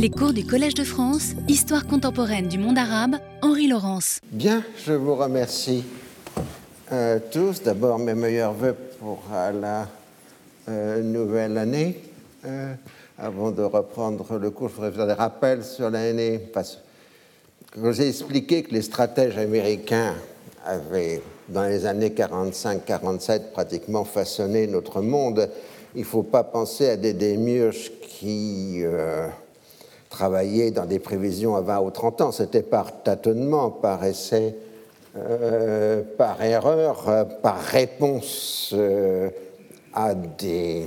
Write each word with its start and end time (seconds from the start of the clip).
Les 0.00 0.10
cours 0.10 0.32
du 0.32 0.46
Collège 0.46 0.74
de 0.74 0.84
France, 0.84 1.32
Histoire 1.48 1.84
contemporaine 1.84 2.46
du 2.46 2.56
monde 2.56 2.78
arabe, 2.78 3.16
Henri 3.42 3.66
Laurence. 3.66 4.20
Bien, 4.30 4.62
je 4.86 4.92
vous 4.92 5.16
remercie 5.16 5.82
euh, 6.92 7.18
tous. 7.32 7.64
D'abord, 7.64 7.98
mes 7.98 8.14
meilleurs 8.14 8.52
voeux 8.52 8.76
pour 9.00 9.20
euh, 9.32 9.50
la 9.60 9.88
euh, 10.68 11.02
nouvelle 11.02 11.58
année. 11.58 12.00
Avant 13.18 13.50
de 13.50 13.62
reprendre 13.62 14.38
le 14.38 14.50
cours, 14.50 14.68
je 14.68 14.74
voudrais 14.74 14.92
faire 14.92 15.08
des 15.08 15.14
rappels 15.14 15.64
sur 15.64 15.90
l'année. 15.90 16.38
Parce 16.38 16.78
que 17.72 17.90
j'ai 17.90 18.06
expliqué 18.06 18.62
que 18.62 18.74
les 18.74 18.82
stratèges 18.82 19.36
américains 19.36 20.14
avaient, 20.64 21.20
dans 21.48 21.64
les 21.64 21.86
années 21.86 22.10
45-47, 22.10 23.50
pratiquement 23.50 24.04
façonné 24.04 24.68
notre 24.68 25.00
monde. 25.00 25.50
Il 25.96 26.02
ne 26.02 26.06
faut 26.06 26.22
pas 26.22 26.44
penser 26.44 26.88
à 26.88 26.96
des 26.96 27.14
démiurges 27.14 27.90
qui 28.00 28.84
travaillaient 30.10 30.70
dans 30.70 30.86
des 30.86 30.98
prévisions 30.98 31.56
à 31.56 31.60
20 31.60 31.80
ou 31.80 31.90
30 31.90 32.20
ans. 32.20 32.32
C'était 32.32 32.62
par 32.62 33.02
tâtonnement, 33.02 33.70
par 33.70 34.04
essai, 34.04 34.54
euh, 35.16 36.02
par 36.16 36.42
erreur, 36.42 37.08
euh, 37.08 37.24
par 37.24 37.58
réponse 37.60 38.72
euh, 38.74 39.30
à 39.94 40.14
des 40.14 40.86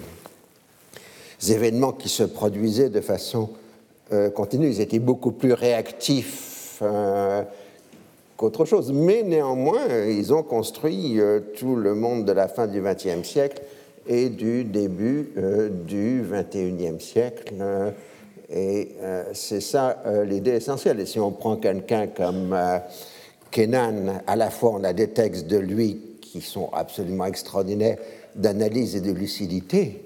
événements 1.50 1.92
qui 1.92 2.08
se 2.08 2.24
produisaient 2.24 2.90
de 2.90 3.02
façon 3.02 3.50
continue. 4.36 4.68
Ils 4.68 4.82
étaient 4.82 5.00
beaucoup 5.00 5.32
plus 5.32 5.54
réactifs 5.54 6.84
qu'autre 8.36 8.66
chose. 8.66 8.92
Mais 8.92 9.24
néanmoins, 9.24 9.88
ils 10.06 10.34
ont 10.34 10.44
construit 10.44 11.18
tout 11.58 11.78
le 11.78 11.96
monde 11.96 12.26
de 12.26 12.34
la 12.34 12.50
fin 12.50 12.68
du 12.68 12.82
XXe 12.82 13.24
siècle 13.24 13.62
et 14.06 14.28
du 14.28 14.66
début 14.66 15.32
du 15.88 16.26
XXIe 16.30 17.00
siècle. 17.00 17.54
Et 18.52 18.96
euh, 19.02 19.24
c'est 19.34 19.62
ça 19.62 20.02
euh, 20.06 20.26
l'idée 20.26 20.52
essentielle. 20.52 21.00
Et 21.00 21.06
si 21.06 21.20
on 21.20 21.32
prend 21.32 21.56
quelqu'un 21.56 22.08
comme 22.08 22.54
euh, 22.54 22.80
Kenan, 23.50 24.22
à 24.28 24.36
la 24.36 24.50
fois 24.50 24.72
on 24.74 24.84
a 24.84 24.94
des 24.94 25.10
textes 25.10 25.48
de 25.48 25.58
lui 25.58 26.00
qui 26.22 26.42
sont 26.42 26.70
absolument 26.74 27.26
extraordinaires 27.26 27.98
d'analyse 28.36 28.96
et 28.96 29.02
de 29.02 29.12
lucidité, 29.12 30.06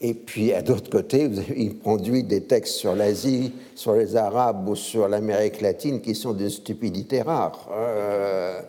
et 0.00 0.12
puis, 0.12 0.52
à 0.52 0.60
d'autre 0.60 0.90
côté, 0.90 1.30
il 1.56 1.78
produit 1.78 2.24
des 2.24 2.42
textes 2.42 2.74
sur 2.74 2.94
l'Asie, 2.94 3.54
sur 3.74 3.94
les 3.94 4.16
Arabes 4.16 4.68
ou 4.68 4.74
sur 4.74 5.08
l'Amérique 5.08 5.62
latine 5.62 6.02
qui 6.02 6.14
sont 6.14 6.34
d'une 6.34 6.50
stupidité 6.50 7.22
rare. 7.22 7.70
Euh, 7.72 8.60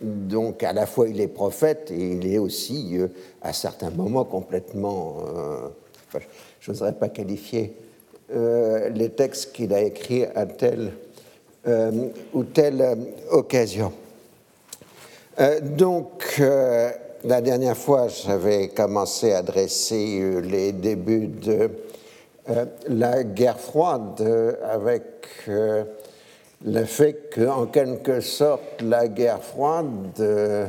donc, 0.00 0.62
à 0.62 0.72
la 0.72 0.86
fois, 0.86 1.08
il 1.08 1.20
est 1.20 1.28
prophète 1.28 1.90
et 1.90 2.12
il 2.12 2.26
est 2.32 2.38
aussi, 2.38 2.96
à 3.42 3.52
certains 3.52 3.90
moments, 3.90 4.24
complètement. 4.24 5.16
enfin, 6.08 6.24
je 6.60 6.70
n'oserais 6.70 6.94
pas 6.94 7.10
qualifier 7.10 7.74
euh, 8.30 8.90
les 8.90 9.08
textes 9.08 9.52
qu'il 9.52 9.72
a 9.72 9.80
écrits 9.80 10.26
à 10.34 10.44
telle 10.44 10.92
euh, 11.66 11.90
ou 12.34 12.44
telle 12.44 12.82
euh, 12.82 12.94
occasion. 13.30 13.90
Donc, 15.62 16.40
la 16.40 17.40
dernière 17.40 17.76
fois, 17.76 18.08
j'avais 18.08 18.68
commencé 18.68 19.32
à 19.32 19.42
dresser 19.42 20.40
les 20.42 20.72
débuts 20.72 21.28
de 21.28 21.70
la 22.88 23.22
guerre 23.22 23.60
froide 23.60 24.20
avec 24.68 25.04
le 25.46 26.84
fait 26.86 27.30
qu'en 27.32 27.66
quelque 27.66 28.20
sorte, 28.20 28.82
la 28.82 29.06
guerre 29.06 29.44
froide 29.44 30.68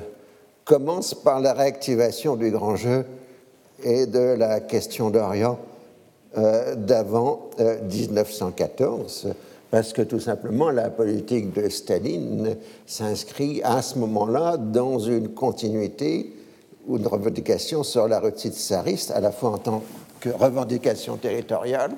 commence 0.65 1.15
par 1.15 1.39
la 1.39 1.53
réactivation 1.53 2.35
du 2.35 2.51
grand 2.51 2.75
jeu 2.75 3.05
et 3.83 4.05
de 4.05 4.35
la 4.37 4.59
question 4.59 5.09
d'Orient 5.09 5.57
euh, 6.37 6.75
d'avant 6.75 7.49
euh, 7.59 7.81
1914, 7.81 9.29
parce 9.71 9.93
que 9.93 10.01
tout 10.01 10.19
simplement 10.19 10.69
la 10.69 10.89
politique 10.89 11.53
de 11.53 11.69
Staline 11.69 12.55
s'inscrit 12.85 13.61
à 13.63 13.81
ce 13.81 13.97
moment-là 13.99 14.57
dans 14.57 14.99
une 14.99 15.29
continuité 15.29 16.33
ou 16.87 16.97
une 16.97 17.07
revendication 17.07 17.83
sur 17.83 18.07
la 18.07 18.19
réussite 18.19 18.53
tsariste, 18.53 19.11
à 19.11 19.19
la 19.19 19.31
fois 19.31 19.51
en 19.51 19.57
tant 19.57 19.83
que 20.19 20.29
revendication 20.29 21.17
territoriale, 21.17 21.91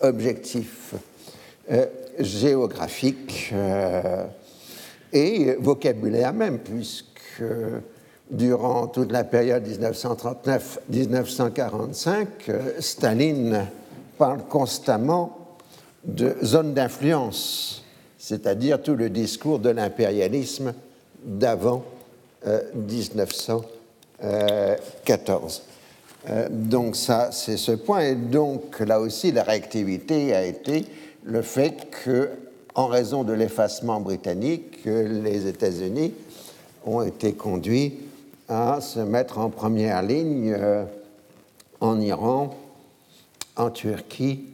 objectif 0.00 0.94
euh, 1.70 1.86
géographique 2.18 3.50
euh, 3.52 4.24
et 5.12 5.54
vocabulaire 5.58 6.32
même, 6.32 6.58
puisque 6.58 7.42
durant 8.30 8.88
toute 8.88 9.12
la 9.12 9.24
période 9.24 9.66
1939-1945, 10.90 12.26
euh, 12.48 12.72
Staline 12.80 13.66
parle 14.18 14.42
constamment 14.44 15.56
de 16.04 16.36
zone 16.42 16.74
d'influence, 16.74 17.84
c'est-à-dire 18.18 18.82
tout 18.82 18.94
le 18.94 19.08
discours 19.10 19.58
de 19.58 19.70
l'impérialisme 19.70 20.74
d'avant 21.24 21.84
euh, 22.46 22.60
1914. 22.74 25.62
Euh, 26.28 26.48
donc 26.50 26.96
ça, 26.96 27.30
c'est 27.32 27.56
ce 27.56 27.72
point. 27.72 28.00
Et 28.00 28.14
donc 28.14 28.80
là 28.80 29.00
aussi, 29.00 29.32
la 29.32 29.42
réactivité 29.42 30.34
a 30.34 30.44
été 30.44 30.84
le 31.24 31.40
fait 31.42 31.88
que, 32.04 32.30
en 32.74 32.86
raison 32.86 33.24
de 33.24 33.32
l'effacement 33.32 34.00
britannique, 34.00 34.80
euh, 34.86 35.22
les 35.22 35.46
États-Unis 35.46 36.12
ont 36.84 37.02
été 37.02 37.32
conduits 37.32 38.05
à 38.48 38.80
se 38.80 39.00
mettre 39.00 39.38
en 39.38 39.50
première 39.50 40.02
ligne 40.02 40.54
euh, 40.56 40.84
en 41.80 42.00
Iran, 42.00 42.56
en 43.56 43.70
Turquie 43.70 44.44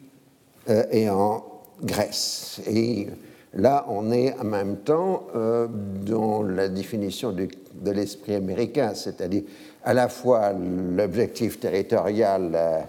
euh, 0.68 0.84
et 0.90 1.10
en 1.10 1.44
Grèce. 1.82 2.60
Et 2.66 3.08
là, 3.54 3.84
on 3.88 4.10
est 4.12 4.38
en 4.38 4.44
même 4.44 4.78
temps 4.78 5.26
euh, 5.34 5.66
dans 5.68 6.42
la 6.42 6.68
définition 6.68 7.32
de 7.32 7.90
l'esprit 7.90 8.34
américain, 8.34 8.94
c'est-à-dire 8.94 9.42
à 9.84 9.94
la 9.94 10.08
fois 10.08 10.52
l'objectif 10.52 11.58
territorial 11.58 12.86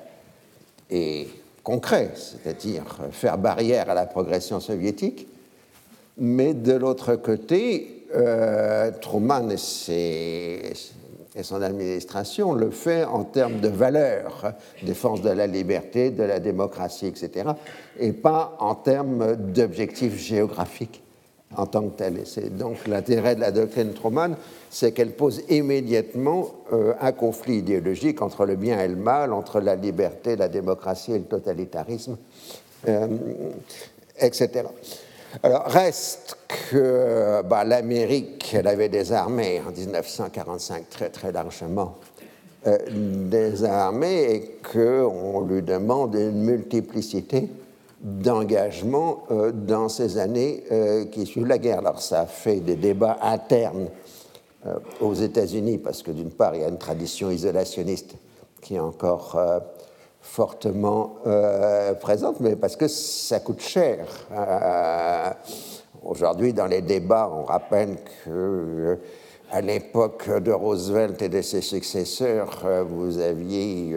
est 0.92 1.28
concret, 1.64 2.12
c'est-à-dire 2.14 2.84
faire 3.12 3.40
barrière 3.40 3.90
à 3.90 3.96
la 3.96 4.06
progression 4.06 4.60
soviétique, 4.60 5.28
mais 6.20 6.54
de 6.54 6.74
l'autre 6.74 7.16
côté, 7.16 8.03
euh, 8.16 8.92
Truman 9.02 9.50
et, 9.90 10.74
son 11.42 11.62
administration 11.64 12.54
le 12.54 12.70
fait 12.70 13.06
en 13.06 13.24
termes 13.24 13.60
de 13.60 13.68
valeurs, 13.68 14.54
défense 14.84 15.22
de 15.22 15.32
la 15.32 15.48
liberté, 15.48 16.12
de 16.12 16.22
la 16.22 16.40
démocratie, 16.40 17.08
etc., 17.08 17.50
et 18.00 18.14
pas 18.14 18.56
en 18.60 18.76
termes 18.76 19.36
d'objectifs 19.36 20.16
géographiques 20.16 21.04
en 21.56 21.66
tant 21.66 21.90
que 21.90 21.98
tel. 21.98 22.22
C'est 22.26 22.56
donc 22.56 22.88
l'intérêt 22.88 23.36
de 23.36 23.42
la 23.42 23.52
doctrine 23.52 23.94
Truman, 23.94 24.36
c'est 24.70 24.92
qu'elle 24.92 25.12
pose 25.12 25.42
immédiatement 25.50 26.52
euh, 26.72 26.94
un 27.00 27.12
conflit 27.12 27.58
idéologique 27.58 28.22
entre 28.22 28.46
le 28.46 28.56
bien 28.56 28.80
et 28.82 28.88
le 28.88 28.96
mal, 28.96 29.34
entre 29.34 29.60
la 29.60 29.76
liberté, 29.76 30.36
la 30.36 30.48
démocratie 30.48 31.14
et 31.14 31.20
le 31.20 31.26
totalitarisme, 31.26 32.18
euh, 32.88 33.08
etc. 34.20 34.64
Alors, 35.42 35.66
reste 35.66 36.38
que 36.70 37.42
bah, 37.44 37.64
l'Amérique, 37.64 38.54
elle 38.54 38.68
avait 38.68 38.90
des 38.90 39.12
armées 39.12 39.62
en 39.68 39.72
1945 39.72 40.90
très 40.90 41.10
très 41.10 41.32
largement 41.32 41.96
euh, 42.68 42.78
des 42.90 43.64
armées 43.64 44.24
et 44.24 44.60
qu'on 44.62 45.42
lui 45.42 45.62
demande 45.64 46.16
une 46.16 46.44
multiplicité 46.44 47.50
d'engagements 48.04 49.24
euh, 49.32 49.52
dans 49.52 49.88
ces 49.88 50.18
années 50.18 50.64
euh, 50.72 51.06
qui 51.06 51.26
suivent 51.26 51.48
la 51.48 51.58
guerre. 51.58 51.80
Alors 51.80 52.02
ça 52.02 52.26
fait 52.26 52.60
des 52.60 52.76
débats 52.76 53.18
internes 53.22 53.88
euh, 54.66 54.76
aux 55.00 55.14
États-Unis 55.14 55.78
parce 55.78 56.04
que 56.04 56.12
d'une 56.12 56.30
part 56.30 56.54
il 56.54 56.62
y 56.62 56.66
a 56.66 56.68
une 56.68 56.78
tradition 56.78 57.32
isolationniste 57.32 58.16
qui 58.62 58.76
est 58.76 58.80
encore 58.80 59.38
fortement 60.24 61.18
euh, 61.28 61.94
présente, 61.94 62.40
mais 62.40 62.56
parce 62.56 62.78
que 62.78 62.88
ça 62.88 63.40
coûte 63.42 63.60
cher. 63.60 64.08
Euh, 64.32 65.30
Aujourd'hui, 66.06 66.52
dans 66.52 66.66
les 66.66 66.82
débats, 66.82 67.32
on 67.34 67.44
rappelle 67.44 67.96
que 67.96 68.30
euh, 68.30 68.96
à 69.52 69.62
l'époque 69.62 70.30
de 70.30 70.52
Roosevelt 70.52 71.22
et 71.22 71.30
de 71.30 71.42
ses 71.42 71.62
successeurs, 71.62 72.62
euh, 72.66 72.84
vous 72.84 73.20
aviez 73.20 73.96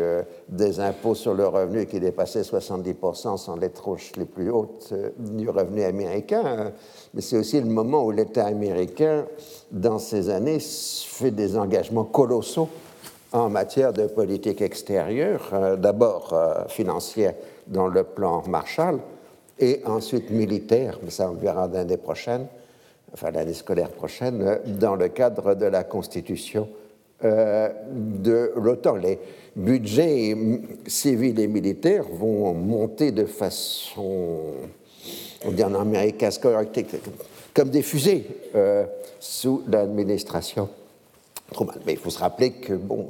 des 0.48 0.78
impôts 0.78 1.16
sur 1.16 1.34
le 1.34 1.48
revenu 1.48 1.86
qui 1.86 1.98
dépassaient 1.98 2.42
70% 2.42 3.38
sans 3.38 3.56
les 3.56 3.70
tranches 3.70 4.12
les 4.16 4.24
plus 4.24 4.50
hautes 4.50 4.94
du 5.18 5.48
revenu 5.48 5.82
américain. 5.82 6.72
Mais 7.14 7.20
c'est 7.20 7.38
aussi 7.38 7.60
le 7.60 7.66
moment 7.66 8.04
où 8.04 8.12
l'État 8.12 8.46
américain, 8.46 9.26
dans 9.72 9.98
ces 9.98 10.28
années, 10.30 10.58
fait 10.60 11.32
des 11.32 11.56
engagements 11.56 12.04
colossaux 12.04 12.68
en 13.36 13.50
matière 13.50 13.92
de 13.92 14.06
politique 14.06 14.62
extérieure, 14.62 15.50
euh, 15.52 15.76
d'abord 15.76 16.32
euh, 16.32 16.66
financière 16.68 17.34
dans 17.66 17.86
le 17.86 18.02
plan 18.02 18.42
Marshall, 18.48 18.98
et 19.58 19.82
ensuite 19.84 20.30
militaire, 20.30 20.98
mais 21.02 21.10
ça 21.10 21.30
on 21.30 21.34
verra 21.34 21.68
l'année 21.68 21.98
prochaine, 21.98 22.46
enfin 23.12 23.30
l'année 23.30 23.52
scolaire 23.52 23.90
prochaine, 23.90 24.42
euh, 24.42 24.56
dans 24.64 24.96
le 24.96 25.08
cadre 25.08 25.54
de 25.54 25.66
la 25.66 25.84
constitution 25.84 26.68
de 27.22 28.52
l'OTAN. 28.56 28.96
Les 28.96 29.18
budgets 29.56 30.34
mm, 30.34 30.60
civils 30.86 31.40
et 31.40 31.46
militaires 31.46 32.04
vont 32.12 32.52
monter 32.52 33.10
de 33.10 33.24
façon 33.24 34.40
on 35.46 35.50
dit 35.50 35.64
en 35.64 35.74
Amérique, 35.74 36.24
comme 37.54 37.70
des 37.70 37.82
fusées 37.82 38.26
sous 39.18 39.62
l'administration 39.68 40.68
Truman. 41.52 41.74
Mais 41.84 41.92
il 41.92 41.98
faut 41.98 42.10
se 42.10 42.18
rappeler 42.18 42.52
que, 42.52 42.72
bon, 42.72 43.08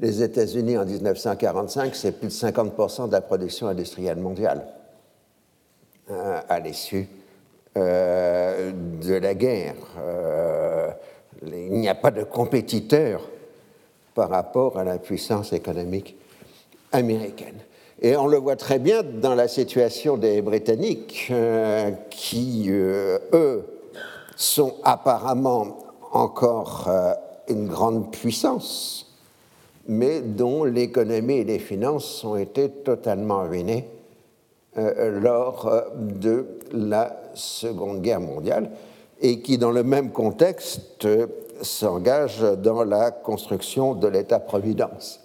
les 0.00 0.22
États-Unis 0.22 0.78
en 0.78 0.84
1945, 0.84 1.94
c'est 1.94 2.12
plus 2.12 2.28
de 2.28 2.32
50% 2.32 3.08
de 3.08 3.12
la 3.12 3.20
production 3.20 3.68
industrielle 3.68 4.18
mondiale 4.18 4.66
à 6.48 6.60
l'issue 6.60 7.08
de 7.76 9.14
la 9.14 9.34
guerre. 9.34 9.74
il 11.46 11.72
n'y 11.72 11.88
a 11.88 11.94
pas 11.94 12.10
de 12.10 12.24
compétiteur 12.24 13.22
par 14.14 14.30
rapport 14.30 14.78
à 14.78 14.84
la 14.84 14.98
puissance 14.98 15.52
économique 15.52 16.16
américaine. 16.92 17.58
Et 18.00 18.16
on 18.16 18.26
le 18.26 18.36
voit 18.38 18.56
très 18.56 18.78
bien 18.78 19.02
dans 19.02 19.34
la 19.34 19.48
situation 19.48 20.16
des 20.16 20.42
Britanniques, 20.42 21.28
euh, 21.30 21.90
qui, 22.10 22.66
euh, 22.68 23.18
eux, 23.32 23.64
sont 24.36 24.74
apparemment 24.82 25.78
encore 26.14 26.86
euh, 26.88 27.12
une 27.48 27.68
grande 27.68 28.10
puissance, 28.10 29.14
mais 29.86 30.20
dont 30.22 30.64
l'économie 30.64 31.34
et 31.34 31.44
les 31.44 31.58
finances 31.58 32.24
ont 32.24 32.36
été 32.36 32.70
totalement 32.70 33.42
ruinées 33.42 33.90
lors 34.76 35.70
de 35.96 36.46
la 36.72 37.16
Seconde 37.34 38.00
Guerre 38.00 38.20
mondiale, 38.20 38.70
et 39.20 39.38
qui, 39.38 39.56
dans 39.56 39.70
le 39.70 39.84
même 39.84 40.10
contexte, 40.10 41.06
s'engage 41.62 42.40
dans 42.40 42.82
la 42.82 43.10
construction 43.10 43.94
de 43.94 44.08
l'État-providence. 44.08 45.20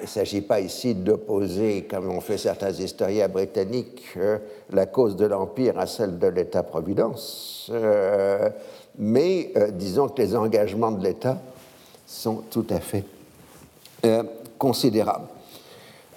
Il 0.00 0.02
ne 0.02 0.06
s'agit 0.06 0.40
pas 0.40 0.60
ici 0.60 0.94
d'opposer, 0.94 1.86
comme 1.88 2.10
ont 2.10 2.20
fait 2.20 2.36
certains 2.36 2.72
historiens 2.72 3.28
britanniques, 3.28 4.02
euh, 4.16 4.38
la 4.70 4.86
cause 4.86 5.14
de 5.16 5.24
l'Empire 5.24 5.78
à 5.78 5.86
celle 5.86 6.18
de 6.18 6.26
l'État-providence, 6.26 7.70
euh, 7.72 8.50
mais 8.98 9.52
euh, 9.56 9.70
disons 9.70 10.08
que 10.08 10.20
les 10.20 10.36
engagements 10.36 10.90
de 10.90 11.02
l'État 11.02 11.38
sont 12.06 12.42
tout 12.50 12.66
à 12.70 12.80
fait 12.80 13.04
considérables. 14.58 15.26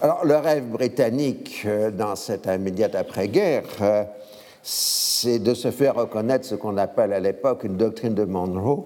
Alors, 0.02 0.24
le 0.24 0.36
rêve 0.38 0.66
britannique 0.70 1.68
dans 1.98 2.16
cette 2.16 2.46
immédiate 2.46 2.94
après-guerre, 2.94 3.64
c'est 4.64 5.40
de 5.40 5.54
se 5.54 5.72
faire 5.72 5.96
reconnaître 5.96 6.46
ce 6.46 6.56
qu'on 6.56 6.78
appelle 6.78 7.14
à 7.14 7.20
l'époque 7.20 7.64
une 7.64 7.78
doctrine 7.78 8.14
de 8.14 8.24
Monroe, 8.26 8.86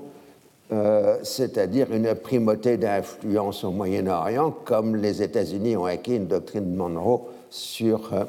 euh, 0.72 1.18
c'est-à-dire 1.24 1.94
une 1.94 2.16
primauté 2.16 2.78
d'influence 2.78 3.64
au 3.64 3.72
Moyen-Orient, 3.72 4.52
comme 4.64 4.96
les 4.96 5.22
États-Unis 5.22 5.78
ont 5.78 5.86
acquis 5.86 6.16
une 6.16 6.28
doctrine 6.28 6.72
de 6.72 6.78
Monroe 6.78 7.22
sur 7.50 8.14
euh, 8.14 8.24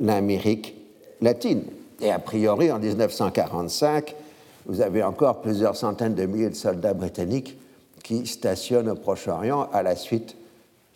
l'Amérique 0.00 0.74
latine. 1.20 1.62
Et 2.02 2.10
a 2.10 2.18
priori, 2.18 2.70
en 2.70 2.78
1945, 2.78 4.14
vous 4.70 4.80
avez 4.82 5.02
encore 5.02 5.40
plusieurs 5.40 5.74
centaines 5.74 6.14
de 6.14 6.24
milliers 6.26 6.48
de 6.48 6.54
soldats 6.54 6.94
britanniques 6.94 7.58
qui 8.04 8.24
stationnent 8.24 8.88
au 8.88 8.94
Proche-Orient 8.94 9.68
à 9.72 9.82
la 9.82 9.96
suite 9.96 10.36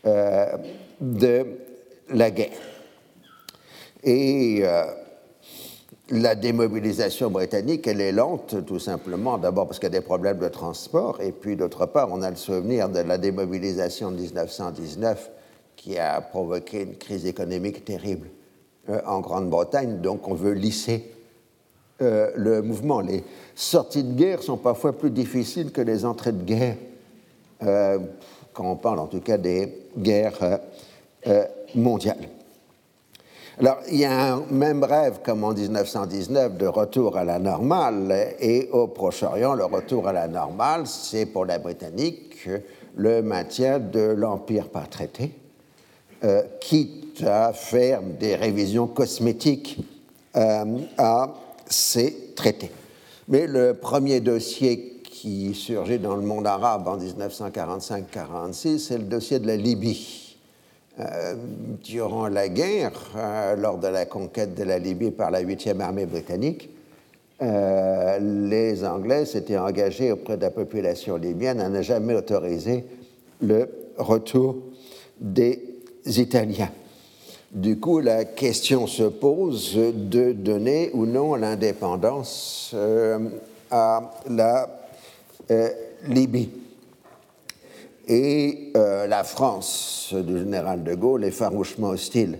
euh, 0.06 0.46
de 1.00 1.44
la 2.08 2.30
guerre. 2.30 2.56
Et 4.04 4.62
la 6.10 6.34
démobilisation 6.36 7.30
britannique, 7.30 7.86
elle 7.88 8.00
est 8.00 8.12
lente, 8.12 8.64
tout 8.64 8.78
simplement, 8.78 9.38
d'abord 9.38 9.66
parce 9.66 9.80
qu'il 9.80 9.86
y 9.88 9.96
a 9.96 9.98
des 9.98 10.04
problèmes 10.04 10.38
de 10.38 10.48
transport, 10.48 11.20
et 11.20 11.32
puis 11.32 11.56
d'autre 11.56 11.86
part, 11.86 12.12
on 12.12 12.22
a 12.22 12.30
le 12.30 12.36
souvenir 12.36 12.88
de 12.88 13.00
la 13.00 13.18
démobilisation 13.18 14.12
de 14.12 14.20
1919 14.20 15.30
qui 15.74 15.98
a 15.98 16.20
provoqué 16.20 16.82
une 16.82 16.96
crise 16.96 17.26
économique 17.26 17.84
terrible 17.84 18.28
euh, 18.88 19.00
en 19.06 19.20
Grande-Bretagne, 19.20 20.00
donc 20.00 20.28
on 20.28 20.34
veut 20.34 20.52
lisser 20.52 21.13
euh, 22.02 22.30
le 22.36 22.62
mouvement. 22.62 23.00
Les 23.00 23.24
sorties 23.54 24.04
de 24.04 24.14
guerre 24.14 24.42
sont 24.42 24.56
parfois 24.56 24.92
plus 24.92 25.10
difficiles 25.10 25.72
que 25.72 25.80
les 25.80 26.04
entrées 26.04 26.32
de 26.32 26.42
guerre, 26.42 26.76
euh, 27.62 27.98
quand 28.52 28.70
on 28.70 28.76
parle 28.76 28.98
en 28.98 29.06
tout 29.06 29.20
cas 29.20 29.38
des 29.38 29.86
guerres 29.96 30.60
mondiales. 31.74 32.28
Alors, 33.58 33.78
il 33.88 33.98
y 33.98 34.04
a 34.04 34.34
un 34.34 34.42
même 34.50 34.82
rêve, 34.82 35.20
comme 35.24 35.44
en 35.44 35.52
1919, 35.52 36.56
de 36.56 36.66
retour 36.66 37.16
à 37.16 37.24
la 37.24 37.38
normale, 37.38 38.34
et 38.40 38.68
au 38.72 38.88
Proche-Orient, 38.88 39.54
le 39.54 39.64
retour 39.64 40.08
à 40.08 40.12
la 40.12 40.26
normale, 40.26 40.88
c'est 40.88 41.26
pour 41.26 41.44
la 41.44 41.58
Britannique 41.58 42.48
le 42.96 43.22
maintien 43.22 43.78
de 43.78 44.00
l'Empire 44.00 44.68
par 44.68 44.88
traité, 44.88 45.32
euh, 46.24 46.42
quitte 46.60 47.22
à 47.24 47.52
faire 47.52 48.02
des 48.02 48.34
révisions 48.34 48.86
cosmétiques 48.86 49.78
euh, 50.36 50.64
à 50.98 51.34
ces 51.68 52.32
traités. 52.34 52.70
Mais 53.28 53.46
le 53.46 53.74
premier 53.74 54.20
dossier 54.20 55.00
qui 55.04 55.54
surgit 55.54 55.98
dans 55.98 56.16
le 56.16 56.22
monde 56.22 56.46
arabe 56.46 56.86
en 56.88 56.98
1945-46, 56.98 58.78
c'est 58.78 58.98
le 58.98 59.04
dossier 59.04 59.38
de 59.38 59.46
la 59.46 59.56
Libye 59.56 60.36
euh, 61.00 61.34
durant 61.82 62.28
la 62.28 62.48
guerre, 62.48 62.92
euh, 63.16 63.56
lors 63.56 63.78
de 63.78 63.88
la 63.88 64.06
conquête 64.06 64.54
de 64.54 64.62
la 64.62 64.78
Libye 64.78 65.10
par 65.10 65.30
la 65.30 65.42
8e 65.42 65.80
armée 65.80 66.06
britannique, 66.06 66.70
euh, 67.42 68.18
les 68.20 68.84
Anglais 68.84 69.24
s'étaient 69.24 69.58
engagés 69.58 70.12
auprès 70.12 70.36
de 70.36 70.42
la 70.42 70.50
population 70.50 71.16
libyenne 71.16 71.60
à 71.60 71.68
ne 71.68 71.82
jamais 71.82 72.14
autoriser 72.14 72.84
le 73.40 73.68
retour 73.98 74.56
des 75.20 75.60
Italiens. 76.06 76.70
Du 77.54 77.78
coup, 77.78 78.00
la 78.00 78.24
question 78.24 78.88
se 78.88 79.04
pose 79.04 79.76
de 79.76 80.32
donner 80.32 80.90
ou 80.92 81.06
non 81.06 81.36
l'indépendance 81.36 82.74
à 83.70 84.10
la 84.28 84.68
Libye. 86.08 86.50
Et 88.06 88.72
euh, 88.76 89.06
la 89.06 89.24
France 89.24 90.12
du 90.12 90.38
général 90.38 90.82
de 90.82 90.94
Gaulle 90.94 91.24
est 91.24 91.30
farouchement 91.30 91.90
hostile 91.90 92.38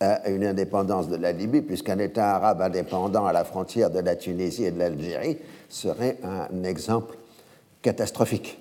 à 0.00 0.28
une 0.28 0.44
indépendance 0.44 1.08
de 1.08 1.16
la 1.16 1.32
Libye, 1.32 1.60
puisqu'un 1.60 1.98
État 1.98 2.36
arabe 2.36 2.62
indépendant 2.62 3.26
à 3.26 3.32
la 3.32 3.44
frontière 3.44 3.90
de 3.90 3.98
la 3.98 4.14
Tunisie 4.14 4.64
et 4.64 4.70
de 4.70 4.78
l'Algérie 4.78 5.38
serait 5.68 6.18
un 6.22 6.62
exemple 6.62 7.16
catastrophique. 7.82 8.58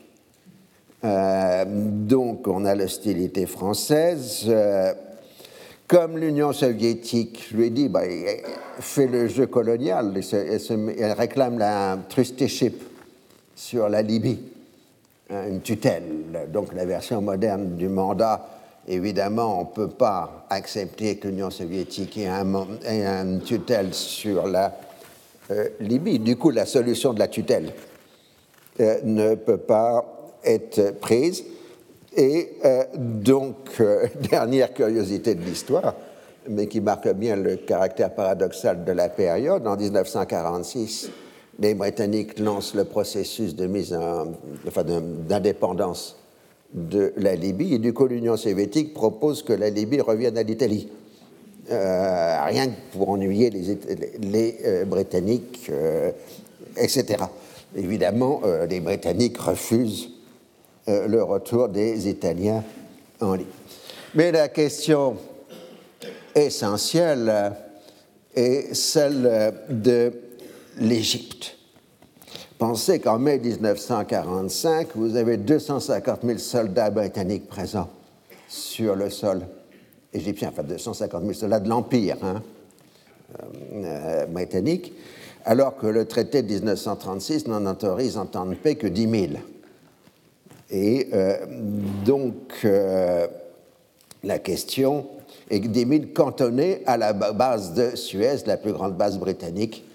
Euh, 1.03 1.63
donc 1.67 2.47
on 2.47 2.65
a 2.65 2.73
l'hostilité 2.73 3.45
française. 3.45 4.51
Comme 5.87 6.17
l'Union 6.17 6.51
soviétique, 6.51 7.47
je 7.49 7.57
lui 7.57 7.67
ai 7.67 7.69
dit, 7.69 7.87
bah, 7.87 8.01
fait 8.79 9.07
le 9.07 9.27
jeu 9.27 9.47
colonial, 9.47 10.13
elle 10.31 11.11
réclame 11.13 11.57
la 11.57 11.97
trusteeship 12.09 12.83
sur 13.55 13.87
la 13.87 14.01
Libye 14.01 14.39
une 15.29 15.61
tutelle. 15.61 16.03
Donc 16.51 16.73
la 16.73 16.85
version 16.85 17.21
moderne 17.21 17.75
du 17.75 17.89
mandat, 17.89 18.47
évidemment, 18.87 19.59
on 19.59 19.63
ne 19.63 19.87
peut 19.87 19.93
pas 19.93 20.45
accepter 20.49 21.17
que 21.17 21.27
l'Union 21.27 21.49
soviétique 21.49 22.17
ait, 22.17 22.27
un, 22.27 22.45
une 22.87 23.41
tutelle 23.41 23.93
sur 23.93 24.47
la 24.47 24.73
euh, 25.51 25.69
Libye. 25.79 26.19
Du 26.19 26.35
coup, 26.37 26.51
la 26.51 26.65
solution 26.65 27.13
de 27.13 27.19
la 27.19 27.27
tutelle 27.27 27.73
euh, 28.79 28.97
ne 29.03 29.35
peut 29.35 29.57
pas 29.57 30.05
être 30.43 30.99
prise. 30.99 31.43
Et 32.15 32.53
euh, 32.65 32.83
donc, 32.95 33.55
dernière 34.29 34.73
curiosité 34.73 35.35
de 35.35 35.41
l'histoire, 35.41 35.95
mais 36.49 36.67
qui 36.67 36.81
marque 36.81 37.09
bien 37.13 37.35
le 37.35 37.57
caractère 37.57 38.13
paradoxal 38.13 38.85
de 38.85 38.91
la 38.91 39.09
période, 39.09 39.67
en 39.67 39.75
1946, 39.75 41.09
les 41.59 41.73
Britanniques 41.73 42.39
lancent 42.39 42.75
le 42.75 42.85
processus 42.85 43.55
de 43.55 43.67
mise 43.67 43.97
enfin, 44.67 44.83
d'indépendance 44.83 46.17
de 46.73 47.13
la 47.17 47.35
Libye, 47.35 47.75
et 47.75 47.79
du 47.79 47.93
coup 47.93 48.07
l'Union 48.07 48.37
soviétique 48.37 48.93
propose 48.93 49.41
que 49.41 49.53
la 49.53 49.69
Libye 49.69 50.01
revienne 50.01 50.37
à 50.37 50.43
l'Italie. 50.43 50.89
Euh, 51.69 52.43
rien 52.45 52.67
que 52.67 52.97
pour 52.97 53.09
ennuyer 53.09 53.49
les, 53.49 54.57
euh, 54.65 54.85
Britanniques, 54.85 55.67
euh, 55.69 56.11
etc. 56.77 57.25
Évidemment, 57.75 58.41
les 58.69 58.79
Britanniques 58.79 59.37
refusent 59.37 60.09
le 60.87 61.21
retour 61.21 61.69
des 61.69 62.07
Italiens 62.07 62.63
en 63.19 63.33
Libye. 63.33 63.51
Mais 64.15 64.31
la 64.31 64.47
question 64.47 65.17
essentielle 66.33 67.53
est 68.35 68.73
celle 68.73 69.53
de 69.69 70.13
l'Égypte. 70.79 71.57
Pensez 72.57 72.99
qu'en 72.99 73.19
mai 73.19 73.37
1945, 73.37 74.89
vous 74.95 75.15
avez 75.15 75.37
250 75.37 76.21
000 76.23 76.37
soldats 76.39 76.89
britanniques 76.89 77.47
présents 77.47 77.89
sur 78.47 78.95
le 78.95 79.09
sol 79.09 79.41
égyptien, 80.11 80.49
enfin 80.49 80.63
250 80.63 81.21
000 81.21 81.33
soldats 81.33 81.59
de 81.59 81.69
l'Empire 81.69 82.17
hein, 82.23 82.41
euh, 83.39 83.43
euh, 83.83 84.25
britannique, 84.25 84.93
alors 85.45 85.77
que 85.77 85.85
le 85.85 86.05
traité 86.05 86.41
de 86.41 86.51
1936 86.51 87.47
n'en 87.47 87.65
autorise 87.69 88.17
en 88.17 88.25
temps 88.25 88.45
de 88.45 88.55
paix 88.55 88.75
que 88.75 88.87
10 88.87 89.09
000. 89.09 89.25
Et 90.69 91.07
euh, 91.13 91.37
donc, 92.05 92.65
la 94.23 94.39
question 94.39 95.07
et 95.49 95.59
des 95.59 95.85
mines 95.85 96.07
cantonnées 96.07 96.81
à 96.85 96.97
la 96.97 97.13
base 97.13 97.73
de 97.73 97.95
Suez, 97.95 98.37
la 98.45 98.57
plus 98.57 98.73
grande 98.73 98.97
base 98.97 99.17
britannique 99.17 99.85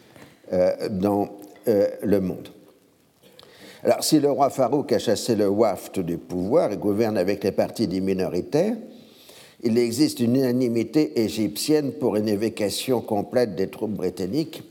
dans 0.91 1.29
le 1.67 2.21
monde. 2.21 2.49
Alors, 3.85 4.05
si 4.05 4.21
le 4.21 4.31
roi 4.31 4.49
Farouk 4.49 4.93
a 4.93 4.99
chassé 5.01 5.35
le 5.35 5.49
waft 5.49 5.99
du 5.99 6.17
pouvoir 6.17 6.71
et 6.71 6.77
gouverne 6.77 7.19
avec 7.19 7.43
les 7.43 7.51
partis 7.51 7.89
des 7.89 8.01
minoritaires, 8.01 8.77
il 9.65 9.77
existe 9.77 10.21
une 10.21 10.37
unanimité 10.37 11.21
égyptienne 11.21 11.93
pour 11.93 12.17
une 12.17 12.29
évacuation 12.29 13.01
complète 13.01 13.57
des 13.57 13.69
troupes 13.69 13.95
britanniques, 13.95 14.63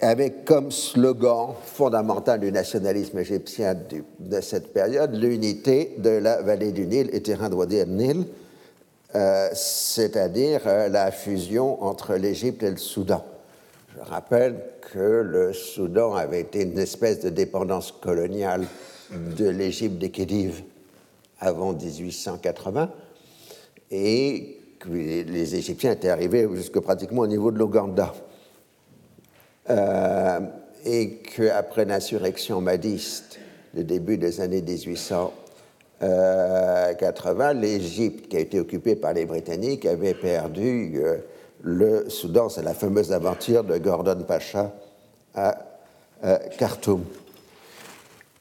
avec 0.00 0.44
comme 0.44 0.70
slogan 0.70 1.54
fondamental 1.64 2.40
du 2.40 2.50
nationalisme 2.50 3.18
égyptien 3.18 3.76
de 4.18 4.40
cette 4.40 4.72
période 4.72 5.14
l'unité 5.14 5.94
de 5.98 6.10
la 6.10 6.42
vallée 6.42 6.72
du 6.72 6.86
Nil 6.86 7.10
et 7.12 7.22
terrain 7.22 7.48
de 7.48 7.84
nil 7.84 8.26
euh, 9.14 9.48
c'est-à-dire 9.54 10.62
euh, 10.66 10.88
la 10.88 11.12
fusion 11.12 11.80
entre 11.84 12.14
l'Égypte 12.16 12.64
et 12.64 12.70
le 12.70 12.76
Soudan. 12.76 13.24
Je 13.94 14.02
rappelle 14.02 14.56
que 14.92 14.98
le 14.98 15.52
Soudan 15.52 16.14
avait 16.14 16.40
été 16.40 16.62
une 16.62 16.78
espèce 16.78 17.20
de 17.20 17.30
dépendance 17.30 17.92
coloniale 17.92 18.66
de 19.12 19.48
l'Égypte 19.48 19.98
des 19.98 20.10
Khedives 20.10 20.62
avant 21.38 21.72
1880 21.74 22.90
et 23.92 24.58
que 24.80 24.88
les 24.88 25.54
Égyptiens 25.54 25.92
étaient 25.92 26.08
arrivés 26.08 26.48
jusque 26.52 26.80
pratiquement 26.80 27.22
au 27.22 27.28
niveau 27.28 27.52
de 27.52 27.58
l'Ouganda. 27.58 28.12
Euh, 29.70 30.40
et 30.84 31.16
qu'après 31.16 31.86
l'insurrection 31.86 32.60
madiste, 32.60 33.38
le 33.74 33.82
début 33.84 34.18
des 34.18 34.40
années 34.40 34.62
1880, 34.62 37.52
l'Égypte, 37.54 38.28
qui 38.28 38.36
a 38.36 38.40
été 38.40 38.58
occupée 38.60 38.94
par 38.96 39.14
les 39.14 39.24
Britanniques, 39.24 39.86
avait 39.86 40.14
perdu 40.14 40.92
euh, 40.96 41.16
le 41.62 42.10
Soudan, 42.10 42.48
c'est 42.48 42.62
la 42.62 42.74
fameuse 42.74 43.12
aventure 43.12 43.64
de 43.64 43.78
Gordon 43.78 44.22
Pacha 44.26 44.72
à 45.34 45.56
Khartoum. 46.58 47.04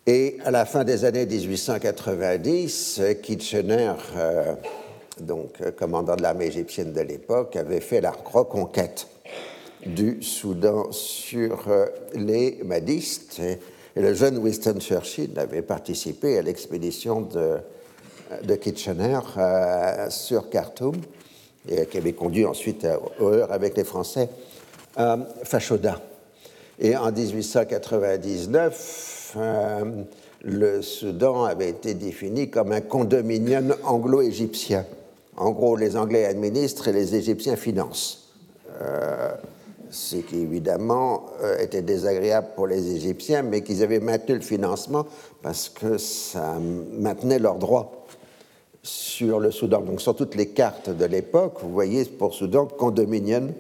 Et 0.06 0.38
à 0.44 0.52
la 0.52 0.66
fin 0.66 0.84
des 0.84 1.06
années 1.06 1.26
1890, 1.26 3.02
Kitchener, 3.22 3.94
euh, 4.18 4.54
donc 5.22 5.62
euh, 5.62 5.72
commandant 5.72 6.18
de 6.18 6.22
l'armée 6.22 6.48
égyptienne 6.48 6.92
de 6.92 7.00
l'époque, 7.00 7.56
avait 7.56 7.80
fait 7.80 8.02
la 8.02 8.12
reconquête 8.12 9.08
du 9.86 10.22
Soudan 10.22 10.92
sur 10.92 11.68
euh, 11.68 11.88
les 12.16 12.60
madistes. 12.64 13.40
Et, 13.40 13.60
le 13.96 14.16
jeune 14.16 14.40
Winston 14.40 14.80
Churchill 14.80 15.38
avait 15.38 15.62
participé 15.62 16.40
à 16.40 16.42
l'expédition 16.42 17.22
de, 17.22 17.60
Kitchener 18.56 19.20
sur 20.10 20.50
Khartoum 20.50 20.96
et 21.70 21.86
qui 21.86 22.00
avait 22.00 22.14
conduit 22.14 22.48
ensuite 22.48 22.86
heure 22.86 23.52
avec 23.52 23.78
les 23.78 23.84
Français 23.84 24.30
à 24.96 25.20
Fashoda. 25.44 26.02
Et 26.80 26.98
en 26.98 27.12
1899, 27.12 29.36
euh, 29.38 29.86
le 30.44 30.82
Soudan 30.82 31.44
avait 31.44 31.70
été 31.70 31.94
défini 31.94 32.50
comme 32.50 32.72
un 32.72 32.82
condominium 32.82 33.76
anglo-égyptien. 33.84 34.88
En 35.38 35.52
gros, 35.52 35.76
les 35.76 35.98
Anglais 35.98 36.26
administrent 36.26 36.88
et 36.88 36.94
les 36.94 37.14
Égyptiens 37.14 37.58
financent. 37.58 38.32
Ce 39.94 40.16
qui 40.16 40.40
évidemment 40.40 41.28
euh, 41.44 41.60
était 41.60 41.84
désagréable 41.84 42.48
pour 42.56 42.66
les 42.66 42.96
Égyptiens, 42.96 43.44
mais 43.44 43.62
qu'ils 43.62 43.84
avaient 43.84 44.00
maintenu 44.00 44.34
le 44.34 44.42
financement 44.42 45.06
parce 45.44 45.70
que 45.70 46.00
ça 46.00 46.58
maintenait 46.60 47.38
leurs 47.38 47.60
droits 47.60 48.08
sur 48.82 49.40
le 49.40 49.52
Soudan. 49.52 49.82
Donc 49.82 50.02
sur 50.02 50.16
toutes 50.16 50.34
les 50.34 50.48
cartes 50.48 50.90
de 50.90 51.06
l'époque, 51.06 51.60
vous 51.62 51.72
voyez 51.72 52.06
pour 52.06 52.34
Soudan 52.34 52.66
condominium 52.66 53.52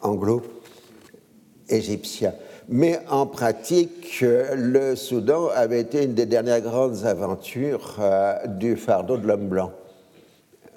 anglo-égyptien. 0.00 2.32
Mais 2.70 3.00
en 3.10 3.26
pratique, 3.26 4.22
le 4.22 4.96
Soudan 4.96 5.48
avait 5.48 5.80
été 5.80 6.04
une 6.04 6.14
des 6.14 6.24
dernières 6.24 6.62
grandes 6.62 7.04
aventures 7.04 7.96
euh, 8.00 8.46
du 8.46 8.76
fardeau 8.76 9.18
de 9.18 9.26
l'homme 9.26 9.48
blanc. 9.48 9.72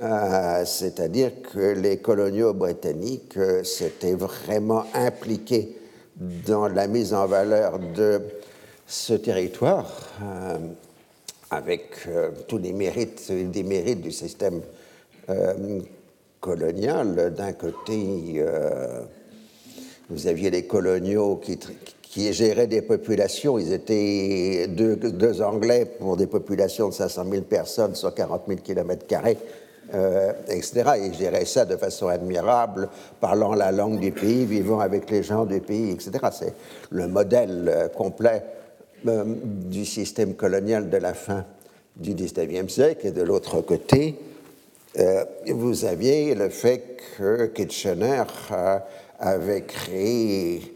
Euh, 0.01 0.65
c'est-à-dire 0.65 1.31
que 1.41 1.73
les 1.73 1.97
coloniaux 1.97 2.53
britanniques 2.53 3.37
euh, 3.37 3.63
s'étaient 3.63 4.15
vraiment 4.15 4.83
impliqués 4.93 5.77
dans 6.17 6.67
la 6.67 6.87
mise 6.87 7.13
en 7.13 7.27
valeur 7.27 7.79
de 7.79 8.21
ce 8.85 9.13
territoire 9.13 9.89
avec 11.49 11.91
euh, 12.07 12.31
tous 12.47 12.57
les 12.57 12.73
mérites, 12.73 13.31
du 13.31 14.11
système 14.11 14.61
colonial. 16.41 17.33
D'un 17.33 17.53
côté, 17.53 18.43
vous 20.09 20.27
aviez 20.27 20.51
les 20.51 20.67
coloniaux 20.67 21.37
qui, 21.37 22.33
géraient 22.33 22.67
des 22.67 22.81
populations. 22.81 23.57
Ils 23.57 23.73
étaient 23.73 24.67
deux, 24.67 24.95
deux, 24.95 25.41
Anglais 25.41 25.85
pour 25.85 26.15
des 26.15 26.27
populations 26.27 26.89
de 26.89 26.93
500 26.93 27.25
000 27.29 27.41
personnes 27.43 27.95
sur 27.95 28.13
40 28.13 28.43
000 28.47 28.59
km, 28.63 29.05
etc. 30.47 30.83
Ils 31.03 31.13
géraient 31.13 31.45
ça 31.45 31.65
de 31.65 31.77
façon 31.77 32.07
admirable, 32.07 32.89
parlant 33.21 33.53
la 33.53 33.71
langue 33.71 33.99
du 33.99 34.11
pays, 34.11 34.45
vivant 34.45 34.79
avec 34.79 35.09
les 35.09 35.23
gens 35.23 35.45
du 35.45 35.59
pays, 35.61 35.91
etc. 35.91 36.11
C'est 36.31 36.53
le 36.91 37.07
modèle 37.07 37.89
complet 37.95 38.43
euh, 39.07 39.23
du 39.25 39.85
système 39.85 40.35
colonial 40.35 40.89
de 40.89 40.97
la 40.97 41.13
fin 41.13 41.45
du 41.95 42.15
XIXe 42.15 42.71
siècle, 42.71 43.07
et 43.07 43.11
de 43.11 43.21
l'autre 43.21 43.61
côté, 43.61 44.15
euh, 44.97 45.25
vous 45.47 45.85
aviez 45.85 46.33
le 46.33 46.49
fait 46.49 46.97
que 47.17 47.45
Kitchener 47.47 48.23
euh, 48.51 48.79
avait 49.19 49.61
créé, 49.61 50.75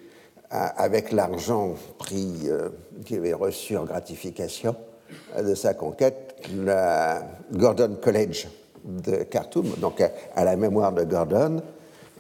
avec 0.52 1.12
l'argent 1.12 1.76
pris 1.98 2.50
qu'il 3.06 3.18
avait 3.18 3.34
reçu 3.34 3.78
en 3.78 3.86
gratification 3.86 4.76
de 5.40 5.54
sa 5.54 5.76
conquête, 5.76 6.36
le 6.52 7.20
Gordon 7.56 7.98
College 8.02 8.48
de 8.86 9.24
Khartoum, 9.24 9.76
donc 9.80 10.02
à 10.36 10.44
la 10.44 10.56
mémoire 10.56 10.94
de 10.94 11.04
Gordon, 11.04 11.62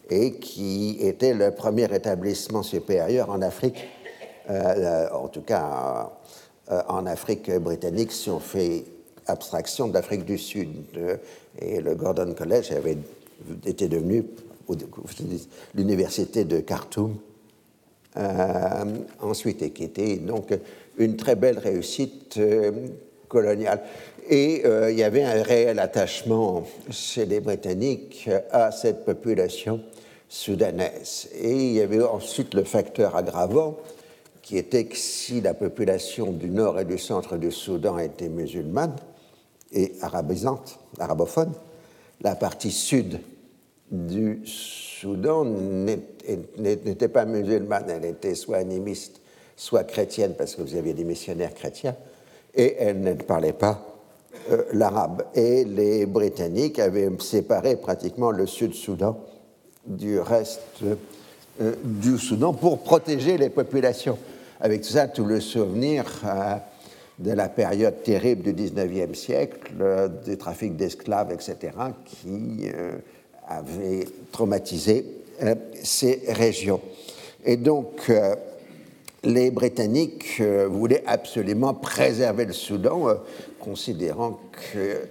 et 0.10 0.34
qui 0.34 0.98
était 1.02 1.34
le 1.34 1.52
premier 1.52 1.86
établissement 1.94 2.64
supérieur 2.64 3.30
en 3.30 3.42
Afrique 3.42 3.88
euh, 4.50 5.08
en 5.12 5.28
tout 5.28 5.42
cas 5.42 6.12
euh, 6.72 6.82
en 6.88 7.06
Afrique 7.06 7.52
britannique, 7.52 8.12
si 8.12 8.30
on 8.32 8.40
fait 8.40 8.84
abstraction 9.28 9.88
de 9.88 9.94
l'Afrique 9.94 10.26
du 10.26 10.40
Sud. 10.40 10.70
Euh, 10.98 11.18
et 11.60 11.82
le 11.82 11.94
Gordon 11.94 12.34
College 12.34 12.72
avait 12.72 12.98
été 13.66 13.88
devenu 13.88 14.26
l'université 15.76 16.46
de 16.46 16.60
Khartoum 16.60 17.18
ensuite, 19.22 19.62
et 19.62 19.72
qui 19.72 19.84
était 19.84 20.18
donc 20.18 20.54
une 20.98 21.16
très 21.16 21.36
belle 21.36 21.60
réussite 21.60 22.40
coloniale. 23.28 23.82
Et 24.32 24.64
il 24.90 24.96
y 24.96 25.04
avait 25.04 25.24
un 25.24 25.42
réel 25.42 25.80
attachement 25.80 26.64
chez 26.92 27.26
les 27.26 27.40
Britanniques 27.40 28.30
à 28.52 28.72
cette 28.72 29.04
population 29.04 29.82
soudanaise. 30.28 31.30
Et 31.42 31.52
il 31.52 31.74
y 31.74 31.82
avait 31.82 32.04
ensuite 32.04 32.54
le 32.54 32.64
facteur 32.64 33.16
aggravant 33.16 33.78
qui 34.44 34.58
était 34.58 34.86
que 34.86 34.96
si 34.98 35.42
la 35.42 35.56
population 35.56 36.32
du 36.32 36.50
nord 36.50 36.80
et 36.80 36.86
du 36.86 37.00
centre 37.00 37.38
du 37.38 37.52
Soudan 37.52 37.98
était 37.98 38.30
musulmane 38.30 38.96
et 39.72 39.94
arabisante, 40.02 40.80
arabophone, 41.00 41.54
la 42.22 42.36
partie 42.36 42.72
sud 42.72 43.20
du 43.92 44.42
Soudan 44.46 45.46
n'était 45.46 47.08
pas 47.08 47.26
musulmane, 47.26 47.90
elle 47.90 48.06
était 48.06 48.36
soit 48.36 48.58
animiste, 48.58 49.22
soit 49.56 49.84
chrétienne, 49.84 50.36
parce 50.38 50.56
que 50.56 50.62
vous 50.62 50.76
aviez 50.76 50.94
des 50.94 51.04
missionnaires 51.04 51.54
chrétiens, 51.54 51.96
et 52.54 52.76
elle 52.78 53.02
ne 53.02 53.14
parlait 53.14 53.54
pas 53.54 53.89
euh, 54.50 54.64
l'arabe. 54.74 55.24
Et 55.36 55.64
les 55.64 56.06
Britanniques 56.06 56.80
avaient 56.80 57.10
séparé 57.20 57.76
pratiquement 57.76 58.32
le 58.32 58.46
Sud-Soudan 58.46 59.20
du 59.86 60.20
reste 60.20 60.62
euh, 61.62 61.76
du 61.84 62.18
Soudan 62.18 62.54
pour 62.54 62.80
protéger 62.80 63.38
les 63.38 63.50
populations 63.50 64.18
avec 64.60 64.82
tout 64.82 64.90
ça, 64.90 65.08
tout 65.08 65.26
le 65.26 65.40
souvenir 65.40 66.06
euh, 66.26 66.56
de 67.18 67.32
la 67.32 67.50
période 67.50 68.04
terrible 68.04 68.54
du 68.54 68.54
19e 68.54 69.14
siècle, 69.14 69.74
des 70.26 70.38
trafics 70.38 70.76
d'esclaves, 70.76 71.32
etc., 71.32 71.74
qui 72.06 72.70
euh, 72.74 72.94
avaient 73.48 74.06
traumatisé 74.32 75.06
euh, 75.44 75.56
ces 75.84 76.22
régions. 76.30 76.82
Et 77.46 77.58
donc, 77.58 78.12
les 79.24 79.52
Britanniques 79.52 80.42
voulaient 80.42 81.04
absolument 81.06 81.74
préserver 81.74 82.46
le 82.46 82.54
Soudan, 82.54 83.08
considérant 83.60 84.40
que 84.74 85.08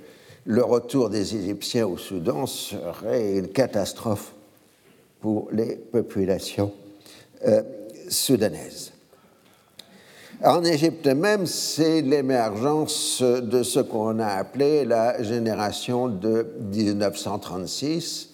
le 0.47 0.65
retour 0.65 1.11
des 1.11 1.37
Égyptiens 1.37 1.87
au 1.87 1.99
Soudan 1.99 2.47
serait 2.47 3.35
une 3.37 3.49
catastrophe 3.49 4.33
pour 5.21 5.49
les 5.53 5.77
populations 5.77 6.73
soudanaises. 8.09 8.93
En 10.43 10.65
Égypte 10.65 11.09
même, 11.09 11.47
c'est 11.47 12.01
l'émergence 12.01 13.21
de 13.23 13.65
ce 13.65 13.81
qu'on 13.81 14.21
a 14.21 14.29
appelé 14.29 14.85
la 14.85 15.21
génération 15.23 16.09
de 16.09 16.47
1936, 16.73 18.31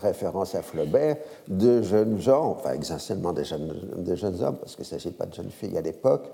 référence 0.00 0.54
à 0.54 0.62
Flaubert, 0.62 1.16
de 1.48 1.82
jeunes 1.82 2.20
gens, 2.20 2.56
enfin 2.58 2.74
essentiellement 2.74 3.32
des 3.32 3.44
jeunes, 3.44 3.72
des 3.98 4.16
jeunes 4.16 4.42
hommes, 4.42 4.56
parce 4.56 4.74
qu'il 4.74 4.82
ne 4.82 4.88
s'agit 4.88 5.12
pas 5.12 5.26
de 5.26 5.34
jeunes 5.34 5.50
filles 5.50 5.78
à 5.78 5.80
l'époque, 5.80 6.30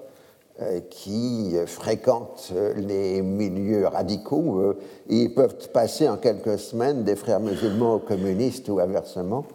qui 0.91 1.55
fréquentent 1.67 2.53
les 2.77 3.23
milieux 3.23 3.87
radicaux. 3.87 4.61
Euh, 4.61 4.79
ils 5.09 5.33
peuvent 5.33 5.57
passer 5.73 6.09
en 6.09 6.17
quelques 6.17 6.59
semaines 6.59 7.03
des 7.03 7.17
frères 7.17 7.41
musulmans 7.41 7.95
aux 7.95 7.99
communistes 8.01 8.69
ou 8.69 8.79
inversement, 8.79 9.47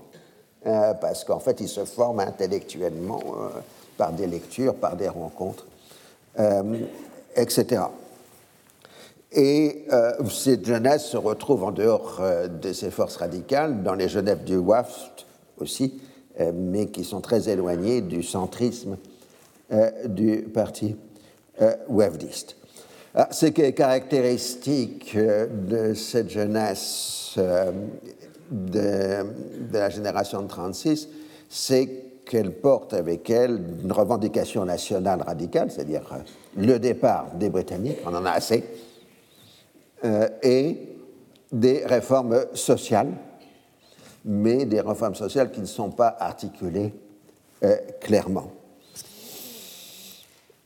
euh, 0.66 0.94
parce 0.96 1.24
qu'en 1.24 1.40
fait, 1.40 1.62
ils 1.62 1.68
se 1.68 1.86
forment 1.86 2.22
intellectuellement 2.22 3.22
par 3.98 4.14
des 4.14 4.28
lectures, 4.28 4.76
par 4.76 4.96
des 4.96 5.08
rencontres, 5.08 5.66
etc. 7.36 7.84
Et 9.32 9.86
cette 10.30 10.66
jeunesse 10.66 11.06
se 11.06 11.18
retrouve 11.18 11.64
en 11.64 11.72
dehors 11.72 12.22
de 12.62 12.74
ces 12.74 12.92
forces 12.92 13.18
radicales, 13.18 13.84
dans 13.84 13.94
les 13.94 14.10
Genèves 14.10 14.44
du 14.44 14.58
WAFT 14.58 15.26
aussi, 15.60 16.02
mais 16.54 16.88
qui 16.88 17.06
sont 17.06 17.22
très 17.22 17.48
éloignées 17.48 18.02
du 18.02 18.22
centrisme 18.22 18.98
euh, 18.98 19.15
du 20.08 20.44
parti 20.54 20.96
euh, 21.62 21.74
wavdiste. 21.88 22.58
Ah, 23.14 23.30
ce 23.32 23.46
qui 23.46 23.62
est 23.62 23.72
caractéristique 23.72 25.14
euh, 25.16 25.48
de 25.48 25.94
cette 25.94 26.30
jeunesse 26.30 27.40
de, 28.52 29.26
la 29.72 29.90
génération 29.90 30.42
de 30.42 30.48
36, 30.50 31.08
c'est 31.48 31.88
qu'elle 32.26 32.52
porte 32.52 32.94
avec 32.94 33.30
elle 33.30 33.62
une 33.82 33.92
revendication 33.94 34.66
nationale 34.66 35.22
radicale, 35.22 35.72
c'est-à-dire 35.72 36.02
le 36.58 36.78
départ 36.78 37.28
des 37.36 37.50
Britanniques, 37.50 38.00
on 38.06 38.14
en 38.14 38.26
a 38.26 38.32
assez, 38.32 38.64
et 40.44 40.78
des 41.52 41.86
réformes 41.86 42.46
sociales, 42.54 43.12
mais 44.26 44.66
des 44.66 44.82
réformes 44.82 45.16
sociales 45.16 45.52
qui 45.52 45.62
ne 45.62 45.66
sont 45.66 45.92
pas 45.92 46.16
articulées 46.20 46.94
clairement. 48.02 48.52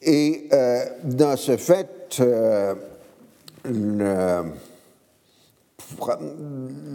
Et 0.02 0.48
euh, 0.54 0.86
dans 1.04 1.36
ce 1.36 1.58
fait, 1.58 2.18
euh, 2.22 2.74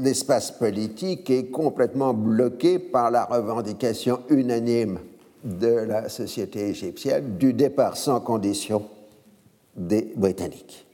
l'espace 0.00 0.50
politique 0.52 1.28
est 1.30 1.46
complètement 1.46 2.14
bloqué 2.14 2.78
par 2.78 3.10
la 3.10 3.24
revendication 3.24 4.22
unanime 4.30 5.00
de 5.42 5.68
la 5.68 6.08
société 6.08 6.68
égyptienne 6.68 7.36
du 7.36 7.52
départ 7.52 7.96
sans 7.96 8.20
condition 8.20 8.88
des 9.76 10.12
Britanniques. 10.16 10.86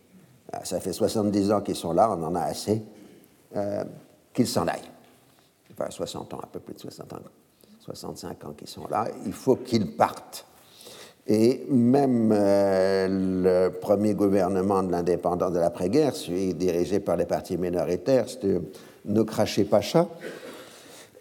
Ah, 0.52 0.64
ça 0.64 0.80
fait 0.80 0.92
70 0.92 1.52
ans 1.52 1.60
qu'ils 1.60 1.76
sont 1.76 1.92
là, 1.92 2.10
on 2.10 2.22
en 2.24 2.34
a 2.34 2.40
assez, 2.40 2.82
euh, 3.54 3.84
qu'ils 4.32 4.48
s'en 4.48 4.66
aillent. 4.66 4.90
Enfin, 5.72 5.90
60 5.90 6.34
ans, 6.34 6.40
un 6.42 6.48
peu 6.48 6.58
plus 6.58 6.74
de 6.74 6.80
60 6.80 7.12
ans, 7.12 7.18
65 7.78 8.44
ans 8.44 8.52
qu'ils 8.56 8.68
sont 8.68 8.88
là, 8.88 9.06
il 9.24 9.32
faut 9.32 9.56
qu'ils 9.56 9.96
partent. 9.96 10.44
Et 11.32 11.64
même 11.68 12.32
euh, 12.34 13.68
le 13.68 13.78
premier 13.78 14.14
gouvernement 14.14 14.82
de 14.82 14.90
l'indépendance 14.90 15.52
de 15.52 15.60
l'après-guerre, 15.60 16.12
dirigé 16.56 16.98
par 16.98 17.16
les 17.16 17.24
partis 17.24 17.56
minoritaires, 17.56 18.28
c'était 18.28 18.60
Nokraché 19.04 19.62
Pacha, 19.62 20.08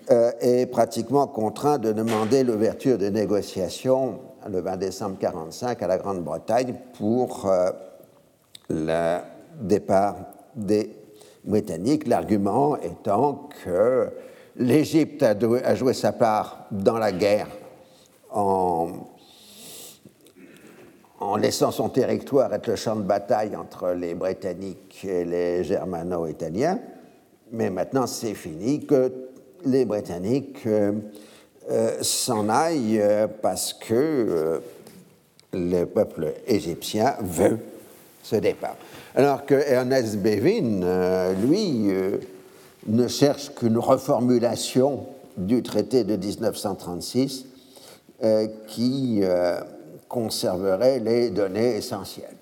euh, 0.09 0.31
est 0.41 0.65
pratiquement 0.65 1.27
contraint 1.27 1.77
de 1.77 1.91
demander 1.91 2.43
l'ouverture 2.43 2.97
de 2.97 3.07
négociations 3.09 4.21
le 4.51 4.61
20 4.61 4.77
décembre 4.77 5.11
1945 5.11 5.83
à 5.83 5.87
la 5.87 5.97
Grande-Bretagne 5.99 6.73
pour 6.97 7.45
euh, 7.45 7.69
le 8.67 9.19
départ 9.61 10.15
des 10.55 10.89
Britanniques, 11.43 12.07
l'argument 12.07 12.77
étant 12.77 13.47
que 13.63 14.09
l'Égypte 14.55 15.21
a, 15.21 15.75
joué 15.75 15.93
sa 15.93 16.13
part 16.13 16.65
dans 16.71 16.97
la 16.97 17.11
guerre 17.11 17.47
en 18.31 18.87
en 21.19 21.35
laissant 21.35 21.71
son 21.71 21.89
territoire 21.89 22.53
être 22.53 22.67
le 22.67 22.75
champ 22.75 22.95
de 22.95 23.01
bataille 23.01 23.55
entre 23.55 23.89
les 23.89 24.13
Britanniques 24.13 25.03
et 25.03 25.25
les 25.25 25.63
Germano-Italiens. 25.63 26.79
Mais 27.51 27.69
maintenant, 27.69 28.07
c'est 28.07 28.33
fini 28.33 28.85
que 28.85 29.11
les 29.65 29.85
Britanniques 29.85 30.65
euh, 30.65 30.93
euh, 31.69 31.97
s'en 32.01 32.47
aillent 32.49 33.01
euh, 33.01 33.27
parce 33.41 33.73
que 33.73 34.61
le 35.51 35.85
peuple 35.85 36.33
égyptien 36.47 37.15
veut 37.21 37.57
ce 38.23 38.37
départ. 38.37 38.77
Alors 39.15 39.45
que 39.45 39.55
Ernest 39.55 40.17
Bevin, 40.17 41.33
lui, 41.43 41.91
ne 42.85 43.07
cherche 43.07 43.49
qu'une 43.55 43.79
reformulation 43.79 45.07
du 45.35 45.63
traité 45.63 46.03
de 46.03 46.15
1936 46.15 47.45
qui 48.67 49.23
conserverait 50.09 50.99
les 50.99 51.29
données 51.29 51.77
essentielles. 51.77 52.35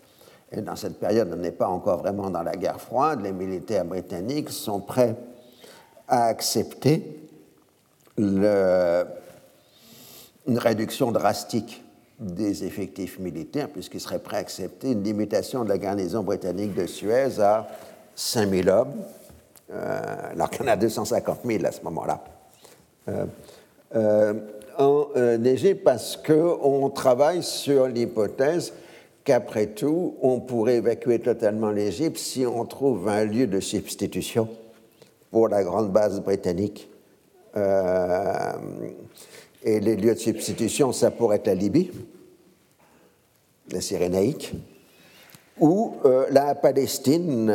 Et 0.52 0.62
dans 0.62 0.76
cette 0.76 1.00
période, 1.00 1.30
on 1.32 1.36
n'est 1.36 1.52
pas 1.52 1.68
encore 1.68 2.00
vraiment 2.00 2.30
dans 2.30 2.42
la 2.42 2.56
guerre 2.56 2.82
froide. 2.82 3.22
Les 3.22 3.34
militaires 3.34 3.86
britanniques 3.86 4.50
sont 4.50 4.80
prêts 4.80 5.16
à 6.08 6.26
accepter 6.26 7.20
une 8.18 8.48
réduction 10.48 11.12
drastique 11.12 11.84
des 12.20 12.64
effectifs 12.64 13.20
militaires, 13.20 13.70
puisqu'ils 13.70 14.00
seraient 14.00 14.20
prêts 14.20 14.38
à 14.38 14.40
accepter 14.40 14.92
une 14.92 15.04
limitation 15.04 15.64
de 15.64 15.70
la 15.70 15.78
garnison 15.78 16.24
britannique 16.24 16.74
de 16.74 16.88
Suez 16.88 17.40
à 17.40 17.68
5000 18.16 18.70
hommes, 18.70 18.94
euh, 19.72 20.32
alors 20.32 20.50
en 20.62 20.68
a 20.68 20.76
250 20.76 21.40
000 21.46 21.66
à 21.66 21.72
ce 21.72 21.82
moment-là. 21.82 22.24
Euh, 23.10 23.26
euh, 23.96 24.34
en 24.78 25.08
euh, 25.16 25.44
Égypte 25.44 25.84
parce 25.84 26.18
qu'on 26.18 26.90
travaille 26.90 27.44
sur 27.44 27.88
l'hypothèse 27.88 28.74
qu'après 29.24 29.68
tout, 29.68 30.16
on 30.22 30.40
pourrait 30.40 30.76
évacuer 30.76 31.20
totalement 31.20 31.72
l'Égypte 31.72 32.18
si 32.18 32.46
on 32.46 32.66
trouve 32.66 33.08
un 33.10 33.26
lieu 33.26 33.48
de 33.48 33.60
substitution 33.60 34.48
pour 35.32 35.50
la 35.50 35.64
grande 35.64 35.92
base 35.92 36.22
britannique. 36.22 36.90
Euh, 37.56 38.54
et 39.64 39.80
les 39.80 39.96
lieux 39.96 40.14
de 40.14 40.20
substitution, 40.20 40.94
ça 40.94 41.12
pourrait 41.12 41.38
être 41.38 41.48
la 41.48 41.56
Libye, 41.56 41.92
la 43.72 43.82
Cyrénaïque, 43.82 44.54
ou 45.60 45.96
euh, 46.06 46.28
la 46.30 46.56
Palestine, 46.56 47.52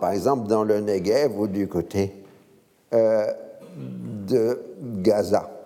par 0.00 0.12
exemple 0.12 0.46
dans 0.46 0.62
le 0.62 0.80
Negev 0.80 1.38
ou 1.38 1.48
du 1.48 1.66
côté 1.66 2.12
de 2.92 4.60
Gaza. 5.02 5.57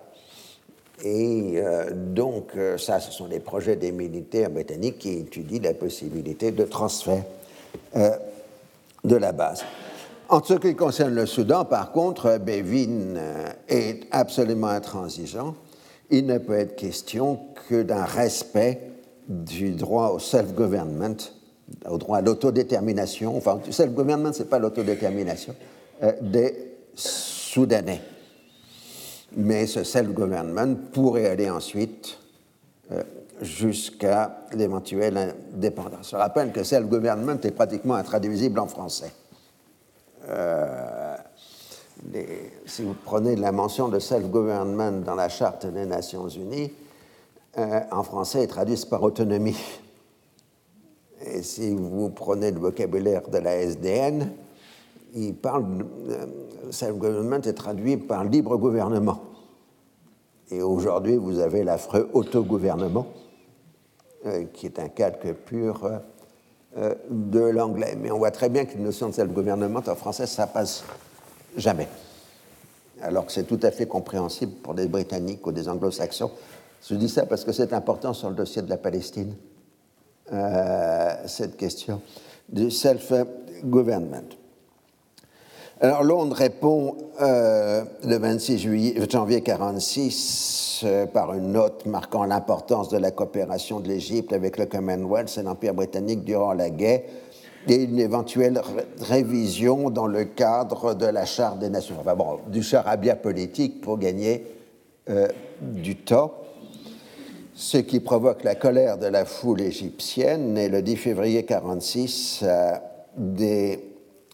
Et 1.03 1.55
euh, 1.57 1.89
donc, 1.93 2.51
euh, 2.55 2.77
ça, 2.77 3.01
ce 3.01 3.11
sont 3.11 3.27
les 3.27 3.41
projets 3.41 3.75
des 3.75 3.91
militaires 3.91 4.49
britanniques 4.49 4.99
qui 4.99 5.17
étudient 5.17 5.61
la 5.61 5.73
possibilité 5.73 6.51
de 6.51 6.63
transfert 6.63 7.23
euh, 7.97 8.11
de 9.03 9.15
la 9.17 9.33
base. 9.33 9.65
En 10.29 10.41
ce 10.41 10.53
qui 10.53 10.75
concerne 10.75 11.13
le 11.13 11.25
Soudan, 11.25 11.65
par 11.65 11.91
contre, 11.91 12.37
Bevin 12.37 13.19
est 13.67 14.07
absolument 14.11 14.67
intransigeant. 14.67 15.55
Il 16.09 16.25
ne 16.25 16.37
peut 16.37 16.57
être 16.57 16.77
question 16.77 17.39
que 17.67 17.83
d'un 17.83 18.05
respect 18.05 18.79
du 19.27 19.71
droit 19.71 20.09
au 20.09 20.19
self-government, 20.19 21.17
au 21.89 21.97
droit 21.97 22.19
à 22.19 22.21
l'autodétermination. 22.21 23.35
Enfin, 23.35 23.59
self-government, 23.69 24.31
ce 24.31 24.39
n'est 24.39 24.49
pas 24.49 24.59
l'autodétermination 24.59 25.53
des 26.21 26.55
Soudanais 26.95 28.01
mais 29.35 29.67
ce 29.67 29.83
self-government 29.83 30.75
pourrait 30.91 31.27
aller 31.27 31.49
ensuite 31.49 32.17
euh, 32.91 33.03
jusqu'à 33.41 34.45
l'éventuelle 34.53 35.35
indépendance. 35.53 36.11
Je 36.11 36.15
rappelle 36.15 36.51
que 36.51 36.63
self-government 36.63 37.39
est 37.43 37.51
pratiquement 37.51 37.95
intraduisible 37.95 38.59
en 38.59 38.67
français. 38.67 39.11
Euh, 40.29 41.15
si 42.65 42.83
vous 42.83 42.95
prenez 43.05 43.35
la 43.35 43.51
mention 43.51 43.87
de 43.87 43.99
self-government 43.99 45.01
dans 45.03 45.15
la 45.15 45.29
Charte 45.29 45.65
des 45.65 45.85
Nations 45.85 46.27
Unies, 46.27 46.71
euh, 47.57 47.79
en 47.91 48.03
français, 48.03 48.43
est 48.43 48.47
traduite 48.47 48.89
par 48.89 49.03
autonomie. 49.03 49.57
Et 51.25 51.43
si 51.43 51.73
vous 51.73 52.09
prenez 52.09 52.51
le 52.51 52.59
vocabulaire 52.59 53.29
de 53.29 53.37
la 53.37 53.55
SDN, 53.55 54.31
il 55.13 55.35
parle, 55.35 55.85
euh, 56.09 56.25
self-government 56.71 57.41
est 57.45 57.53
traduit 57.53 57.97
par 57.97 58.23
libre 58.23 58.57
gouvernement. 58.57 59.21
Et 60.49 60.61
aujourd'hui, 60.61 61.15
vous 61.15 61.39
avez 61.39 61.63
l'affreux 61.63 62.09
autogouvernement, 62.13 63.07
euh, 64.25 64.45
qui 64.53 64.65
est 64.65 64.79
un 64.79 64.89
calque 64.89 65.31
pur 65.45 66.01
euh, 66.77 66.95
de 67.09 67.39
l'anglais. 67.39 67.95
Mais 67.99 68.11
on 68.11 68.17
voit 68.17 68.31
très 68.31 68.49
bien 68.49 68.65
qu'une 68.65 68.83
notion 68.83 69.09
de 69.09 69.13
self-gouvernement 69.13 69.81
en 69.85 69.95
français, 69.95 70.25
ça 70.25 70.47
passe 70.47 70.83
jamais. 71.57 71.87
Alors 73.01 73.25
que 73.25 73.31
c'est 73.31 73.43
tout 73.43 73.59
à 73.61 73.71
fait 73.71 73.85
compréhensible 73.85 74.53
pour 74.63 74.73
des 74.73 74.87
Britanniques 74.87 75.45
ou 75.45 75.51
des 75.51 75.67
Anglo-Saxons. 75.69 76.31
Je 76.87 76.95
dis 76.95 77.09
ça 77.09 77.25
parce 77.25 77.43
que 77.43 77.51
c'est 77.51 77.73
important 77.73 78.13
sur 78.13 78.29
le 78.29 78.35
dossier 78.35 78.61
de 78.61 78.69
la 78.69 78.77
Palestine, 78.77 79.35
cette 81.25 81.55
question 81.57 82.01
du 82.49 82.71
self-government. 82.71 84.42
Alors 85.81 86.03
Londres 86.03 86.35
répond 86.35 86.95
euh, 87.19 87.83
le 88.03 88.17
26 88.17 88.59
juillet, 88.59 88.93
janvier 89.09 89.37
1946 89.37 90.81
euh, 90.83 91.05
par 91.07 91.33
une 91.33 91.53
note 91.53 91.87
marquant 91.87 92.25
l'importance 92.25 92.89
de 92.89 92.97
la 92.97 93.09
coopération 93.09 93.79
de 93.79 93.87
l'Égypte 93.87 94.33
avec 94.33 94.57
le 94.57 94.67
Commonwealth 94.67 95.35
et 95.37 95.41
l'Empire 95.41 95.73
britannique 95.73 96.23
durant 96.23 96.53
la 96.53 96.69
guerre 96.69 97.01
et 97.67 97.75
une 97.75 97.99
éventuelle 97.99 98.61
révision 99.01 99.89
dans 99.89 100.05
le 100.05 100.25
cadre 100.25 100.93
de 100.93 101.07
la 101.07 101.25
Charte 101.25 101.57
des 101.59 101.69
Nations, 101.69 101.95
enfin 101.99 102.15
bon, 102.15 102.39
du 102.47 102.61
charabia 102.61 103.15
politique 103.15 103.81
pour 103.81 103.97
gagner 103.97 104.45
euh, 105.09 105.27
du 105.59 105.95
temps, 105.95 106.33
ce 107.55 107.77
qui 107.77 107.99
provoque 107.99 108.43
la 108.43 108.55
colère 108.55 108.97
de 108.97 109.07
la 109.07 109.25
foule 109.25 109.61
égyptienne. 109.61 110.57
Et 110.57 110.69
le 110.69 110.81
10 110.81 110.97
février 110.97 111.39
1946, 111.39 112.45
des 113.17 113.92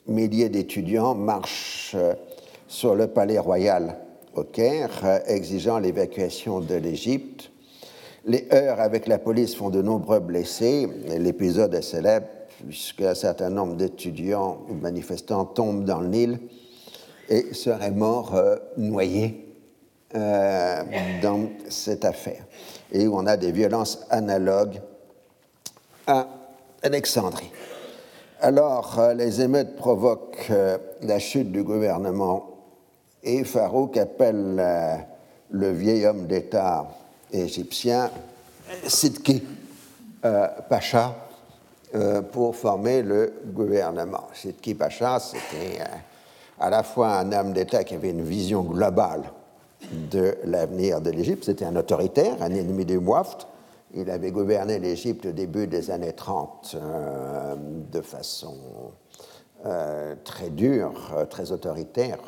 milliers 0.10 0.50
d'étudiants 0.50 1.16
marchent 1.16 1.96
euh, 1.96 2.14
sur 2.68 2.96
le 2.96 3.08
palais 3.08 3.40
royal 3.40 3.98
au 4.36 4.44
Caire, 4.44 4.92
euh, 5.04 5.20
exigeant 5.26 5.80
l'évacuation 5.80 6.60
de 6.60 6.76
l'Égypte. 6.76 7.52
Les 8.26 8.48
heurts 8.54 8.80
avec 8.80 9.08
la 9.08 9.18
police 9.18 9.56
font 9.56 9.70
de 9.70 9.82
nombreux 9.82 10.20
blessés. 10.20 10.88
L'épisode 11.18 11.74
est 11.74 11.82
célèbre 11.82 12.28
puisqu'un 12.68 13.16
certain 13.16 13.50
nombre 13.50 13.76
d'étudiants 13.76 14.62
ou 14.70 14.74
manifestants 14.74 15.46
tombent 15.46 15.86
dans 15.86 16.02
le 16.02 16.10
Nil 16.10 16.40
et 17.30 17.54
seraient 17.54 17.92
morts 17.92 18.36
euh, 18.36 18.58
noyés 18.78 19.46
dans 21.22 21.50
cette 21.70 22.04
affaire. 22.04 22.44
Et 22.92 23.08
où 23.08 23.16
on 23.16 23.28
a 23.28 23.38
des 23.38 23.52
violences 23.52 24.08
analogues 24.10 24.82
à 26.08 26.28
Alexandrie. 26.82 27.52
Alors, 28.42 28.98
euh, 28.98 29.14
les 29.14 29.42
émeutes 29.42 29.76
provoquent 29.76 30.48
euh, 30.50 30.78
la 31.02 31.20
chute 31.20 31.52
du 31.52 31.62
gouvernement 31.62 32.50
et 33.22 33.44
Farouk 33.44 33.98
appelle 33.98 34.56
euh, 34.58 34.96
le 35.50 35.72
vieil 35.74 36.06
homme 36.06 36.26
d'État 36.26 36.88
égyptien 37.34 38.10
Sidki 38.88 39.44
Pacha 40.70 41.16
pour 42.32 42.56
former 42.56 43.02
le 43.02 43.34
gouvernement. 43.48 44.28
Sidki 44.34 44.74
Pacha, 44.74 45.20
c'était 45.20 45.80
à 46.60 46.70
la 46.70 46.84
fois 46.84 47.18
un 47.18 47.32
homme 47.32 47.52
d'État 47.52 47.84
qui 47.84 47.96
avait 47.96 48.12
une 48.12 48.24
vision 48.24 48.62
globale 48.62 49.24
de 49.92 50.38
l'avenir 50.46 51.02
de 51.02 51.10
l'Égypte, 51.10 51.46
c'était 51.46 51.66
un 51.66 51.76
autoritaire, 51.76 52.42
un 52.42 52.52
ennemi 52.52 52.86
du 52.86 53.00
Mouaft, 53.00 53.48
il 53.94 54.10
avait 54.10 54.32
gouverné 54.32 54.80
l'Égypte 54.80 55.26
au 55.26 55.32
début 55.32 55.68
des 55.68 55.92
années 55.92 56.14
30 56.14 56.76
euh, 56.76 57.56
de 57.92 58.02
façon 58.02 58.56
euh, 59.66 60.16
très 60.24 60.50
dure, 60.50 60.94
euh, 61.16 61.26
très 61.26 61.52
autoritaire, 61.52 62.20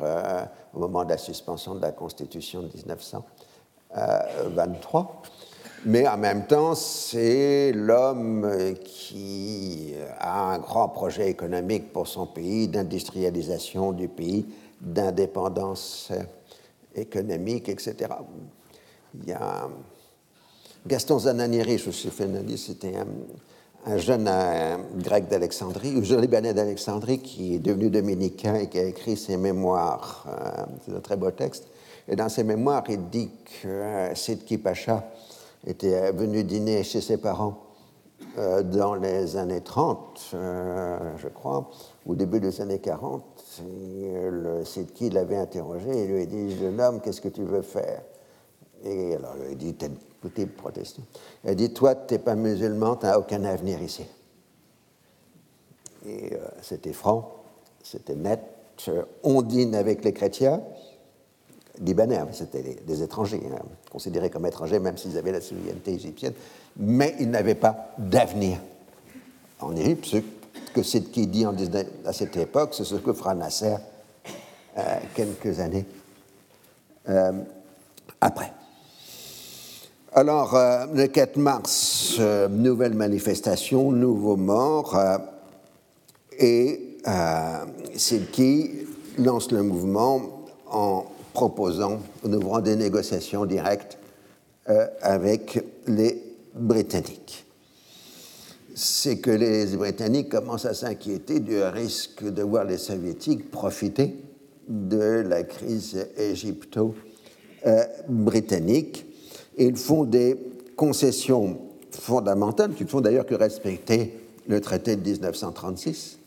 au 0.74 0.80
moment 0.80 1.04
de 1.04 1.10
la 1.10 1.18
suspension 1.18 1.74
de 1.74 1.82
la 1.82 1.92
Constitution 1.92 2.62
de 2.62 2.68
1923. 2.74 5.22
Mais 5.84 6.06
en 6.06 6.16
même 6.16 6.46
temps, 6.46 6.76
c'est 6.76 7.72
l'homme 7.72 8.74
qui 8.84 9.94
a 10.20 10.52
un 10.52 10.58
grand 10.58 10.88
projet 10.88 11.28
économique 11.28 11.92
pour 11.92 12.06
son 12.06 12.26
pays, 12.26 12.68
d'industrialisation 12.68 13.90
du 13.90 14.06
pays, 14.06 14.46
d'indépendance 14.80 16.12
économique, 16.94 17.68
etc. 17.68 18.14
Il 19.14 19.28
y 19.28 19.32
a 19.32 19.68
Gaston 20.84 21.20
Zananieri, 21.20 21.78
je 21.78 21.90
suis 21.90 22.10
fait 22.10 22.28
c'était 22.56 22.94
un, 23.86 23.98
jeune 23.98 24.28
grec 24.96 25.28
d'Alexandrie, 25.28 25.94
ou 25.96 26.02
jeune 26.02 26.20
libanais 26.20 26.54
d'Alexandrie 26.54 27.20
qui 27.20 27.54
est 27.54 27.58
devenu 27.60 27.88
dominicain 27.88 28.56
et 28.56 28.68
qui 28.68 28.80
a 28.80 28.84
écrit 28.84 29.16
ses 29.16 29.36
mémoires. 29.36 30.26
Euh, 30.26 30.64
c'est 30.84 30.96
un 30.96 31.00
très 31.00 31.16
beau 31.16 31.30
texte. 31.30 31.68
Et 32.08 32.16
dans 32.16 32.28
ses 32.28 32.42
mémoires, 32.42 32.82
il 32.88 33.08
dit 33.10 33.30
que 33.62 33.68
euh, 33.68 34.14
Sidki 34.16 34.58
Pacha 34.58 35.04
était 35.64 36.10
venu 36.10 36.42
dîner 36.42 36.82
chez 36.82 37.00
ses 37.00 37.16
parents 37.16 37.58
euh, 38.38 38.64
dans 38.64 38.96
les 38.96 39.36
années 39.36 39.60
30, 39.60 40.34
je 41.16 41.28
crois, 41.28 41.70
au 42.06 42.16
début 42.16 42.40
des 42.40 42.60
années 42.60 42.80
40. 42.80 43.22
Et 43.60 44.30
le 44.30 44.64
Sidki 44.64 45.10
l'avait 45.10 45.36
interrogé 45.36 45.90
et 45.90 46.06
lui 46.08 46.22
a 46.22 46.26
dit 46.26 46.56
Jeune 46.58 46.80
homme, 46.80 47.00
qu'est-ce 47.00 47.20
que 47.20 47.28
tu 47.28 47.44
veux 47.44 47.62
faire? 47.62 48.02
Et 48.84 49.14
alors 49.14 49.36
il 49.48 49.56
dit 49.56 49.76
Elle 51.44 51.56
dit 51.56 51.72
Toi, 51.72 51.94
tu 51.94 52.14
n'es 52.14 52.18
pas 52.18 52.34
musulman, 52.34 52.96
tu 52.96 53.06
n'as 53.06 53.18
aucun 53.18 53.44
avenir 53.44 53.82
ici. 53.82 54.04
Et 56.06 56.34
euh, 56.34 56.38
c'était 56.62 56.92
franc, 56.92 57.32
c'était 57.82 58.14
net. 58.14 58.40
On 59.22 59.42
dîne 59.42 59.74
avec 59.74 60.04
les 60.04 60.12
chrétiens, 60.12 60.60
libanais, 61.80 62.16
hein, 62.16 62.28
c'était 62.32 62.62
des, 62.62 63.02
étrangers, 63.02 63.42
hein, 63.52 63.62
considérés 63.90 64.30
comme 64.30 64.46
étrangers, 64.46 64.78
même 64.78 64.96
s'ils 64.96 65.16
avaient 65.16 65.32
la 65.32 65.40
citoyenneté 65.40 65.92
égyptienne, 65.92 66.34
mais 66.76 67.14
ils 67.20 67.30
n'avaient 67.30 67.54
pas 67.54 67.92
d'avenir 67.98 68.58
en 69.60 69.76
Égypte. 69.76 70.06
Ce 70.06 70.18
que 70.74 70.82
c'est 70.82 71.02
qui 71.02 71.26
dit 71.26 71.44
à 72.04 72.12
cette 72.12 72.36
époque, 72.36 72.70
c'est 72.72 72.84
ce 72.84 72.96
que 72.96 73.12
fera 73.12 73.34
Nasser 73.34 73.76
euh, 74.78 74.98
quelques 75.14 75.60
années 75.60 75.84
euh, 77.08 77.32
après. 78.20 78.52
Alors, 80.14 80.54
euh, 80.56 80.84
le 80.94 81.06
4 81.06 81.38
mars, 81.38 82.16
euh, 82.20 82.46
nouvelle 82.46 82.92
manifestation, 82.92 83.92
nouveau 83.92 84.36
mort, 84.36 84.94
euh, 84.94 85.16
et 86.38 86.98
Silki 87.96 88.72
lance 89.16 89.50
le 89.52 89.62
mouvement 89.62 90.44
en 90.70 91.06
proposant, 91.32 92.00
en 92.26 92.30
ouvrant 92.30 92.60
des 92.60 92.76
négociations 92.76 93.46
directes 93.46 93.96
avec 95.00 95.64
les 95.88 96.22
Britanniques. 96.54 97.46
C'est 98.74 99.18
que 99.18 99.30
les 99.30 99.76
Britanniques 99.76 100.28
commencent 100.28 100.66
à 100.66 100.74
s'inquiéter 100.74 101.40
du 101.40 101.60
risque 101.62 102.22
de 102.22 102.42
voir 102.42 102.64
les 102.64 102.78
Soviétiques 102.78 103.50
profiter 103.50 104.14
de 104.68 105.24
la 105.26 105.42
crise 105.42 106.06
égypto-britannique 106.16 109.06
ils 109.58 109.76
font 109.76 110.04
des 110.04 110.36
concessions 110.76 111.58
fondamentales, 111.90 112.74
qui 112.74 112.84
ne 112.84 112.88
font 112.88 113.00
d'ailleurs 113.00 113.26
que 113.26 113.34
respecter 113.34 114.14
le 114.48 114.60
traité 114.60 114.96
de 114.96 115.02
1936. 115.02 116.18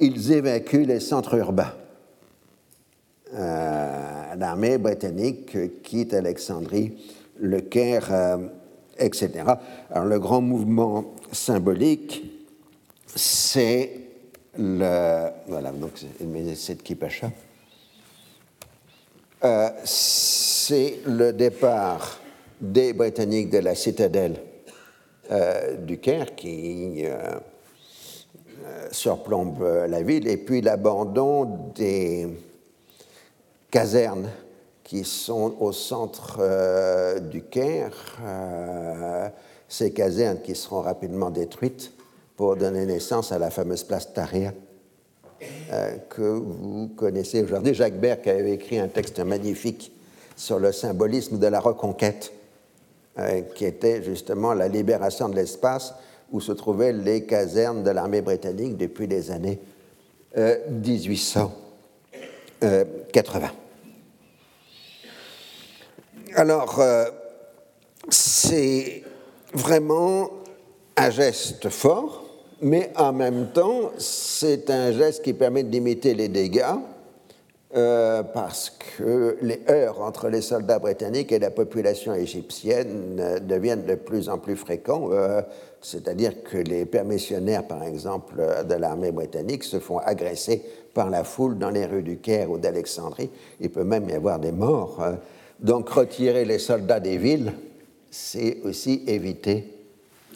Ils 0.00 0.32
évacuent 0.32 0.86
les 0.86 1.00
centres 1.00 1.34
urbains. 1.34 1.74
Euh, 3.34 4.34
l'armée 4.36 4.78
britannique 4.78 5.82
quitte 5.82 6.14
Alexandrie, 6.14 6.98
le 7.38 7.60
Caire, 7.60 8.08
euh, 8.10 8.38
etc. 8.98 9.30
Alors 9.90 10.04
le 10.04 10.18
grand 10.18 10.40
mouvement 10.40 11.14
symbolique, 11.30 12.24
c'est 13.06 13.92
le. 14.58 15.28
Voilà, 15.48 15.72
donc 15.72 15.92
c'est 16.54 16.82
Kipacha. 16.82 17.30
Euh, 19.44 19.70
c'est 19.84 21.00
le 21.06 21.32
départ 21.32 22.21
des 22.62 22.92
Britanniques 22.92 23.50
de 23.50 23.58
la 23.58 23.74
citadelle 23.74 24.36
euh, 25.30 25.76
du 25.76 25.98
Caire 25.98 26.34
qui 26.36 27.04
euh, 27.04 27.10
euh, 28.64 28.88
surplombe 28.92 29.62
la 29.88 30.02
ville, 30.02 30.28
et 30.28 30.36
puis 30.36 30.60
l'abandon 30.60 31.44
des 31.74 32.28
casernes 33.70 34.28
qui 34.84 35.04
sont 35.04 35.56
au 35.58 35.72
centre 35.72 37.18
du 37.30 37.42
Caire. 37.42 38.18
ces 39.68 39.92
casernes 39.92 40.40
qui 40.42 40.54
seront 40.54 40.82
rapidement 40.82 41.30
détruites 41.30 41.92
pour 42.36 42.56
donner 42.56 42.84
naissance 42.84 43.32
à 43.32 43.38
la 43.38 43.50
fameuse 43.50 43.84
place 43.84 44.12
Tahrir 44.12 44.52
que 46.10 46.22
vous 46.22 46.88
connaissez 46.94 47.42
aujourd'hui. 47.42 47.72
Jacques 47.72 47.98
Berck 47.98 48.26
avait 48.26 48.52
écrit 48.52 48.78
un 48.78 48.88
texte 48.88 49.18
magnifique 49.20 49.92
sur 50.36 50.58
le 50.58 50.72
symbolisme 50.72 51.38
de 51.38 51.46
la 51.46 51.60
reconquête, 51.60 52.32
qui 53.54 53.64
était 53.64 54.02
justement 54.02 54.54
la 54.54 54.68
libération 54.68 55.28
de 55.28 55.36
l'espace 55.36 55.94
où 56.30 56.40
se 56.40 56.52
trouvaient 56.52 56.92
les 56.92 57.24
casernes 57.26 57.82
de 57.82 57.90
l'armée 57.90 58.22
britannique 58.22 58.76
depuis 58.76 59.06
les 59.06 59.30
années 59.30 59.58
1880. 60.34 61.50
Euh, 62.64 62.84
Alors, 66.34 66.82
c'est 68.08 69.02
vraiment 69.52 70.30
un 70.96 71.10
geste 71.10 71.68
fort, 71.68 72.24
mais 72.62 72.90
en 72.96 73.12
même 73.12 73.48
temps, 73.52 73.92
c'est 73.98 74.70
un 74.70 74.92
geste 74.92 75.22
qui 75.22 75.34
permet 75.34 75.64
de 75.64 75.70
limiter 75.70 76.14
les 76.14 76.28
dégâts 76.28 76.76
euh, 77.74 78.22
parce 78.22 78.68
que 78.70 79.38
les 79.40 79.62
heurts 79.70 80.02
entre 80.02 80.28
les 80.28 80.42
soldats 80.42 80.78
britanniques 80.78 81.32
et 81.32 81.38
la 81.38 81.50
population 81.50 82.12
égyptienne 82.12 83.16
euh, 83.18 83.38
deviennent 83.38 83.86
de 83.86 83.94
plus 83.94 84.28
en 84.28 84.36
plus 84.36 84.56
fréquents, 84.56 85.08
euh, 85.10 85.40
c'est-à-dire 85.80 86.42
que 86.42 86.58
les 86.58 86.84
permissionnaires, 86.84 87.66
par 87.66 87.82
exemple, 87.82 88.42
de 88.68 88.74
l'armée 88.74 89.10
britannique 89.10 89.64
se 89.64 89.80
font 89.80 89.96
agresser 89.98 90.62
par 90.92 91.08
la 91.08 91.24
foule 91.24 91.56
dans 91.56 91.70
les 91.70 91.86
rues 91.86 92.02
du 92.02 92.18
Caire 92.18 92.50
ou 92.50 92.58
d'Alexandrie. 92.58 93.30
Il 93.58 93.70
peut 93.70 93.84
même 93.84 94.06
y 94.10 94.12
avoir 94.12 94.38
des 94.38 94.52
morts. 94.52 95.02
Donc 95.58 95.88
retirer 95.88 96.44
les 96.44 96.58
soldats 96.58 97.00
des 97.00 97.16
villes, 97.16 97.54
c'est 98.10 98.58
aussi 98.64 99.02
éviter 99.06 99.72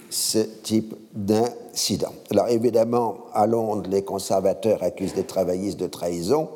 ce 0.09 0.39
type 0.39 0.95
d'incident. 1.13 2.13
Alors 2.31 2.49
évidemment, 2.49 3.27
à 3.35 3.47
Londres, 3.47 3.91
les 3.91 4.03
conservateurs 4.03 4.83
accusent 4.83 5.17
les 5.17 5.25
travaillistes 5.25 5.79
de 5.79 5.87
trahison 5.87 6.49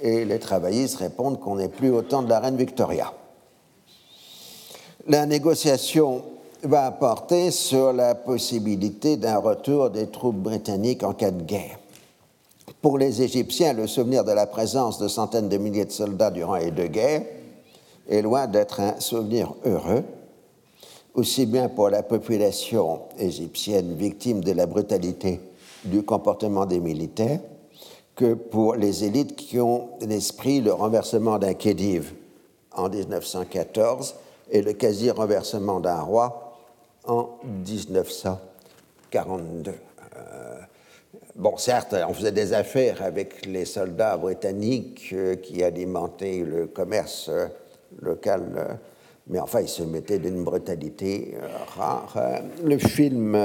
et 0.00 0.24
les 0.24 0.38
travaillistes 0.38 0.96
répondent 0.96 1.40
qu'on 1.40 1.56
n'est 1.56 1.68
plus 1.68 1.90
au 1.90 2.02
temps 2.02 2.22
de 2.22 2.28
la 2.28 2.40
reine 2.40 2.56
Victoria. 2.56 3.12
La 5.06 5.26
négociation 5.26 6.22
va 6.62 6.90
porter 6.90 7.50
sur 7.50 7.92
la 7.92 8.14
possibilité 8.14 9.16
d'un 9.16 9.38
retour 9.38 9.90
des 9.90 10.08
troupes 10.08 10.36
britanniques 10.36 11.02
en 11.02 11.14
cas 11.14 11.30
de 11.30 11.42
guerre. 11.42 11.78
Pour 12.82 12.98
les 12.98 13.22
Égyptiens, 13.22 13.72
le 13.72 13.86
souvenir 13.86 14.24
de 14.24 14.32
la 14.32 14.46
présence 14.46 14.98
de 14.98 15.08
centaines 15.08 15.48
de 15.48 15.56
milliers 15.56 15.84
de 15.84 15.90
soldats 15.90 16.30
durant 16.30 16.56
les 16.56 16.70
deux 16.70 16.86
guerres 16.86 17.24
est 18.08 18.22
loin 18.22 18.46
d'être 18.46 18.80
un 18.80 19.00
souvenir 19.00 19.54
heureux, 19.64 20.04
aussi 21.14 21.46
bien 21.46 21.68
pour 21.68 21.90
la 21.90 22.02
population 22.02 23.00
égyptienne 23.18 23.94
victime 23.94 24.42
de 24.42 24.52
la 24.52 24.66
brutalité 24.66 25.40
du 25.84 26.02
comportement 26.02 26.66
des 26.66 26.80
militaires 26.80 27.40
que 28.20 28.34
pour 28.34 28.74
les 28.74 29.04
élites 29.04 29.34
qui 29.34 29.58
ont 29.60 29.92
l'esprit 30.02 30.60
le 30.60 30.74
renversement 30.74 31.38
d'un 31.38 31.54
Khedive 31.54 32.12
en 32.72 32.90
1914 32.90 34.14
et 34.50 34.60
le 34.60 34.74
quasi-renversement 34.74 35.80
d'un 35.80 36.02
roi 36.02 36.58
en 37.04 37.30
1942. 37.66 39.70
Euh, 39.70 39.74
bon, 41.34 41.56
certes, 41.56 41.96
on 42.06 42.12
faisait 42.12 42.32
des 42.32 42.52
affaires 42.52 43.02
avec 43.02 43.46
les 43.46 43.64
soldats 43.64 44.18
britanniques 44.18 45.14
euh, 45.14 45.36
qui 45.36 45.62
alimentaient 45.62 46.44
le 46.46 46.66
commerce 46.66 47.30
euh, 47.30 47.46
local 48.02 48.78
mais 49.28 49.40
enfin, 49.40 49.60
il 49.60 49.68
se 49.68 49.82
mettait 49.82 50.18
d'une 50.18 50.44
brutalité 50.44 51.36
rare. 51.76 52.16
Le 52.64 52.78
film 52.78 53.38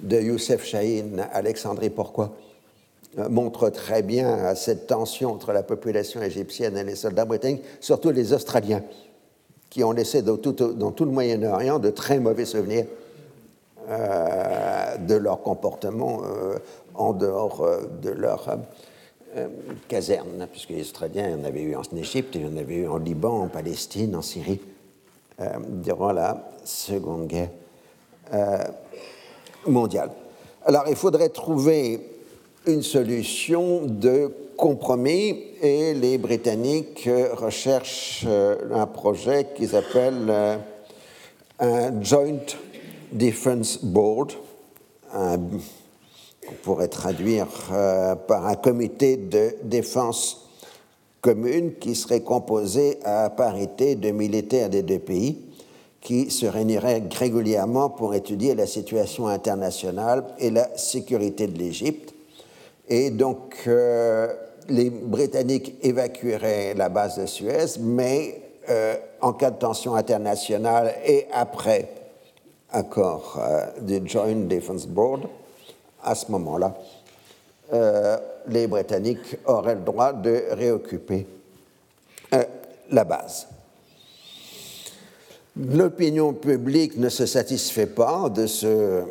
de 0.00 0.20
Youssef 0.20 0.64
Chahine, 0.64 1.24
Alexandrie, 1.32 1.88
pourquoi? 1.88 2.36
Montre 3.30 3.70
très 3.70 4.02
bien 4.02 4.54
cette 4.54 4.86
tension 4.86 5.32
entre 5.32 5.52
la 5.52 5.62
population 5.62 6.22
égyptienne 6.22 6.76
et 6.76 6.84
les 6.84 6.96
soldats 6.96 7.24
britanniques, 7.24 7.62
surtout 7.80 8.10
les 8.10 8.32
Australiens, 8.32 8.82
qui 9.70 9.84
ont 9.84 9.92
laissé 9.92 10.22
dans 10.22 10.36
tout, 10.36 11.04
le 11.04 11.10
Moyen-Orient 11.10 11.78
de 11.78 11.90
très 11.90 12.18
mauvais 12.18 12.44
souvenirs 12.44 12.86
de 13.88 15.14
leur 15.14 15.42
comportement 15.42 16.22
en 16.94 17.12
dehors 17.12 17.64
de 18.02 18.10
leur 18.10 18.58
caserne, 19.88 20.48
puisque 20.50 20.70
les 20.70 20.80
Australiens, 20.80 21.28
il 21.28 21.38
y 21.38 21.40
en 21.40 21.44
avait 21.44 21.62
eu 21.62 21.76
en 21.76 21.82
Égypte, 21.96 22.34
il 22.34 22.42
y 22.42 22.46
en 22.46 22.56
avait 22.56 22.76
eu 22.76 22.88
en 22.88 22.98
Liban, 22.98 23.42
en 23.42 23.48
Palestine, 23.48 24.16
en 24.16 24.22
Syrie. 24.22 24.60
Euh, 25.40 25.48
durant 25.68 26.12
la 26.12 26.48
Seconde 26.64 27.26
Guerre 27.26 27.50
euh, 28.32 28.58
mondiale. 29.66 30.10
Alors 30.64 30.84
il 30.88 30.94
faudrait 30.94 31.30
trouver 31.30 32.13
une 32.66 32.82
solution 32.82 33.82
de 33.86 34.30
compromis 34.56 35.44
et 35.60 35.94
les 35.94 36.18
Britanniques 36.18 37.08
recherchent 37.32 38.24
euh, 38.26 38.56
un 38.72 38.86
projet 38.86 39.48
qu'ils 39.54 39.74
appellent 39.76 40.60
un 41.60 42.02
Joint 42.02 42.46
Defense 43.12 43.84
Board, 43.84 44.32
qu'on 45.12 45.50
pourrait 46.62 46.88
traduire 46.88 47.46
par 48.26 48.46
un 48.46 48.56
comité 48.56 49.16
de 49.16 49.54
défense 49.62 50.44
commune 51.20 51.74
qui 51.80 51.94
serait 51.94 52.20
composée 52.20 52.98
à 53.04 53.30
parité 53.30 53.94
de 53.94 54.10
militaires 54.10 54.68
des 54.68 54.82
deux 54.82 54.98
pays 54.98 55.38
qui 56.02 56.30
se 56.30 56.44
réuniraient 56.44 57.02
régulièrement 57.18 57.88
pour 57.88 58.14
étudier 58.14 58.54
la 58.54 58.66
situation 58.66 59.26
internationale 59.26 60.24
et 60.38 60.50
la 60.50 60.76
sécurité 60.76 61.46
de 61.46 61.56
l'Égypte. 61.56 62.13
Et 62.88 63.10
donc, 63.10 63.56
euh, 63.66 64.34
les 64.68 64.90
Britanniques 64.90 65.76
évacueraient 65.82 66.74
la 66.74 66.88
base 66.88 67.18
de 67.18 67.26
Suez, 67.26 67.78
mais 67.80 68.42
euh, 68.68 68.96
en 69.20 69.32
cas 69.32 69.50
de 69.50 69.58
tension 69.58 69.94
internationale 69.94 70.94
et 71.04 71.26
après 71.32 71.88
accord 72.70 73.38
euh, 73.38 73.80
du 73.80 74.08
Joint 74.08 74.34
Defense 74.34 74.86
Board, 74.86 75.28
à 76.02 76.14
ce 76.14 76.30
moment-là, 76.32 76.74
les 78.46 78.66
Britanniques 78.66 79.38
auraient 79.46 79.74
le 79.74 79.80
droit 79.80 80.12
de 80.12 80.44
réoccuper 80.50 81.26
la 82.90 83.04
base. 83.04 83.48
L'opinion 85.56 86.34
publique 86.34 86.98
ne 86.98 87.08
se 87.08 87.24
satisfait 87.24 87.86
pas 87.86 88.28
de 88.28 88.46
ce 88.46 89.02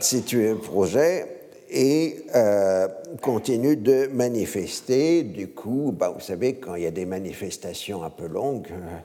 situé 0.00 0.54
projet 0.54 1.33
et 1.70 2.24
euh, 2.34 2.88
continue 3.20 3.76
de 3.76 4.08
manifester. 4.12 5.22
Du 5.22 5.48
coup, 5.48 5.94
bah, 5.96 6.12
vous 6.14 6.20
savez, 6.20 6.54
quand 6.54 6.74
il 6.74 6.82
y 6.82 6.86
a 6.86 6.90
des 6.90 7.06
manifestations 7.06 8.02
un 8.02 8.10
peu 8.10 8.26
longues, 8.26 8.68
euh, 8.70 8.98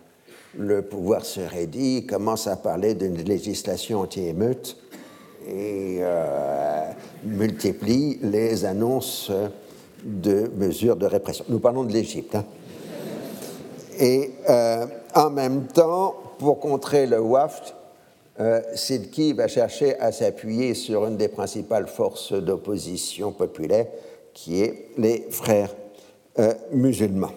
le 0.57 0.81
pouvoir 0.81 1.25
se 1.25 1.41
raidit, 1.41 2.05
commence 2.07 2.47
à 2.47 2.55
parler 2.55 2.95
d'une 2.95 3.17
législation 3.17 4.01
anti-émeute 4.01 4.77
et 5.47 5.99
euh, 6.01 6.91
multiplie 7.23 8.19
les 8.21 8.65
annonces 8.65 9.31
de 10.03 10.51
mesures 10.57 10.95
de 10.95 11.05
répression. 11.05 11.45
Nous 11.49 11.59
parlons 11.59 11.83
de 11.83 11.93
l'Égypte. 11.93 12.35
Hein. 12.35 12.45
Et 13.99 14.31
euh, 14.49 14.85
en 15.13 15.29
même 15.29 15.67
temps, 15.67 16.15
pour 16.39 16.59
contrer 16.59 17.05
le 17.05 17.19
WAFT, 17.19 17.75
euh, 18.39 18.61
Sidki 18.75 19.33
va 19.33 19.47
chercher 19.47 19.97
à 19.99 20.11
s'appuyer 20.11 20.73
sur 20.73 21.05
une 21.05 21.17
des 21.17 21.27
principales 21.27 21.87
forces 21.87 22.33
d'opposition 22.33 23.31
populaire, 23.31 23.87
qui 24.33 24.61
est 24.61 24.89
les 24.97 25.27
frères 25.29 25.75
musulmans. 26.71 27.33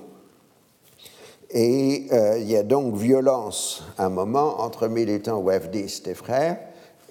Et 1.50 2.06
il 2.38 2.48
y 2.48 2.56
a 2.56 2.62
donc 2.62 2.94
violence 2.94 3.82
un 3.98 4.10
moment 4.10 4.60
entre 4.60 4.86
militants 4.86 5.40
wafdistes 5.40 6.06
et 6.06 6.14
frères, 6.14 6.56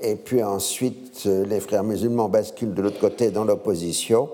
et 0.01 0.15
puis 0.15 0.41
ensuite, 0.43 1.23
euh, 1.27 1.45
les 1.45 1.59
frères 1.59 1.83
musulmans 1.83 2.27
basculent 2.27 2.73
de 2.73 2.81
l'autre 2.81 2.99
côté 2.99 3.29
dans 3.29 3.45
l'opposition 3.45 4.29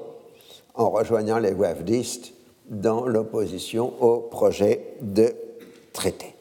en 0.75 0.89
rejoignant 0.89 1.39
les 1.39 1.51
wafdistes 1.51 2.33
dans 2.69 3.05
l'opposition 3.05 3.93
au 4.01 4.17
projet 4.17 4.95
de 5.01 5.35
traité. 5.91 6.36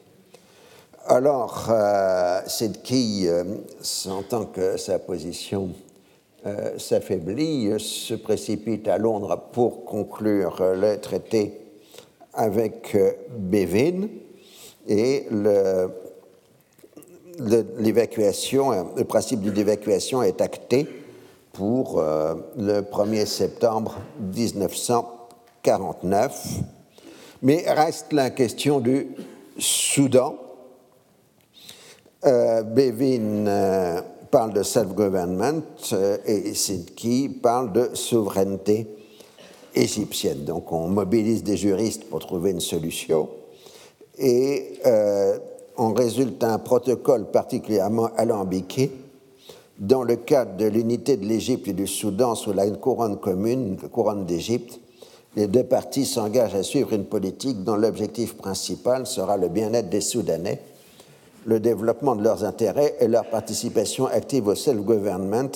Alors, 1.09 1.69
euh, 1.71 2.41
Sidki, 2.47 3.29
euh, 3.29 3.45
sentant 3.81 4.47
que 4.47 4.77
sa 4.77 4.99
position 4.99 5.69
euh, 6.45 6.77
s'affaiblit, 6.79 7.71
se 7.79 8.15
précipite 8.15 8.89
à 8.89 8.99
Londres 8.99 9.41
pour 9.53 9.85
conclure 9.85 10.61
le 10.75 10.97
traité 10.97 11.61
avec 12.35 12.97
Bévin 13.39 14.09
et 14.89 15.29
le 15.31 15.91
l'évacuation, 17.79 18.93
le 18.97 19.05
principe 19.05 19.43
de 19.43 19.51
l'évacuation 19.51 20.23
est 20.23 20.41
acté 20.41 20.87
pour 21.53 22.01
euh, 22.01 22.35
le 22.57 22.81
1er 22.81 23.27
septembre 23.27 23.97
1949. 24.21 26.47
Mais 27.43 27.65
reste 27.67 28.13
la 28.13 28.31
question 28.31 28.81
du 28.81 29.09
Soudan. 29.59 30.46
Euh, 32.25 32.63
Bevin 32.63 33.47
euh, 33.47 34.01
parle 34.31 34.55
de 34.55 34.63
self-government 34.63 35.63
euh, 35.93 36.17
et 36.25 36.55
Sidki 36.55 37.29
parle 37.29 37.73
de 37.73 37.91
souveraineté 37.93 38.87
égyptienne. 39.75 40.45
Donc 40.45 40.73
on 40.73 40.89
mobilise 40.89 41.45
des 41.45 41.59
juristes 41.59 42.05
pour 42.09 42.21
trouver 42.21 42.53
une 42.53 42.61
solution 42.61 43.29
et 44.19 44.81
on 45.77 45.93
résulte 45.93 46.43
un 46.43 46.59
protocole 46.59 47.31
particulièrement 47.31 48.09
alambiqué 48.17 48.91
dans 49.79 50.03
le 50.03 50.17
cadre 50.17 50.57
de 50.57 50.65
l'unité 50.65 51.19
de 51.19 51.27
l'Égypte 51.27 51.69
et 51.69 51.75
du 51.75 51.87
Soudan 51.87 52.35
sous 52.35 52.55
la 52.55 52.67
couronne 52.71 53.19
commune, 53.19 53.77
la 53.83 53.89
couronne 53.91 54.25
d'Égypte. 54.25 54.81
Les 55.37 55.49
deux 55.49 55.65
parties 55.65 56.07
s'engagent 56.07 56.55
à 56.55 56.63
suivre 56.63 56.95
une 56.95 57.05
politique 57.05 57.63
dont 57.63 57.77
l'objectif 57.77 58.39
principal 58.39 59.07
sera 59.07 59.37
le 59.37 59.49
bien-être 59.49 59.91
des 59.91 60.01
Soudanais 60.01 60.63
le 61.47 61.61
développement 61.61 62.17
de 62.17 62.25
leurs 62.25 62.45
intérêts 62.45 62.97
et 63.01 63.07
leur 63.07 63.31
participation 63.31 64.07
active 64.07 64.49
au 64.49 64.55
self-government 64.55 65.53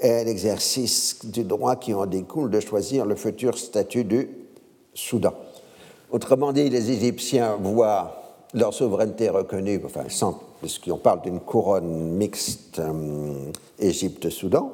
et 0.00 0.24
l'exercice 0.24 1.26
du 1.26 1.44
droit 1.44 1.76
qui 1.76 1.92
en 1.92 2.06
découle 2.06 2.50
de 2.50 2.58
choisir 2.58 3.04
le 3.04 3.14
futur 3.16 3.58
statut 3.58 4.04
du 4.04 4.30
Soudan. 4.94 5.34
Autrement 6.10 6.52
dit, 6.52 6.70
les 6.70 6.90
Égyptiens 6.90 7.56
voient 7.60 8.16
leur 8.54 8.72
souveraineté 8.72 9.28
reconnue, 9.28 9.80
enfin, 9.84 10.04
puisqu'on 10.60 10.96
parle 10.96 11.20
d'une 11.22 11.40
couronne 11.40 12.16
mixte 12.16 12.78
euh, 12.78 13.52
Égypte-Soudan, 13.78 14.72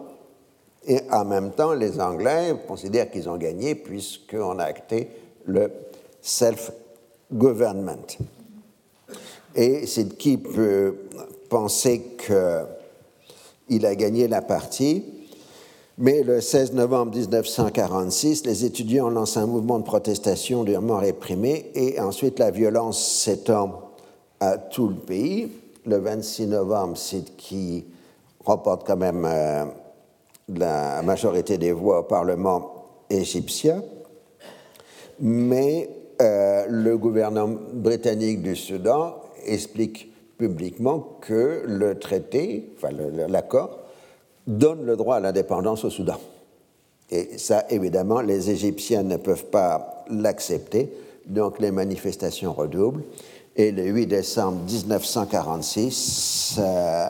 et 0.86 1.00
en 1.10 1.24
même 1.24 1.50
temps, 1.50 1.72
les 1.72 2.00
Anglais 2.00 2.54
considèrent 2.68 3.10
qu'ils 3.10 3.28
ont 3.28 3.36
gagné 3.36 3.74
puisqu'on 3.74 4.60
a 4.60 4.64
acté 4.64 5.10
le 5.44 5.72
self-government. 6.22 8.16
Et 9.56 9.86
qui 10.18 10.36
peut 10.36 10.94
penser 11.48 12.02
qu'il 12.18 13.86
a 13.86 13.94
gagné 13.94 14.28
la 14.28 14.42
partie. 14.42 15.04
Mais 15.98 16.22
le 16.22 16.42
16 16.42 16.74
novembre 16.74 17.12
1946, 17.16 18.44
les 18.44 18.66
étudiants 18.66 19.08
lancent 19.08 19.38
un 19.38 19.46
mouvement 19.46 19.78
de 19.78 19.84
protestation 19.84 20.62
durement 20.62 20.98
réprimé 20.98 21.70
et 21.74 21.98
ensuite 22.00 22.38
la 22.38 22.50
violence 22.50 23.02
s'étend 23.02 23.92
à 24.40 24.58
tout 24.58 24.88
le 24.88 24.96
pays. 24.96 25.50
Le 25.86 25.96
26 25.96 26.48
novembre, 26.48 26.98
qui 27.38 27.86
remporte 28.44 28.86
quand 28.86 28.98
même 28.98 29.24
euh, 29.24 29.64
la 30.54 31.00
majorité 31.02 31.56
des 31.56 31.72
voix 31.72 32.00
au 32.00 32.02
Parlement 32.02 32.84
égyptien. 33.08 33.82
Mais 35.20 35.88
euh, 36.20 36.66
le 36.68 36.98
gouvernement 36.98 37.56
britannique 37.72 38.42
du 38.42 38.54
Soudan 38.54 39.14
explique 39.46 40.12
publiquement 40.38 41.18
que 41.20 41.62
le 41.66 41.98
traité, 41.98 42.72
enfin 42.76 42.90
l'accord, 43.28 43.78
donne 44.46 44.84
le 44.84 44.96
droit 44.96 45.16
à 45.16 45.20
l'indépendance 45.20 45.84
au 45.84 45.90
Soudan. 45.90 46.18
Et 47.10 47.38
ça, 47.38 47.64
évidemment, 47.70 48.20
les 48.20 48.50
Égyptiens 48.50 49.02
ne 49.02 49.16
peuvent 49.16 49.46
pas 49.46 50.04
l'accepter, 50.10 50.92
donc 51.26 51.60
les 51.60 51.70
manifestations 51.70 52.52
redoublent. 52.52 53.02
Et 53.56 53.72
le 53.72 53.84
8 53.84 54.06
décembre 54.06 54.58
1946, 54.70 56.56
euh, 56.58 57.06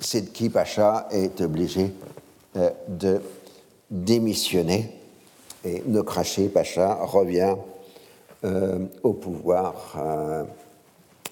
Sidki 0.00 0.48
Pacha 0.48 1.06
est 1.12 1.40
obligé 1.40 1.92
euh, 2.56 2.70
de 2.88 3.20
démissionner 3.90 4.96
et 5.64 5.82
Nokraché 5.86 6.48
Pacha 6.48 6.94
revient 6.94 7.54
euh, 8.44 8.78
au 9.02 9.12
pouvoir. 9.12 9.98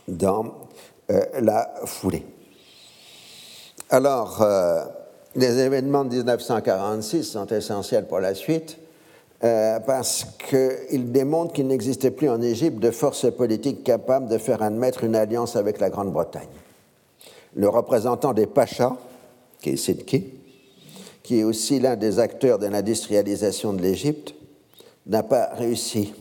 Dans 0.09 0.55
euh, 1.11 1.21
la 1.41 1.71
foulée. 1.85 2.25
Alors, 3.91 4.43
euh, 4.43 4.85
les 5.35 5.59
événements 5.59 6.05
de 6.05 6.15
1946 6.17 7.25
sont 7.25 7.47
essentiels 7.47 8.07
pour 8.07 8.19
la 8.19 8.35
suite 8.35 8.79
euh, 9.45 9.79
parce 9.81 10.27
qu'ils 10.49 11.13
démontrent 11.13 11.53
qu'il 11.53 11.69
n'existait 11.69 12.11
plus 12.11 12.29
en 12.29 12.43
Égypte 12.43 12.81
de 12.81 12.91
force 12.91 13.31
politique 13.31 13.85
capable 13.85 14.29
de 14.29 14.37
faire 14.37 14.63
admettre 14.63 15.05
une 15.05 15.15
alliance 15.15 15.57
avec 15.57 15.79
la 15.79 15.91
Grande-Bretagne. 15.91 16.49
Le 17.55 17.69
représentant 17.69 18.33
des 18.33 18.47
Pachas, 18.47 18.97
qui 19.61 19.71
est 19.71 19.77
Sidki, 19.77 20.35
qui 21.23 21.41
est 21.41 21.45
aussi 21.45 21.79
l'un 21.79 21.97
des 21.97 22.19
acteurs 22.19 22.59
de 22.59 22.67
l'industrialisation 22.67 23.73
de 23.73 23.83
l'Égypte, 23.83 24.35
n'a 25.07 25.23
pas 25.23 25.51
réussi 25.55 26.15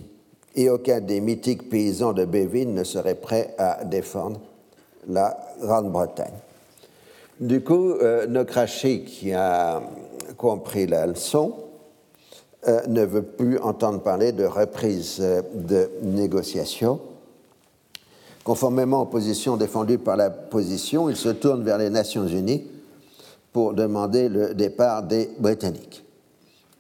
et 0.58 0.72
aucun 0.72 1.00
des 1.00 1.22
mythiques 1.22 1.70
paysans 1.70 2.14
de 2.14 2.26
Bévin 2.26 2.66
ne 2.66 2.84
serait 2.84 3.16
prêt 3.16 3.54
à 3.60 3.86
défendre 3.86 4.42
la 5.08 5.38
Grande-Bretagne. 5.62 6.34
Du 7.40 7.64
coup, 7.64 7.92
euh, 7.92 8.26
Nokrashi, 8.26 9.04
qui 9.04 9.32
a 9.32 9.84
compris 10.36 10.88
la 10.88 11.06
leçon, 11.06 11.54
euh, 12.68 12.82
ne 12.88 13.06
veut 13.06 13.22
plus 13.22 13.60
entendre 13.60 14.02
parler 14.02 14.32
de 14.32 14.46
reprise 14.46 15.20
euh, 15.22 15.44
de 15.54 15.92
négociations. 16.02 17.00
Conformément 18.44 19.04
aux 19.04 19.06
positions 19.06 19.58
défendues 19.58 20.00
par 20.00 20.18
la 20.18 20.32
position, 20.32 21.08
il 21.08 21.16
se 21.16 21.30
tourne 21.30 21.64
vers 21.64 21.78
les 21.78 21.92
Nations 21.92 22.26
Unies 22.26 22.66
pour 23.54 23.76
demander 23.76 24.28
le 24.28 24.56
départ 24.56 25.04
des 25.04 25.30
Britanniques. 25.38 26.07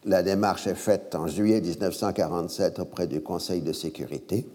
La 0.07 0.23
démarche 0.23 0.67
est 0.67 0.75
faite 0.75 1.15
en 1.15 1.27
juillet 1.27 1.59
1947 1.59 2.79
auprès 2.79 3.07
du 3.07 3.19
Conseil 3.19 3.59
de 3.59 3.73
sécurité. 3.73 4.47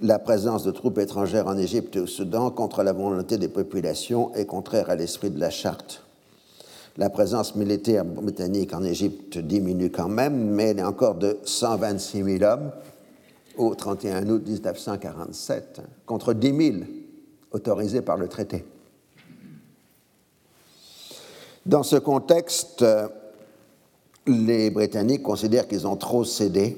La 0.00 0.18
présence 0.18 0.64
de 0.64 0.72
troupes 0.72 0.98
étrangères 0.98 1.46
en 1.46 1.56
Égypte 1.56 1.94
et 1.94 2.00
au 2.00 2.08
Soudan 2.08 2.50
contre 2.50 2.82
la 2.82 2.92
volonté 2.92 3.38
des 3.38 3.46
populations 3.46 4.34
est 4.34 4.44
contraire 4.44 4.90
à 4.90 4.96
l'esprit 4.96 5.30
de 5.30 5.38
la 5.38 5.50
charte. 5.50 6.02
La 6.96 7.10
présence 7.10 7.54
militaire 7.54 8.04
britannique 8.04 8.74
en 8.74 8.82
Égypte 8.82 9.38
diminue 9.38 9.90
quand 9.90 10.08
même, 10.08 10.50
mais 10.50 10.70
elle 10.70 10.80
est 10.80 10.84
encore 10.84 11.14
de 11.14 11.38
126 11.44 12.24
000 12.38 12.42
hommes 12.42 12.72
au 13.56 13.72
31 13.72 14.28
août 14.28 14.42
1947, 14.44 15.80
contre 16.06 16.32
10 16.32 16.72
000 16.72 16.78
autorisés 17.52 18.02
par 18.02 18.16
le 18.16 18.26
traité. 18.26 18.64
Dans 21.66 21.84
ce 21.84 21.94
contexte, 21.94 22.84
les 24.26 24.70
Britanniques 24.70 25.22
considèrent 25.22 25.68
qu'ils 25.68 25.86
ont 25.86 25.96
trop 25.96 26.24
cédé 26.24 26.76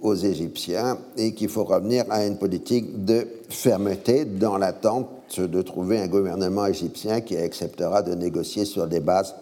aux 0.00 0.14
Égyptiens 0.14 0.98
et 1.16 1.34
qu'il 1.34 1.48
faut 1.48 1.64
revenir 1.64 2.04
à 2.10 2.24
une 2.24 2.38
politique 2.38 3.04
de 3.04 3.26
fermeté 3.48 4.24
dans 4.24 4.56
l'attente 4.56 5.08
de 5.38 5.62
trouver 5.62 5.98
un 5.98 6.06
gouvernement 6.06 6.66
égyptien 6.66 7.20
qui 7.20 7.36
acceptera 7.36 8.02
de 8.02 8.14
négocier 8.14 8.64
sur 8.64 8.86
des 8.86 9.00
bases 9.00 9.34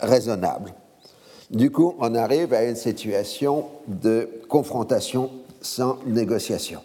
raisonnables. 0.00 0.74
Du 1.50 1.70
coup, 1.70 1.94
on 1.98 2.14
arrive 2.14 2.52
à 2.52 2.64
une 2.64 2.76
situation 2.76 3.66
de 3.86 4.28
confrontation 4.48 5.30
sans 5.60 5.98
négociation. 6.06 6.80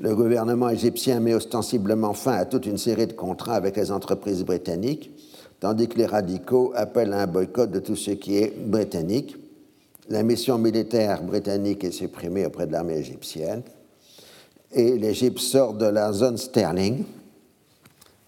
Le 0.00 0.14
gouvernement 0.14 0.68
égyptien 0.68 1.20
met 1.20 1.34
ostensiblement 1.34 2.14
fin 2.14 2.32
à 2.32 2.44
toute 2.44 2.66
une 2.66 2.78
série 2.78 3.06
de 3.06 3.12
contrats 3.12 3.54
avec 3.54 3.76
les 3.76 3.90
entreprises 3.90 4.44
britanniques 4.44 5.10
tandis 5.64 5.88
que 5.88 5.96
les 5.96 6.04
radicaux 6.04 6.74
appellent 6.76 7.14
à 7.14 7.22
un 7.22 7.26
boycott 7.26 7.70
de 7.70 7.78
tout 7.78 7.96
ce 7.96 8.10
qui 8.10 8.36
est 8.36 8.54
britannique. 8.54 9.34
La 10.10 10.22
mission 10.22 10.58
militaire 10.58 11.22
britannique 11.22 11.84
est 11.84 11.90
supprimée 11.90 12.44
auprès 12.44 12.66
de 12.66 12.72
l'armée 12.72 12.98
égyptienne 12.98 13.62
et 14.72 14.98
l'Égypte 14.98 15.38
sort 15.38 15.72
de 15.72 15.86
la 15.86 16.12
zone 16.12 16.36
sterling, 16.36 17.04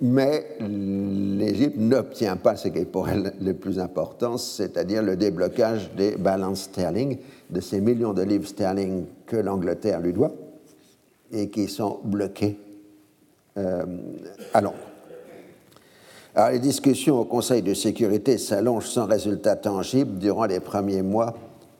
mais 0.01 0.57
l'Égypte 0.61 1.77
n'obtient 1.77 2.37
pas 2.37 2.57
ce 2.57 2.68
qui 2.68 2.79
est 2.79 2.85
pour 2.87 3.07
elle 3.07 3.35
le 3.38 3.53
plus 3.53 3.79
important, 3.81 4.38
c'est-à-dire 4.38 5.03
le 5.03 5.18
déblocage 5.18 5.90
des 5.94 6.16
balances 6.16 6.62
sterling, 6.62 7.18
de 7.51 7.61
ces 7.61 7.83
millions 7.83 8.14
de 8.14 8.22
livres 8.22 8.49
sterling 8.49 9.05
que 9.27 9.37
l'Angleterre 9.37 10.01
lui 10.01 10.14
doit 10.14 10.33
et 11.31 11.51
qui 11.51 11.68
sont 11.68 12.01
bloqués 12.03 12.59
euh, 13.59 13.84
à 14.55 14.62
Londres. 14.62 14.86
Alors, 16.37 16.51
les 16.51 16.59
discussions 16.59 17.18
au 17.18 17.24
Conseil 17.24 17.62
de 17.62 17.72
sécurité 17.72 18.37
s'allongent 18.37 18.91
sans 18.91 19.07
résultat 19.07 19.57
tangible 19.57 20.18
durant 20.18 20.45
les 20.45 20.61
premiers 20.61 21.01
mois 21.01 21.34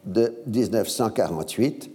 de 0.07 0.33
1948. 0.47 1.91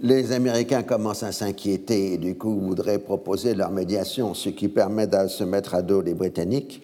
Les 0.00 0.32
Américains 0.32 0.82
commencent 0.82 1.22
à 1.22 1.32
s'inquiéter 1.32 2.12
et 2.12 2.18
du 2.18 2.36
coup 2.36 2.54
voudraient 2.60 2.98
proposer 2.98 3.54
leur 3.54 3.70
médiation, 3.70 4.34
ce 4.34 4.50
qui 4.50 4.68
permet 4.68 5.06
de 5.06 5.26
se 5.26 5.42
mettre 5.42 5.74
à 5.74 5.80
dos 5.80 6.02
les 6.02 6.12
Britanniques 6.12 6.82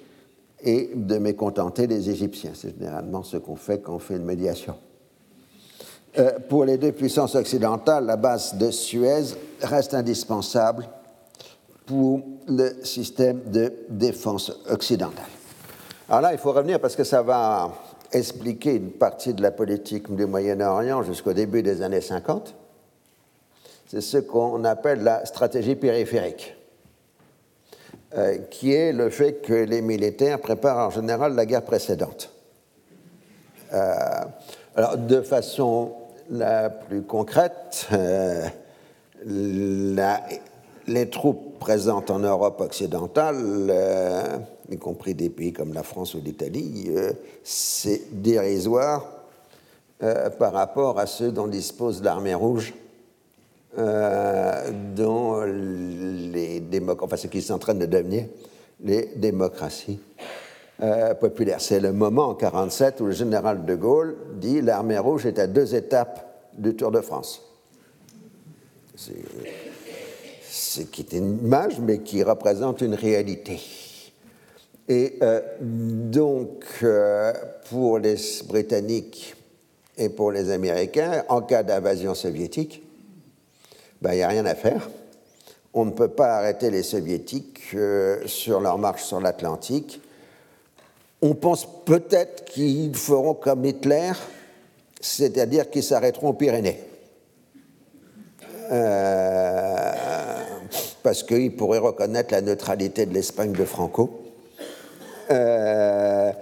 et 0.62 0.92
de 0.94 1.18
mécontenter 1.18 1.86
les 1.86 2.08
Égyptiens. 2.08 2.52
C'est 2.54 2.78
généralement 2.78 3.22
ce 3.22 3.36
qu'on 3.36 3.56
fait 3.56 3.82
quand 3.82 3.96
on 3.96 3.98
fait 3.98 4.16
une 4.16 4.24
médiation. 4.24 4.76
Euh, 6.18 6.38
pour 6.48 6.64
les 6.64 6.78
deux 6.78 6.92
puissances 6.92 7.34
occidentales, 7.34 8.06
la 8.06 8.16
base 8.16 8.54
de 8.54 8.70
Suez 8.70 9.34
reste 9.60 9.92
indispensable 9.92 10.88
pour 11.86 12.20
le 12.48 12.82
système 12.82 13.42
de 13.46 13.72
défense 13.88 14.52
occidental. 14.68 15.24
Alors 16.08 16.20
là, 16.22 16.32
il 16.32 16.38
faut 16.38 16.52
revenir 16.52 16.80
parce 16.80 16.96
que 16.96 17.04
ça 17.04 17.22
va 17.22 17.72
expliquer 18.12 18.76
une 18.76 18.92
partie 18.92 19.34
de 19.34 19.42
la 19.42 19.50
politique 19.50 20.14
du 20.14 20.26
Moyen-Orient 20.26 21.02
jusqu'au 21.02 21.32
début 21.32 21.62
des 21.62 21.82
années 21.82 22.00
50. 22.00 22.54
C'est 23.86 24.00
ce 24.00 24.18
qu'on 24.18 24.64
appelle 24.64 25.02
la 25.02 25.24
stratégie 25.26 25.76
périphérique. 25.76 26.56
qui 28.50 28.72
est 28.72 28.92
le 28.92 29.10
fait 29.10 29.42
que 29.42 29.52
les 29.52 29.82
militaires 29.82 30.40
préparent 30.40 30.86
en 30.86 30.90
général 30.90 31.34
la 31.34 31.46
guerre 31.46 31.64
précédente. 31.64 32.30
alors, 33.70 34.96
de 34.96 35.20
façon 35.20 35.92
la 36.30 36.70
plus 36.70 37.02
concrète, 37.02 37.88
les 40.86 41.08
troupes 41.08 41.58
présentes 41.58 42.10
en 42.10 42.18
Europe 42.18 42.60
occidentale, 42.60 43.72
y 44.70 44.76
compris 44.76 45.14
des 45.14 45.30
pays 45.30 45.52
comme 45.52 45.72
la 45.72 45.82
France 45.82 46.14
ou 46.14 46.20
l'Italie, 46.24 46.90
c'est 47.42 48.02
dérisoire 48.12 49.06
par 50.38 50.52
rapport 50.52 50.98
à 50.98 51.06
ceux 51.06 51.32
dont 51.32 51.46
dispose 51.46 52.02
l'armée 52.02 52.34
rouge 52.34 52.74
euh, 53.76 54.70
dont 54.94 55.42
les 55.42 56.62
enfin 57.00 57.16
ce 57.16 57.26
qui 57.26 57.42
s'entraîne 57.42 57.80
de 57.80 57.86
devenir 57.86 58.26
les 58.80 59.10
démocraties 59.16 59.98
euh, 60.80 61.12
populaires. 61.14 61.60
C'est 61.60 61.80
le 61.80 61.92
moment 61.92 62.26
en 62.26 62.34
1947 62.34 63.00
où 63.00 63.06
le 63.06 63.12
général 63.12 63.64
de 63.64 63.74
Gaulle 63.74 64.16
dit 64.36 64.60
l'armée 64.60 64.98
rouge 64.98 65.26
est 65.26 65.40
à 65.40 65.48
deux 65.48 65.74
étapes 65.74 66.24
du 66.56 66.76
Tour 66.76 66.92
de 66.92 67.00
France. 67.00 67.42
C'est 68.94 69.24
qui 70.90 71.02
est 71.02 71.12
une 71.12 71.38
image, 71.44 71.78
mais 71.80 71.98
qui 71.98 72.22
représente 72.22 72.80
une 72.80 72.94
réalité. 72.94 73.60
Et 74.88 75.18
euh, 75.22 75.40
donc, 75.60 76.64
pour 77.70 77.98
les 77.98 78.16
Britanniques 78.46 79.34
et 79.96 80.08
pour 80.08 80.30
les 80.32 80.50
Américains, 80.50 81.24
en 81.28 81.42
cas 81.42 81.62
d'invasion 81.62 82.14
soviétique, 82.14 82.82
ben, 84.02 84.12
il 84.12 84.16
n'y 84.16 84.22
a 84.22 84.28
rien 84.28 84.44
à 84.44 84.54
faire. 84.54 84.88
On 85.72 85.84
ne 85.86 85.90
peut 85.90 86.08
pas 86.08 86.36
arrêter 86.36 86.70
les 86.70 86.82
soviétiques 86.82 87.62
euh, 87.74 88.26
sur 88.26 88.60
leur 88.60 88.78
marche 88.78 89.02
sur 89.02 89.20
l'Atlantique. 89.20 90.00
On 91.20 91.34
pense 91.34 91.66
peut-être 91.84 92.44
qu'ils 92.44 92.94
feront 92.94 93.34
comme 93.34 93.64
Hitler, 93.64 94.12
c'est-à-dire 95.00 95.70
qu'ils 95.70 95.82
s'arrêteront 95.82 96.28
aux 96.28 96.34
Pyrénées. 96.34 96.80
Euh, 98.70 99.92
parce 101.02 101.22
qu'ils 101.22 101.54
pourraient 101.54 101.78
reconnaître 101.78 102.32
la 102.32 102.40
neutralité 102.40 103.06
de 103.06 103.14
l'Espagne 103.14 103.52
de 103.52 103.64
Franco. 103.64 104.22
Euh, 105.30 106.32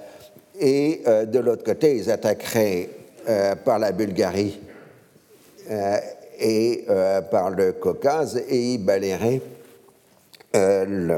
et 0.60 1.02
de 1.26 1.38
l'autre 1.38 1.64
côté, 1.64 1.96
ils 1.96 2.10
attaqueraient 2.10 2.88
par 3.64 3.78
la 3.78 3.90
Bulgarie 3.90 4.60
et 6.42 6.84
euh, 6.88 7.20
par 7.22 7.50
le 7.50 7.72
Caucase 7.72 8.42
et 8.48 8.76
balayerait 8.78 9.40
euh, 10.56 10.84
le, 10.84 11.14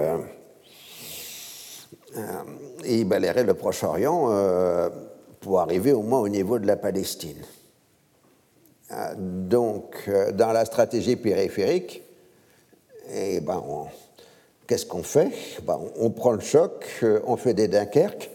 euh, 2.16 3.42
le 3.44 3.52
Proche-Orient 3.55 4.30
pour 5.40 5.61
arriver 5.61 5.92
au 5.92 6.02
moins 6.02 6.20
au 6.20 6.28
niveau 6.28 6.59
de 6.59 6.66
la 6.66 6.76
Palestine. 6.76 7.42
Donc, 9.16 10.11
dans 10.35 10.53
la 10.53 10.64
stratégie 10.64 11.16
périphérique, 11.16 12.03
et 13.11 13.37
eh 13.37 13.41
ben, 13.41 13.62
qu'est-ce 14.66 14.87
qu'on 14.87 15.03
fait? 15.03 15.30
Ben, 15.66 15.80
On 15.97 16.11
prend 16.11 16.32
le 16.32 16.41
choc, 16.41 16.85
on 17.26 17.37
fait 17.37 17.55
des 17.55 17.68
Dunkerque, 17.68 18.30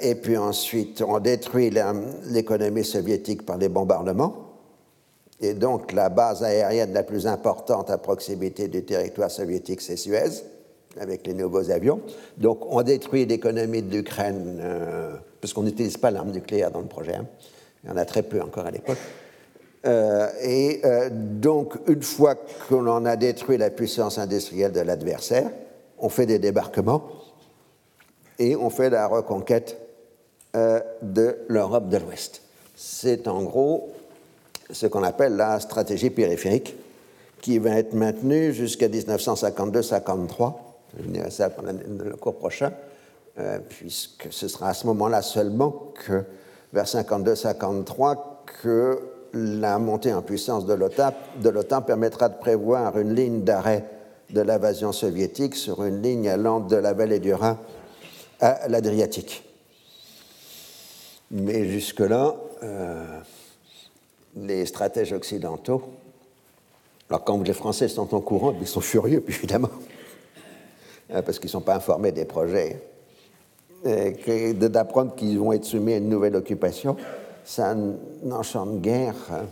et 0.00 0.14
puis 0.14 0.36
ensuite 0.36 1.02
on 1.02 1.18
détruit 1.18 1.70
l'économie 2.30 2.84
soviétique 2.84 3.44
par 3.44 3.58
des 3.58 3.68
bombardements 3.68 4.48
et 5.40 5.54
donc 5.54 5.92
la 5.92 6.08
base 6.08 6.42
aérienne 6.42 6.92
la 6.92 7.02
plus 7.02 7.26
importante 7.26 7.90
à 7.90 7.98
proximité 7.98 8.68
du 8.68 8.84
territoire 8.84 9.30
soviétique, 9.30 9.80
c'est 9.80 9.96
Suez, 9.96 10.42
avec 10.98 11.26
les 11.26 11.34
nouveaux 11.34 11.70
avions. 11.70 12.00
Donc 12.38 12.60
on 12.68 12.82
détruit 12.82 13.24
l'économie 13.24 13.82
de 13.82 13.96
l'Ukraine, 13.96 14.58
euh, 14.60 15.14
parce 15.40 15.52
qu'on 15.52 15.62
n'utilise 15.62 15.96
pas 15.96 16.10
l'arme 16.10 16.32
nucléaire 16.32 16.70
dans 16.70 16.80
le 16.80 16.86
projet. 16.86 17.14
Hein. 17.14 17.26
Il 17.82 17.90
y 17.90 17.92
en 17.92 17.96
a 17.96 18.04
très 18.04 18.22
peu 18.22 18.40
encore 18.40 18.66
à 18.66 18.70
l'époque. 18.70 18.98
Euh, 19.86 20.28
et 20.42 20.80
euh, 20.84 21.08
donc, 21.12 21.74
une 21.86 22.02
fois 22.02 22.34
qu'on 22.68 23.04
a 23.04 23.16
détruit 23.16 23.58
la 23.58 23.70
puissance 23.70 24.18
industrielle 24.18 24.72
de 24.72 24.80
l'adversaire, 24.80 25.50
on 25.98 26.08
fait 26.08 26.26
des 26.26 26.38
débarquements 26.38 27.04
et 28.38 28.56
on 28.56 28.70
fait 28.70 28.90
la 28.90 29.06
reconquête 29.06 29.76
de 31.02 31.38
l'Europe 31.46 31.88
de 31.88 31.98
l'Ouest. 31.98 32.42
C'est 32.74 33.28
en 33.28 33.42
gros 33.42 33.92
ce 34.70 34.86
qu'on 34.86 35.02
appelle 35.02 35.36
la 35.36 35.60
stratégie 35.60 36.10
périphérique, 36.10 36.76
qui 37.40 37.58
va 37.58 37.70
être 37.78 37.94
maintenue 37.94 38.52
jusqu'à 38.52 38.88
1952-53. 38.88 40.54
Je 40.98 41.08
dirai 41.08 41.30
ça 41.30 41.50
pendant 41.50 41.72
le 41.72 42.16
cours 42.16 42.36
prochain, 42.36 42.72
euh, 43.38 43.58
puisque 43.68 44.28
ce 44.30 44.48
sera 44.48 44.70
à 44.70 44.74
ce 44.74 44.86
moment-là 44.88 45.22
seulement 45.22 45.92
que, 46.04 46.24
vers 46.72 46.84
52-53, 46.84 48.18
que 48.62 49.00
la 49.32 49.78
montée 49.78 50.12
en 50.12 50.22
puissance 50.22 50.66
de 50.66 50.74
l'OTAN 50.74 51.82
permettra 51.82 52.28
de 52.28 52.38
prévoir 52.38 52.98
une 52.98 53.14
ligne 53.14 53.42
d'arrêt 53.42 53.84
de 54.30 54.40
l'invasion 54.40 54.92
soviétique 54.92 55.54
sur 55.54 55.84
une 55.84 56.02
ligne 56.02 56.28
allant 56.28 56.60
de 56.60 56.76
la 56.76 56.92
vallée 56.92 57.18
du 57.18 57.32
Rhin 57.32 57.58
à 58.40 58.68
l'Adriatique. 58.68 59.44
Mais 61.30 61.66
jusque-là, 61.66 62.34
euh, 62.62 63.20
les 64.36 64.66
stratèges 64.66 65.12
occidentaux, 65.12 65.82
alors 67.08 67.24
quand 67.24 67.42
les 67.42 67.52
Français 67.52 67.88
sont 67.88 68.14
au 68.14 68.20
courant, 68.20 68.54
ils 68.60 68.66
sont 68.66 68.80
furieux, 68.80 69.24
évidemment, 69.28 69.70
hein, 71.10 71.22
parce 71.22 71.38
qu'ils 71.38 71.48
ne 71.48 71.52
sont 71.52 71.60
pas 71.60 71.76
informés 71.76 72.12
des 72.12 72.24
projets, 72.24 72.80
d'apprendre 73.84 75.14
qu'ils 75.14 75.38
vont 75.38 75.52
être 75.52 75.64
soumis 75.64 75.94
à 75.94 75.96
une 75.96 76.08
nouvelle 76.08 76.36
occupation, 76.36 76.96
ça 77.44 77.74
enchante 78.30 78.80
guerre. 78.80 79.14
Hein. 79.30 79.44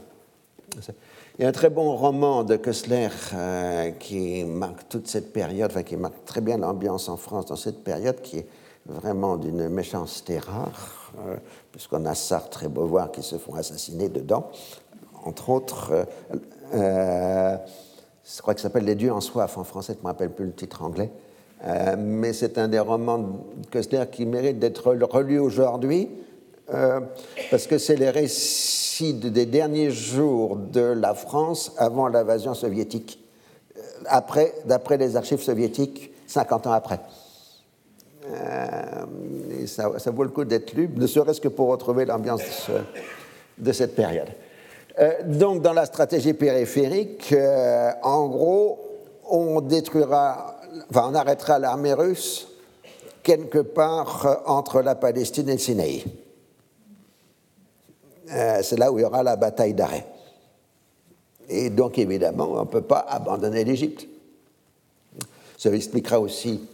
Il 1.38 1.42
y 1.42 1.44
a 1.44 1.48
un 1.48 1.52
très 1.52 1.70
bon 1.70 1.94
roman 1.96 2.44
de 2.44 2.56
Kessler 2.56 3.08
euh, 3.34 3.90
qui 3.92 4.44
marque 4.44 4.88
toute 4.88 5.06
cette 5.06 5.32
période, 5.32 5.70
enfin 5.70 5.82
qui 5.82 5.96
marque 5.96 6.24
très 6.24 6.40
bien 6.40 6.56
l'ambiance 6.58 7.08
en 7.08 7.16
France 7.16 7.46
dans 7.46 7.56
cette 7.56 7.84
période, 7.84 8.20
qui 8.22 8.38
est 8.38 8.46
vraiment 8.86 9.36
d'une 9.36 9.68
méchanceté 9.68 10.38
rare, 10.38 11.12
euh, 11.26 11.36
puisqu'on 11.72 12.04
a 12.06 12.14
Sartre 12.14 12.64
et 12.64 12.68
Beauvoir 12.68 13.10
qui 13.12 13.22
se 13.22 13.36
font 13.36 13.54
assassiner 13.54 14.08
dedans, 14.08 14.50
entre 15.24 15.50
autres, 15.50 15.92
euh, 15.92 16.04
euh, 16.74 17.56
je 18.24 18.42
crois 18.42 18.54
que 18.54 18.60
ça 18.60 18.68
s'appelle 18.68 18.84
Les 18.84 18.94
dieux 18.94 19.12
en 19.12 19.20
soif 19.20 19.58
en 19.58 19.64
français, 19.64 19.94
je 19.94 19.98
ne 19.98 20.02
me 20.02 20.08
rappelle 20.08 20.30
plus 20.30 20.46
le 20.46 20.52
titre 20.52 20.82
anglais, 20.82 21.10
mais 21.98 22.32
c'est 22.32 22.58
un 22.58 22.68
des 22.68 22.78
romans 22.78 23.18
de 23.18 23.66
Kessler 23.70 24.04
qui 24.10 24.26
mérite 24.26 24.58
d'être 24.58 24.92
relu 24.92 25.38
aujourd'hui, 25.38 26.08
parce 27.50 27.66
que 27.66 27.78
c'est 27.78 27.96
les 27.96 28.10
récits 28.10 29.14
des 29.14 29.46
derniers 29.46 29.90
jours 29.90 30.56
de 30.56 30.80
la 30.80 31.14
France 31.14 31.72
avant 31.78 32.08
l'invasion 32.08 32.54
soviétique, 32.54 33.22
après, 34.06 34.54
d'après 34.64 34.96
les 34.96 35.16
archives 35.16 35.42
soviétiques, 35.42 36.12
50 36.26 36.66
ans 36.66 36.72
après. 36.72 37.00
Euh, 38.28 39.66
ça, 39.66 40.10
vaut 40.10 40.24
le 40.24 40.30
coup 40.30 40.44
d'être 40.44 40.72
lu, 40.72 40.90
ne 40.94 41.06
serait-ce 41.06 41.40
que 41.40 41.48
pour 41.48 41.68
retrouver 41.68 42.04
l'ambiance 42.04 42.42
de, 43.58 43.72
cette 43.72 43.94
période. 43.94 44.28
Euh, 44.98 45.12
donc, 45.24 45.62
dans 45.62 45.72
la 45.72 45.86
stratégie 45.86 46.34
périphérique, 46.34 47.32
euh, 47.32 47.90
en 48.02 48.26
gros, 48.26 48.78
on 49.28 49.60
détruira, 49.60 50.55
enfin, 50.90 51.08
on 51.10 51.14
arrêtera 51.14 51.58
l'armée 51.58 51.92
russe 51.92 52.48
quelque 53.22 53.58
part 53.58 54.42
entre 54.46 54.82
la 54.82 54.94
Palestine 54.94 55.48
et 55.48 55.52
le 55.52 55.58
Sinaï. 55.58 56.04
C'est 58.28 58.78
là 58.78 58.90
où 58.90 58.98
il 58.98 59.02
y 59.02 59.04
aura 59.04 59.22
la 59.22 59.36
bataille 59.36 59.74
d'arrêt. 59.74 60.06
Et 61.48 61.70
donc, 61.70 61.98
évidemment, 61.98 62.48
on 62.52 62.60
ne 62.60 62.66
peut 62.66 62.82
pas 62.82 63.04
abandonner 63.08 63.64
l'Égypte. 63.64 64.06
Ça 65.58 65.70
expliquera 65.70 66.20
aussi 66.20 66.68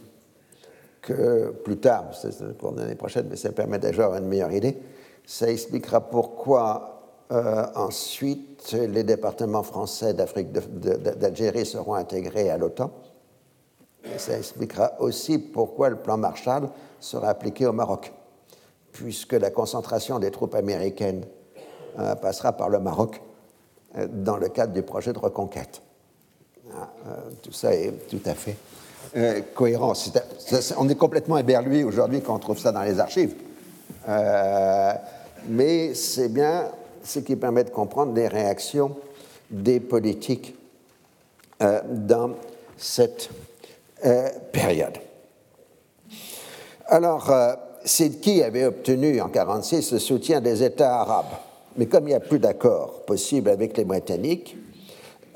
que 1.01 1.51
plus 1.63 1.77
tard, 1.77 2.11
c'est 2.19 2.57
pour 2.57 2.71
l'année 2.71 2.95
prochaine, 2.95 3.27
mais 3.29 3.35
ça 3.35 3.51
permet 3.51 3.79
déjà 3.79 4.07
une 4.07 4.27
meilleure 4.27 4.51
idée, 4.51 4.77
ça 5.25 5.49
expliquera 5.49 6.01
pourquoi 6.01 7.01
euh, 7.31 7.65
ensuite 7.75 8.73
les 8.73 9.03
départements 9.03 9.63
français 9.63 10.13
d'Afrique 10.13 10.51
d'Algérie 10.51 11.65
seront 11.65 11.93
intégrés 11.93 12.49
à 12.49 12.57
l'OTAN. 12.57 12.91
Ça 14.17 14.37
expliquera 14.37 14.93
aussi 14.99 15.37
pourquoi 15.37 15.89
le 15.89 15.95
plan 15.95 16.17
Marshall 16.17 16.69
sera 16.99 17.29
appliqué 17.29 17.65
au 17.65 17.73
Maroc, 17.73 18.13
puisque 18.91 19.33
la 19.33 19.49
concentration 19.49 20.19
des 20.19 20.31
troupes 20.31 20.55
américaines 20.55 21.25
euh, 21.99 22.15
passera 22.15 22.53
par 22.53 22.69
le 22.69 22.79
Maroc 22.79 23.21
euh, 23.97 24.07
dans 24.09 24.37
le 24.37 24.49
cadre 24.49 24.73
du 24.73 24.81
projet 24.81 25.13
de 25.13 25.19
reconquête. 25.19 25.81
Ah, 26.75 26.89
tout 27.41 27.51
ça 27.51 27.73
est 27.73 27.91
tout 28.09 28.21
à 28.25 28.33
fait 28.33 28.55
euh, 29.15 29.41
cohérence. 29.53 30.11
on 30.77 30.89
est 30.89 30.95
complètement 30.95 31.37
éberlué 31.37 31.83
aujourd'hui 31.83 32.21
quand 32.21 32.35
on 32.35 32.39
trouve 32.39 32.57
ça 32.57 32.71
dans 32.71 32.81
les 32.81 32.99
archives. 32.99 33.35
Euh, 34.07 34.93
mais 35.47 35.93
c'est 35.93 36.29
bien 36.29 36.69
ce 37.03 37.19
qui 37.19 37.35
permet 37.35 37.63
de 37.63 37.69
comprendre 37.69 38.13
les 38.13 38.27
réactions 38.27 38.95
des 39.51 39.79
politiques 39.79 40.55
euh, 41.61 41.81
dans 41.87 42.31
cette 42.77 43.29
période. 44.51 44.97
Alors, 46.87 47.31
Sidki 47.85 48.43
avait 48.43 48.65
obtenu 48.65 49.21
en 49.21 49.27
1946 49.27 49.93
le 49.93 49.99
soutien 49.99 50.41
des 50.41 50.63
États 50.63 50.99
arabes? 50.99 51.35
Mais 51.77 51.87
comme 51.87 52.03
il 52.05 52.11
n'y 52.11 52.15
a 52.15 52.19
plus 52.19 52.39
d'accord 52.39 53.01
possible 53.05 53.49
avec 53.49 53.77
les 53.77 53.83
Britanniques, 53.83 54.55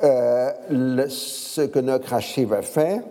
euh, 0.04 0.52
ce 1.10 1.62
que 1.62 1.80
Nokrashi 1.80 2.46
va 2.46 2.62
faire, 2.62 3.02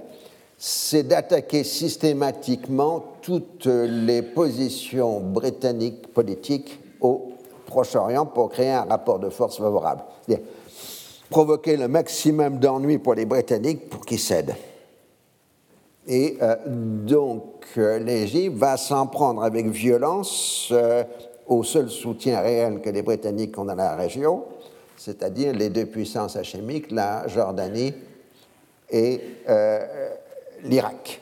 c'est 0.58 1.02
d'attaquer 1.02 1.64
systématiquement 1.64 3.04
toutes 3.22 3.66
les 3.66 4.22
positions 4.22 5.20
britanniques 5.20 6.12
politiques 6.12 6.78
au 7.00 7.32
Proche-Orient 7.66 8.26
pour 8.26 8.50
créer 8.50 8.70
un 8.70 8.84
rapport 8.84 9.18
de 9.18 9.28
force 9.28 9.58
favorable. 9.58 10.04
Provoquer 11.28 11.76
le 11.76 11.88
maximum 11.88 12.58
d'ennuis 12.58 12.98
pour 12.98 13.14
les 13.14 13.26
Britanniques 13.26 13.90
pour 13.90 14.06
qu'ils 14.06 14.20
cèdent. 14.20 14.54
Et 16.06 16.38
euh, 16.40 16.56
donc, 16.66 17.64
euh, 17.76 17.98
l'Égypte 17.98 18.56
va 18.56 18.76
s'en 18.76 19.06
prendre 19.06 19.42
avec 19.42 19.66
violence 19.66 20.72
au 21.46 21.62
seul 21.62 21.90
soutien 21.90 22.40
réel 22.40 22.80
que 22.80 22.90
les 22.90 23.02
Britanniques 23.02 23.56
ont 23.58 23.64
dans 23.64 23.74
la 23.74 23.96
région, 23.96 24.44
c'est-à-dire 24.96 25.52
les 25.52 25.68
deux 25.68 25.86
puissances 25.86 26.36
hachémiques, 26.36 26.90
la 26.90 27.26
Jordanie 27.28 27.94
et 28.90 29.20
euh, 29.48 30.10
l'Irak. 30.64 31.20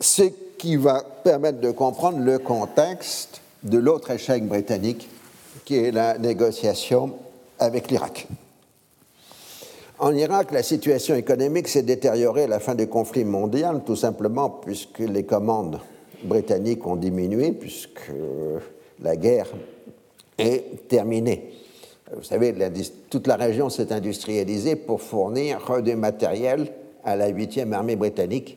Ce 0.00 0.22
qui 0.58 0.76
va 0.76 1.02
permettre 1.24 1.60
de 1.60 1.70
comprendre 1.70 2.18
le 2.18 2.38
contexte 2.38 3.40
de 3.62 3.78
l'autre 3.78 4.10
échec 4.10 4.46
britannique, 4.46 5.08
qui 5.64 5.76
est 5.76 5.90
la 5.90 6.18
négociation 6.18 7.14
avec 7.58 7.90
l'Irak. 7.90 8.28
En 10.00 10.14
Irak, 10.14 10.52
la 10.52 10.62
situation 10.62 11.16
économique 11.16 11.66
s'est 11.66 11.82
détériorée 11.82 12.44
à 12.44 12.46
la 12.46 12.60
fin 12.60 12.76
du 12.76 12.86
conflit 12.86 13.24
mondial, 13.24 13.82
tout 13.84 13.96
simplement 13.96 14.48
puisque 14.48 15.00
les 15.00 15.24
commandes 15.24 15.80
britanniques 16.22 16.86
ont 16.86 16.94
diminué, 16.94 17.50
puisque 17.50 18.12
la 19.02 19.16
guerre 19.16 19.48
est 20.38 20.86
terminée. 20.86 21.52
Vous 22.14 22.22
savez, 22.22 22.54
toute 23.10 23.26
la 23.26 23.34
région 23.34 23.70
s'est 23.70 23.92
industrialisée 23.92 24.76
pour 24.76 25.02
fournir 25.02 25.58
du 25.82 25.96
matériel 25.96 26.72
à 27.04 27.16
la 27.16 27.30
8e 27.30 27.72
armée 27.72 27.96
britannique 27.96 28.56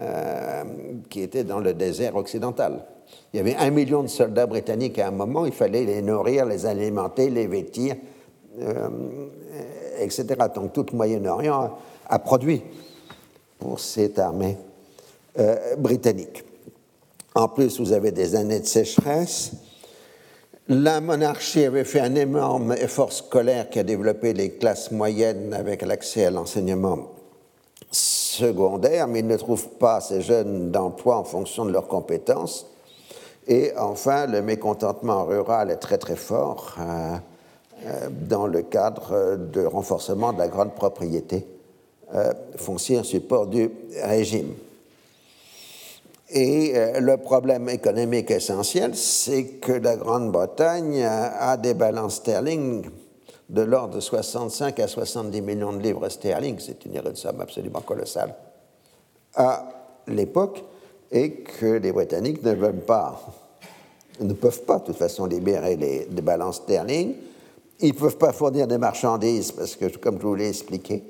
euh, 0.00 0.62
qui 1.10 1.22
était 1.22 1.44
dans 1.44 1.58
le 1.58 1.74
désert 1.74 2.14
occidental. 2.14 2.84
Il 3.34 3.38
y 3.38 3.40
avait 3.40 3.56
un 3.56 3.70
million 3.70 4.02
de 4.02 4.08
soldats 4.08 4.46
britanniques 4.46 5.00
à 5.00 5.08
un 5.08 5.10
moment, 5.10 5.44
il 5.44 5.52
fallait 5.52 5.84
les 5.84 6.02
nourrir, 6.02 6.46
les 6.46 6.66
alimenter, 6.66 7.30
les 7.30 7.48
vêtir, 7.48 7.96
euh, 8.60 8.88
etc. 9.98 10.26
Donc 10.54 10.72
tout 10.72 10.86
le 10.90 10.96
Moyen-Orient 10.96 11.78
a, 12.08 12.18
produit 12.18 12.62
pour 13.58 13.80
cette 13.80 14.18
armée 14.18 14.56
euh, 15.38 15.76
britannique. 15.76 16.44
En 17.34 17.48
plus, 17.48 17.80
vous 17.80 17.92
avez 17.92 18.10
des 18.10 18.34
années 18.34 18.60
de 18.60 18.66
sécheresse. 18.66 19.52
La 20.68 21.00
monarchie 21.00 21.64
avait 21.64 21.84
fait 21.84 22.00
un 22.00 22.14
énorme 22.14 22.72
effort 22.72 23.12
scolaire 23.12 23.68
qui 23.70 23.78
a 23.78 23.82
développé 23.82 24.32
les 24.32 24.52
classes 24.52 24.90
moyennes 24.90 25.54
avec 25.54 25.82
l'accès 25.82 26.26
à 26.26 26.30
l'enseignement 26.30 27.08
secondaire, 27.90 29.08
mais 29.08 29.20
ils 29.20 29.26
ne 29.26 29.36
trouvent 29.36 29.70
pas 29.70 30.00
ces 30.00 30.22
jeunes 30.22 30.70
d'emploi 30.70 31.16
en 31.16 31.24
fonction 31.24 31.64
de 31.64 31.72
leurs 31.72 31.88
compétences. 31.88 32.66
Et 33.46 33.72
enfin, 33.76 34.26
le 34.26 34.40
mécontentement 34.40 35.24
rural 35.24 35.70
est 35.70 35.76
très 35.76 35.98
très 35.98 36.16
fort 36.16 36.76
euh, 36.80 37.16
dans 38.28 38.46
le 38.46 38.62
cadre 38.62 39.36
de 39.36 39.64
renforcement 39.64 40.32
de 40.32 40.38
la 40.38 40.48
grande 40.48 40.74
propriété 40.74 41.46
euh, 42.14 42.34
foncière 42.56 43.06
support 43.06 43.46
du 43.46 43.70
régime. 44.02 44.52
Et 46.28 46.72
euh, 46.76 47.00
le 47.00 47.16
problème 47.16 47.70
économique 47.70 48.30
essentiel, 48.30 48.94
c'est 48.94 49.44
que 49.62 49.72
la 49.72 49.96
Grande-Bretagne 49.96 51.02
a 51.02 51.56
des 51.56 51.72
balances 51.72 52.16
sterling 52.16 52.84
de 53.48 53.62
l'ordre 53.62 53.94
de 53.94 54.00
65 54.00 54.78
à 54.80 54.88
70 54.88 55.40
millions 55.40 55.72
de 55.72 55.82
livres 55.82 56.06
sterling, 56.10 56.58
c'est 56.58 56.84
une 56.84 57.00
somme 57.14 57.40
absolument 57.40 57.80
colossale, 57.80 58.34
à 59.34 59.70
l'époque, 60.06 60.62
et 61.10 61.32
que 61.32 61.78
les 61.78 61.92
Britanniques 61.92 62.42
ne 62.42 62.52
veulent 62.52 62.84
pas, 62.84 63.22
ne 64.20 64.34
peuvent 64.34 64.64
pas 64.64 64.80
de 64.80 64.84
toute 64.84 64.96
façon 64.96 65.24
libérer 65.24 65.76
les, 65.76 66.06
les 66.10 66.22
balances 66.22 66.56
sterling. 66.56 67.14
Ils 67.82 67.92
ne 67.94 67.98
peuvent 67.98 68.16
pas 68.16 68.32
fournir 68.32 68.68
des 68.68 68.78
marchandises 68.78 69.50
parce 69.50 69.74
que, 69.74 69.86
comme 69.98 70.18
je 70.20 70.26
vous 70.26 70.36
l'ai 70.36 70.48
expliqué, 70.48 71.02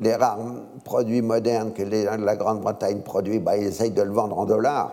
les 0.00 0.14
rares 0.14 0.38
produits 0.82 1.20
modernes 1.20 1.74
que 1.74 1.82
la 1.82 2.36
Grande-Bretagne 2.36 3.02
produit, 3.02 3.38
bah, 3.38 3.58
ils 3.58 3.66
essayent 3.66 3.90
de 3.90 4.00
le 4.00 4.12
vendre 4.12 4.38
en 4.38 4.46
dollars 4.46 4.92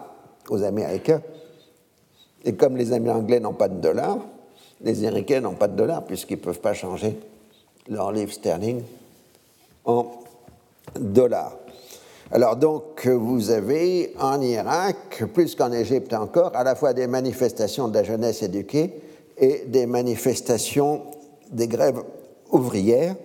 aux 0.50 0.62
Américains. 0.62 1.22
Et 2.44 2.54
comme 2.56 2.76
les 2.76 2.92
Anglais 2.94 3.40
n'ont 3.40 3.54
pas 3.54 3.70
de 3.70 3.80
dollars, 3.80 4.18
les 4.82 5.06
Américains 5.06 5.40
n'ont 5.40 5.54
pas 5.54 5.70
de 5.70 5.78
dollars 5.78 6.04
puisqu'ils 6.04 6.38
ne 6.38 6.44
peuvent 6.44 6.60
pas 6.60 6.74
changer 6.74 7.18
leur 7.88 8.12
livre 8.12 8.34
sterling 8.34 8.82
en 9.86 10.08
dollars. 11.00 11.54
Alors 12.32 12.58
donc, 12.58 13.08
vous 13.08 13.52
avez 13.52 14.14
en 14.20 14.42
Irak, 14.42 15.24
plus 15.34 15.56
qu'en 15.56 15.72
Égypte 15.72 16.14
encore, 16.14 16.56
à 16.56 16.64
la 16.64 16.76
fois 16.76 16.94
des 16.94 17.08
manifestations 17.08 17.88
de 17.88 17.94
la 17.94 18.04
jeunesse 18.04 18.44
éduquée 18.44 19.02
et 19.38 19.66
des 19.68 19.86
manifestations 19.86 21.04
des 21.52 21.68
grèves 21.68 22.02
ouvrières 22.52 23.16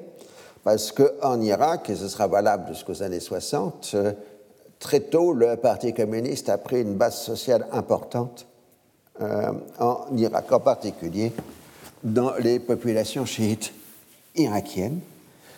parce 0.63 0.93
qu'en 0.93 1.41
Irak, 1.41 1.89
et 1.91 1.97
ce 1.97 2.09
sera 2.09 2.27
valable 2.27 2.69
jusqu'aux 2.69 3.03
années 3.03 3.21
60, 3.21 3.93
euh, 3.95 4.13
très 4.79 5.01
tôt, 5.01 5.33
le 5.33 5.57
Parti 5.57 5.95
communiste 5.95 6.49
a 6.49 6.59
pris 6.59 6.83
une 6.83 6.95
base 6.95 7.17
sociale 7.17 7.67
importante 7.73 8.47
euh, 9.23 9.53
en 9.79 10.05
Irak, 10.17 10.53
en 10.53 10.61
particulier 10.61 11.33
dans 12.03 12.35
les 12.37 12.59
populations 12.59 13.25
chiites 13.25 13.73
irakiennes. 14.37 15.01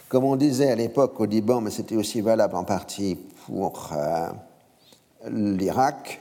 Comme 0.08 0.24
on 0.24 0.36
disait 0.36 0.70
à 0.70 0.74
l'époque 0.76 1.18
au 1.20 1.24
Liban, 1.24 1.60
mais 1.60 1.70
c'était 1.70 1.96
aussi 1.96 2.20
valable 2.20 2.54
en 2.54 2.64
partie 2.64 3.16
pour 3.46 3.90
euh, 3.92 4.28
l'Irak, 5.30 6.20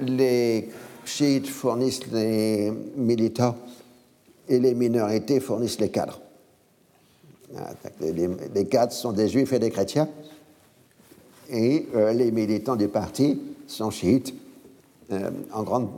les 0.00 0.68
chiites 1.08 1.48
fournissent 1.48 2.06
les 2.12 2.70
militants 2.96 3.56
et 4.48 4.58
les 4.58 4.74
minorités 4.74 5.40
fournissent 5.40 5.80
les 5.80 5.90
cadres. 5.90 6.20
Ah, 7.56 7.72
les, 8.00 8.66
cadres 8.66 8.92
sont 8.92 9.12
des 9.12 9.28
juifs 9.28 9.52
et 9.54 9.58
des 9.58 9.70
chrétiens, 9.70 10.08
et 11.48 11.86
euh, 11.94 12.12
les 12.12 12.30
militants 12.30 12.76
du 12.76 12.88
parti 12.88 13.40
sont 13.66 13.90
chiites 13.90 14.34
euh, 15.10 15.30
en, 15.52 15.62
grand, 15.62 15.88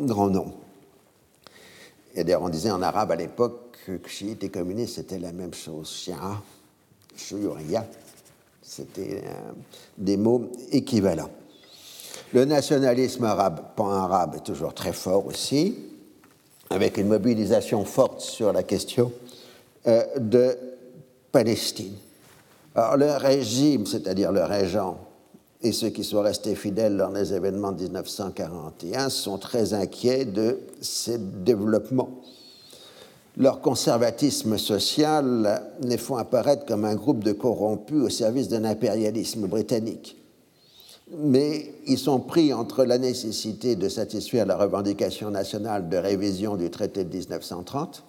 nombre. 0.00 0.54
Et 2.14 2.22
d'ailleurs, 2.22 2.42
on 2.42 2.48
disait 2.48 2.70
en 2.70 2.80
arabe 2.80 3.10
à 3.10 3.16
l'époque 3.16 3.76
que 3.84 3.98
chiites 4.08 4.44
et 4.44 4.48
communistes, 4.48 4.94
c'était 4.96 5.18
la 5.18 5.32
même 5.32 5.52
chose. 5.52 5.90
Shia, 5.90 6.40
shuyuriya, 7.16 7.84
c'était 8.62 9.22
euh, 9.24 9.52
des 9.98 10.16
mots 10.16 10.50
équivalents. 10.70 11.30
Le 12.32 12.44
nationalisme 12.44 13.24
arabe, 13.24 13.60
pan-arabe, 13.76 14.34
est 14.36 14.44
toujours 14.44 14.74
très 14.74 14.92
fort 14.92 15.26
aussi, 15.26 15.76
avec 16.70 16.98
une 16.98 17.06
mobilisation 17.06 17.84
forte 17.84 18.20
sur 18.20 18.52
la 18.52 18.64
question 18.64 19.12
euh, 19.86 20.02
de 20.18 20.58
Palestine. 21.30 21.94
Alors 22.74 22.96
le 22.96 23.12
régime, 23.12 23.86
c'est-à-dire 23.86 24.32
le 24.32 24.42
régent, 24.42 24.98
et 25.62 25.70
ceux 25.72 25.88
qui 25.90 26.02
sont 26.02 26.20
restés 26.20 26.56
fidèles 26.56 26.96
lors 26.96 27.10
des 27.10 27.32
événements 27.32 27.72
de 27.72 27.84
1941 27.84 29.08
sont 29.08 29.38
très 29.38 29.72
inquiets 29.72 30.24
de 30.24 30.58
ces 30.80 31.18
développements. 31.18 32.10
Leur 33.36 33.60
conservatisme 33.60 34.58
social 34.58 35.62
les 35.80 35.98
font 35.98 36.16
apparaître 36.16 36.66
comme 36.66 36.84
un 36.84 36.94
groupe 36.94 37.22
de 37.22 37.32
corrompus 37.32 38.02
au 38.02 38.08
service 38.08 38.48
d'un 38.48 38.64
impérialisme 38.64 39.46
britannique. 39.46 40.16
Mais 41.10 41.72
ils 41.86 41.98
sont 41.98 42.18
pris 42.18 42.52
entre 42.52 42.84
la 42.84 42.98
nécessité 42.98 43.76
de 43.76 43.88
satisfaire 43.88 44.44
la 44.44 44.56
revendication 44.56 45.30
nationale 45.30 45.88
de 45.88 45.96
révision 45.96 46.56
du 46.56 46.70
traité 46.70 47.04
de 47.04 47.16
1930 47.16 48.04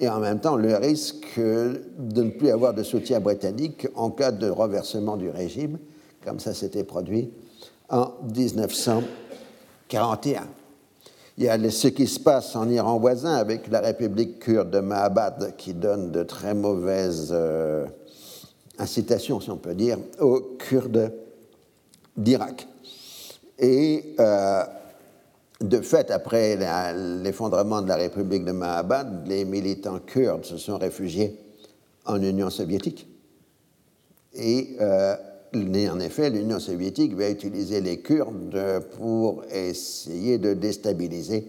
et 0.00 0.08
en 0.08 0.18
même 0.20 0.40
temps 0.40 0.56
le 0.56 0.74
risque 0.76 1.38
de 1.38 2.22
ne 2.22 2.30
plus 2.30 2.48
avoir 2.50 2.74
de 2.74 2.82
soutien 2.82 3.20
britannique 3.20 3.86
en 3.94 4.10
cas 4.10 4.32
de 4.32 4.48
renversement 4.48 5.16
du 5.16 5.30
régime, 5.30 5.78
comme 6.24 6.40
ça 6.40 6.54
s'était 6.54 6.82
produit 6.84 7.30
en 7.88 8.12
1941. 8.34 10.48
Il 11.36 11.44
y 11.44 11.48
a 11.48 11.70
ce 11.70 11.88
qui 11.88 12.06
se 12.06 12.20
passe 12.20 12.54
en 12.54 12.68
Iran 12.68 12.98
voisin 12.98 13.34
avec 13.34 13.66
la 13.68 13.80
République 13.80 14.38
kurde 14.38 14.70
de 14.70 14.78
Mahabad 14.78 15.56
qui 15.56 15.74
donne 15.74 16.12
de 16.12 16.22
très 16.22 16.54
mauvaises 16.54 17.30
euh, 17.32 17.86
incitations, 18.78 19.40
si 19.40 19.50
on 19.50 19.56
peut 19.56 19.74
dire, 19.74 19.98
aux 20.20 20.40
Kurdes 20.58 21.12
d'Irak. 22.16 22.66
Et 23.58 24.14
euh, 24.18 24.64
de 25.60 25.80
fait, 25.80 26.10
après 26.10 26.56
l'effondrement 27.22 27.82
de 27.82 27.88
la 27.88 27.96
République 27.96 28.44
de 28.44 28.52
Mahabad, 28.52 29.26
les 29.26 29.44
militants 29.44 30.00
kurdes 30.00 30.44
se 30.44 30.56
sont 30.56 30.78
réfugiés 30.78 31.38
en 32.06 32.20
Union 32.22 32.50
soviétique 32.50 33.06
Et 34.34 34.76
euh, 34.80 35.14
en 35.54 36.00
effet, 36.00 36.30
l'Union 36.30 36.58
soviétique 36.58 37.14
va 37.14 37.30
utiliser 37.30 37.80
les 37.80 38.00
Kurdes 38.00 38.82
pour 38.98 39.44
essayer 39.50 40.38
de 40.38 40.54
déstabiliser 40.54 41.46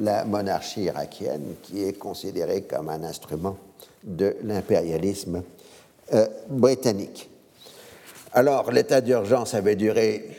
la 0.00 0.24
monarchie 0.24 0.82
irakienne, 0.82 1.54
qui 1.62 1.82
est 1.82 1.98
considérée 1.98 2.62
comme 2.62 2.88
un 2.88 3.02
instrument 3.02 3.56
de 4.04 4.36
l'impérialisme 4.44 5.42
euh, 6.14 6.26
britannique. 6.48 7.28
Alors, 8.32 8.70
l'état 8.70 9.00
d'urgence 9.00 9.54
avait 9.54 9.74
duré 9.74 10.30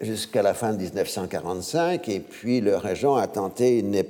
jusqu'à 0.00 0.42
la 0.42 0.54
fin 0.54 0.72
de 0.72 0.78
1945, 0.78 2.08
et 2.08 2.20
puis 2.20 2.62
le 2.62 2.76
régent 2.76 3.16
a 3.16 3.26
tenté 3.26 3.80
une, 3.80 4.02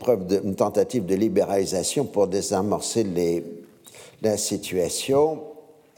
tentative 0.55 1.05
de 1.05 1.17
libéralisation 1.17 2.05
pour 2.05 2.29
désamorcer 2.29 3.05
la 4.23 4.37
situation, 4.37 5.43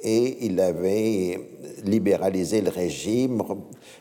et 0.02 0.46
il 0.46 0.58
avait 0.60 1.38
libéralisé 1.84 2.62
le 2.62 2.70
régime, 2.70 3.42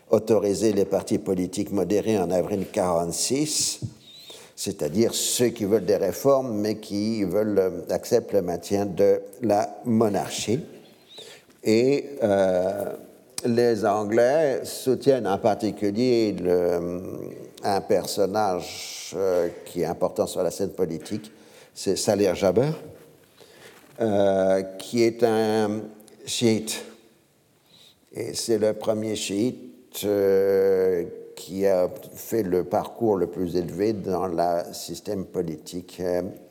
autorisé 0.09 0.71
les 0.71 0.85
partis 0.85 1.17
politiques 1.17 1.73
modérés 1.73 2.17
en 2.17 2.31
avril 2.31 2.59
1946, 2.59 3.81
c'est-à-dire 4.55 5.13
ceux 5.13 5.49
qui 5.49 5.65
veulent 5.65 5.83
des 5.83 5.97
réformes, 5.97 6.57
mais 6.57 6.77
qui 6.77 7.25
veulent 7.25 7.83
accepter 7.89 8.37
le 8.37 8.43
maintien 8.43 8.85
de 8.85 9.19
la 9.41 9.75
monarchie. 9.83 10.61
Et 11.65 12.05
euh, 12.23 12.93
les 13.45 13.85
Anglais 13.85 14.61
soutiennent 14.63 15.27
en 15.27 15.37
particulier 15.37 16.35
un 17.63 17.81
personnage 17.81 19.13
euh, 19.15 19.49
qui 19.65 19.81
est 19.81 19.85
important 19.85 20.27
sur 20.27 20.43
la 20.43 20.51
scène 20.51 20.71
politique, 20.71 21.31
c'est 21.73 21.95
Salih 21.95 22.29
Jabber, 22.33 22.71
euh, 24.01 24.61
qui 24.77 25.03
est 25.03 25.23
un 25.23 25.81
chiite. 26.25 26.83
Et 28.13 28.33
c'est 28.33 28.57
le 28.57 28.73
premier 28.73 29.15
chiite 29.15 30.01
euh, 30.05 31.03
qui 31.35 31.67
a 31.67 31.89
fait 32.13 32.43
le 32.43 32.63
parcours 32.63 33.17
le 33.17 33.27
plus 33.27 33.55
élevé 33.55 33.93
dans 33.93 34.27
le 34.27 34.73
système 34.73 35.25
politique 35.25 36.01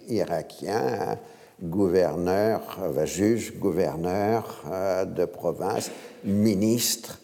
irakien 0.08 1.18
gouverneur, 1.62 2.60
juge, 3.04 3.58
gouverneur 3.58 4.62
de 5.06 5.24
province, 5.24 5.90
ministre, 6.24 7.18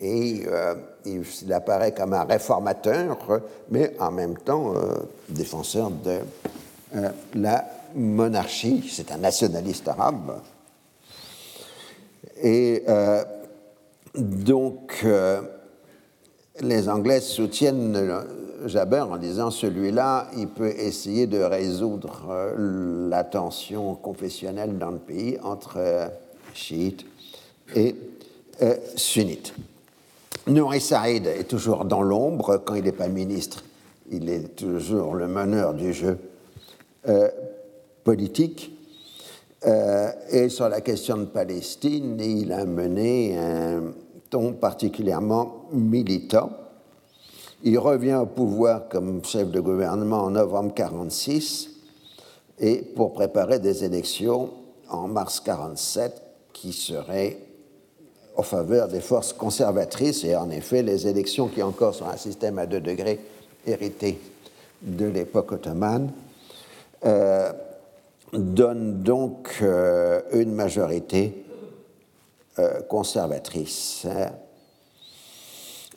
et 0.00 0.42
euh, 0.46 0.74
il, 1.04 1.52
apparaît 1.52 1.92
comme 1.92 2.12
un 2.14 2.24
réformateur, 2.24 3.16
mais 3.70 3.94
en 4.00 4.10
même 4.10 4.36
temps 4.36 4.74
euh, 4.74 4.94
défenseur 5.28 5.90
de 5.90 6.20
euh, 6.96 7.08
la 7.34 7.64
monarchie. 7.94 8.90
C'est 8.92 9.12
un 9.12 9.18
nationaliste 9.18 9.88
arabe. 9.88 10.40
Et 12.42 12.84
donc, 14.14 15.06
les 16.60 16.88
Anglais 16.88 17.20
soutiennent 17.20 18.24
Jabber 18.66 19.00
en 19.00 19.16
disant 19.16 19.50
celui-là, 19.50 20.28
il 20.36 20.48
peut 20.48 20.70
essayer 20.70 21.26
de 21.26 21.40
résoudre 21.40 22.54
la 23.08 23.24
tension 23.24 23.94
confessionnelle 23.94 24.78
dans 24.78 24.90
le 24.90 24.98
pays 24.98 25.38
entre 25.42 26.10
chiites 26.54 27.04
et 27.74 27.94
euh, 28.62 28.76
sunnite. 28.96 29.54
Nouri 30.46 30.80
Saïd 30.80 31.26
est 31.26 31.44
toujours 31.44 31.84
dans 31.84 32.02
l'ombre 32.02 32.62
quand 32.64 32.74
il 32.74 32.84
n'est 32.84 32.92
pas 32.92 33.08
ministre. 33.08 33.64
Il 34.10 34.28
est 34.28 34.54
toujours 34.54 35.14
le 35.14 35.26
meneur 35.26 35.74
du 35.74 35.92
jeu 35.92 36.18
euh, 37.08 37.28
politique. 38.04 38.70
Euh, 39.66 40.10
et 40.30 40.50
sur 40.50 40.68
la 40.68 40.82
question 40.82 41.16
de 41.16 41.24
Palestine, 41.24 42.20
il 42.20 42.52
a 42.52 42.66
mené 42.66 43.38
un 43.38 43.82
ton 44.28 44.52
particulièrement 44.52 45.66
militant. 45.72 46.50
Il 47.66 47.78
revient 47.78 48.16
au 48.16 48.26
pouvoir 48.26 48.90
comme 48.90 49.24
chef 49.24 49.50
de 49.50 49.58
gouvernement 49.58 50.24
en 50.24 50.30
novembre 50.30 50.74
1946 50.74 51.70
et 52.58 52.82
pour 52.82 53.14
préparer 53.14 53.58
des 53.58 53.84
élections 53.84 54.50
en 54.90 55.08
mars 55.08 55.40
1947 55.40 56.22
qui 56.52 56.74
seraient 56.74 57.38
en 58.36 58.42
faveur 58.42 58.88
des 58.88 59.00
forces 59.00 59.32
conservatrices, 59.32 60.24
et 60.24 60.36
en 60.36 60.50
effet, 60.50 60.82
les 60.82 61.06
élections 61.06 61.48
qui 61.48 61.62
encore 61.62 61.94
sont 61.94 62.06
un 62.06 62.18
système 62.18 62.58
à 62.58 62.66
deux 62.66 62.80
degrés 62.80 63.20
hérité 63.66 64.20
de 64.82 65.06
l'époque 65.06 65.52
ottomane, 65.52 66.12
euh, 67.06 67.50
donnent 68.34 69.02
donc 69.02 69.58
euh, 69.62 70.20
une 70.32 70.52
majorité 70.52 71.46
euh, 72.58 72.82
conservatrice. 72.82 74.06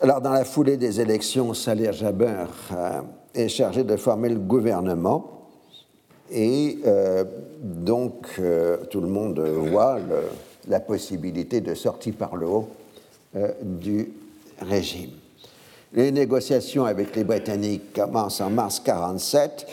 Alors, 0.00 0.20
dans 0.20 0.32
la 0.32 0.44
foulée 0.44 0.76
des 0.76 1.00
élections, 1.00 1.54
Salih 1.54 1.92
Jabber 1.92 2.46
est 3.34 3.48
chargé 3.48 3.82
de 3.84 3.96
former 3.96 4.28
le 4.28 4.38
gouvernement, 4.38 5.48
et 6.30 6.78
donc 7.60 8.40
tout 8.90 9.00
le 9.00 9.08
monde 9.08 9.40
voit 9.40 9.98
la 10.68 10.80
possibilité 10.80 11.60
de 11.60 11.74
sortie 11.74 12.12
par 12.12 12.36
le 12.36 12.46
haut 12.46 12.68
euh, 13.36 13.52
du 13.62 14.12
régime. 14.60 15.10
Les 15.92 16.12
négociations 16.12 16.84
avec 16.84 17.16
les 17.16 17.24
Britanniques 17.24 17.92
commencent 17.94 18.40
en 18.40 18.50
mars 18.50 18.80
1947. 18.80 19.66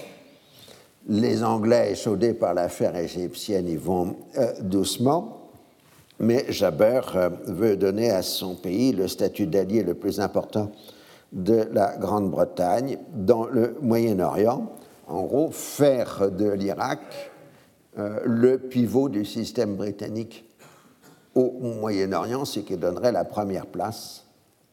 Les 1.07 1.43
Anglais, 1.43 1.91
échaudés 1.91 2.33
par 2.33 2.53
l'affaire 2.53 2.95
égyptienne, 2.95 3.67
y 3.67 3.75
vont 3.75 4.15
euh, 4.37 4.53
doucement. 4.61 5.44
Mais 6.19 6.45
Jabber 6.49 7.01
euh, 7.15 7.29
veut 7.47 7.77
donner 7.77 8.11
à 8.11 8.21
son 8.21 8.55
pays 8.55 8.93
le 8.93 9.07
statut 9.07 9.47
d'allié 9.47 9.83
le 9.83 9.93
plus 9.93 10.19
important 10.19 10.71
de 11.33 11.67
la 11.73 11.97
Grande-Bretagne 11.97 12.97
dans 13.13 13.45
le 13.45 13.75
Moyen-Orient. 13.81 14.71
En 15.07 15.23
gros, 15.23 15.51
faire 15.51 16.31
de 16.31 16.49
l'Irak 16.49 17.31
le 17.97 18.57
pivot 18.57 19.07
du 19.07 19.23
système 19.23 19.75
britannique 19.75 20.45
au 21.35 21.51
Moyen-Orient, 21.51 22.45
ce 22.45 22.61
qui 22.61 22.77
donnerait 22.77 23.11
la 23.11 23.25
première 23.25 23.65
place 23.65 24.25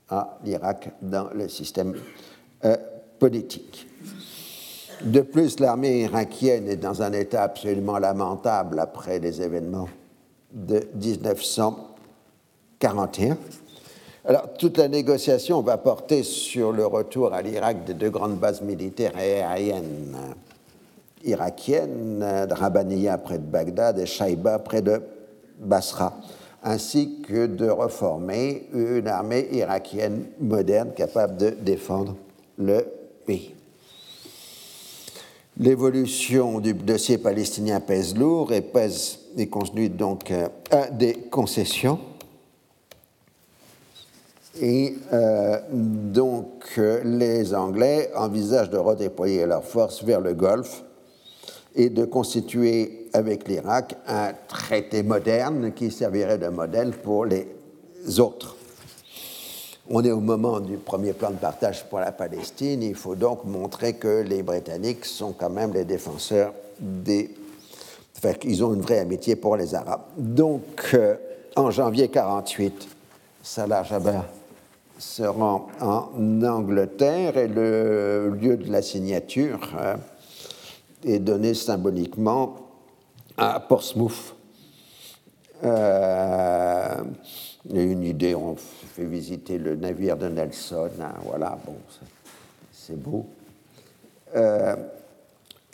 à 0.09 0.39
l'Irak 0.45 0.91
dans 1.03 1.29
le 1.35 1.49
système 1.49 1.95
euh, 2.65 2.77
politique. 3.19 3.89
De 5.03 5.21
plus, 5.21 5.59
l'armée 5.59 6.03
irakienne 6.03 6.69
est 6.69 6.77
dans 6.77 7.03
un 7.03 7.13
état 7.13 7.43
absolument 7.43 7.99
lamentable 7.99 8.79
après 8.79 9.19
les 9.19 9.43
événements 9.43 9.89
de 10.53 10.81
1941. 10.95 13.37
Alors, 14.25 14.55
toute 14.55 14.79
la 14.79 14.87
négociation 14.89 15.61
va 15.63 15.79
porter 15.79 16.23
sur 16.23 16.71
le 16.73 16.87
retour 16.87 17.33
à 17.33 17.43
l'Irak 17.43 17.85
de 17.85 17.93
deux 17.93 18.11
grandes 18.11 18.39
bases 18.39 18.63
militaires 18.63 19.17
aériennes 19.17 20.17
irakiennes, 21.25 22.47
Rabaniya 22.51 23.19
près 23.19 23.39
de 23.39 23.45
Bagdad 23.45 23.99
et 23.99 24.07
Shaiba 24.07 24.59
près 24.59 24.83
de 24.83 25.03
Basra 25.59 26.15
ainsi 26.63 27.21
que 27.23 27.47
de 27.47 27.69
reformer 27.69 28.69
une 28.73 29.09
armée 29.09 29.49
irakienne 29.53 30.27
moderne 30.41 30.93
capable 30.97 31.37
de 31.37 31.51
défendre 31.51 32.17
le 32.57 32.87
pays. 33.27 33.55
L'évolution 35.59 36.61
du 36.61 36.73
dossier 36.73 37.19
palestinien 37.19 37.81
pèse 37.81 38.17
lourd 38.17 38.53
et 38.53 38.63
pèse 38.63 39.19
et 39.37 39.49
conduit 39.49 39.91
donc 39.91 40.31
euh, 40.31 40.49
des 40.93 41.15
concessions. 41.15 41.99
Et 44.61 44.95
euh, 45.13 45.59
donc 45.71 46.65
euh, 46.77 47.01
les 47.05 47.55
Anglais 47.55 48.11
envisagent 48.15 48.71
de 48.71 48.77
redéployer 48.77 49.47
leurs 49.47 49.65
forces 49.65 50.05
vers 50.05 50.21
le 50.21 50.35
Golfe 50.35 50.85
et 51.75 51.89
de 51.89 52.05
constituer 52.05 53.09
avec 53.15 53.49
l'Irak 53.49 53.97
un 54.07 54.33
traité 54.49 55.03
moderne 55.03 55.73
qui 55.73 55.91
servirait 55.91 56.37
de 56.37 56.49
modèle 56.49 56.93
pour 56.93 57.25
les 57.25 57.47
autres. 58.19 58.57
On 59.89 60.05
est 60.05 60.11
au 60.11 60.21
moment 60.21 60.61
du 60.61 60.77
premier 60.77 61.13
plan 61.13 61.31
de 61.31 61.37
partage 61.37 61.85
pour 61.89 61.99
la 61.99 62.13
Palestine. 62.13 62.83
Il 62.83 62.95
faut 62.95 63.15
donc 63.15 63.45
montrer 63.45 63.95
que 63.95 64.23
les 64.23 64.43
Britanniques 64.43 65.05
sont 65.07 65.33
quand 65.33 65.51
même 65.51 65.73
les 65.73 65.85
défenseurs 65.85 66.53
des. 66.79 67.31
Enfin, 68.25 68.35
qu'ils 68.35 68.63
ont 68.63 68.73
une 68.73 68.83
vraie 68.83 69.01
amitié 69.01 69.35
pour 69.35 69.57
les 69.57 69.75
Arabes. 69.75 70.05
Donc, 70.17 70.91
euh, 70.95 71.17
en 71.57 71.73
janvier 71.73 72.09
48, 72.09 72.87
Salah 73.43 73.83
Jabber 73.83 74.21
se 74.97 75.25
rend 75.25 75.67
en 75.81 76.43
Angleterre 76.45 77.37
et 77.37 77.49
le 77.49 78.31
lieu 78.41 78.57
de 78.57 78.71
la 78.71 78.81
signature. 78.81 79.59
Euh, 79.77 79.97
est 81.05 81.19
donné 81.19 81.53
symboliquement 81.55 82.55
à 83.37 83.59
Portsmouth. 83.59 84.37
Euh, 85.65 87.03
une 87.75 88.05
idée, 88.05 88.37
on 88.37 88.55
fait 88.55 89.05
visiter 89.05 89.59
le 89.59 89.75
navire 89.75 90.17
de 90.17 90.29
Nelson, 90.29 90.91
hein, 91.01 91.15
voilà, 91.25 91.59
bon, 91.67 91.75
c'est 92.71 92.97
beau. 92.97 93.27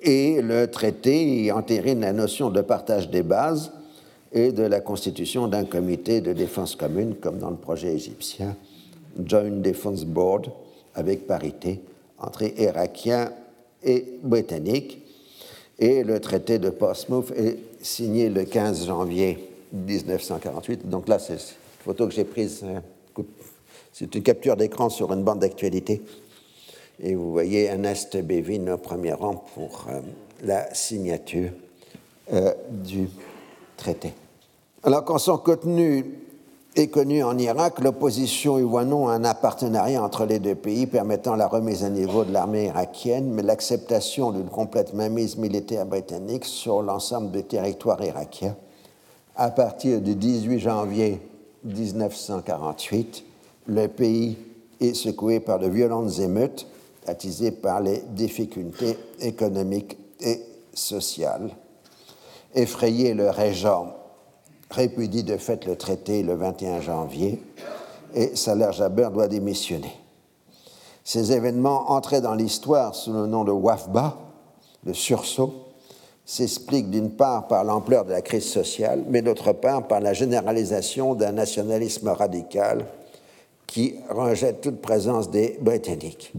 Et 0.00 0.40
le 0.42 0.70
traité 0.70 1.50
entérine 1.52 2.00
la 2.00 2.12
notion 2.12 2.50
de 2.50 2.60
partage 2.60 3.10
des 3.10 3.22
bases 3.22 3.72
et 4.32 4.52
de 4.52 4.62
la 4.62 4.80
constitution 4.80 5.48
d'un 5.48 5.64
comité 5.64 6.20
de 6.20 6.32
défense 6.32 6.76
commune, 6.76 7.16
comme 7.16 7.38
dans 7.38 7.50
le 7.50 7.56
projet 7.56 7.94
égyptien, 7.94 8.56
Joint 9.24 9.60
Defense 9.62 10.04
Board, 10.04 10.50
avec 10.94 11.26
parité 11.26 11.80
entre 12.18 12.42
Irakiens 12.60 13.32
et 13.82 14.04
Britanniques. 14.22 15.02
Et 15.78 16.02
le 16.02 16.20
traité 16.20 16.58
de 16.58 16.70
Portsmouth 16.70 17.32
est 17.36 17.58
signé 17.80 18.28
le 18.28 18.44
15 18.44 18.86
janvier 18.86 19.38
1948. 19.72 20.88
Donc 20.88 21.08
là, 21.08 21.18
c'est 21.18 21.34
une 21.34 21.38
photo 21.84 22.08
que 22.08 22.14
j'ai 22.14 22.24
prise. 22.24 22.64
Euh, 22.64 23.22
c'est 23.92 24.14
une 24.14 24.22
capture 24.22 24.56
d'écran 24.56 24.88
sur 24.88 25.12
une 25.12 25.22
bande 25.22 25.40
d'actualité. 25.40 26.02
Et 27.00 27.14
vous 27.14 27.30
voyez 27.30 27.64
Ernest 27.64 28.16
Bevin 28.16 28.68
au 28.72 28.78
premier 28.78 29.12
rang 29.12 29.44
pour 29.54 29.86
euh, 29.88 30.00
la 30.42 30.72
signature 30.74 31.50
euh, 32.32 32.52
du 32.70 33.08
traité. 33.76 34.12
Alors, 34.82 35.04
quand 35.04 35.18
son 35.18 35.38
contenu 35.38 36.04
est 36.74 36.88
connu 36.88 37.22
en 37.22 37.36
Irak, 37.38 37.80
l'opposition 37.80 38.58
y 38.58 38.62
voit 38.62 38.84
non 38.84 39.08
un 39.08 39.34
partenariat 39.34 40.02
entre 40.02 40.26
les 40.26 40.38
deux 40.38 40.54
pays 40.54 40.86
permettant 40.86 41.36
la 41.36 41.46
remise 41.46 41.84
à 41.84 41.90
niveau 41.90 42.24
de 42.24 42.32
l'armée 42.32 42.66
irakienne, 42.66 43.30
mais 43.32 43.42
l'acceptation 43.42 44.30
d'une 44.30 44.48
complète 44.48 44.94
mainmise 44.94 45.36
militaire 45.36 45.86
britannique 45.86 46.44
sur 46.44 46.82
l'ensemble 46.82 47.30
du 47.30 47.44
territoire 47.44 48.02
irakien 48.04 48.56
à 49.38 49.50
partir 49.50 50.00
du 50.00 50.16
18 50.16 50.58
janvier 50.58 51.20
1948, 51.64 53.24
le 53.68 53.86
pays 53.86 54.36
est 54.80 54.94
secoué 54.94 55.38
par 55.38 55.60
de 55.60 55.68
violentes 55.68 56.18
émeutes 56.18 56.66
attisées 57.08 57.50
par 57.50 57.80
les 57.80 58.02
difficultés 58.10 58.96
économiques 59.20 59.98
et 60.20 60.40
sociales. 60.74 61.50
Effrayé, 62.54 63.14
le 63.14 63.30
régent 63.30 63.94
répudie 64.70 65.22
de 65.22 65.36
fait 65.36 65.64
le 65.64 65.76
traité 65.76 66.22
le 66.22 66.34
21 66.34 66.80
janvier 66.80 67.42
et 68.14 68.36
Salah 68.36 68.70
Jaber 68.70 69.08
doit 69.12 69.28
démissionner. 69.28 69.92
Ces 71.04 71.32
événements 71.32 71.90
entrés 71.90 72.20
dans 72.20 72.34
l'histoire 72.34 72.94
sous 72.94 73.12
le 73.12 73.26
nom 73.26 73.44
de 73.44 73.52
Wafba, 73.52 74.18
le 74.84 74.92
sursaut, 74.92 75.54
s'explique 76.24 76.90
d'une 76.90 77.10
part 77.10 77.48
par 77.48 77.64
l'ampleur 77.64 78.04
de 78.04 78.10
la 78.10 78.20
crise 78.20 78.44
sociale, 78.44 79.04
mais 79.08 79.22
d'autre 79.22 79.54
part 79.54 79.88
par 79.88 80.00
la 80.00 80.12
généralisation 80.12 81.14
d'un 81.14 81.32
nationalisme 81.32 82.08
radical 82.08 82.84
qui 83.66 83.94
rejette 84.10 84.60
toute 84.60 84.82
présence 84.82 85.30
des 85.30 85.58
Britanniques. 85.62 86.34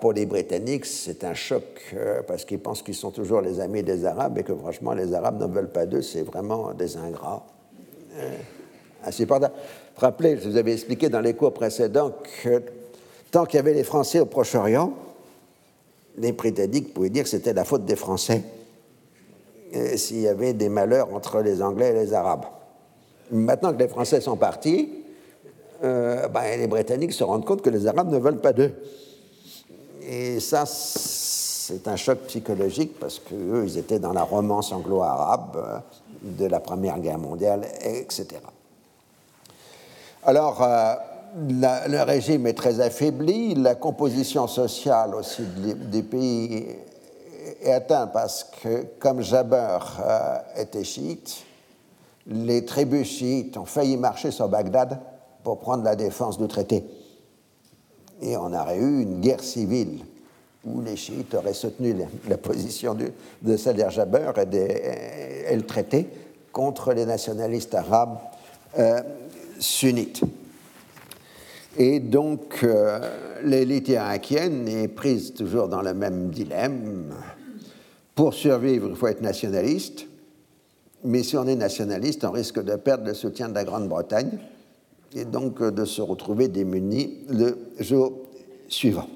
Pour 0.00 0.12
les 0.12 0.26
Britanniques, 0.26 0.84
c'est 0.84 1.22
un 1.24 1.34
choc 1.34 1.62
euh, 1.94 2.22
parce 2.26 2.44
qu'ils 2.44 2.58
pensent 2.58 2.82
qu'ils 2.82 2.94
sont 2.94 3.12
toujours 3.12 3.40
les 3.40 3.60
amis 3.60 3.82
des 3.82 4.04
Arabes 4.04 4.36
et 4.38 4.42
que 4.42 4.54
franchement, 4.54 4.94
les 4.94 5.14
Arabes 5.14 5.40
ne 5.40 5.46
veulent 5.46 5.70
pas 5.70 5.86
d'eux, 5.86 6.02
c'est 6.02 6.22
vraiment 6.22 6.72
des 6.74 6.96
ingrats. 6.96 7.46
Euh, 8.18 8.36
insupportable. 9.04 9.54
Rappelez, 9.96 10.38
je 10.38 10.48
vous 10.48 10.56
avais 10.56 10.72
expliqué 10.72 11.08
dans 11.08 11.20
les 11.20 11.34
cours 11.34 11.54
précédents 11.54 12.12
que 12.42 12.62
tant 13.30 13.46
qu'il 13.46 13.58
y 13.58 13.60
avait 13.60 13.74
les 13.74 13.84
Français 13.84 14.18
au 14.18 14.26
Proche-Orient, 14.26 14.92
les 16.18 16.32
Britanniques 16.32 16.92
pouvaient 16.92 17.10
dire 17.10 17.22
que 17.22 17.30
c'était 17.30 17.52
la 17.52 17.64
faute 17.64 17.84
des 17.84 17.96
Français 17.96 18.42
s'il 19.94 20.20
y 20.20 20.28
avait 20.28 20.52
des 20.52 20.68
malheurs 20.68 21.14
entre 21.14 21.40
les 21.40 21.62
Anglais 21.62 21.90
et 21.90 21.92
les 21.92 22.12
Arabes. 22.12 22.46
Maintenant 23.30 23.72
que 23.72 23.78
les 23.78 23.88
Français 23.88 24.20
sont 24.20 24.36
partis, 24.36 24.90
euh, 25.82 26.28
ben, 26.28 26.58
les 26.58 26.66
Britanniques 26.66 27.12
se 27.12 27.24
rendent 27.24 27.44
compte 27.44 27.62
que 27.62 27.70
les 27.70 27.86
Arabes 27.86 28.10
ne 28.10 28.18
veulent 28.18 28.40
pas 28.40 28.52
d'eux. 28.52 28.72
Et 30.12 30.40
ça, 30.40 30.64
c'est 30.66 31.86
un 31.86 31.94
choc 31.94 32.18
psychologique 32.26 32.98
parce 32.98 33.20
qu'eux, 33.20 33.62
ils 33.64 33.78
étaient 33.78 34.00
dans 34.00 34.12
la 34.12 34.24
romance 34.24 34.72
anglo-arabe 34.72 35.56
euh, 35.56 35.78
de 36.22 36.46
la 36.46 36.58
Première 36.58 36.98
Guerre 36.98 37.18
mondiale, 37.18 37.64
etc. 37.80 38.26
Alors, 40.24 40.64
euh, 40.64 40.94
le 41.48 42.02
régime 42.02 42.48
est 42.48 42.54
très 42.54 42.80
affaibli, 42.80 43.54
la 43.54 43.76
composition 43.76 44.48
sociale 44.48 45.14
aussi 45.14 45.42
des 45.44 46.02
pays 46.02 46.66
est 47.62 47.72
atteint 47.72 48.08
parce 48.08 48.42
que, 48.42 48.86
comme 48.98 49.22
Jabber 49.22 49.78
euh, 50.00 50.38
était 50.56 50.82
chiite, 50.82 51.44
les 52.26 52.64
tribus 52.64 53.06
chiites 53.06 53.56
ont 53.56 53.64
failli 53.64 53.96
marcher 53.96 54.32
sur 54.32 54.48
Bagdad 54.48 54.98
pour 55.44 55.60
prendre 55.60 55.84
la 55.84 55.94
défense 55.94 56.36
du 56.36 56.48
traité. 56.48 56.84
Et 58.22 58.36
on 58.36 58.52
aurait 58.52 58.78
eu 58.78 59.02
une 59.02 59.20
guerre 59.20 59.42
civile 59.42 60.00
où 60.64 60.82
les 60.82 60.96
chiites 60.96 61.34
auraient 61.34 61.54
soutenu 61.54 61.94
la, 62.28 62.36
position 62.36 62.96
de 63.42 63.56
Sader 63.56 63.88
Jabber 63.90 64.32
et, 64.52 65.56
le 65.56 65.62
traité 65.62 66.06
contre 66.52 66.92
les 66.92 67.06
nationalistes 67.06 67.74
arabes 67.74 68.18
euh, 68.78 69.00
sunnites. 69.58 70.22
Et 71.78 72.00
donc, 72.00 72.60
euh, 72.62 72.98
l'élite 73.42 73.88
irakienne 73.88 74.68
est 74.68 74.88
prise 74.88 75.34
toujours 75.34 75.68
dans 75.68 75.82
le 75.82 75.94
même 75.94 76.30
dilemme. 76.30 77.14
Pour 78.14 78.34
survivre, 78.34 78.88
il 78.90 78.96
faut 78.96 79.06
être 79.06 79.22
nationaliste, 79.22 80.06
mais 81.04 81.22
si 81.22 81.36
on 81.36 81.46
est 81.46 81.56
nationaliste, 81.56 82.24
on 82.24 82.32
risque 82.32 82.62
de 82.62 82.76
perdre 82.76 83.06
le 83.06 83.14
soutien 83.14 83.48
de 83.48 83.54
la 83.54 83.64
Grande-Bretagne 83.64 84.38
et 85.14 85.24
donc 85.24 85.60
euh, 85.60 85.70
de 85.70 85.84
se 85.84 86.02
retrouver 86.02 86.48
démunis 86.48 87.18
le 87.28 87.58
jour 87.78 88.12
suivant. 88.68 89.08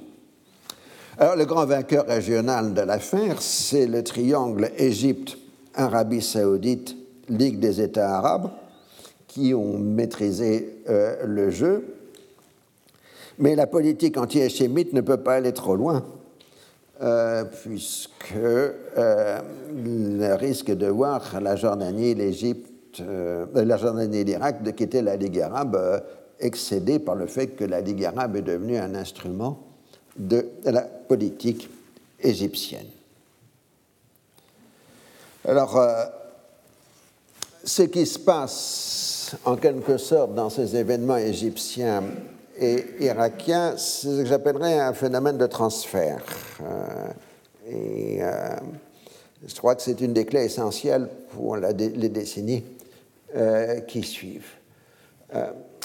Alors, 1.17 1.37
le 1.37 1.45
grand 1.45 1.65
vainqueur 1.65 2.07
régional 2.07 2.75
de 2.75 2.81
l'affaire, 2.81 3.41
c'est 3.41 3.87
le 3.87 4.03
triangle 4.03 4.71
Égypte, 4.77 5.39
Arabie 5.75 6.23
saoudite, 6.23 6.97
Ligue 7.29 7.61
des 7.61 7.81
États 7.81 8.17
arabes, 8.17 8.51
qui 9.29 9.55
ont 9.55 9.79
maîtrisé 9.79 10.83
euh, 10.89 11.25
le 11.25 11.51
jeu. 11.51 11.85
Mais 13.39 13.55
la 13.55 13.67
politique 13.67 14.17
anti-hachémite 14.17 14.93
ne 14.93 15.01
peut 15.01 15.19
pas 15.19 15.35
aller 15.35 15.53
trop 15.53 15.77
loin 15.77 16.05
euh, 17.03 17.45
puisque 17.45 18.35
le 18.35 20.35
risque 20.35 20.71
de 20.71 20.87
voir 20.87 21.41
la 21.41 21.57
Jordanie, 21.57 22.15
l'Égypte, 22.15 22.74
euh, 23.01 23.47
la 23.55 23.77
Jordanie 23.77 24.19
et 24.19 24.25
l'Irak 24.25 24.63
de 24.63 24.71
quitter 24.71 25.03
la 25.03 25.17
Ligue 25.17 25.41
arabe 25.41 26.03
excédé 26.41 26.99
par 26.99 27.15
le 27.15 27.27
fait 27.27 27.49
que 27.49 27.65
la 27.65 27.81
Ligue 27.81 28.05
arabe 28.05 28.37
est 28.37 28.43
devenue 28.43 28.77
un 28.77 28.95
instrument 28.95 29.59
de 30.17 30.47
la 30.65 30.83
politique 30.83 31.69
égyptienne. 32.21 32.87
Alors, 35.47 35.79
ce 37.65 37.83
qui 37.83 38.07
se 38.07 38.19
passe 38.19 39.37
en 39.45 39.57
quelque 39.57 39.97
sorte 39.97 40.35
dans 40.35 40.51
ces 40.51 40.77
événements 40.77 41.17
égyptiens 41.17 42.03
et 42.59 42.85
irakien, 43.01 43.75
c'est 43.77 44.09
ce 44.09 44.21
que 44.21 44.27
j'appellerais 44.27 44.79
un 44.79 44.93
phénomène 44.93 45.39
de 45.39 45.47
transfert. 45.47 46.23
Euh, 46.63 47.09
et 47.69 48.19
euh, 48.23 48.57
je 49.47 49.55
crois 49.57 49.75
que 49.75 49.83
c'est 49.83 50.01
une 50.01 50.13
des 50.13 50.25
clés 50.25 50.45
essentielles 50.45 51.09
pour 51.31 51.57
les 51.57 51.73
décennies 52.09 52.65
euh, 53.35 53.81
qui 53.81 54.03
suivent. 54.03 54.53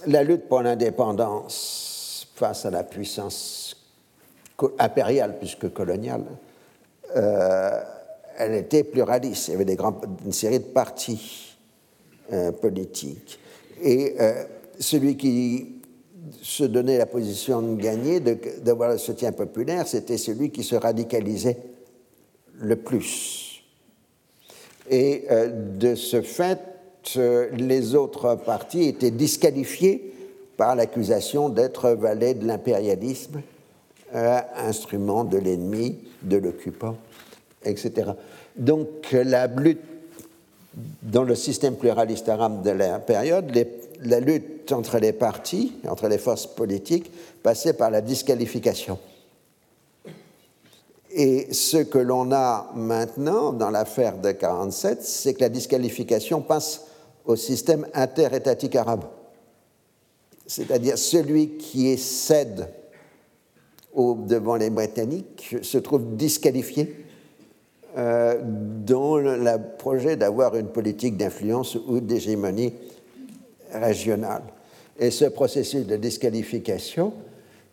la 0.05 0.23
lutte 0.23 0.47
pour 0.47 0.61
l'indépendance 0.61 2.27
face 2.35 2.65
à 2.65 2.69
la 2.69 2.83
puissance 2.83 3.75
impériale 4.77 5.39
plus 5.39 5.55
que 5.55 5.67
coloniale, 5.67 6.25
elle 7.15 8.53
était 8.53 8.83
pluraliste. 8.83 9.47
Il 9.47 9.51
y 9.51 9.55
avait 9.55 9.77
une 10.25 10.31
série 10.31 10.59
de 10.59 10.65
partis 10.65 11.57
politiques. 12.61 13.39
Et 13.81 14.15
celui 14.79 15.17
qui 15.17 15.79
se 16.41 16.63
donner 16.63 16.97
la 16.97 17.05
position 17.05 17.61
de 17.61 17.81
gagner, 17.81 18.19
d'avoir 18.19 18.91
le 18.91 18.97
soutien 18.97 19.31
populaire, 19.31 19.87
c'était 19.87 20.17
celui 20.17 20.51
qui 20.51 20.63
se 20.63 20.75
radicalisait 20.75 21.57
le 22.59 22.75
plus. 22.75 23.63
Et 24.89 25.25
euh, 25.29 25.49
de 25.77 25.95
ce 25.95 26.21
fait, 26.21 26.59
euh, 26.59 26.78
les 27.15 27.95
autres 27.95 28.35
partis 28.35 28.83
étaient 28.83 29.11
disqualifiés 29.11 30.13
par 30.57 30.75
l'accusation 30.75 31.49
d'être 31.49 31.91
valets 31.91 32.33
de 32.33 32.45
l'impérialisme, 32.45 33.41
euh, 34.13 34.39
instrument 34.57 35.23
de 35.23 35.37
l'ennemi, 35.37 35.99
de 36.21 36.37
l'occupant, 36.37 36.97
etc. 37.63 38.11
Donc 38.57 39.11
la 39.11 39.47
lutte 39.47 39.79
dans 41.01 41.23
le 41.23 41.35
système 41.35 41.75
pluraliste 41.75 42.29
arabe 42.29 42.61
de 42.63 42.71
la 42.71 42.99
période, 42.99 43.51
la 44.03 44.19
lutte 44.19 44.71
entre 44.71 44.99
les 44.99 45.13
partis, 45.13 45.73
entre 45.87 46.07
les 46.07 46.17
forces 46.17 46.47
politiques, 46.47 47.11
passait 47.41 47.73
par 47.73 47.89
la 47.89 48.01
disqualification. 48.01 48.99
Et 51.11 51.53
ce 51.53 51.77
que 51.77 51.97
l'on 51.97 52.31
a 52.31 52.69
maintenant 52.75 53.51
dans 53.51 53.71
l'affaire 53.71 54.17
de 54.17 54.31
47, 54.31 55.03
c'est 55.03 55.33
que 55.33 55.41
la 55.41 55.49
disqualification 55.49 56.41
passe 56.41 56.81
au 57.29 57.35
système 57.35 57.85
interétatique 57.93 58.75
arabe. 58.75 59.03
C'est-à-dire 60.47 60.97
celui 60.97 61.57
qui 61.57 61.95
cède 61.95 62.69
devant 63.95 64.55
les 64.55 64.71
Britanniques 64.71 65.57
se 65.61 65.77
trouve 65.77 66.15
disqualifié 66.15 67.05
euh, 67.97 68.39
dont 68.43 69.17
le 69.17 69.57
projet 69.77 70.15
d'avoir 70.15 70.55
une 70.55 70.69
politique 70.69 71.17
d'influence 71.17 71.75
ou 71.75 71.99
d'hégémonie 71.99 72.73
régionale. 73.71 74.43
Et 74.97 75.11
ce 75.11 75.25
processus 75.25 75.85
de 75.85 75.97
disqualification 75.97 77.13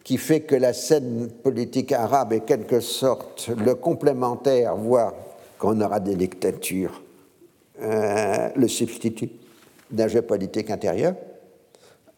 qui 0.04 0.18
fait 0.18 0.40
que 0.40 0.54
la 0.54 0.74
scène 0.74 1.30
politique 1.42 1.92
arabe 1.92 2.34
est 2.34 2.44
quelque 2.44 2.80
sorte 2.80 3.48
le 3.56 3.74
complémentaire, 3.74 4.76
voire 4.76 5.14
qu'on 5.58 5.80
aura 5.80 5.98
des 5.98 6.14
dictatures, 6.14 7.02
euh, 7.80 8.50
le 8.54 8.68
substitut 8.68 9.30
d'un 9.90 10.08
jeu 10.08 10.22
politique 10.22 10.70
intérieur, 10.70 11.14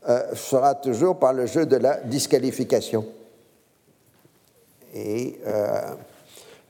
euh, 0.09 0.35
sera 0.35 0.75
toujours 0.75 1.19
par 1.19 1.33
le 1.33 1.47
jeu 1.47 1.67
de 1.67 1.77
la 1.77 2.01
disqualification. 2.01 3.05
Et 4.95 5.39
euh, 5.47 5.95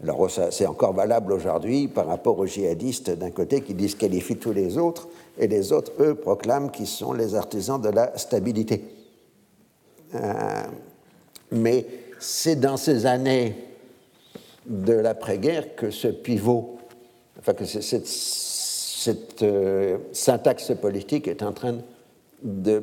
alors 0.03 0.31
c'est 0.51 0.67
encore 0.67 0.93
valable 0.93 1.33
aujourd'hui 1.33 1.89
par 1.89 2.07
rapport 2.07 2.39
aux 2.39 2.47
djihadistes 2.47 3.11
d'un 3.11 3.31
côté 3.31 3.61
qui 3.61 3.75
disqualifient 3.75 4.37
tous 4.37 4.53
les 4.53 4.79
autres, 4.79 5.09
et 5.39 5.47
les 5.47 5.73
autres, 5.73 5.93
eux, 6.01 6.15
proclament 6.15 6.71
qu'ils 6.71 6.87
sont 6.87 7.13
les 7.13 7.35
artisans 7.35 7.81
de 7.81 7.91
la 7.91 8.17
stabilité. 8.19 8.83
Euh, 10.15 10.63
mais 11.53 11.87
c'est 12.19 12.57
dans 12.57 12.77
ces 12.77 13.07
années 13.07 13.55
de 14.67 14.93
l'après-guerre 14.93 15.75
que 15.77 15.91
ce 15.91 16.09
pivot, 16.09 16.79
enfin 17.39 17.55
que 17.55 17.65
cette, 17.65 18.07
cette 18.99 19.45
euh, 19.45 19.99
syntaxe 20.13 20.73
politique 20.75 21.29
est 21.29 21.45
en 21.45 21.53
train 21.53 21.77
de 22.43 22.83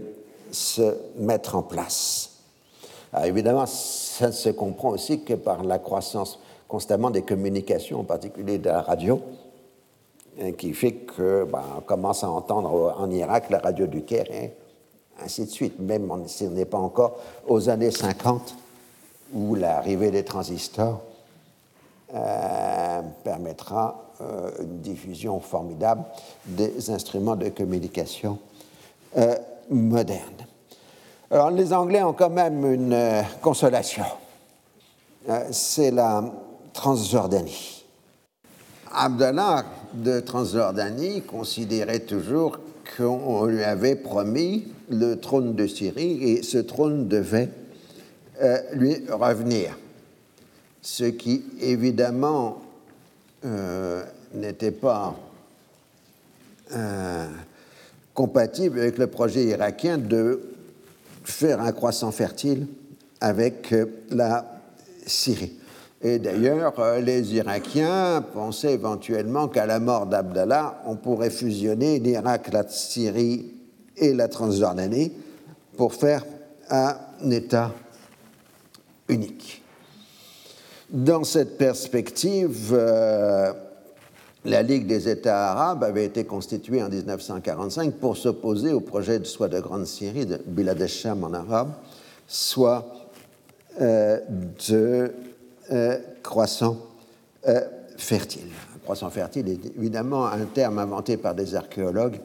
se 0.49 0.95
mettre 1.17 1.57
en 1.57 1.61
place. 1.61 2.31
Évidemment, 3.21 3.65
ça 3.65 4.31
se 4.31 4.49
comprend 4.49 4.89
aussi 4.89 5.23
que 5.23 5.33
par 5.33 5.63
la 5.63 5.77
croissance 5.77 6.39
constamment 6.69 7.09
des 7.09 7.21
communications, 7.21 7.99
en 7.99 8.03
particulier 8.05 8.57
de 8.59 8.69
la 8.69 8.81
radio, 8.81 9.21
hein, 10.41 10.53
qui 10.53 10.73
fait 10.73 10.93
que 10.93 11.43
ben, 11.43 11.63
on 11.77 11.81
commence 11.81 12.23
à 12.23 12.29
entendre 12.29 12.95
en 12.97 13.11
Irak 13.11 13.49
la 13.49 13.59
radio 13.59 13.85
du 13.85 14.03
Caire 14.03 14.31
et 14.31 14.53
ainsi 15.21 15.43
de 15.43 15.49
suite, 15.49 15.79
même 15.79 16.09
si 16.27 16.45
on 16.45 16.51
n'est 16.51 16.63
pas 16.63 16.77
encore 16.77 17.17
aux 17.45 17.67
années 17.67 17.91
50 17.91 18.55
où 19.33 19.55
l'arrivée 19.55 20.11
des 20.11 20.23
transistors 20.23 21.01
euh, 22.13 23.01
permettra 23.25 24.04
euh, 24.21 24.51
une 24.61 24.79
diffusion 24.79 25.39
formidable 25.39 26.03
des 26.45 26.89
instruments 26.89 27.35
de 27.35 27.49
communication 27.49 28.39
euh, 29.17 29.35
modernes. 29.69 30.45
Alors 31.31 31.51
les 31.51 31.73
Anglais 31.73 32.03
ont 32.03 32.13
quand 32.13 32.29
même 32.29 32.65
une 32.71 33.23
consolation. 33.41 34.05
C'est 35.49 35.89
la 35.89 36.23
Transjordanie. 36.73 37.83
Abdallah 38.91 39.65
de 39.93 40.19
Transjordanie 40.19 41.21
considérait 41.23 42.01
toujours 42.01 42.59
qu'on 42.95 43.45
lui 43.45 43.63
avait 43.63 43.95
promis 43.95 44.67
le 44.89 45.15
trône 45.15 45.55
de 45.55 45.67
Syrie 45.67 46.23
et 46.23 46.43
ce 46.43 46.57
trône 46.57 47.07
devait 47.07 47.49
euh, 48.41 48.57
lui 48.73 48.97
revenir. 49.09 49.77
Ce 50.81 51.05
qui 51.05 51.43
évidemment 51.61 52.57
euh, 52.57 52.64
n'était 54.33 54.71
pas 54.71 55.15
euh, 56.73 57.27
compatible 58.13 58.79
avec 58.79 58.97
le 58.97 59.07
projet 59.07 59.43
irakien 59.43 59.97
de 59.97 60.41
faire 61.23 61.61
un 61.61 61.71
croissant 61.71 62.11
fertile 62.11 62.67
avec 63.19 63.73
la 64.09 64.45
Syrie. 65.05 65.53
Et 66.01 66.19
d'ailleurs, 66.19 66.79
euh, 66.79 67.01
les 67.01 67.33
Irakiens 67.33 68.23
pensaient 68.33 68.73
éventuellement 68.73 69.47
qu'à 69.47 69.65
la 69.65 69.79
mort 69.79 70.05
d'Abdallah, 70.05 70.81
on 70.85 70.95
pourrait 70.95 71.29
fusionner 71.29 71.99
l'Irak, 71.99 72.51
la 72.51 72.67
Syrie 72.67 73.53
et 73.97 74.13
la 74.13 74.27
Transjordanie 74.27 75.11
pour 75.77 75.93
faire 75.93 76.25
un 76.69 76.95
État 77.31 77.71
unique. 79.09 79.64
Dans 80.89 81.23
cette 81.23 81.57
perspective, 81.57 82.69
euh, 82.71 83.51
la 84.43 84.61
Ligue 84.61 84.85
des 84.85 85.09
États 85.09 85.51
arabes 85.51 85.83
avait 85.83 86.05
été 86.05 86.25
constituée 86.25 86.83
en 86.83 86.89
1945 86.89 87.95
pour 87.95 88.15
s'opposer 88.15 88.71
au 88.71 88.81
projet 88.81 89.17
de 89.17 89.23
soit 89.23 89.47
de 89.47 89.59
Grande 89.59 89.87
Syrie, 89.87 90.27
de 90.27 90.39
Bilad 90.45 90.79
al-Sham 90.79 91.23
en 91.23 91.33
arabe, 91.33 91.71
soit 92.27 92.85
euh, 93.81 94.19
de 94.69 95.11
euh, 95.71 95.97
croissant 96.21 96.77
fertile. 97.97 98.49
croissant 98.83 99.09
fertile 99.09 99.47
est 99.49 99.65
évidemment 99.77 100.25
un 100.25 100.45
terme 100.45 100.79
inventé 100.79 101.17
par 101.17 101.35
des 101.35 101.53
archéologues. 101.55 102.19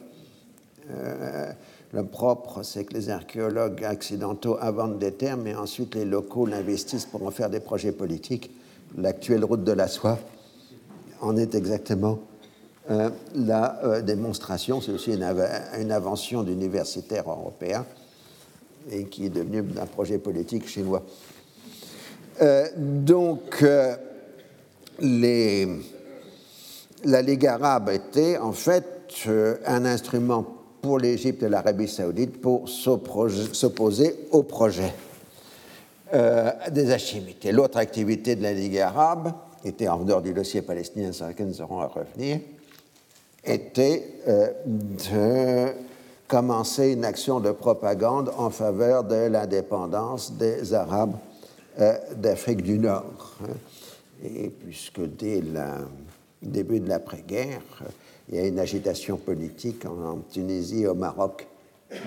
Euh, 1.93 1.97
le 1.97 2.05
propre, 2.05 2.63
c'est 2.63 2.85
que 2.85 2.93
les 2.93 3.09
archéologues 3.09 3.83
accidentaux 3.83 4.57
inventent 4.61 4.99
des 4.99 5.11
termes 5.11 5.47
et 5.47 5.55
ensuite 5.55 5.95
les 5.95 6.05
locaux 6.05 6.45
l'investissent 6.45 7.05
pour 7.05 7.25
en 7.25 7.31
faire 7.31 7.49
des 7.49 7.59
projets 7.59 7.91
politiques. 7.91 8.51
L'actuelle 8.97 9.45
route 9.45 9.63
de 9.63 9.71
la 9.71 9.87
soie 9.87 10.19
en 11.21 11.37
est 11.37 11.55
exactement 11.55 12.19
la 13.35 14.01
démonstration. 14.01 14.81
C'est 14.81 14.91
aussi 14.91 15.13
une, 15.13 15.91
invention 15.91 16.43
d'universitaires 16.43 17.29
européens 17.29 17.85
et 18.89 19.05
qui 19.05 19.25
est 19.25 19.29
devenue 19.29 19.63
un 19.79 19.85
projet 19.85 20.17
politique 20.17 20.67
chinois. 20.67 21.03
Euh, 22.41 22.67
donc, 22.75 23.61
euh, 23.61 23.95
les, 24.99 25.67
la 27.03 27.21
Ligue 27.21 27.45
arabe 27.45 27.89
était 27.89 28.37
en 28.37 28.51
fait 28.51 28.85
euh, 29.27 29.57
un 29.65 29.85
instrument 29.85 30.47
pour 30.81 30.99
l'Égypte 30.99 31.43
et 31.43 31.49
l'Arabie 31.49 31.87
saoudite 31.87 32.41
pour 32.41 32.67
s'opposer 32.67 34.27
au 34.31 34.43
projet 34.43 34.93
des 36.71 36.91
Hachimites. 36.91 37.45
L'autre 37.45 37.77
activité 37.77 38.35
de 38.35 38.43
la 38.43 38.53
Ligue 38.53 38.79
arabe, 38.79 39.33
était 39.63 39.87
en 39.87 39.99
dehors 39.99 40.21
du 40.21 40.33
dossier 40.33 40.61
palestinien 40.61 41.11
sur 41.11 41.27
lequel 41.27 41.47
nous 41.47 41.61
aurons 41.61 41.79
à 41.79 41.87
revenir, 41.87 42.39
était 43.45 44.15
de 44.65 45.73
commencer 46.31 46.93
une 46.93 47.03
action 47.03 47.41
de 47.41 47.51
propagande 47.51 48.31
en 48.37 48.49
faveur 48.49 49.03
de 49.03 49.27
l'indépendance 49.27 50.31
des 50.31 50.73
Arabes 50.73 51.17
euh, 51.77 51.97
d'Afrique 52.15 52.63
du 52.63 52.79
Nord. 52.79 53.35
Et 54.23 54.49
puisque 54.49 55.01
dès 55.01 55.41
le 55.41 55.87
début 56.41 56.79
de 56.79 56.87
l'après-guerre, 56.87 57.61
il 58.31 58.37
y 58.37 58.41
a 58.41 58.47
une 58.47 58.59
agitation 58.59 59.17
politique 59.17 59.85
en, 59.85 60.19
Tunisie 60.31 60.83
et 60.83 60.87
au 60.87 60.95
Maroc 60.95 61.47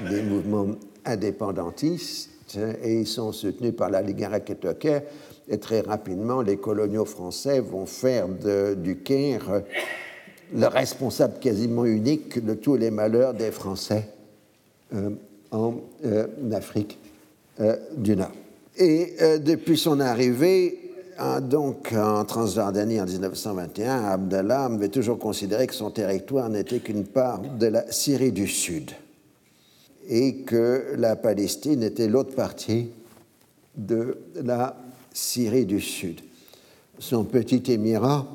des 0.08 0.22
mouvements 0.22 0.68
indépendantistes 1.04 2.30
et 2.82 3.00
ils 3.00 3.06
sont 3.06 3.32
soutenus 3.32 3.74
par 3.76 3.90
la 3.90 4.00
Ligue 4.00 4.24
arabe 4.24 4.42
et 5.48 5.58
très 5.58 5.80
rapidement 5.80 6.40
les 6.40 6.56
coloniaux 6.56 7.04
français 7.04 7.60
vont 7.60 7.86
faire 7.86 8.28
du 8.76 8.98
Caire 8.98 9.62
le 10.54 10.66
responsable 10.66 11.38
quasiment 11.40 11.84
unique 11.84 12.44
de 12.44 12.54
tous 12.54 12.76
les 12.76 12.90
malheurs 12.90 13.34
des 13.34 13.50
Français 13.50 14.08
euh, 14.94 15.10
en 15.50 15.74
euh, 16.04 16.26
Afrique 16.52 16.98
du 17.96 18.16
Nord. 18.16 18.32
Et 18.76 19.14
euh, 19.20 19.38
depuis 19.38 19.76
son 19.76 20.00
arrivée, 20.00 20.84
donc 21.40 21.92
en 21.92 22.24
Transjordanie 22.24 23.00
en 23.00 23.06
1921, 23.06 24.04
Abdallah 24.04 24.64
avait 24.64 24.88
toujours 24.88 25.18
considéré 25.18 25.66
que 25.66 25.74
son 25.74 25.90
territoire 25.90 26.48
n'était 26.48 26.80
qu'une 26.80 27.04
part 27.04 27.40
de 27.40 27.66
la 27.66 27.90
Syrie 27.92 28.32
du 28.32 28.46
Sud 28.46 28.90
et 30.08 30.36
que 30.38 30.94
la 30.96 31.16
Palestine 31.16 31.82
était 31.82 32.08
l'autre 32.08 32.34
partie 32.34 32.90
de 33.76 34.18
la 34.42 34.76
Syrie 35.12 35.66
du 35.66 35.80
Sud. 35.80 36.20
Son 36.98 37.24
petit 37.24 37.72
émirat, 37.72 38.26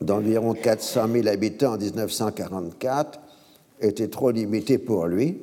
d'environ 0.00 0.54
400 0.54 1.08
000 1.12 1.28
habitants 1.28 1.74
en 1.74 1.78
1944, 1.78 3.20
était 3.80 4.08
trop 4.08 4.30
limité 4.30 4.78
pour 4.78 5.06
lui 5.06 5.38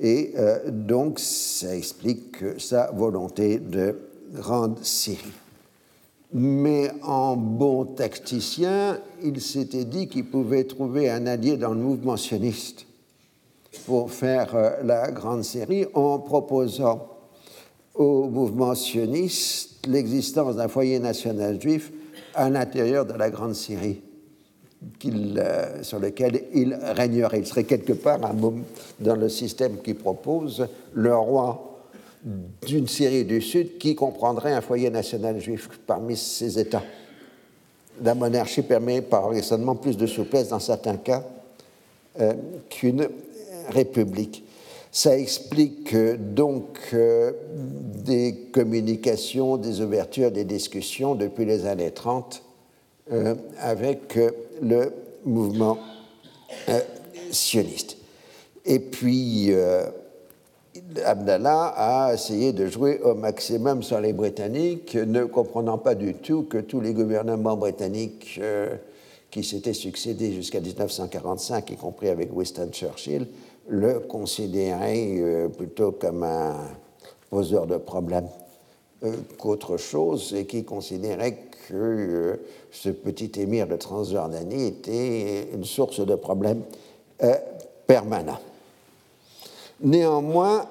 et 0.00 0.32
euh, 0.38 0.58
donc, 0.70 1.18
ça 1.18 1.76
explique 1.76 2.36
sa 2.58 2.90
volonté 2.90 3.58
de 3.58 3.96
grande 4.32 4.82
Syrie. 4.84 5.32
Mais 6.32 6.90
en 7.02 7.36
bon 7.36 7.84
tacticien, 7.84 8.98
il 9.22 9.40
s'était 9.40 9.84
dit 9.84 10.06
qu'il 10.06 10.26
pouvait 10.26 10.64
trouver 10.64 11.10
un 11.10 11.26
allié 11.26 11.56
dans 11.56 11.74
le 11.74 11.80
mouvement 11.80 12.16
sioniste 12.16 12.86
pour 13.86 14.12
faire 14.12 14.54
euh, 14.54 14.70
la 14.84 15.10
grande 15.10 15.42
Syrie 15.42 15.86
en 15.94 16.18
proposant 16.18 17.08
au 17.94 18.28
mouvement 18.28 18.74
sioniste 18.74 19.86
l'existence 19.88 20.56
d'un 20.56 20.68
foyer 20.68 21.00
national 21.00 21.60
juif 21.60 21.92
à 22.34 22.48
l'intérieur 22.48 23.04
de 23.06 23.14
la 23.14 23.30
grande 23.30 23.54
Syrie 23.54 24.00
euh, 25.04 25.82
sur 25.82 25.98
lequel 25.98 26.44
il 26.54 26.74
régnerait. 26.74 27.40
Il 27.40 27.46
serait 27.46 27.64
quelque 27.64 27.92
part 27.92 28.20
dans 29.00 29.16
le 29.16 29.28
système 29.28 29.78
qu'il 29.82 29.96
propose 29.96 30.66
le 30.94 31.14
roi 31.16 31.69
d'une 32.66 32.86
Syrie 32.86 33.24
du 33.24 33.40
Sud 33.40 33.78
qui 33.78 33.94
comprendrait 33.94 34.52
un 34.52 34.60
foyer 34.60 34.90
national 34.90 35.40
juif 35.40 35.68
parmi 35.86 36.16
ses 36.16 36.58
États. 36.58 36.82
la 38.02 38.14
monarchie 38.14 38.62
permet 38.62 39.02
par 39.02 39.30
raisonnement 39.30 39.74
plus 39.74 39.96
de 39.96 40.06
souplesse 40.06 40.48
dans 40.48 40.58
certains 40.58 40.96
cas 40.96 41.24
euh, 42.20 42.34
qu'une 42.68 43.08
république. 43.68 44.44
Ça 44.92 45.16
explique 45.16 45.94
donc 45.94 46.94
des 48.04 48.48
communications, 48.52 49.56
des 49.56 49.80
ouvertures, 49.80 50.32
des 50.32 50.44
discussions 50.44 51.14
depuis 51.14 51.44
les 51.44 51.64
années 51.64 51.92
30 51.92 52.42
avec 53.60 54.18
le 54.60 54.92
mouvement 55.24 55.78
sioniste. 57.30 57.98
Et 58.64 58.80
puis, 58.80 59.52
Abdallah 61.04 61.74
a 61.76 62.14
essayé 62.14 62.52
de 62.52 62.66
jouer 62.66 63.00
au 63.00 63.14
maximum 63.14 63.82
sur 63.82 64.00
les 64.00 64.12
Britanniques, 64.12 64.94
ne 64.94 65.24
comprenant 65.24 65.78
pas 65.78 65.94
du 65.94 66.14
tout 66.14 66.44
que 66.44 66.58
tous 66.58 66.80
les 66.80 66.92
gouvernements 66.92 67.56
britanniques 67.56 68.38
euh, 68.42 68.74
qui 69.30 69.44
s'étaient 69.44 69.72
succédés 69.74 70.32
jusqu'à 70.32 70.60
1945, 70.60 71.70
y 71.70 71.76
compris 71.76 72.08
avec 72.08 72.34
Winston 72.34 72.70
Churchill, 72.72 73.26
le 73.68 74.00
considéraient 74.00 75.16
euh, 75.18 75.48
plutôt 75.48 75.92
comme 75.92 76.24
un 76.24 76.56
poseur 77.30 77.66
de 77.66 77.76
problèmes 77.76 78.28
euh, 79.04 79.12
qu'autre 79.38 79.76
chose, 79.76 80.34
et 80.36 80.46
qui 80.46 80.64
considéraient 80.64 81.38
que 81.68 82.40
ce 82.72 82.88
petit 82.88 83.40
émir 83.40 83.68
de 83.68 83.76
Transjordanie 83.76 84.66
était 84.66 85.50
une 85.54 85.64
source 85.64 86.04
de 86.04 86.14
problèmes 86.16 86.62
permanents. 87.86 88.40
Néanmoins, 89.82 90.66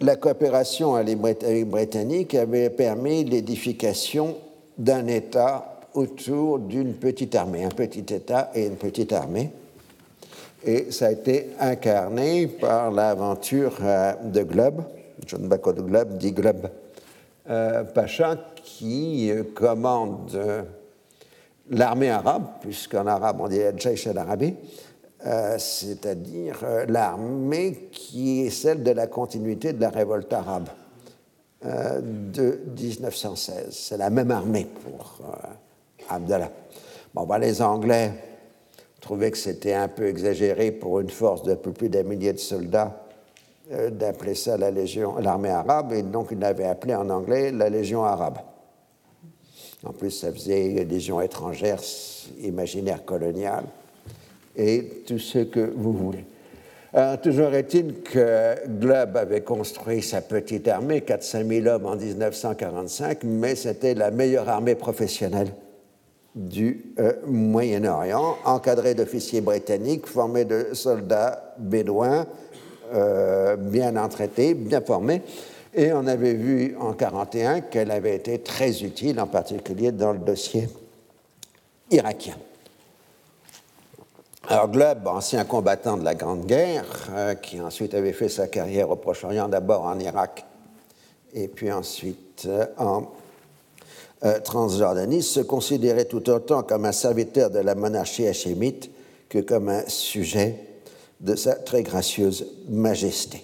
la 0.00 0.16
coopération 0.16 0.94
avec 0.94 1.42
les 1.42 1.64
Britanniques 1.64 2.34
avait 2.34 2.70
permis 2.70 3.24
l'édification 3.24 4.36
d'un 4.76 5.06
État 5.06 5.80
autour 5.94 6.58
d'une 6.58 6.94
petite 6.94 7.34
armée, 7.34 7.64
un 7.64 7.68
petit 7.68 8.12
État 8.12 8.50
et 8.54 8.66
une 8.66 8.76
petite 8.76 9.12
armée. 9.12 9.50
Et 10.64 10.90
ça 10.90 11.06
a 11.06 11.12
été 11.12 11.50
incarné 11.60 12.46
par 12.46 12.90
l'aventure 12.90 13.76
euh, 13.82 14.14
de 14.24 14.42
Globe, 14.42 14.82
John 15.26 15.46
Bacot 15.46 15.74
de 15.74 15.82
Globe, 15.82 16.16
dit 16.16 16.32
Globe 16.32 16.70
euh, 17.50 17.84
Pacha, 17.84 18.36
qui 18.64 19.30
euh, 19.30 19.44
commande 19.54 20.64
l'armée 21.70 22.10
arabe, 22.10 22.46
puisqu'en 22.62 23.06
arabe 23.06 23.36
on 23.40 23.48
dit 23.48 23.60
Jaish 23.76 24.06
al-Arabi, 24.06 24.54
euh, 25.26 25.56
c'est-à-dire 25.58 26.58
euh, 26.64 26.84
l'armée 26.86 27.88
qui 27.90 28.42
est 28.42 28.50
celle 28.50 28.82
de 28.82 28.90
la 28.90 29.06
continuité 29.06 29.72
de 29.72 29.80
la 29.80 29.88
révolte 29.88 30.30
arabe 30.34 30.68
euh, 31.64 32.02
de 32.02 32.60
1916. 32.78 33.68
C'est 33.70 33.96
la 33.96 34.10
même 34.10 34.30
armée 34.30 34.66
pour 34.66 35.20
Abdallah. 36.10 36.50
Bon, 37.14 37.24
ben, 37.24 37.38
les 37.38 37.62
Anglais 37.62 38.12
trouvaient 39.00 39.30
que 39.30 39.38
c'était 39.38 39.72
un 39.72 39.88
peu 39.88 40.08
exagéré 40.08 40.72
pour 40.72 41.00
une 41.00 41.08
force 41.08 41.42
de 41.42 41.54
plus 41.54 41.88
d'un 41.88 42.02
millier 42.02 42.34
de 42.34 42.38
soldats 42.38 43.00
d'appeler 43.92 44.34
ça 44.34 44.58
la 44.58 44.70
Légion, 44.70 45.16
l'armée 45.16 45.48
arabe, 45.48 45.94
et 45.94 46.02
donc 46.02 46.28
ils 46.32 46.38
l'avaient 46.38 46.66
appelé 46.66 46.94
en 46.94 47.08
anglais 47.08 47.50
la 47.50 47.70
Légion 47.70 48.04
arabe. 48.04 48.36
En 49.86 49.92
plus, 49.94 50.10
ça 50.10 50.30
faisait 50.30 50.84
Légion 50.84 51.22
étrangère, 51.22 51.80
imaginaire 52.42 53.06
coloniale 53.06 53.64
et 54.56 55.02
tout 55.06 55.18
ce 55.18 55.38
que 55.38 55.72
vous 55.74 55.92
voulez. 55.92 56.24
Alors, 56.92 57.20
toujours 57.20 57.52
est-il 57.54 58.02
que 58.02 58.68
Globe 58.68 59.16
avait 59.16 59.40
construit 59.40 60.00
sa 60.00 60.20
petite 60.20 60.68
armée, 60.68 61.00
400 61.00 61.40
000 61.48 61.66
hommes 61.66 61.86
en 61.86 61.96
1945, 61.96 63.24
mais 63.24 63.56
c'était 63.56 63.94
la 63.94 64.12
meilleure 64.12 64.48
armée 64.48 64.76
professionnelle 64.76 65.48
du 66.36 66.92
euh, 67.00 67.14
Moyen-Orient, 67.26 68.36
encadrée 68.44 68.94
d'officiers 68.94 69.40
britanniques, 69.40 70.06
formés 70.06 70.44
de 70.44 70.68
soldats 70.72 71.54
bédouins, 71.58 72.26
euh, 72.92 73.56
bien 73.56 73.96
entraités, 73.96 74.54
bien 74.54 74.80
formés. 74.80 75.22
Et 75.74 75.92
on 75.92 76.06
avait 76.06 76.34
vu 76.34 76.76
en 76.78 76.94
1941 76.94 77.60
qu'elle 77.62 77.90
avait 77.90 78.14
été 78.14 78.38
très 78.38 78.84
utile, 78.84 79.18
en 79.20 79.26
particulier 79.26 79.90
dans 79.90 80.12
le 80.12 80.20
dossier 80.20 80.68
irakien. 81.90 82.36
Alors 84.46 84.68
Globe, 84.68 85.06
ancien 85.06 85.42
combattant 85.46 85.96
de 85.96 86.04
la 86.04 86.14
Grande 86.14 86.44
Guerre, 86.44 86.84
euh, 87.12 87.34
qui 87.34 87.62
ensuite 87.62 87.94
avait 87.94 88.12
fait 88.12 88.28
sa 88.28 88.46
carrière 88.46 88.90
au 88.90 88.96
Proche-Orient, 88.96 89.48
d'abord 89.48 89.84
en 89.84 89.98
Irak 89.98 90.44
et 91.32 91.48
puis 91.48 91.72
ensuite 91.72 92.44
euh, 92.44 92.66
en 92.76 93.06
euh, 94.26 94.38
Transjordanie, 94.40 95.22
se 95.22 95.40
considérait 95.40 96.04
tout 96.04 96.28
autant 96.28 96.62
comme 96.62 96.84
un 96.84 96.92
serviteur 96.92 97.48
de 97.48 97.58
la 97.58 97.74
monarchie 97.74 98.26
hachémite 98.26 98.90
que 99.30 99.38
comme 99.38 99.70
un 99.70 99.88
sujet 99.88 100.58
de 101.20 101.36
sa 101.36 101.54
très 101.54 101.82
gracieuse 101.82 102.46
majesté. 102.68 103.42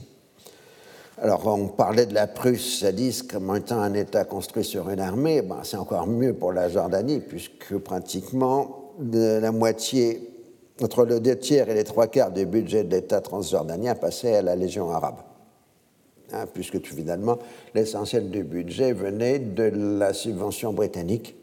Alors, 1.23 1.47
on 1.47 1.69
parlait 1.69 2.07
de 2.07 2.15
la 2.15 2.27
Prusse 2.27 2.85
dit 2.85 3.27
comme 3.27 3.57
étant 3.57 3.81
un 3.81 3.95
État 3.95 4.25
construit 4.25 4.65
sur 4.65 4.91
une 4.91 5.01
armée. 5.01 5.41
Ben, 5.41 5.61
c'est 5.63 5.77
encore 5.79 6.07
mieux 6.07 6.35
pour 6.35 6.53
la 6.53 6.69
Jordanie, 6.69 7.21
puisque 7.21 7.79
pratiquement 7.79 8.93
la 9.03 9.51
moitié 9.51 10.30
entre 10.83 11.05
le 11.05 11.21
deux 11.21 11.37
tiers 11.37 11.69
et 11.69 11.75
les 11.75 11.85
trois 11.85 12.07
quarts 12.07 12.31
du 12.31 12.47
budget 12.47 12.85
de 12.85 12.95
l'État 12.95 13.21
transjordanien 13.21 13.95
passait 13.95 14.37
à 14.37 14.43
la 14.43 14.57
Légion 14.57 14.91
arabe. 14.91 15.19
Hein, 16.33 16.47
puisque 16.53 16.85
finalement, 16.87 17.39
l'essentiel 17.75 18.31
du 18.31 18.45
budget 18.45 18.93
venait 18.93 19.39
de 19.41 19.65
la 19.99 20.13
subvention 20.13 20.73
britannique 20.73 21.35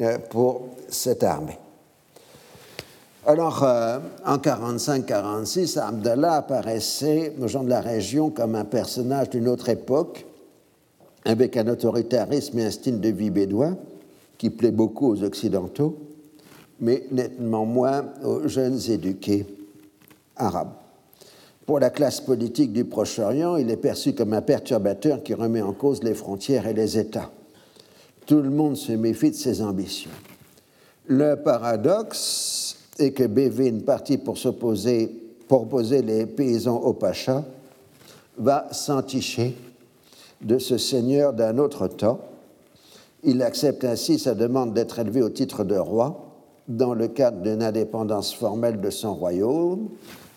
euh, 0.00 0.18
pour 0.18 0.62
cette 0.88 1.22
armée. 1.22 1.58
Alors, 3.26 3.62
euh, 3.62 3.98
en 4.26 4.38
45-46, 4.38 5.78
Abdallah 5.78 6.34
apparaissait 6.34 7.34
aux 7.40 7.46
gens 7.46 7.62
de 7.62 7.68
la 7.68 7.80
région 7.80 8.30
comme 8.30 8.56
un 8.56 8.64
personnage 8.64 9.30
d'une 9.30 9.46
autre 9.46 9.68
époque, 9.68 10.26
avec 11.24 11.56
un 11.56 11.68
autoritarisme 11.68 12.58
et 12.58 12.64
un 12.64 12.70
style 12.70 13.00
de 13.00 13.10
vie 13.10 13.30
bédouin 13.30 13.76
qui 14.38 14.50
plaît 14.50 14.70
beaucoup 14.70 15.12
aux 15.12 15.22
Occidentaux 15.22 16.09
mais 16.80 17.04
nettement 17.10 17.66
moins 17.66 18.06
aux 18.24 18.48
jeunes 18.48 18.80
éduqués 18.88 19.46
arabes. 20.36 20.72
Pour 21.66 21.78
la 21.78 21.90
classe 21.90 22.20
politique 22.20 22.72
du 22.72 22.84
Proche-Orient, 22.84 23.56
il 23.56 23.70
est 23.70 23.76
perçu 23.76 24.14
comme 24.14 24.32
un 24.32 24.42
perturbateur 24.42 25.22
qui 25.22 25.34
remet 25.34 25.62
en 25.62 25.72
cause 25.72 26.02
les 26.02 26.14
frontières 26.14 26.66
et 26.66 26.74
les 26.74 26.98
États. 26.98 27.30
Tout 28.26 28.40
le 28.40 28.50
monde 28.50 28.76
se 28.76 28.92
méfie 28.92 29.30
de 29.30 29.36
ses 29.36 29.62
ambitions. 29.62 30.10
Le 31.06 31.36
paradoxe 31.36 32.76
est 32.98 33.12
que 33.12 33.24
Bévin, 33.24 33.80
parti 33.80 34.18
pour 34.18 34.38
s'opposer, 34.38 35.06
pour 35.48 35.62
opposer 35.62 36.02
les 36.02 36.26
paysans 36.26 36.78
au 36.78 36.92
Pacha, 36.92 37.44
va 38.38 38.68
s'enticher 38.72 39.54
de 40.40 40.58
ce 40.58 40.78
seigneur 40.78 41.32
d'un 41.32 41.58
autre 41.58 41.88
temps. 41.88 42.20
Il 43.22 43.42
accepte 43.42 43.84
ainsi 43.84 44.18
sa 44.18 44.34
demande 44.34 44.72
d'être 44.72 44.98
élevé 44.98 45.22
au 45.22 45.28
titre 45.28 45.62
de 45.64 45.76
roi 45.76 46.29
dans 46.70 46.94
le 46.94 47.08
cadre 47.08 47.42
d'une 47.42 47.62
indépendance 47.62 48.32
formelle 48.32 48.80
de 48.80 48.88
son 48.90 49.14
royaume. 49.14 49.88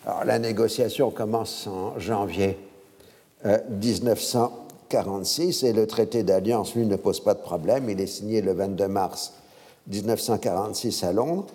Alors, 0.04 0.24
la 0.24 0.40
négociation 0.40 1.10
commence 1.10 1.68
en 1.68 1.98
janvier 1.98 2.58
1946 3.44 5.62
euh, 5.62 5.66
et 5.68 5.72
le 5.72 5.86
traité 5.86 6.24
d'alliance, 6.24 6.74
lui, 6.74 6.86
ne 6.86 6.96
pose 6.96 7.20
pas 7.20 7.34
de 7.34 7.40
problème. 7.40 7.88
Il 7.88 8.00
est 8.00 8.06
signé 8.06 8.42
le 8.42 8.52
22 8.52 8.88
mars 8.88 9.34
1946 9.86 11.04
à 11.04 11.12
Londres. 11.12 11.46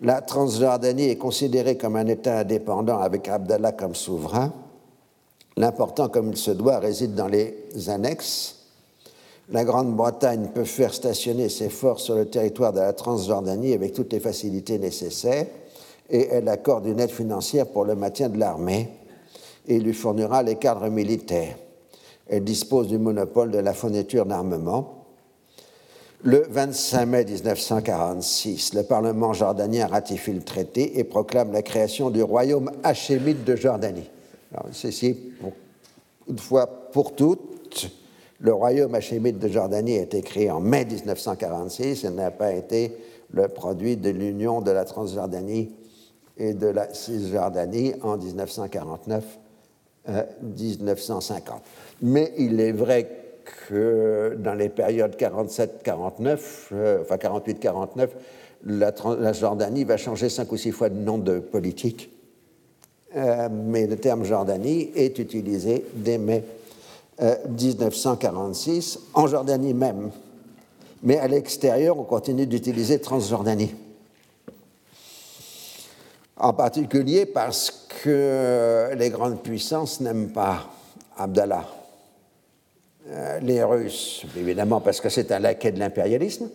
La 0.00 0.20
Transjordanie 0.20 1.10
est 1.10 1.16
considérée 1.16 1.76
comme 1.76 1.96
un 1.96 2.06
État 2.06 2.40
indépendant 2.40 2.98
avec 2.98 3.28
Abdallah 3.28 3.72
comme 3.72 3.94
souverain. 3.94 4.52
L'important, 5.56 6.08
comme 6.08 6.30
il 6.30 6.36
se 6.36 6.50
doit, 6.50 6.78
réside 6.78 7.14
dans 7.14 7.28
les 7.28 7.54
annexes 7.88 8.57
la 9.50 9.64
Grande-Bretagne 9.64 10.50
peut 10.54 10.64
faire 10.64 10.92
stationner 10.92 11.48
ses 11.48 11.70
forces 11.70 12.04
sur 12.04 12.16
le 12.16 12.26
territoire 12.26 12.72
de 12.72 12.80
la 12.80 12.92
Transjordanie 12.92 13.72
avec 13.72 13.94
toutes 13.94 14.12
les 14.12 14.20
facilités 14.20 14.78
nécessaires 14.78 15.46
et 16.10 16.28
elle 16.30 16.48
accorde 16.48 16.86
une 16.86 17.00
aide 17.00 17.10
financière 17.10 17.66
pour 17.66 17.84
le 17.84 17.94
maintien 17.94 18.28
de 18.28 18.38
l'armée 18.38 18.90
et 19.66 19.78
lui 19.78 19.94
fournira 19.94 20.42
les 20.42 20.56
cadres 20.56 20.88
militaires. 20.88 21.56
Elle 22.28 22.44
dispose 22.44 22.88
du 22.88 22.98
monopole 22.98 23.50
de 23.50 23.58
la 23.58 23.72
fourniture 23.72 24.26
d'armement. 24.26 25.06
Le 26.22 26.46
25 26.50 27.06
mai 27.06 27.24
1946, 27.24 28.74
le 28.74 28.82
Parlement 28.82 29.32
jordanien 29.32 29.86
ratifie 29.86 30.32
le 30.32 30.42
traité 30.42 30.98
et 30.98 31.04
proclame 31.04 31.52
la 31.52 31.62
création 31.62 32.10
du 32.10 32.22
royaume 32.22 32.70
hachémite 32.82 33.44
de 33.44 33.56
Jordanie. 33.56 34.10
Alors, 34.52 34.66
ceci, 34.72 35.16
une 36.28 36.38
fois 36.38 36.66
pour 36.66 37.14
toutes, 37.14 37.90
le 38.40 38.52
royaume 38.52 38.94
hachémite 38.94 39.38
de 39.38 39.48
Jordanie 39.48 39.98
a 39.98 40.02
été 40.02 40.22
créé 40.22 40.50
en 40.50 40.60
mai 40.60 40.84
1946 40.84 42.04
et 42.04 42.10
n'a 42.10 42.30
pas 42.30 42.52
été 42.52 42.96
le 43.32 43.48
produit 43.48 43.96
de 43.96 44.10
l'union 44.10 44.60
de 44.60 44.70
la 44.70 44.84
Transjordanie 44.84 45.72
et 46.36 46.54
de 46.54 46.68
la 46.68 46.92
Cisjordanie 46.94 47.94
en 48.02 48.16
1949-1950. 48.16 49.20
Euh, 50.08 50.22
Mais 52.02 52.32
il 52.38 52.60
est 52.60 52.72
vrai 52.72 53.08
que 53.68 54.36
dans 54.38 54.54
les 54.54 54.68
périodes 54.68 55.16
47-49, 55.16 57.00
enfin 57.00 57.16
48-49, 57.16 58.08
la, 58.66 59.32
Jordanie 59.32 59.84
va 59.84 59.96
changer 59.96 60.28
cinq 60.28 60.52
ou 60.52 60.56
six 60.56 60.70
fois 60.70 60.88
de 60.90 60.98
nom 60.98 61.18
de 61.18 61.38
politique. 61.40 62.10
mais 63.14 63.86
le 63.86 63.96
terme 63.96 64.24
Jordanie 64.24 64.90
est 64.94 65.18
utilisé 65.18 65.84
dès 65.94 66.18
mai 66.18 66.44
1946, 67.20 68.98
en 69.14 69.26
Jordanie 69.26 69.74
même. 69.74 70.10
Mais 71.02 71.18
à 71.18 71.28
l'extérieur, 71.28 71.98
on 71.98 72.04
continue 72.04 72.46
d'utiliser 72.46 73.00
Transjordanie. 73.00 73.74
En 76.36 76.52
particulier 76.52 77.26
parce 77.26 77.88
que 78.02 78.90
les 78.96 79.10
grandes 79.10 79.42
puissances 79.42 80.00
n'aiment 80.00 80.30
pas 80.30 80.70
Abdallah. 81.16 81.66
Euh, 83.10 83.40
les 83.40 83.62
Russes, 83.62 84.24
évidemment, 84.36 84.80
parce 84.80 85.00
que 85.00 85.08
c'est 85.08 85.32
un 85.32 85.38
laquais 85.38 85.72
de 85.72 85.78
l'impérialisme, 85.78 86.48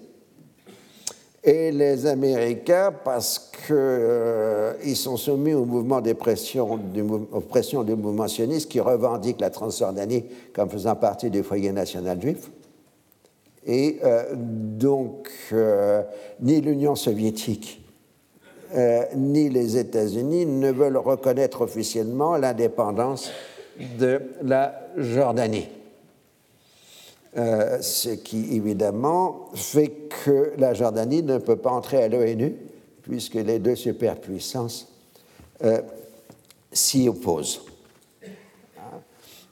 et 1.43 1.71
les 1.71 2.05
Américains 2.05 2.93
parce 3.03 3.51
qu'ils 3.65 3.75
euh, 3.75 4.95
sont 4.95 5.17
soumis 5.17 5.53
au 5.53 5.65
mouvement 5.65 5.99
des 5.99 6.13
pressions, 6.13 6.77
du, 6.77 7.01
aux 7.01 7.41
pressions 7.41 7.83
du 7.83 7.95
mouvement 7.95 8.27
sioniste 8.27 8.69
qui 8.71 8.79
revendique 8.79 9.41
la 9.41 9.49
Transjordanie 9.49 10.25
comme 10.53 10.69
faisant 10.69 10.95
partie 10.95 11.29
du 11.29 11.43
foyer 11.43 11.71
national 11.71 12.21
juif. 12.21 12.49
Et 13.65 13.99
euh, 14.03 14.33
donc, 14.35 15.29
ni 16.41 16.61
l'Union 16.61 16.95
soviétique 16.95 17.79
ni 19.15 19.49
les 19.49 19.77
États-Unis 19.77 20.47
ne 20.47 20.71
veulent 20.71 20.97
reconnaître 20.97 21.61
officiellement 21.61 22.37
l'indépendance 22.37 23.29
de 23.99 24.19
la 24.41 24.73
Jordanie. 24.97 25.67
Euh, 27.35 27.81
ce 27.81 28.09
qui 28.09 28.55
évidemment 28.55 29.47
fait 29.55 29.87
que 30.23 30.53
la 30.59 30.75
Jordanie 30.75 31.23
ne 31.23 31.39
peut 31.39 31.55
pas 31.55 31.71
entrer 31.71 32.03
à 32.03 32.07
l'ONU 32.07 32.55
puisque 33.01 33.33
les 33.33 33.57
deux 33.57 33.75
superpuissances 33.75 34.87
euh, 35.63 35.81
s'y 36.71 37.09
opposent. 37.09 37.61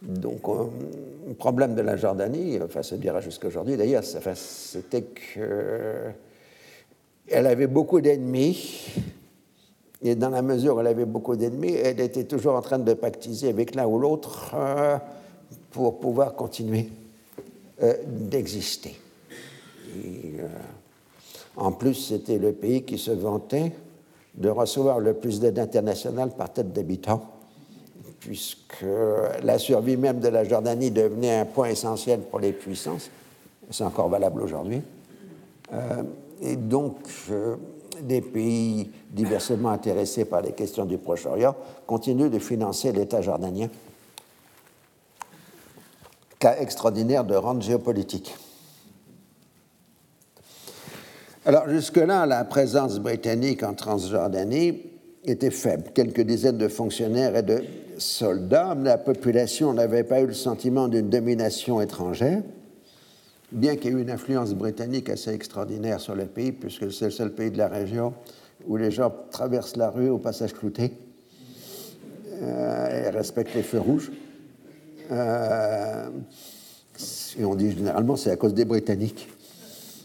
Donc, 0.03 0.47
euh, 0.47 0.65
le 1.27 1.33
problème 1.33 1.73
de 1.73 1.81
la 1.81 1.97
Jordanie, 1.97 2.59
enfin, 2.63 2.83
se 2.83 2.93
dira 2.93 3.19
jusqu'à 3.19 3.47
aujourd'hui 3.47 3.77
d'ailleurs, 3.77 4.03
c'était 4.03 5.01
qu'elle 5.01 6.13
avait 7.47 7.65
beaucoup 7.65 7.99
d'ennemis 7.99 8.93
et 10.03 10.13
dans 10.13 10.29
la 10.29 10.43
mesure 10.43 10.75
où 10.75 10.81
elle 10.81 10.87
avait 10.87 11.05
beaucoup 11.05 11.35
d'ennemis, 11.35 11.73
elle 11.73 11.99
était 11.99 12.25
toujours 12.25 12.55
en 12.55 12.61
train 12.61 12.77
de 12.77 12.93
pactiser 12.93 13.49
avec 13.49 13.73
l'un 13.73 13.87
ou 13.87 13.97
l'autre 13.97 14.53
pour 15.71 15.99
pouvoir 15.99 16.35
continuer 16.35 16.91
d'exister. 18.05 18.99
Euh, 19.95 20.47
en 21.57 21.71
plus, 21.71 21.95
c'était 21.95 22.37
le 22.37 22.53
pays 22.53 22.83
qui 22.83 22.97
se 22.97 23.11
vantait 23.11 23.71
de 24.35 24.49
recevoir 24.49 24.99
le 24.99 25.13
plus 25.13 25.39
d'aide 25.39 25.59
internationale 25.59 26.31
par 26.31 26.51
tête 26.53 26.71
d'habitant, 26.71 27.29
puisque 28.19 28.85
la 29.43 29.59
survie 29.59 29.97
même 29.97 30.19
de 30.19 30.29
la 30.29 30.43
Jordanie 30.43 30.91
devenait 30.91 31.39
un 31.39 31.45
point 31.45 31.67
essentiel 31.67 32.21
pour 32.21 32.39
les 32.39 32.53
puissances. 32.53 33.09
C'est 33.69 33.83
encore 33.83 34.09
valable 34.09 34.41
aujourd'hui. 34.41 34.81
et 36.41 36.55
donc, 36.55 36.95
des 38.01 38.21
pays 38.21 38.89
diversement 39.09 39.69
intéressés 39.69 40.25
par 40.25 40.41
les 40.41 40.51
questions 40.51 40.85
du 40.85 40.97
Proche-Orient 40.97 41.55
continuent 41.85 42.29
de 42.29 42.39
financer 42.39 42.91
l'État 42.91 43.21
jordanien. 43.21 43.67
Cas 46.41 46.57
extraordinaire 46.59 47.23
de 47.23 47.35
rente 47.35 47.61
géopolitique. 47.61 48.35
Alors 51.45 51.69
jusque-là, 51.69 52.25
la 52.25 52.43
présence 52.43 52.99
britannique 52.99 53.63
en 53.63 53.73
Transjordanie 53.73 54.81
était 55.23 55.51
faible, 55.51 55.91
quelques 55.93 56.21
dizaines 56.21 56.57
de 56.57 56.67
fonctionnaires 56.67 57.37
et 57.37 57.43
de 57.43 57.63
soldats, 57.97 58.75
la 58.75 58.97
population 58.97 59.73
n'avait 59.73 60.03
pas 60.03 60.19
eu 60.19 60.27
le 60.27 60.33
sentiment 60.33 60.89
d'une 60.89 61.09
domination 61.09 61.79
étrangère 61.79 62.41
bien 63.51 63.75
qu'il 63.75 63.91
y 63.91 63.93
ait 63.93 63.97
eu 63.97 64.01
une 64.01 64.09
influence 64.09 64.53
britannique 64.53 65.09
assez 65.09 65.31
extraordinaire 65.31 65.99
sur 65.99 66.15
le 66.15 66.25
pays, 66.25 66.51
puisque 66.51 66.91
c'est 66.91 67.05
le 67.05 67.11
seul 67.11 67.31
pays 67.31 67.51
de 67.51 67.57
la 67.57 67.67
région 67.67 68.13
où 68.65 68.77
les 68.77 68.91
gens 68.91 69.13
traversent 69.31 69.75
la 69.75 69.89
rue 69.89 70.09
au 70.09 70.17
passage 70.17 70.53
clouté 70.53 70.93
euh, 72.41 73.07
et 73.07 73.09
respectent 73.09 73.55
les 73.55 73.63
feux 73.63 73.79
rouges. 73.79 74.11
Euh, 75.11 76.09
et 77.39 77.45
on 77.45 77.55
dit 77.55 77.71
généralement 77.71 78.15
c'est 78.15 78.31
à 78.31 78.35
cause 78.35 78.53
des 78.53 78.65
Britanniques. 78.65 79.27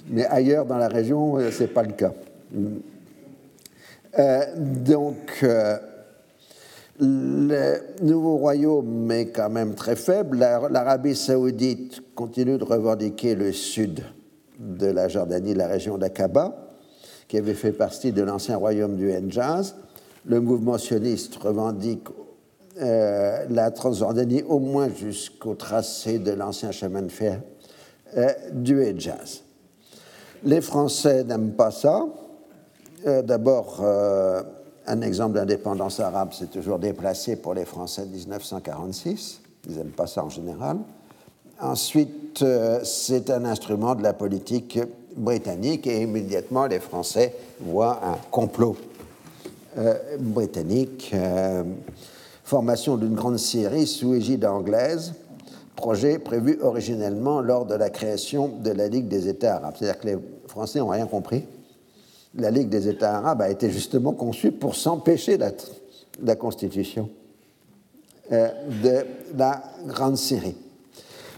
Mais 0.09 0.25
ailleurs 0.27 0.67
dans 0.67 0.79
la 0.79 0.89
région, 0.89 1.39
euh, 1.39 1.51
ce 1.51 1.63
n'est 1.63 1.69
pas 1.69 1.83
le 1.83 1.93
cas. 1.93 2.13
donc, 4.57 5.45
le 6.99 7.77
nouveau 8.03 8.37
royaume 8.37 9.11
est 9.11 9.27
quand 9.27 9.51
même 9.51 9.75
très 9.75 9.97
faible. 9.97 10.39
L'Arabie 10.39 11.15
saoudite 11.15 12.03
continue 12.15 12.57
de 12.57 12.65
revendiquer 12.65 13.35
le 13.35 13.53
sud 13.53 14.03
de 14.59 14.87
la 14.87 15.09
Jordanie, 15.09 15.55
la 15.55 15.67
région 15.67 15.99
d'Aqaba, 15.99 16.57
qui 17.29 17.37
avait 17.37 17.55
fait 17.55 17.73
partie 17.73 18.13
de 18.13 18.23
l'ancien 18.23 18.57
royaume 18.57 18.97
du 18.97 19.11
Hejaz. 19.11 19.75
Le 20.25 20.41
mouvement 20.41 20.79
sioniste 20.79 21.37
revendique 21.37 22.09
euh, 22.79 23.47
la 23.49 23.71
Transjordanie 23.71 24.43
au 24.43 24.59
moins 24.59 24.91
jusqu'au 24.91 25.55
tracé 25.55 26.19
de 26.19 26.33
l'ancien 26.33 26.73
chemin 26.73 27.01
de 27.01 27.09
fer 27.11 27.41
euh, 28.19 28.31
du 28.53 28.83
Hejaz. 28.83 29.45
Les 30.45 30.61
Français 30.61 31.25
n'aiment 31.25 31.53
pas 31.53 31.71
ça. 31.71 32.05
Euh, 33.07 33.23
d'abord, 33.23 33.83
un 34.87 35.01
exemple 35.01 35.37
d'indépendance 35.37 36.01
arabe 36.01 36.35
s'est 36.35 36.49
toujours 36.49 36.79
déplacé 36.79 37.37
pour 37.37 37.55
les 37.55 37.65
Français 37.65 38.05
de 38.05 38.15
1946. 38.15 39.41
Ils 39.71 39.77
n'aiment 39.77 39.87
pas 39.93 40.07
ça 40.07 40.23
en 40.23 40.29
général. 40.29 40.77
Ensuite, 41.59 42.45
c'est 42.83 43.31
un 43.31 43.47
instrument 43.47 43.95
de 43.95 44.03
la 44.03 44.13
politique 44.13 44.79
britannique 45.17 45.87
et 45.87 46.03
immédiatement 46.03 46.67
les 46.67 46.81
Français 46.81 47.35
voient 47.61 48.01
un 48.05 48.19
complot 48.31 48.77
britannique, 50.19 51.15
formation 52.47 52.97
d'une 52.97 53.15
grande 53.15 53.39
série 53.39 53.87
sous 53.87 54.15
égide 54.15 54.47
anglaise, 54.47 55.13
projet 55.77 56.19
prévu 56.19 56.59
originellement 56.63 57.43
lors 57.43 57.67
de 57.67 57.75
la 57.75 57.91
création 57.91 58.49
de 58.63 58.71
la 58.71 58.89
Ligue 58.89 59.09
des 59.09 59.29
États 59.29 59.57
arabes. 59.57 59.75
C'est-à-dire 59.79 60.01
que 60.01 60.07
les 60.07 60.19
Français 60.47 60.79
n'ont 60.79 60.89
rien 60.89 61.07
compris 61.07 61.45
la 62.37 62.51
Ligue 62.51 62.69
des 62.69 62.89
États 62.89 63.17
arabes 63.17 63.43
a 63.43 63.51
été 63.51 63.71
justement 63.71 64.13
conçue 64.13 64.53
pour 64.53 64.75
s'empêcher 64.75 65.39
de 65.39 65.47
la 66.23 66.37
constitution 66.37 67.09
euh, 68.33 68.49
de 68.83 69.07
la 69.37 69.63
Grande 69.87 70.17
Syrie. 70.17 70.57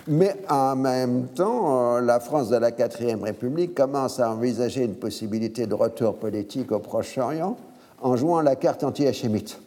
Mais 0.09 0.37
en 0.49 0.74
même 0.74 1.27
temps, 1.28 1.97
euh, 1.97 2.01
la 2.01 2.19
France 2.19 2.49
de 2.49 2.57
la 2.57 2.73
Quatrième 2.73 3.23
République 3.23 3.74
commence 3.74 4.20
à 4.20 4.33
envisager 4.33 4.85
une 4.85 4.95
possibilité 4.95 5.66
de 5.66 5.74
retour 5.74 6.16
politique 6.16 6.73
au 6.73 6.78
Proche-Orient 6.78 7.57
en 8.01 8.16
jouant 8.16 8.41
la 8.41 8.57
carte 8.57 8.85
anti-hachémite, 8.85 9.61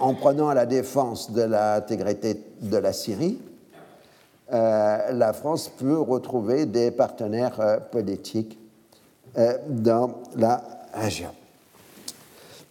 en 0.00 0.14
prenant 0.14 0.52
la 0.52 0.66
défense 0.66 1.30
de 1.30 1.42
l'intégrité 1.42 2.42
de 2.60 2.76
la 2.76 2.92
Syrie. 2.92 3.38
Euh, 4.52 5.12
la 5.12 5.32
France 5.32 5.68
peut 5.76 5.98
retrouver 5.98 6.66
des 6.66 6.90
partenaires 6.90 7.80
politiques 7.90 8.58
euh, 9.38 9.58
dans 9.68 10.22
la 10.36 10.62
région. 10.94 11.28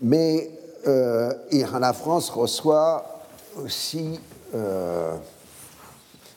Mais 0.01 0.49
euh, 0.87 1.31
la 1.79 1.93
France 1.93 2.31
reçoit 2.31 3.05
aussi 3.63 4.19
euh, 4.55 5.15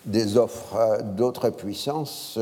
des 0.05 0.36
offres 0.36 0.98
d'autres 1.02 1.48
puissances 1.48 2.39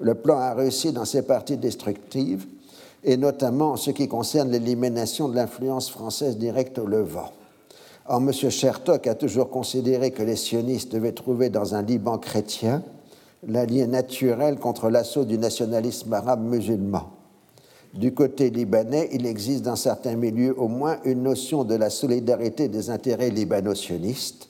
Le 0.00 0.14
plan 0.14 0.38
a 0.38 0.54
réussi 0.54 0.92
dans 0.92 1.04
ses 1.04 1.22
parties 1.22 1.56
destructives, 1.56 2.46
et 3.04 3.16
notamment 3.16 3.72
en 3.72 3.76
ce 3.76 3.90
qui 3.90 4.08
concerne 4.08 4.50
l'élimination 4.50 5.28
de 5.28 5.34
l'influence 5.34 5.90
française 5.90 6.36
directe 6.36 6.78
au 6.78 6.86
Levant. 6.86 7.32
Or, 8.06 8.18
M. 8.18 8.32
Chertok 8.32 9.06
a 9.06 9.14
toujours 9.14 9.50
considéré 9.50 10.12
que 10.12 10.22
les 10.22 10.36
sionistes 10.36 10.92
devaient 10.92 11.12
trouver 11.12 11.50
dans 11.50 11.74
un 11.74 11.82
Liban 11.82 12.18
chrétien 12.18 12.82
l'allié 13.46 13.86
naturel 13.86 14.58
contre 14.58 14.90
l'assaut 14.90 15.24
du 15.24 15.38
nationalisme 15.38 16.12
arabe 16.12 16.42
musulman. 16.42 17.10
Du 17.94 18.12
côté 18.12 18.50
libanais, 18.50 19.08
il 19.12 19.26
existe 19.26 19.64
dans 19.64 19.76
certains 19.76 20.16
milieux 20.16 20.58
au 20.58 20.68
moins 20.68 20.98
une 21.04 21.22
notion 21.22 21.64
de 21.64 21.74
la 21.74 21.90
solidarité 21.90 22.68
des 22.68 22.90
intérêts 22.90 23.30
libano-sionistes, 23.30 24.47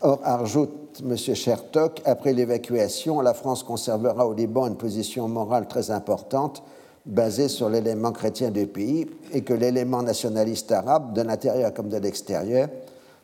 Or, 0.00 0.20
ajoute 0.24 1.02
M. 1.02 1.16
Chertok, 1.16 2.02
après 2.04 2.32
l'évacuation, 2.32 3.20
la 3.20 3.34
France 3.34 3.62
conservera 3.62 4.26
au 4.26 4.34
Liban 4.34 4.66
une 4.66 4.76
position 4.76 5.28
morale 5.28 5.66
très 5.66 5.90
importante 5.90 6.62
basée 7.06 7.48
sur 7.48 7.68
l'élément 7.68 8.12
chrétien 8.12 8.50
du 8.50 8.66
pays 8.66 9.06
et 9.32 9.42
que 9.42 9.54
l'élément 9.54 10.02
nationaliste 10.02 10.72
arabe, 10.72 11.12
de 11.14 11.22
l'intérieur 11.22 11.72
comme 11.74 11.88
de 11.88 11.98
l'extérieur, 11.98 12.68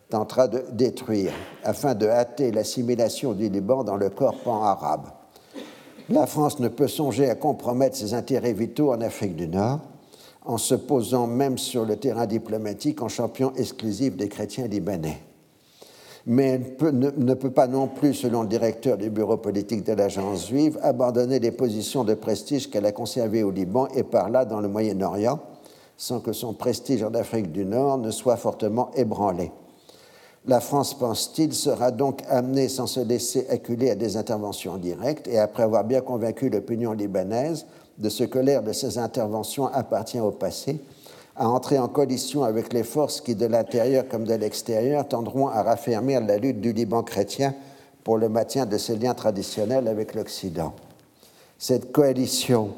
tentera 0.08 0.48
de 0.48 0.64
détruire 0.72 1.32
afin 1.64 1.94
de 1.94 2.06
hâter 2.06 2.50
l'assimilation 2.50 3.32
du 3.32 3.48
Liban 3.48 3.84
dans 3.84 3.96
le 3.96 4.10
corps 4.10 4.38
pan-arabe. 4.42 5.06
La 6.08 6.26
France 6.26 6.58
ne 6.58 6.68
peut 6.68 6.88
songer 6.88 7.30
à 7.30 7.36
compromettre 7.36 7.96
ses 7.96 8.14
intérêts 8.14 8.52
vitaux 8.52 8.92
en 8.92 9.00
Afrique 9.00 9.36
du 9.36 9.48
Nord 9.48 9.80
en 10.44 10.58
se 10.58 10.74
posant 10.74 11.26
même 11.26 11.58
sur 11.58 11.84
le 11.84 11.96
terrain 11.96 12.26
diplomatique 12.26 13.02
en 13.02 13.08
champion 13.08 13.52
exclusif 13.56 14.16
des 14.16 14.28
chrétiens 14.28 14.66
libanais 14.66 15.20
mais 16.26 16.60
elle 16.80 16.98
ne, 16.98 17.34
peut 17.34 17.50
pas 17.50 17.66
non 17.66 17.86
plus, 17.86 18.14
selon 18.14 18.42
le 18.42 18.48
directeur 18.48 18.98
du 18.98 19.10
bureau 19.10 19.36
politique 19.36 19.84
de 19.84 19.92
l'agence 19.92 20.48
juive, 20.48 20.78
abandonner 20.82 21.38
les 21.38 21.50
positions 21.50 22.04
de 22.04 22.14
prestige 22.14 22.70
qu'elle 22.70 22.86
a 22.86 22.92
conservées 22.92 23.42
au 23.42 23.50
Liban 23.50 23.88
et 23.94 24.02
par 24.02 24.28
là 24.28 24.44
dans 24.44 24.60
le 24.60 24.68
Moyen-Orient, 24.68 25.40
sans 25.96 26.20
que 26.20 26.32
son 26.32 26.52
prestige 26.52 27.02
en 27.02 27.14
Afrique 27.14 27.52
du 27.52 27.64
Nord 27.64 27.98
ne 27.98 28.10
soit 28.10 28.36
fortement 28.36 28.90
ébranlé. 28.94 29.50
La 30.46 30.60
France, 30.60 30.94
pense-t-il, 30.94 31.52
sera 31.52 31.90
donc 31.90 32.22
amenée, 32.28 32.68
sans 32.68 32.86
se 32.86 33.00
laisser 33.00 33.46
acculer 33.50 33.90
à 33.90 33.94
des 33.94 34.16
interventions 34.16 34.78
directes, 34.78 35.28
et 35.28 35.38
après 35.38 35.62
avoir 35.62 35.84
bien 35.84 36.00
convaincu 36.00 36.48
l'opinion 36.48 36.92
libanaise 36.92 37.66
de 37.98 38.08
ce 38.08 38.24
que 38.24 38.38
l'ère 38.38 38.62
de 38.62 38.72
ces 38.72 38.96
interventions 38.96 39.66
appartient 39.66 40.20
au 40.20 40.30
passé, 40.30 40.80
à 41.40 41.48
entrer 41.48 41.78
en 41.78 41.88
coalition 41.88 42.44
avec 42.44 42.70
les 42.74 42.82
forces 42.82 43.22
qui, 43.22 43.34
de 43.34 43.46
l'intérieur 43.46 44.06
comme 44.06 44.24
de 44.24 44.34
l'extérieur, 44.34 45.08
tendront 45.08 45.48
à 45.48 45.62
raffermir 45.62 46.20
la 46.20 46.36
lutte 46.36 46.60
du 46.60 46.74
Liban 46.74 47.02
chrétien 47.02 47.54
pour 48.04 48.18
le 48.18 48.28
maintien 48.28 48.66
de 48.66 48.76
ses 48.76 48.96
liens 48.96 49.14
traditionnels 49.14 49.88
avec 49.88 50.14
l'Occident. 50.14 50.74
Cette 51.58 51.92
coalition 51.92 52.72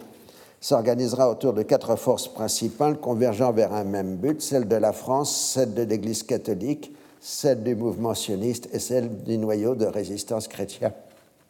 s'organisera 0.61 1.29
autour 1.29 1.55
de 1.55 1.63
quatre 1.63 1.97
forces 1.97 2.29
principales 2.29 3.01
convergeant 3.01 3.53
vers 3.53 3.73
un 3.73 3.83
même 3.83 4.15
but, 4.15 4.41
celle 4.41 4.69
de 4.69 4.77
la 4.77 4.93
France, 4.93 5.53
celle 5.55 5.75
de 5.75 5.83
l'Église 5.83 6.23
catholique, 6.23 6.95
celle 7.21 7.65
du 7.65 7.75
mouvement 7.75 8.15
sioniste 8.15 8.69
et 8.73 8.79
celle 8.79 9.25
du 9.25 9.39
noyau 9.39 9.75
de 9.75 9.87
résistance 9.87 10.47
chrétien 10.47 10.93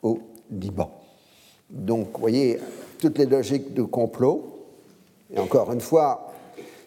au 0.02 0.18
Liban. 0.50 0.90
Donc, 1.68 2.08
vous 2.14 2.20
voyez, 2.20 2.58
toutes 2.98 3.18
les 3.18 3.26
logiques 3.26 3.74
du 3.74 3.84
complot, 3.84 4.64
et 5.30 5.38
encore 5.38 5.70
une 5.72 5.80
fois, 5.80 6.31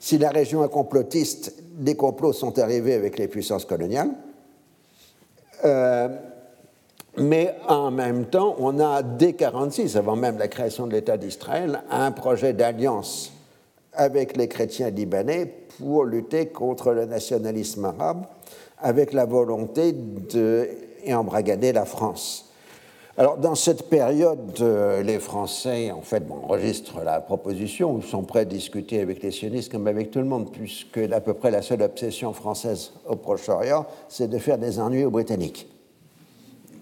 si 0.06 0.19
la 0.19 0.30
région 0.30 0.64
est 0.64 0.69
complotiste, 0.69 1.56
des 1.80 1.95
complots 1.95 2.32
sont 2.32 2.60
arrivés 2.60 2.94
avec 2.94 3.18
les 3.18 3.27
puissances 3.27 3.65
coloniales. 3.65 4.11
Euh, 5.65 6.10
mais 7.18 7.56
en 7.68 7.90
même 7.90 8.26
temps, 8.26 8.56
on 8.60 8.80
a 8.80 9.02
dès 9.02 9.34
1946, 9.34 9.98
avant 9.98 10.15
même 10.15 10.38
la 10.38 10.48
création 10.48 10.86
de 10.86 10.91
l'État 10.91 11.18
d'Israël, 11.18 11.82
un 11.90 12.11
projet 12.11 12.53
d'alliance 12.53 13.34
avec 13.94 14.38
les 14.38 14.48
chrétiens 14.48 14.91
libanais 14.91 15.52
pour 15.80 16.06
lutter 16.06 16.49
contre 16.49 16.91
le 16.91 17.06
nationalisme 17.07 17.86
arabe, 17.86 18.27
avec 18.77 19.11
la 19.11 19.26
volonté 19.26 19.91
d'embragader 19.91 21.73
la 21.73 21.86
France. 21.86 22.53
Alors, 23.17 23.37
dans 23.37 23.55
cette 23.55 23.89
période, 23.89 24.59
euh, 24.59 25.01
les 25.01 25.19
Français, 25.19 25.89
en 25.89 26.01
fait, 26.01 26.21
enregistrent 26.29 27.01
la 27.01 27.21
proposition, 27.21 28.01
sont 28.01 28.23
prêts 28.23 28.41
à 28.41 28.45
discuter 28.45 28.99
avec 28.99 29.23
les 29.23 29.31
sionistes 29.31 29.71
comme 29.71 29.87
avec 29.87 30.11
tout 30.11 30.19
le 30.19 30.25
monde, 30.25 30.51
puisque 30.51 30.97
à 30.97 31.21
peu 31.21 31.33
près 31.33 31.49
la 31.49 31.61
seule 31.61 31.81
obsession 31.81 32.33
française 32.33 32.91
au 33.07 33.15
Proche-Orient, 33.15 33.85
c'est 34.09 34.27
de 34.29 34.37
faire 34.37 34.57
des 34.57 34.81
ennuis 34.81 35.05
aux 35.05 35.11
Britanniques. 35.11 35.69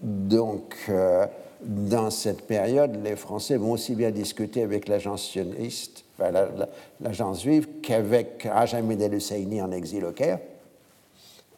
Donc, 0.02 0.74
euh, 0.88 1.24
dans 1.62 2.10
cette 2.10 2.42
période, 2.48 2.98
les 3.04 3.14
Français 3.14 3.56
vont 3.56 3.70
aussi 3.70 3.94
bien 3.94 4.10
discuter 4.10 4.64
avec 4.64 4.88
l'agence 4.88 5.22
sioniste, 5.22 6.04
enfin, 6.18 6.32
l'agence 7.00 7.44
juive, 7.44 7.68
qu'avec 7.80 8.48
Rajamin 8.52 8.98
el-Husseini 8.98 9.62
en 9.62 9.70
exil 9.70 10.04
au 10.04 10.10
Caire 10.10 10.40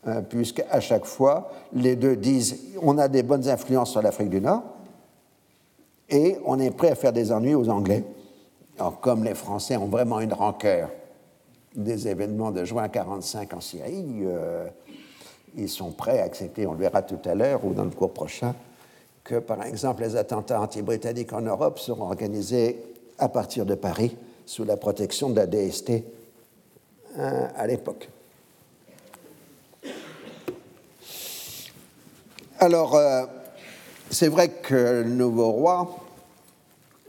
Hein, 0.06 0.22
puisqu'à 0.22 0.78
chaque 0.78 1.04
fois, 1.04 1.50
les 1.72 1.96
deux 1.96 2.14
disent 2.14 2.74
on 2.80 2.96
a 2.96 3.08
des 3.08 3.24
bonnes 3.24 3.48
influences 3.48 3.90
sur 3.90 4.02
l'Afrique 4.02 4.30
du 4.30 4.40
Nord 4.40 4.62
et 6.08 6.36
on 6.44 6.60
est 6.60 6.70
prêt 6.70 6.90
à 6.90 6.94
faire 6.94 7.12
des 7.12 7.32
ennuis 7.32 7.56
aux 7.56 7.68
Anglais. 7.68 8.04
Alors, 8.78 9.00
comme 9.00 9.24
les 9.24 9.34
Français 9.34 9.76
ont 9.76 9.88
vraiment 9.88 10.20
une 10.20 10.32
rancœur 10.32 10.90
des 11.74 12.06
événements 12.06 12.52
de 12.52 12.64
juin 12.64 12.82
1945 12.82 13.54
en 13.54 13.60
Syrie, 13.60 14.20
euh, 14.22 14.68
ils 15.56 15.68
sont 15.68 15.90
prêts 15.90 16.20
à 16.20 16.24
accepter, 16.24 16.68
on 16.68 16.72
le 16.72 16.78
verra 16.78 17.02
tout 17.02 17.18
à 17.24 17.34
l'heure 17.34 17.64
ou 17.64 17.74
dans 17.74 17.84
le 17.84 17.90
cours 17.90 18.12
prochain, 18.12 18.54
que 19.24 19.40
par 19.40 19.64
exemple 19.64 20.02
les 20.02 20.14
attentats 20.14 20.60
anti-britanniques 20.60 21.32
en 21.32 21.40
Europe 21.40 21.80
seront 21.80 22.04
organisés 22.04 22.80
à 23.18 23.28
partir 23.28 23.66
de 23.66 23.74
Paris 23.74 24.16
sous 24.44 24.62
la 24.62 24.76
protection 24.76 25.30
de 25.30 25.36
la 25.36 25.46
DST 25.46 26.04
hein, 27.18 27.48
à 27.56 27.66
l'époque. 27.66 28.08
Alors, 32.66 32.96
euh, 32.96 33.22
c'est 34.10 34.26
vrai 34.26 34.48
que 34.48 35.04
le 35.04 35.04
nouveau 35.04 35.52
roi 35.52 36.00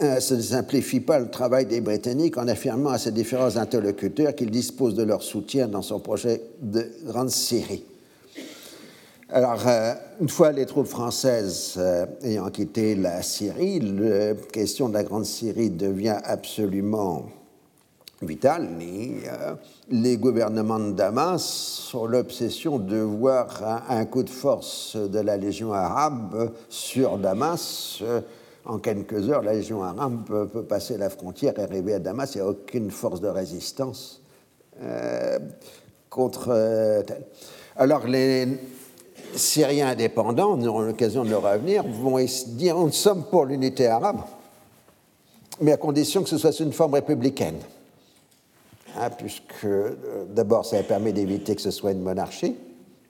euh, 0.03 0.13
ne 0.17 0.39
simplifie 0.39 0.99
pas 0.99 1.17
le 1.17 1.31
travail 1.31 1.65
des 1.65 1.81
Britanniques 1.81 2.37
en 2.37 2.47
affirmant 2.47 2.91
à 2.91 2.99
ses 2.99 3.11
différents 3.11 3.57
interlocuteurs 3.57 4.35
qu'il 4.35 4.51
dispose 4.51 4.93
de 4.93 5.01
leur 5.01 5.23
soutien 5.23 5.67
dans 5.67 5.81
son 5.81 5.99
projet 5.99 6.43
de 6.61 6.87
grande 7.05 7.31
Syrie. 7.31 7.83
Alors, 9.29 9.67
euh, 9.67 9.95
une 10.21 10.29
fois 10.29 10.51
les 10.51 10.67
troupes 10.67 10.85
françaises 10.85 11.81
ayant 12.21 12.51
quitté 12.51 12.93
la 12.93 13.23
Syrie, 13.23 13.79
la 13.79 14.35
question 14.35 14.89
de 14.89 14.93
la 14.93 15.03
Grande 15.03 15.25
Syrie 15.25 15.71
devient 15.71 16.19
absolument 16.23 17.31
vital, 18.21 18.69
euh, 18.81 19.53
les 19.89 20.17
gouvernements 20.17 20.79
de 20.79 20.91
Damas 20.91 21.91
ont 21.93 22.05
l'obsession 22.05 22.79
de 22.79 22.97
voir 22.97 23.83
un, 23.89 24.05
coup 24.05 24.23
de 24.23 24.29
force 24.29 24.95
de 24.95 25.19
la 25.19 25.37
Légion 25.37 25.73
arabe 25.73 26.51
sur 26.69 27.17
Damas. 27.17 28.01
En 28.65 28.79
quelques 28.79 29.29
heures, 29.29 29.43
la 29.43 29.53
Légion 29.53 29.83
arabe 29.83 30.25
peut, 30.25 30.63
passer 30.63 30.97
la 30.97 31.09
frontière 31.09 31.53
et 31.57 31.63
arriver 31.63 31.93
à 31.93 31.99
Damas. 31.99 32.33
Il 32.35 32.39
n'y 32.39 32.47
a 32.47 32.49
aucune 32.49 32.91
force 32.91 33.21
de 33.21 33.27
résistance 33.27 34.21
euh, 34.81 35.39
contre 36.09 36.49
euh, 36.49 37.03
tel. 37.03 37.23
Alors 37.75 38.07
les 38.07 38.47
Syriens 39.35 39.89
indépendants, 39.89 40.57
nous 40.57 40.67
aurons 40.67 40.81
l'occasion 40.81 41.23
de 41.23 41.29
le 41.29 41.37
revenir, 41.37 41.83
vont 41.83 42.17
dire 42.47 42.77
nous 42.77 42.91
sommes 42.91 43.25
pour 43.25 43.45
l'unité 43.45 43.85
arabe, 43.85 44.21
mais 45.61 45.73
à 45.73 45.77
condition 45.77 46.23
que 46.23 46.29
ce 46.29 46.37
soit 46.37 46.59
une 46.59 46.73
forme 46.73 46.95
républicaine. 46.95 47.59
Hein, 48.99 49.11
puisque 49.11 49.65
euh, 49.65 50.25
d'abord 50.27 50.65
ça 50.65 50.81
permet 50.81 51.13
d'éviter 51.13 51.55
que 51.55 51.61
ce 51.61 51.69
soit 51.69 51.91
une 51.91 52.01
monarchie, 52.01 52.55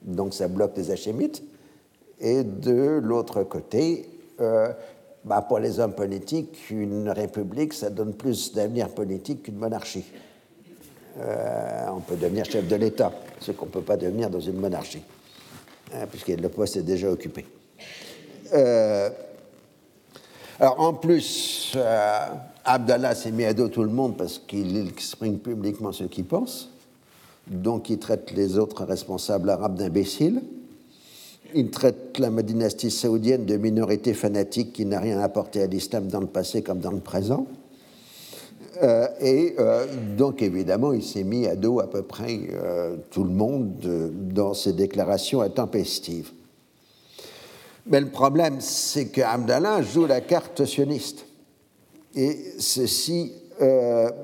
donc 0.02 0.34
ça 0.34 0.46
bloque 0.46 0.76
les 0.76 0.90
hachémites, 0.90 1.42
et 2.20 2.42
de 2.42 3.00
l'autre 3.02 3.42
côté, 3.44 4.08
euh, 4.40 4.68
bah, 5.24 5.40
pour 5.40 5.58
les 5.60 5.80
hommes 5.80 5.94
politiques, 5.94 6.70
une 6.70 7.08
république, 7.08 7.72
ça 7.72 7.88
donne 7.88 8.12
plus 8.12 8.52
d'avenir 8.52 8.90
politique 8.90 9.44
qu'une 9.44 9.56
monarchie. 9.56 10.04
Euh, 11.20 11.86
on 11.90 12.00
peut 12.00 12.16
devenir 12.16 12.44
chef 12.44 12.68
de 12.68 12.76
l'État, 12.76 13.10
ce 13.40 13.52
qu'on 13.52 13.66
ne 13.66 13.70
peut 13.70 13.80
pas 13.80 13.96
devenir 13.96 14.28
dans 14.28 14.40
une 14.40 14.60
monarchie, 14.60 15.02
hein, 15.94 16.06
puisque 16.10 16.28
le 16.28 16.48
poste 16.50 16.76
est 16.76 16.82
déjà 16.82 17.10
occupé. 17.10 17.46
Alors 20.60 20.80
en 20.80 20.92
plus, 20.92 21.76
Abdallah 22.70 23.14
s'est 23.14 23.30
mis 23.30 23.46
à 23.46 23.54
dos 23.54 23.68
tout 23.68 23.82
le 23.82 23.88
monde 23.88 24.18
parce 24.18 24.38
qu'il 24.38 24.76
exprime 24.76 25.38
publiquement 25.38 25.90
ce 25.90 26.04
qu'il 26.04 26.26
pense, 26.26 26.68
donc 27.46 27.88
il 27.88 27.98
traite 27.98 28.30
les 28.32 28.58
autres 28.58 28.84
responsables 28.84 29.48
arabes 29.48 29.76
d'imbéciles. 29.76 30.42
Il 31.54 31.70
traite 31.70 32.18
la 32.18 32.28
dynastie 32.28 32.90
saoudienne 32.90 33.46
de 33.46 33.56
minorité 33.56 34.12
fanatique 34.12 34.74
qui 34.74 34.84
n'a 34.84 35.00
rien 35.00 35.18
apporté 35.20 35.62
à 35.62 35.66
l'islam 35.66 36.08
dans 36.08 36.20
le 36.20 36.26
passé 36.26 36.60
comme 36.60 36.80
dans 36.80 36.90
le 36.90 37.00
présent. 37.00 37.46
Euh, 38.82 39.08
et 39.18 39.54
euh, 39.58 39.86
donc, 40.18 40.42
évidemment, 40.42 40.92
il 40.92 41.02
s'est 41.02 41.24
mis 41.24 41.46
à 41.46 41.56
dos 41.56 41.80
à 41.80 41.88
peu 41.88 42.02
près 42.02 42.38
euh, 42.52 42.96
tout 43.10 43.24
le 43.24 43.30
monde 43.30 43.72
dans 44.34 44.52
ses 44.52 44.74
déclarations 44.74 45.40
intempestives. 45.40 46.32
Mais 47.86 48.00
le 48.00 48.10
problème, 48.10 48.60
c'est 48.60 49.06
que 49.06 49.22
Abdallah 49.22 49.80
joue 49.80 50.04
la 50.04 50.20
carte 50.20 50.66
sioniste. 50.66 51.24
Et 52.14 52.54
ceci, 52.58 53.32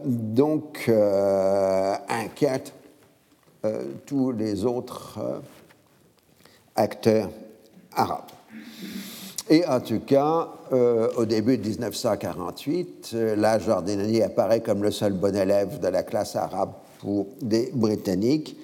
donc, 0.05 0.91
inquiète 2.09 2.73
tous 4.07 4.33
les 4.33 4.65
autres 4.65 5.19
acteurs 6.77 7.31
arabes. 7.93 8.31
Et 9.51 9.67
en 9.67 9.81
tout 9.81 10.01
cas, 10.01 10.49
euh, 10.73 11.09
au 11.19 11.27
début 11.27 11.59
de 11.59 11.69
1948, 11.69 13.11
euh, 13.15 13.37
la 13.37 13.59
Jordanie 13.59 14.23
apparaît 14.23 14.61
comme 14.61 14.83
le 14.83 14.91
seul 14.91 15.13
bon 15.13 15.37
élève 15.37 15.81
de 15.81 15.89
la 15.89 16.03
classe 16.03 16.35
arabe 16.35 16.73
pour 17.01 17.27
des 17.43 17.71
Britanniques 17.75 18.57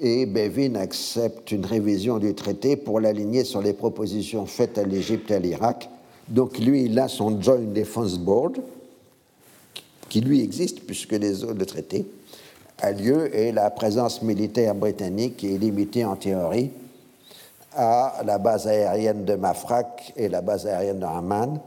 et 0.00 0.26
Bevin 0.26 0.76
accepte 0.76 1.50
une 1.50 1.64
révision 1.64 2.18
du 2.18 2.34
traité 2.34 2.76
pour 2.76 3.00
l'aligner 3.00 3.42
sur 3.42 3.62
les 3.62 3.72
propositions 3.72 4.44
faites 4.44 4.76
à 4.76 4.84
l'Égypte 4.84 5.30
et 5.30 5.36
à 5.36 5.38
l'Irak. 5.38 5.88
Donc 6.28 6.58
lui, 6.58 6.84
il 6.84 6.98
a 6.98 7.08
son 7.08 7.40
Joint 7.40 7.72
Defense 7.72 8.18
Board, 8.18 8.58
qui 10.08 10.20
lui 10.20 10.42
existe 10.42 10.80
puisque 10.80 11.12
les 11.12 11.44
autres, 11.44 11.58
le 11.58 11.66
traité 11.66 12.06
a 12.80 12.92
lieu 12.92 13.34
et 13.34 13.50
la 13.52 13.70
présence 13.70 14.22
militaire 14.22 14.74
britannique 14.74 15.42
est 15.42 15.58
limitée 15.58 16.04
en 16.04 16.16
théorie 16.16 16.70
à 17.76 18.22
la 18.24 18.38
base 18.38 18.66
aérienne 18.66 19.24
de 19.24 19.34
Mafraq 19.34 20.12
et 20.16 20.28
la 20.28 20.40
base 20.40 20.66
aérienne 20.66 21.00
de 21.00 21.04
Amman, 21.04 21.60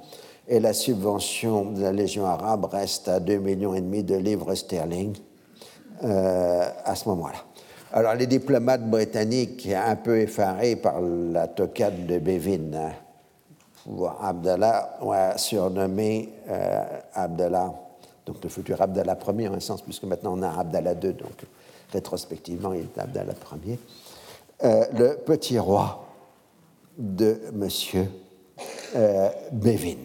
et 0.47 0.59
la 0.59 0.73
subvention 0.73 1.71
de 1.71 1.81
la 1.81 1.91
Légion 1.91 2.25
arabe 2.25 2.65
reste 2.65 3.07
à 3.07 3.19
2,5 3.19 3.39
millions 3.39 3.73
et 3.75 3.81
demi 3.81 4.03
de 4.03 4.15
livres 4.15 4.53
sterling 4.55 5.15
euh, 6.03 6.63
à 6.83 6.95
ce 6.95 7.07
moment-là. 7.09 7.45
Alors 7.93 8.15
les 8.15 8.27
diplomates 8.27 8.89
britanniques, 8.89 9.69
un 9.73 9.95
peu 9.95 10.19
effarés 10.19 10.75
par 10.75 10.99
la 11.01 11.47
tocade 11.47 12.05
de 12.05 12.19
Bevin, 12.19 12.91
Abdallah, 14.19 14.97
surnommé 15.37 16.33
euh, 16.47 16.83
Abdallah, 17.13 17.73
donc 18.25 18.37
le 18.43 18.49
futur 18.49 18.81
Abdallah 18.81 19.17
Ier 19.37 19.47
en 19.47 19.53
un 19.55 19.59
sens, 19.59 19.81
puisque 19.81 20.03
maintenant 20.03 20.37
on 20.37 20.41
a 20.43 20.59
Abdallah 20.59 20.93
II, 20.93 21.13
donc 21.13 21.45
rétrospectivement 21.91 22.73
il 22.73 22.81
est 22.81 22.99
Abdallah 22.99 23.33
Ier. 23.65 23.79
Euh, 24.63 24.85
le 24.93 25.15
petit 25.17 25.57
roi 25.57 26.05
de 26.97 27.41
M. 27.51 28.07
Euh, 28.95 29.29
Bevin. 29.51 29.97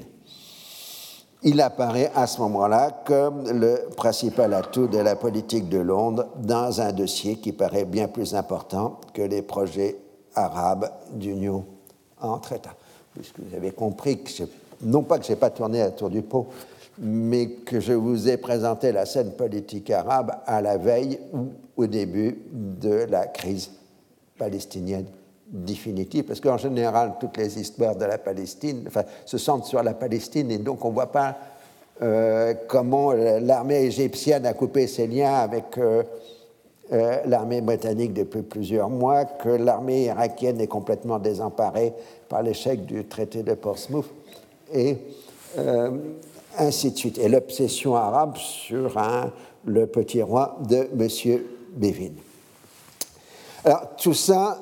Il 1.42 1.60
apparaît 1.60 2.10
à 2.14 2.26
ce 2.26 2.40
moment-là 2.40 3.02
comme 3.04 3.48
le 3.48 3.88
principal 3.96 4.54
atout 4.54 4.86
de 4.86 4.98
la 4.98 5.14
politique 5.14 5.68
de 5.68 5.78
Londres 5.78 6.26
dans 6.36 6.80
un 6.80 6.92
dossier 6.92 7.36
qui 7.36 7.52
paraît 7.52 7.84
bien 7.84 8.08
plus 8.08 8.34
important 8.34 9.00
que 9.12 9.22
les 9.22 9.42
projets 9.42 9.98
arabes 10.34 10.90
d'union 11.12 11.66
entre 12.20 12.52
États. 12.52 12.74
Puisque 13.16 13.40
vous 13.40 13.56
avez 13.56 13.70
compris 13.70 14.22
que, 14.22 14.30
non 14.82 15.02
pas 15.02 15.18
que 15.18 15.24
je 15.24 15.30
n'ai 15.30 15.36
pas 15.36 15.50
tourné 15.50 15.80
à 15.80 15.90
tour 15.90 16.10
du 16.10 16.22
pot, 16.22 16.48
mais 16.98 17.48
que 17.48 17.80
je 17.80 17.92
vous 17.92 18.28
ai 18.28 18.36
présenté 18.36 18.92
la 18.92 19.06
scène 19.06 19.32
politique 19.32 19.90
arabe 19.90 20.32
à 20.46 20.62
la 20.62 20.76
veille 20.76 21.18
ou 21.32 21.48
au 21.76 21.86
début 21.86 22.38
de 22.52 23.06
la 23.10 23.26
crise 23.26 23.70
palestinienne 24.38 25.06
définitive, 25.48 26.24
parce 26.24 26.40
qu'en 26.40 26.58
général, 26.58 27.14
toutes 27.20 27.36
les 27.36 27.58
histoires 27.58 27.96
de 27.96 28.04
la 28.04 28.18
Palestine 28.18 28.88
se 29.24 29.38
centrent 29.38 29.66
sur 29.66 29.82
la 29.82 29.94
Palestine, 29.94 30.50
et 30.50 30.58
donc 30.58 30.84
on 30.84 30.88
ne 30.88 30.94
voit 30.94 31.12
pas 31.12 31.36
euh, 32.02 32.54
comment 32.68 33.12
l'armée 33.12 33.84
égyptienne 33.84 34.44
a 34.44 34.52
coupé 34.52 34.86
ses 34.86 35.06
liens 35.06 35.34
avec 35.34 35.78
euh, 35.78 36.02
euh, 36.92 37.18
l'armée 37.26 37.60
britannique 37.60 38.12
depuis 38.12 38.42
plusieurs 38.42 38.88
mois, 38.88 39.24
que 39.24 39.48
l'armée 39.48 40.04
irakienne 40.04 40.60
est 40.60 40.66
complètement 40.66 41.18
désemparée 41.18 41.92
par 42.28 42.42
l'échec 42.42 42.84
du 42.86 43.04
traité 43.04 43.42
de 43.42 43.54
Portsmouth, 43.54 44.10
et 44.72 44.98
ainsi 46.58 46.90
de 46.90 46.96
suite. 46.96 47.18
Et 47.18 47.28
l'obsession 47.28 47.96
arabe 47.96 48.36
sur 48.36 48.98
le 49.64 49.86
petit 49.86 50.22
roi 50.22 50.58
de 50.68 50.88
M. 50.98 51.42
Bevin. 51.76 52.12
Alors, 53.64 53.96
tout 53.96 54.14
ça 54.14 54.58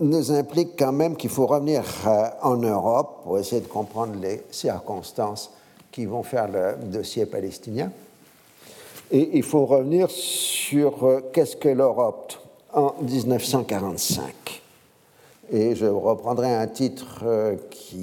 nous 0.00 0.32
implique 0.32 0.78
quand 0.78 0.92
même 0.92 1.16
qu'il 1.16 1.30
faut 1.30 1.46
revenir 1.46 1.84
euh, 2.06 2.28
en 2.42 2.56
Europe 2.56 3.20
pour 3.22 3.38
essayer 3.38 3.60
de 3.60 3.66
comprendre 3.66 4.14
les 4.20 4.42
circonstances 4.50 5.52
qui 5.90 6.06
vont 6.06 6.22
faire 6.22 6.48
le 6.48 6.76
dossier 6.86 7.26
palestinien. 7.26 7.90
Et 9.10 9.30
il 9.38 9.42
faut 9.42 9.64
revenir 9.64 10.10
sur 10.10 11.04
euh, 11.04 11.20
qu'est-ce 11.32 11.56
que 11.56 11.68
l'Europe 11.68 12.34
en 12.74 12.94
1945. 13.00 14.62
Et 15.50 15.74
je 15.74 15.86
reprendrai 15.86 16.54
un 16.54 16.66
titre 16.66 17.20
euh, 17.24 17.56
qui 17.70 17.96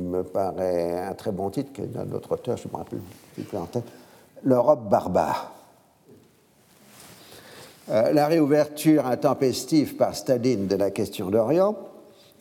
me 0.00 0.24
paraît 0.24 1.06
un 1.06 1.14
très 1.14 1.30
bon 1.30 1.50
titre, 1.50 1.72
qui 1.72 1.82
est 1.82 1.86
d'un 1.86 2.10
autre 2.12 2.32
auteur, 2.32 2.56
je 2.56 2.66
ne 2.66 2.72
me 2.72 2.78
rappelle 2.78 3.00
plus 3.36 3.58
en 3.58 3.66
tête, 3.66 3.84
L'Europe 4.42 4.88
barbare. 4.88 5.52
Euh, 7.90 8.12
la 8.12 8.26
réouverture 8.26 9.06
intempestive 9.06 9.96
par 9.96 10.16
Staline 10.16 10.66
de 10.66 10.76
la 10.76 10.90
question 10.90 11.30
d'Orient, 11.30 11.76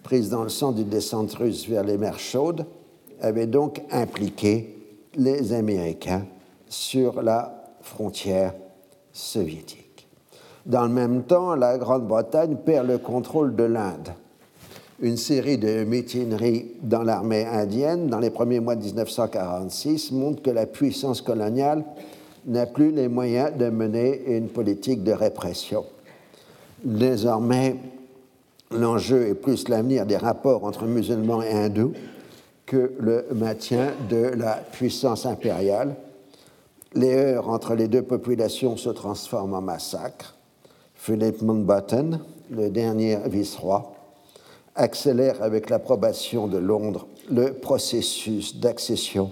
prise 0.02 0.30
dans 0.30 0.44
le 0.44 0.50
sang 0.50 0.72
d'une 0.72 0.90
descente 0.90 1.34
russe 1.34 1.68
vers 1.68 1.84
les 1.84 1.98
mers 1.98 2.20
chaudes, 2.20 2.66
avait 3.22 3.48
donc 3.48 3.82
impliqué 3.92 4.76
les 5.16 5.54
Américains 5.54 6.26
sur 6.70 7.22
la 7.22 7.59
frontière 7.90 8.54
soviétique. 9.12 10.08
Dans 10.66 10.84
le 10.84 10.90
même 10.90 11.24
temps, 11.24 11.56
la 11.56 11.78
Grande-Bretagne 11.78 12.58
perd 12.64 12.88
le 12.88 12.98
contrôle 12.98 13.56
de 13.56 13.64
l'Inde. 13.64 14.10
Une 15.02 15.18
série 15.18 15.58
de 15.58 15.84
mutineries 15.84 16.72
dans 16.82 17.04
l'armée 17.04 17.46
indienne 17.46 18.08
dans 18.08 18.20
les 18.20 18.30
premiers 18.30 18.60
mois 18.60 18.76
de 18.76 18.84
1946 18.84 20.12
montre 20.12 20.42
que 20.42 20.50
la 20.50 20.66
puissance 20.66 21.22
coloniale 21.22 21.84
n'a 22.46 22.66
plus 22.66 22.92
les 22.92 23.08
moyens 23.08 23.56
de 23.58 23.70
mener 23.70 24.36
une 24.36 24.50
politique 24.50 25.04
de 25.04 25.12
répression. 25.12 25.86
Désormais, 26.84 27.78
l'enjeu 28.72 29.28
est 29.28 29.36
plus 29.36 29.68
l'avenir 29.70 30.06
des 30.06 30.18
rapports 30.18 30.66
entre 30.66 30.86
musulmans 30.86 31.42
et 31.42 31.52
hindous 31.52 31.94
que 32.66 32.92
le 33.00 33.26
maintien 33.34 33.92
de 34.10 34.32
la 34.38 34.56
puissance 34.56 35.26
impériale. 35.26 35.96
Les 36.94 37.14
heurts 37.14 37.50
entre 37.50 37.76
les 37.76 37.88
deux 37.88 38.02
populations 38.02 38.76
se 38.76 38.90
transforment 38.90 39.54
en 39.54 39.62
massacre. 39.62 40.36
Philip 40.96 41.42
Mountbatten, 41.42 42.20
le 42.50 42.70
dernier 42.72 43.18
vice-roi, 43.28 43.94
accélère 44.76 45.44
avec 45.44 45.70
l'approbation 45.70 46.48
de 46.48 46.58
Londres 46.58 47.08
le 47.30 47.54
processus 47.54 48.58
d'accession 48.58 49.32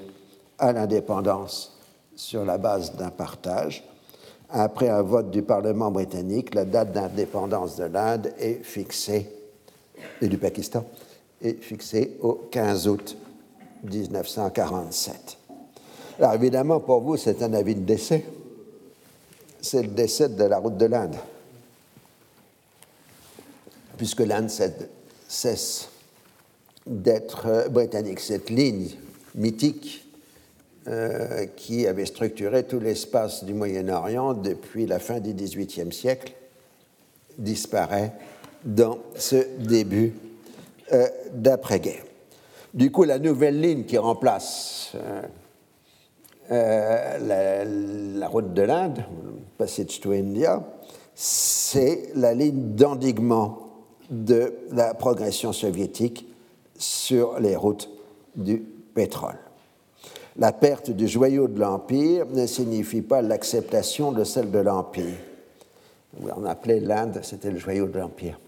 à 0.59 0.71
l'indépendance 0.71 1.77
sur 2.15 2.45
la 2.45 2.57
base 2.57 2.95
d'un 2.95 3.09
partage. 3.09 3.83
Après 4.49 4.89
un 4.89 5.01
vote 5.01 5.31
du 5.31 5.41
Parlement 5.41 5.91
britannique, 5.91 6.53
la 6.53 6.63
date 6.63 6.91
d'indépendance 6.91 7.75
de 7.75 7.85
l'Inde 7.85 8.33
est 8.39 8.63
fixée, 8.63 9.29
et 10.21 10.27
du 10.27 10.37
Pakistan, 10.37 10.85
est 11.41 11.61
fixée 11.61 12.17
au 12.21 12.33
15 12.51 12.87
août 12.87 13.17
1947. 13.83 15.37
Alors 16.19 16.33
évidemment, 16.33 16.79
pour 16.79 17.01
vous, 17.01 17.17
c'est 17.17 17.43
un 17.43 17.53
avis 17.53 17.75
de 17.75 17.81
décès. 17.81 18.25
C'est 19.61 19.83
le 19.83 19.89
décès 19.89 20.29
de 20.29 20.43
la 20.43 20.57
route 20.57 20.77
de 20.77 20.85
l'Inde. 20.85 21.15
puisque 23.97 24.19
l'Inde 24.19 24.49
cesse 25.27 25.89
d'être 26.85 27.67
britannique. 27.69 28.19
Cette 28.19 28.49
ligne 28.49 28.89
mythique 29.35 30.07
qui 31.55 31.85
avait 31.87 32.05
structuré 32.05 32.63
tout 32.63 32.79
l'espace 32.79 33.43
du 33.43 33.53
Moyen-Orient 33.53 34.35
depuis 34.35 34.85
la 34.85 34.99
fin 34.99 35.19
du 35.19 35.33
XVIIIe 35.33 35.91
siècle 35.91 36.33
disparaît 37.37 38.13
dans 38.63 38.99
ce 39.15 39.35
début 39.59 40.13
d'après-guerre. 41.33 42.03
Du 42.73 42.91
coup, 42.91 43.03
la 43.03 43.19
nouvelle 43.19 43.59
ligne 43.59 43.85
qui 43.85 43.97
remplace 43.97 44.91
euh, 44.95 45.21
la, 46.49 48.27
route 48.27 48.53
de 48.53 48.61
l'Inde, 48.61 49.03
Passage 49.57 49.99
to 49.99 50.11
India, 50.11 50.63
c'est 51.15 52.09
la 52.15 52.33
ligne 52.33 52.75
d'endiguement 52.75 53.59
de 54.09 54.53
la 54.71 54.93
progression 54.93 55.51
soviétique 55.51 56.27
sur 56.77 57.39
les 57.39 57.55
routes 57.55 57.89
du 58.35 58.59
pétrole. 58.93 59.37
La 60.37 60.51
perte 60.51 60.91
du 60.91 61.07
joyau 61.07 61.47
de 61.47 61.59
l'Empire 61.59 62.27
ne 62.27 62.45
signifie 62.45 63.01
pas 63.01 63.23
l'acceptation 63.23 64.11
de 64.11 64.23
celle 64.23 64.51
de 64.51 64.59
l'Empire. 64.59 65.17
On 66.35 66.45
appelait 66.45 66.79
l'Inde, 66.79 67.19
c'était 67.23 67.51
le 67.51 67.57
joyau 67.57 67.87
de 67.87 67.97
l'Empire. 67.97 68.39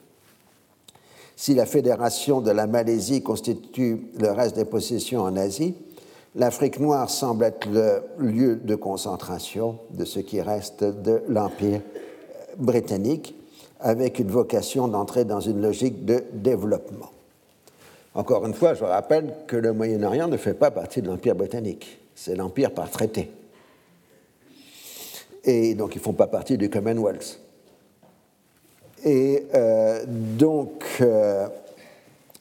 Si 1.36 1.56
la 1.56 1.66
fédération 1.66 2.42
de 2.42 2.52
la 2.52 2.68
Malaisie 2.68 3.24
constitue 3.24 4.12
le 4.20 4.30
reste 4.32 4.56
des 4.56 4.66
possessions 4.66 5.22
en 5.22 5.36
Asie, 5.36 5.74
l'Afrique 6.35 6.80
noire 6.80 7.10
semble 7.10 7.45
être 7.45 7.68
le 7.69 8.03
lieu 8.19 8.56
de 8.56 8.76
concentration 8.76 9.80
de 9.91 10.06
ce 10.06 10.19
qui 10.19 10.41
reste 10.41 10.84
de 10.84 11.23
l'Empire 11.27 11.81
britannique, 12.57 13.35
avec 13.80 14.19
une 14.19 14.30
vocation 14.30 14.88
d'entrer 14.88 15.26
dans 15.26 15.39
une 15.39 15.61
logique 15.61 16.06
de 16.06 16.23
développement. 16.34 17.11
Encore 18.14 18.45
une 18.45 18.53
fois, 18.53 18.73
je 18.73 18.84
rappelle 18.84 19.34
que 19.47 19.56
le 19.56 19.72
Moyen-Orient 19.72 20.27
ne 20.27 20.38
fait 20.38 20.53
pas 20.53 20.72
partie 20.72 21.01
de 21.01 21.07
l'Empire 21.07 21.35
britannique, 21.35 21.99
c'est 22.15 22.35
l'Empire 22.35 22.72
par 22.72 22.89
traité. 22.89 23.31
Et 25.45 25.73
donc 25.73 25.95
ils 25.95 25.99
ne 25.99 26.03
font 26.03 26.14
pas 26.14 26.27
partie 26.27 26.57
du 26.57 26.69
Commonwealth. 26.69 27.39
Et 29.06 29.45
euh, 29.56 30.03
donc 30.07 30.84
euh, 30.99 31.47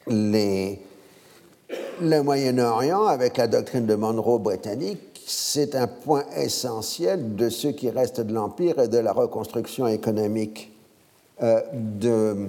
les 0.08 0.80
le 2.00 2.22
Moyen-Orient, 2.22 3.04
avec 3.04 3.36
la 3.36 3.46
doctrine 3.46 3.86
de 3.86 3.94
Monroe 3.94 4.38
britannique, 4.38 5.22
c'est 5.26 5.74
un 5.74 5.86
point 5.86 6.24
essentiel 6.36 7.36
de 7.36 7.48
ce 7.48 7.68
qui 7.68 7.90
reste 7.90 8.20
de 8.20 8.32
l'Empire 8.32 8.78
et 8.78 8.88
de 8.88 8.98
la 8.98 9.12
reconstruction 9.12 9.86
économique 9.86 10.72
euh, 11.42 11.60
de 11.72 12.48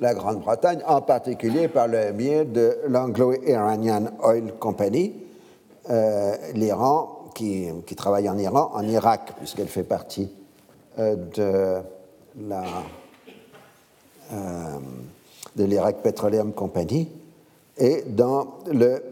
la 0.00 0.14
Grande-Bretagne, 0.14 0.80
en 0.86 1.00
particulier 1.02 1.68
par 1.68 1.88
le 1.88 2.12
biais 2.12 2.44
de 2.44 2.78
l'Anglo-Iranian 2.88 4.10
Oil 4.22 4.54
Company, 4.58 5.12
euh, 5.90 6.34
l'Iran, 6.54 7.30
qui, 7.34 7.70
travaille 7.96 8.28
en 8.28 8.38
Iran, 8.38 8.70
en 8.74 8.82
Irak, 8.82 9.32
puisqu'elle 9.38 9.68
fait 9.68 9.84
partie 9.84 10.30
euh, 10.98 11.14
de 11.36 11.82
de 15.56 15.64
l'Iraq 15.64 15.96
Petroleum 16.02 16.52
Company, 16.52 17.08
et 17.78 18.02
dans 18.06 18.58
le 18.66 19.02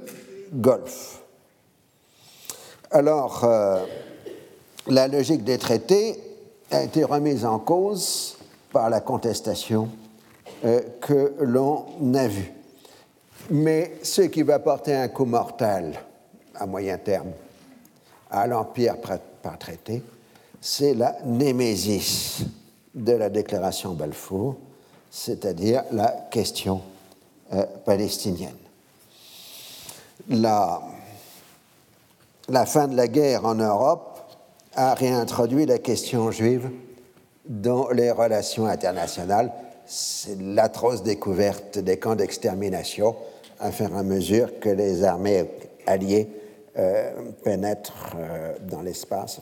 Golfe. 0.52 1.20
Alors, 2.90 3.44
euh, 3.44 3.84
la 4.86 5.08
logique 5.08 5.44
des 5.44 5.58
traités 5.58 6.20
a 6.70 6.82
été 6.82 7.04
remise 7.04 7.44
en 7.44 7.58
cause 7.58 8.36
par 8.72 8.90
la 8.90 9.00
contestation 9.00 9.88
euh, 10.64 10.80
que 11.00 11.34
l'on 11.40 11.86
a 12.14 12.28
vue. 12.28 12.52
Mais 13.50 13.98
ce 14.02 14.22
qui 14.22 14.42
va 14.42 14.58
porter 14.58 14.94
un 14.94 15.08
coup 15.08 15.24
mortel 15.24 15.98
à 16.54 16.66
moyen 16.66 16.98
terme 16.98 17.30
à 18.30 18.46
l'Empire 18.46 18.96
par 19.42 19.58
traité, 19.58 20.02
c'est 20.60 20.94
la 20.94 21.16
némésis 21.24 22.44
de 22.94 23.12
la 23.12 23.28
déclaration 23.28 23.92
Balfour, 23.92 24.56
c'est-à-dire 25.10 25.84
la 25.92 26.26
question 26.30 26.80
palestinienne. 27.84 28.56
La, 30.28 30.82
fin 32.66 32.88
de 32.88 32.96
la 32.96 33.06
guerre 33.06 33.44
en 33.44 33.54
Europe 33.54 34.18
a 34.74 34.94
réintroduit 34.94 35.66
la 35.66 35.78
question 35.78 36.30
juive 36.30 36.70
dans 37.44 37.90
les 37.90 38.10
relations 38.10 38.66
internationales. 38.66 39.52
C'est 39.86 40.40
l'atroce 40.40 41.04
découverte 41.04 41.78
des 41.78 41.98
camps 41.98 42.16
d'extermination 42.16 43.14
à 43.60 43.70
et 43.70 43.84
à 43.84 44.02
mesure 44.02 44.58
que 44.58 44.68
les 44.68 45.04
armées 45.04 45.48
alliées 45.86 46.28
euh, 46.76 47.12
pénètrent 47.44 48.16
euh, 48.18 48.54
dans 48.68 48.82
l'espace. 48.82 49.40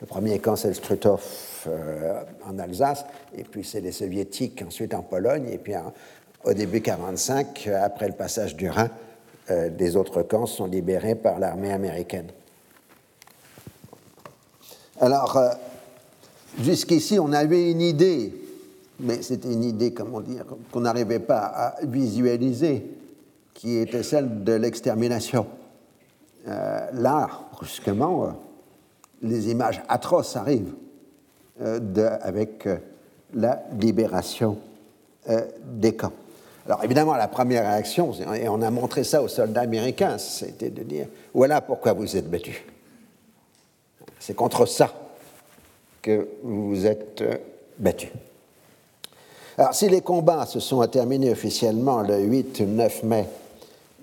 le 0.00 0.06
premier 0.06 0.38
camp, 0.38 0.56
c'est 0.56 0.68
le 0.68 0.74
Struthof 0.74 1.68
en 2.44 2.58
Alsace, 2.58 3.04
et 3.36 3.44
puis 3.44 3.62
c'est 3.62 3.80
les 3.80 3.92
soviétiques 3.92 4.64
ensuite 4.66 4.94
en 4.94 5.02
Pologne, 5.02 5.48
et 5.48 5.58
puis 5.58 5.74
au 6.44 6.52
début 6.52 6.80
1945, 6.80 7.68
après 7.82 8.08
le 8.08 8.14
passage 8.14 8.56
du 8.56 8.68
Rhin, 8.68 8.90
euh, 9.50 9.70
des 9.70 9.96
autres 9.96 10.22
camps 10.22 10.46
sont 10.46 10.66
libérés 10.66 11.14
par 11.14 11.38
l'armée 11.38 11.72
américaine. 11.72 12.28
Alors, 15.00 15.36
euh, 15.36 15.50
jusqu'ici, 16.60 17.18
on 17.18 17.32
avait 17.32 17.70
une 17.70 17.80
idée, 17.80 18.34
mais 19.00 19.20
c'était 19.22 19.52
une 19.52 19.64
idée, 19.64 19.92
comment 19.92 20.20
dire, 20.20 20.44
qu'on 20.70 20.80
n'arrivait 20.80 21.18
pas 21.18 21.40
à 21.40 21.74
visualiser, 21.84 22.86
qui 23.54 23.78
était 23.78 24.04
celle 24.04 24.44
de 24.44 24.52
l'extermination. 24.52 25.46
Euh, 26.48 26.86
là, 26.94 27.28
brusquement, 27.52 28.36
les 29.22 29.50
images 29.50 29.82
atroces 29.88 30.36
arrivent 30.36 30.74
avec 32.22 32.68
la 33.34 33.62
libération 33.78 34.58
des 35.64 35.94
camps. 35.94 36.12
Alors 36.66 36.84
évidemment, 36.84 37.14
la 37.14 37.28
première 37.28 37.64
réaction, 37.64 38.12
et 38.34 38.48
on 38.48 38.62
a 38.62 38.70
montré 38.70 39.02
ça 39.02 39.22
aux 39.22 39.28
soldats 39.28 39.62
américains, 39.62 40.18
c'était 40.18 40.70
de 40.70 40.82
dire, 40.82 41.06
voilà 41.34 41.60
pourquoi 41.60 41.92
vous 41.92 42.16
êtes 42.16 42.30
battus. 42.30 42.62
C'est 44.20 44.34
contre 44.34 44.66
ça 44.66 44.92
que 46.00 46.28
vous 46.42 46.86
êtes 46.86 47.22
euh, 47.22 47.36
battus. 47.78 48.10
Alors 49.58 49.74
si 49.74 49.88
les 49.88 50.00
combats 50.00 50.46
se 50.46 50.60
sont 50.60 50.86
terminés 50.86 51.30
officiellement 51.30 52.02
le 52.02 52.18
8-9 52.18 53.04
mai 53.04 53.28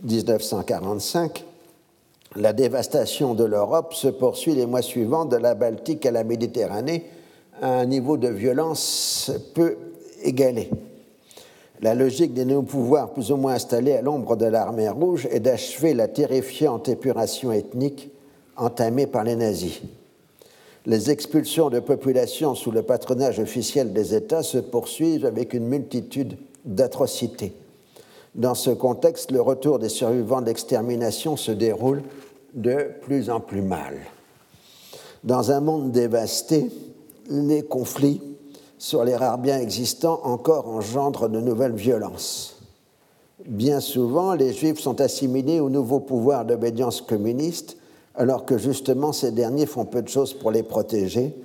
1945, 0.04 1.46
la 2.36 2.54
dévastation 2.54 3.34
de 3.34 3.44
l'Europe 3.44 3.94
se 3.94 4.08
poursuit 4.08 4.54
les 4.54 4.66
mois 4.66 4.82
suivants 4.82 5.26
de 5.26 5.36
la 5.36 5.56
Baltique 5.56 6.06
à 6.06 6.12
la 6.12 6.24
Méditerranée 6.24 7.06
à 7.62 7.80
un 7.80 7.86
niveau 7.86 8.18
de 8.18 8.28
violence 8.28 9.32
peu 9.56 9.78
égalé. 10.22 10.70
La 11.82 11.96
logique 11.96 12.34
des 12.34 12.44
néo-pouvoirs 12.44 13.14
plus 13.14 13.32
ou 13.32 13.38
moins 13.38 13.54
installés 13.54 13.94
à 13.94 14.02
l'ombre 14.02 14.36
de 14.36 14.46
l'armée 14.46 14.90
rouge 14.90 15.28
est 15.32 15.40
d'achever 15.40 15.94
la 15.94 16.10
terrifiante 16.10 16.90
épuration 16.90 17.54
ethnique 17.54 18.12
entamée 18.58 19.08
par 19.08 19.24
les 19.24 19.38
nazis. 19.38 19.82
Les 20.86 21.10
expulsions 21.10 21.70
de 21.70 21.80
populations 21.80 22.56
sous 22.56 22.72
le 22.72 22.82
patronage 22.82 23.40
officiel 23.40 23.94
des 23.94 24.14
États 24.14 24.44
se 24.44 24.58
poursuivent 24.58 25.26
avec 25.26 25.54
une 25.54 25.68
multitude 25.68 26.38
d'atrocités. 26.66 27.54
Dans 28.36 28.56
ce 28.56 28.72
contexte, 28.72 29.32
le 29.32 29.42
retour 29.42 29.80
des 29.80 29.90
survivants 29.90 30.42
de 30.42 30.48
l'extermination 30.48 31.38
se 31.38 31.52
déroule 31.52 32.04
de 32.54 32.92
plus 33.02 33.30
en 33.30 33.40
plus 33.40 33.62
mal. 33.62 33.96
Dans 35.24 35.52
un 35.52 35.60
monde 35.62 35.92
dévasté, 35.92 36.70
les 37.30 37.64
conflits 37.64 38.22
sur 38.80 39.04
les 39.04 39.16
rares 39.16 39.38
biens 39.38 39.60
existants 39.60 40.22
encore 40.24 40.68
engendrent 40.70 41.30
de 41.30 41.42
nouvelles 41.42 41.76
violences. 41.76 42.56
Bien 43.46 43.82
souvent, 43.82 44.34
les 44.34 44.54
Juifs 44.54 44.80
sont 44.80 45.02
assimilés 45.02 45.60
au 45.60 45.70
nouveau 45.70 46.00
pouvoir 46.00 46.46
d'obédience 46.46 47.02
communiste, 47.02 47.78
alors 48.16 48.46
que 48.46 48.58
justement 48.58 49.12
ces 49.12 49.32
derniers 49.32 49.66
font 49.66 49.86
peu 49.86 50.02
de 50.02 50.08
choses 50.08 50.34
pour 50.34 50.52
les 50.52 50.64
protéger, 50.64 51.36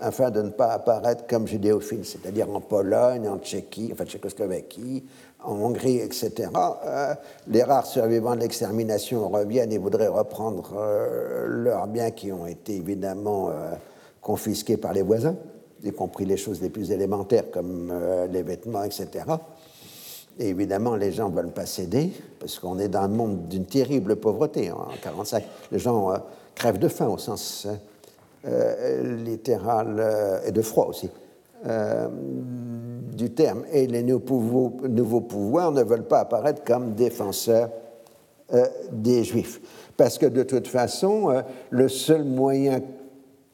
afin 0.00 0.30
de 0.30 0.40
ne 0.40 0.50
pas 0.50 0.72
apparaître 0.72 1.26
comme 1.26 1.46
judéophiles, 1.46 2.04
c'est-à-dire 2.04 2.48
en 2.50 2.60
Pologne, 2.60 3.28
en 3.28 3.38
Tchéquie, 3.38 3.90
enfin 3.92 4.04
Tchécoslovaquie, 4.04 5.04
en 5.44 5.56
Hongrie, 5.56 5.98
etc. 5.98 6.50
Euh, 6.86 7.14
les 7.48 7.62
rares 7.64 7.86
survivants 7.86 8.34
de 8.34 8.40
l'extermination 8.40 9.28
reviennent 9.28 9.72
et 9.72 9.78
voudraient 9.78 10.08
reprendre 10.08 10.72
euh, 10.78 11.46
leurs 11.48 11.86
biens 11.86 12.12
qui 12.12 12.32
ont 12.32 12.46
été 12.46 12.76
évidemment 12.76 13.50
euh, 13.50 13.72
confisqués 14.22 14.76
par 14.76 14.92
les 14.92 15.02
voisins 15.02 15.36
y 15.84 15.92
compris 15.92 16.24
les 16.24 16.36
choses 16.36 16.60
les 16.60 16.70
plus 16.70 16.90
élémentaires 16.90 17.50
comme 17.50 17.90
euh, 17.92 18.26
les 18.26 18.42
vêtements, 18.42 18.84
etc. 18.84 19.08
Et 20.38 20.48
évidemment, 20.48 20.94
les 20.94 21.12
gens 21.12 21.30
ne 21.30 21.34
veulent 21.34 21.52
pas 21.52 21.66
céder, 21.66 22.12
parce 22.38 22.58
qu'on 22.58 22.78
est 22.78 22.88
dans 22.88 23.00
un 23.00 23.08
monde 23.08 23.48
d'une 23.48 23.66
terrible 23.66 24.16
pauvreté. 24.16 24.70
En 24.70 24.86
1945, 24.86 25.44
les 25.72 25.78
gens 25.78 26.12
euh, 26.12 26.18
crèvent 26.54 26.78
de 26.78 26.88
faim 26.88 27.08
au 27.08 27.18
sens 27.18 27.66
euh, 28.46 29.16
littéral 29.24 30.42
et 30.46 30.52
de 30.52 30.62
froid 30.62 30.86
aussi. 30.86 31.10
du 33.12 33.30
terme. 33.30 33.64
Et 33.72 33.88
les 33.88 34.04
nouveaux, 34.04 34.76
nouveaux 34.88 35.22
pouvoirs 35.22 35.72
ne 35.72 35.82
veulent 35.82 36.06
pas 36.06 36.20
apparaître 36.20 36.62
comme 36.62 36.94
défenseurs 36.94 37.70
euh, 38.54 38.66
des 38.90 39.24
Juifs. 39.24 39.60
Parce 39.98 40.16
que 40.16 40.24
de 40.24 40.42
toute 40.42 40.68
façon, 40.68 41.28
euh, 41.30 41.42
le 41.68 41.86
seul 41.86 42.24
moyen 42.24 42.80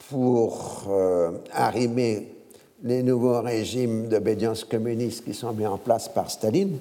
pour 0.08 0.84
euh, 0.88 1.32
arrimer 1.52 2.34
les 2.82 3.02
nouveaux 3.02 3.40
régimes 3.40 4.08
d'obédience 4.08 4.64
communiste 4.64 5.24
qui 5.24 5.34
sont 5.34 5.52
mis 5.52 5.66
en 5.66 5.78
place 5.78 6.08
par 6.08 6.30
Staline, 6.30 6.78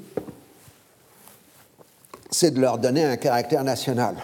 c'est 2.29 2.51
de 2.51 2.59
leur 2.59 2.77
donner 2.77 3.05
un 3.05 3.15
caractère 3.15 3.63
national. 3.63 4.15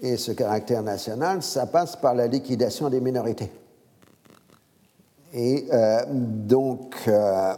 Et 0.00 0.16
ce 0.16 0.32
caractère 0.32 0.82
national, 0.82 1.42
ça 1.42 1.66
passe 1.66 1.96
par 1.96 2.14
la 2.14 2.26
liquidation 2.26 2.88
des 2.88 3.00
minorités. 3.00 3.50
Et 5.34 5.66
euh, 5.72 6.04
donc, 6.08 6.94
euh, 7.06 7.54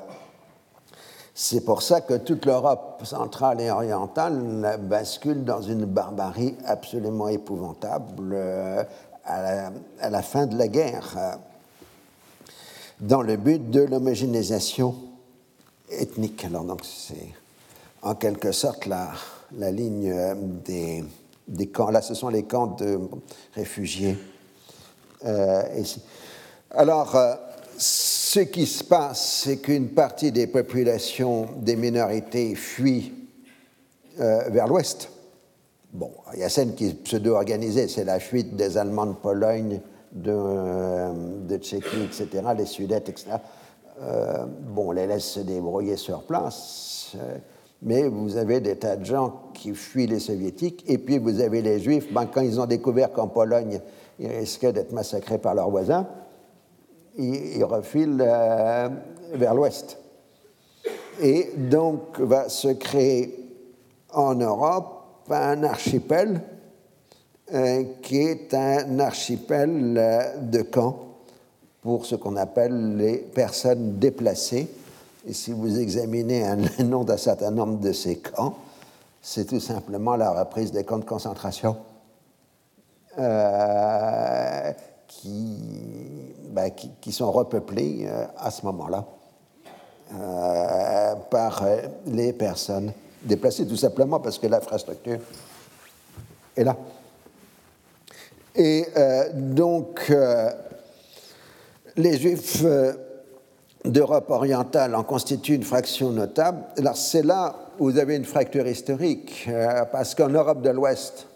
c'est 1.35 1.65
pour 1.65 1.83
ça 1.83 2.01
que 2.01 2.15
toute 2.15 2.45
l'Europe 2.45 3.03
centrale 3.05 3.61
et 3.61 3.71
orientale 3.71 4.79
bascule 4.83 5.45
dans 5.45 5.63
une 5.63 5.85
barbarie 5.85 6.57
absolument 6.67 7.29
épouvantable 7.29 8.37
à, 10.01 10.11
la, 10.11 10.23
fin 10.23 10.47
de 10.47 10.57
la 10.57 10.69
guerre, 10.69 11.39
dans 13.01 13.23
le 13.23 13.37
but 13.37 13.71
de 13.71 13.81
l'homogénéisation 13.81 14.95
ethnique. 15.91 16.45
Alors, 16.45 16.65
donc, 16.65 16.81
c'est 16.85 17.29
en 18.03 18.15
quelque 18.15 18.53
sorte 18.53 18.87
la, 18.87 19.13
la 19.57 19.71
ligne 19.71 20.15
des, 20.65 21.05
des, 21.49 21.69
camps. 21.69 21.91
Là, 21.91 22.03
ce 22.03 22.15
sont 22.15 22.29
les 22.29 22.45
camps 22.45 22.69
de 22.69 22.99
réfugiés. 23.55 24.17
alors, 26.71 27.17
ce 27.79 28.41
qui 28.41 28.67
se 28.67 28.85
passe, 28.85 29.43
c'est 29.45 29.59
qu'une 29.59 29.89
partie 29.89 30.33
des 30.33 30.47
populations 30.47 31.49
des 31.57 31.77
minorités 31.77 32.55
fuit 32.55 33.13
euh, 34.21 34.49
vers 34.51 34.69
l'ouest. 34.69 35.09
Bon, 35.93 36.11
il 36.33 36.41
y 36.41 36.43
a 36.43 36.49
celle 36.49 36.75
qui 36.75 36.87
est 36.87 37.03
pseudo-organisée, 37.05 37.87
c'est 37.87 38.05
la 38.05 38.19
fuite 38.19 38.57
des 38.57 38.79
Allemands 38.79 39.05
de 39.05 39.13
Pologne, 39.13 39.81
de, 40.13 40.33
euh, 40.35 41.59
Tchéquie, 41.59 42.05
etc., 42.05 42.29
les 42.57 42.65
Sudètes, 42.65 43.11
etc. 43.11 43.33
Euh, 44.01 44.47
bon, 44.47 44.89
on 44.89 44.93
les 44.93 45.07
laisse 45.07 45.25
se 45.25 45.41
débrouiller 45.41 45.99
sur 45.99 46.23
place, 46.23 47.15
mais 47.83 48.09
vous 48.09 48.39
avez 48.39 48.61
des 48.61 48.77
tas 48.77 48.97
de 48.97 49.05
gens 49.05 49.51
qui 49.53 49.75
fuient 49.75 50.07
les 50.07 50.19
soviétiques, 50.19 50.83
et 50.89 50.97
puis 50.97 51.19
vous 51.19 51.41
avez 51.41 51.61
les 51.61 51.79
juifs, 51.79 52.11
ben, 52.11 52.25
quand 52.25 52.41
ils 52.41 52.59
ont 52.59 52.67
découvert 52.67 53.13
qu'en 53.13 53.29
Pologne, 53.29 53.79
ils 54.19 54.29
risquaient 54.29 54.73
d'être 54.73 54.93
massacrés 54.93 55.39
par 55.39 55.55
leurs 55.55 55.69
voisins, 55.69 56.07
il, 57.19 57.63
refile 57.65 58.25
euh, 58.27 58.89
vers 59.35 59.55
l'ouest. 59.55 59.99
Et 61.21 61.51
donc 61.55 62.19
va 62.19 62.49
se 62.49 62.69
créer 62.69 63.39
en 64.15 64.35
Europe 64.35 65.02
un 65.41 65.63
archipel 65.65 66.41
euh, 67.53 67.85
qui 68.03 68.19
est 68.19 68.55
un 68.55 68.99
archipel 68.99 69.97
euh, 69.97 70.39
de 70.39 70.63
camps 70.63 70.99
pour 71.81 72.07
ce 72.07 72.15
qu'on 72.15 72.37
appelle 72.37 72.97
les 72.97 73.19
personnes 73.19 73.99
déplacées. 73.99 74.69
Et 75.27 75.33
si 75.33 75.53
vous 75.53 75.79
examinez 75.79 76.45
le 76.79 76.85
nom 76.85 77.05
d'un 77.05 77.17
certain 77.17 77.51
nombre 77.51 77.79
de 77.79 77.93
ces 77.93 78.19
camps, 78.19 78.57
c'est 79.21 79.47
tout 79.47 79.61
simplement 79.61 80.17
la 80.17 80.31
reprise 80.31 80.73
des 80.73 80.85
camps 80.85 80.99
de 80.99 81.05
concentration 81.05 81.77
ben, 86.53 86.71
qui, 86.71 86.91
qui, 87.01 87.13
sont 87.13 87.31
repeuplés 87.31 88.07
euh, 88.07 88.27
à 88.39 88.51
ce 88.51 88.65
moment-là 88.67 89.05
euh, 90.15 91.15
par 91.31 91.63
euh, 91.63 91.83
les 92.07 92.33
personnes 92.33 92.93
déplacées, 93.25 93.67
tout 93.67 93.77
simplement 93.77 94.21
parce 94.21 94.39
que 94.39 94.47
l'infrastructure 94.47 95.19
est 96.57 96.65
là. 96.65 96.77
Et 98.55 98.87
donc, 99.35 100.13
les 101.97 102.19
Juifs 102.19 102.65
d'Europe 103.85 104.31
orientale 104.31 104.95
en 104.95 105.03
constituent 105.03 105.55
une 105.55 105.63
fraction 105.63 106.11
notable. 106.11 106.59
Alors, 106.79 106.97
c'est 106.97 107.23
là 107.23 107.55
où 107.79 107.91
vous 107.91 107.99
avez 107.99 108.17
une 108.17 108.25
fracture 108.25 108.67
historique, 108.67 109.49
parce 109.91 110.15
qu'en 110.15 110.29
Europe 110.29 110.63
de 110.63 110.71
l'Ouest, 110.71 111.27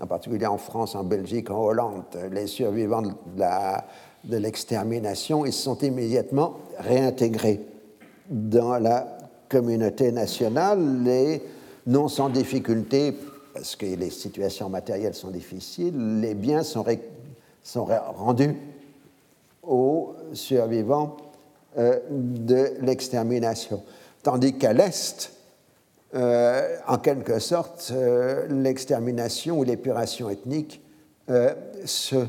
en 0.00 0.06
particulier 0.06 0.46
en 0.46 0.58
France, 0.58 0.94
en 0.94 1.04
Belgique, 1.04 1.50
en 1.50 1.58
Hollande, 1.58 2.04
les 2.30 2.46
survivants 2.46 3.02
de 3.02 4.36
l'extermination, 4.36 5.44
ils 5.44 5.52
se 5.52 5.64
sont 5.64 5.78
immédiatement 5.78 6.58
réintégrés 6.78 7.60
dans 8.30 8.78
la 8.78 9.18
communauté 9.52 10.10
nationale 10.12 11.06
et 11.06 11.42
non 11.86 12.08
sans 12.08 12.30
difficulté, 12.30 13.14
parce 13.52 13.76
que 13.76 13.84
les 13.84 14.08
situations 14.08 14.70
matérielles 14.70 15.14
sont 15.14 15.30
difficiles, 15.30 16.20
les 16.20 16.34
biens 16.34 16.62
sont, 16.62 16.86
rendus 18.16 18.56
aux 19.62 20.14
survivants 20.32 21.18
euh, 21.76 22.00
de 22.08 22.72
l'extermination. 22.80 23.82
Tandis 24.22 24.56
qu'à 24.56 24.72
l'Est, 24.72 25.32
euh, 26.14 26.76
en 26.88 26.96
quelque 26.96 27.38
sorte, 27.38 27.92
euh, 27.94 28.46
l'extermination 28.48 29.58
ou 29.58 29.64
l'épuration 29.64 30.30
ethnique 30.30 30.80
se 31.84 32.26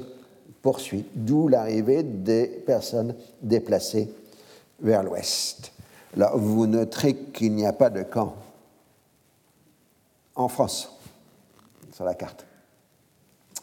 poursuit, 0.61 1.03
d'où 1.13 1.49
l'arrivée 1.49 2.03
des 2.03 2.45
personnes 2.47 3.15
déplacées 3.41 4.09
vers 4.79 5.03
l'ouest. 5.03 5.72
Là, 6.15 6.31
vous 6.35 6.67
noterez 6.67 7.15
qu'il 7.15 7.53
n'y 7.53 7.65
a 7.65 7.73
pas 7.73 7.89
de 7.89 8.03
camp 8.03 8.35
en 10.35 10.47
France 10.47 10.91
sur 11.91 12.05
la 12.05 12.13
carte. 12.13 12.45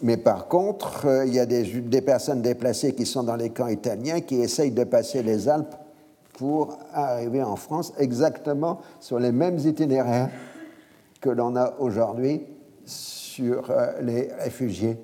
Mais 0.03 0.17
par 0.17 0.49
contre, 0.49 1.25
il 1.27 1.35
y 1.35 1.39
a 1.39 1.47
des, 1.47 2.01
personnes 2.01 2.43
déplacées 2.43 2.95
qui 2.95 3.05
sont 3.05 3.23
dans 3.23 3.37
les 3.37 3.51
camps 3.51 3.69
italiens 3.69 4.21
qui 4.21 4.37
essayent 4.37 4.71
de 4.71 4.85
passer 4.85 5.23
les 5.23 5.49
Alpes 5.49 5.75
pour 6.35 6.79
arriver 6.93 7.43
en 7.43 7.57
France 7.57 7.93
exactement 7.99 8.81
sur 8.99 9.19
les 9.19 9.33
mêmes 9.33 9.59
itinéraires 9.59 10.31
que 11.21 11.29
l'on 11.29 11.55
a 11.55 11.75
aujourd'hui 11.79 12.43
sur 12.87 13.71
euh, 13.71 14.01
les 14.01 14.31
réfugiés 14.39 14.97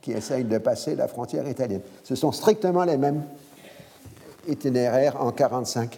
qui 0.00 0.12
essayent 0.12 0.44
de 0.44 0.58
passer 0.58 0.96
la 0.96 1.06
frontière 1.06 1.46
italienne. 1.46 1.82
Ce 2.02 2.16
sont 2.16 2.32
strictement 2.32 2.84
les 2.84 2.96
mêmes 2.96 3.22
itinéraires 4.48 5.22
en 5.22 5.30
45, 5.30 5.96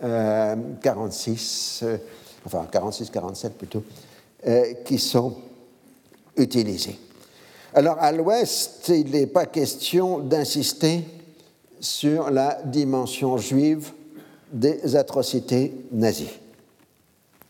46, 0.00 1.80
euh, 1.82 1.94
euh, 1.94 1.98
enfin 2.46 2.66
46-47 2.72 3.50
plutôt, 3.50 3.82
qui 4.84 4.98
sont 4.98 5.34
utilisés. 6.36 6.98
Alors 7.74 7.98
à 7.98 8.10
l'ouest, 8.12 8.88
il 8.88 9.10
n'est 9.10 9.26
pas 9.26 9.46
question 9.46 10.18
d'insister 10.18 11.04
sur 11.80 12.30
la 12.30 12.60
dimension 12.64 13.36
juive 13.36 13.92
des 14.52 14.96
atrocités 14.96 15.74
nazies. 15.92 16.38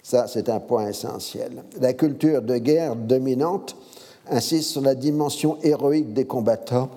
Ça, 0.03 0.27
c'est 0.27 0.49
un 0.49 0.61
point 0.61 0.89
essentiel. 0.89 1.63
La 1.81 1.93
culture 1.93 2.43
de 2.43 2.59
guerre 2.59 2.97
dominante 2.97 3.77
insiste 4.29 4.71
sur 4.71 4.81
la 4.81 4.95
dimension 4.95 5.59
héroïque 5.63 6.13
des 6.13 6.25
combattants 6.25 6.91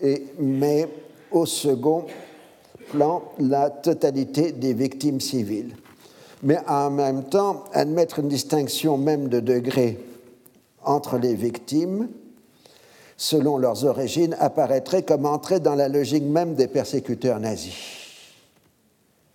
et 0.00 0.24
met 0.38 0.88
au 1.30 1.46
second 1.46 2.06
plan 2.90 3.22
la 3.38 3.70
totalité 3.70 4.52
des 4.52 4.74
victimes 4.74 5.20
civiles. 5.20 5.74
Mais 6.42 6.58
en 6.68 6.90
même 6.90 7.24
temps, 7.24 7.64
admettre 7.72 8.18
une 8.18 8.28
distinction 8.28 8.98
même 8.98 9.28
de 9.28 9.40
degré 9.40 9.98
entre 10.84 11.18
les 11.18 11.34
victimes, 11.34 12.08
selon 13.16 13.56
leurs 13.56 13.84
origines, 13.84 14.36
apparaîtrait 14.38 15.02
comme 15.02 15.24
entrer 15.24 15.60
dans 15.60 15.74
la 15.74 15.88
logique 15.88 16.24
même 16.24 16.54
des 16.54 16.68
persécuteurs 16.68 17.40
nazis. 17.40 17.74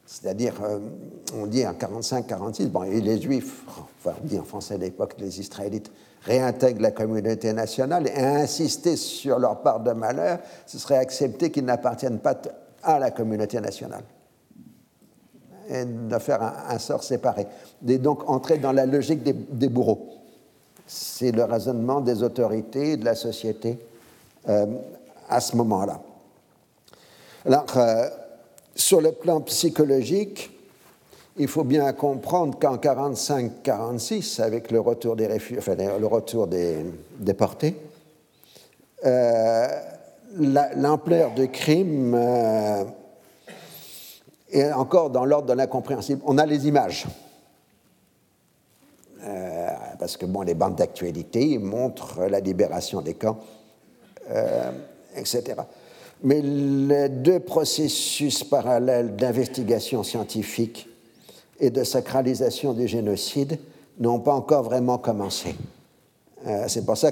C'est-à-dire, 0.06 0.56
euh, 0.64 0.80
on 1.36 1.46
dit 1.46 1.66
en 1.66 1.74
45-46, 1.74 2.68
bon, 2.68 2.82
les 2.82 3.22
Juifs, 3.22 3.64
enfin 3.68 4.16
on 4.22 4.28
dit 4.28 4.40
en 4.40 4.44
français 4.44 4.74
à 4.74 4.78
l'époque, 4.78 5.16
les 5.20 5.40
Israélites 5.40 5.92
réintègrent 6.24 6.82
la 6.82 6.92
communauté 6.92 7.54
nationale 7.54 8.08
et 8.08 8.20
insister 8.20 8.96
sur 8.96 9.40
leur 9.40 9.62
part 9.62 9.80
de 9.80 9.92
malheur, 9.92 10.40
ce 10.66 10.78
serait 10.78 10.98
accepter 10.98 11.52
qu'ils 11.52 11.66
n'appartiennent 11.66 12.20
pas 12.20 12.36
à 12.84 13.00
la 13.00 13.12
communauté 13.12 13.60
nationale 13.60 14.04
et 15.70 15.86
de 15.86 16.18
faire 16.18 16.42
un, 16.42 16.80
sort 16.80 17.04
séparé. 17.04 17.46
Et 17.88 17.98
donc 17.98 18.28
entrer 18.28 18.58
dans 18.58 18.72
la 18.72 18.86
logique 18.86 19.24
des, 19.24 19.70
bourreaux. 19.70 20.08
C'est 20.88 21.32
le 21.32 21.44
raisonnement 21.44 22.02
des 22.02 22.24
autorités 22.24 22.94
et 22.94 22.98
de 22.98 23.06
la 23.06 23.16
société 23.16 23.78
euh, 24.48 24.66
à 25.30 25.40
ce 25.40 25.56
moment-là. 25.58 26.02
Alors, 27.46 27.66
euh, 27.78 28.10
sur 28.76 29.00
le 29.00 29.12
plan 29.12 29.42
psychologique, 29.42 30.52
il 31.38 31.48
faut 31.48 31.64
bien 31.64 31.94
comprendre 31.94 32.58
qu'en 32.58 32.78
45-46, 32.78 34.42
avec 34.42 34.72
le 34.72 34.80
retour 34.80 35.16
des 35.16 35.28
enfin, 35.58 35.76
le 35.76 36.08
retour 36.08 36.48
des 36.48 36.78
déportés, 37.20 37.76
euh, 39.06 39.68
l'ampleur 40.36 41.34
du 41.34 41.50
crime 41.50 42.14
euh, 42.16 42.84
Et 44.52 44.72
encore 44.72 45.10
dans 45.10 45.26
l'ordre 45.26 45.48
de 45.48 45.54
l'incompréhensible, 45.54 46.22
on 46.26 46.38
a 46.38 46.46
les 46.46 46.68
images. 46.68 47.06
Euh, 49.24 49.68
parce 50.00 50.18
que 50.18 50.26
bon, 50.26 50.42
les 50.42 50.54
bandes 50.54 50.76
d'actualité 50.76 51.58
montrent 51.58 52.26
la 52.26 52.40
libération 52.40 53.02
des 53.02 53.16
camps, 53.16 53.40
euh, 54.32 54.72
etc. 55.16 55.62
Mais 56.24 56.42
les 56.42 57.10
deux 57.10 57.40
processus 57.40 58.44
parallèles 58.44 59.16
d'investigation 59.16 60.04
scientifique 60.04 60.88
et 61.60 61.70
de 61.70 61.84
sacralisation 61.84 62.74
du 62.74 62.88
génocide 62.88 63.60
n'ont 64.00 64.20
pas 64.20 64.34
encore 64.34 64.64
vraiment 64.64 64.98
commencé. 64.98 65.56
C'est 66.68 66.86
pour 66.86 66.98
ça 66.98 67.12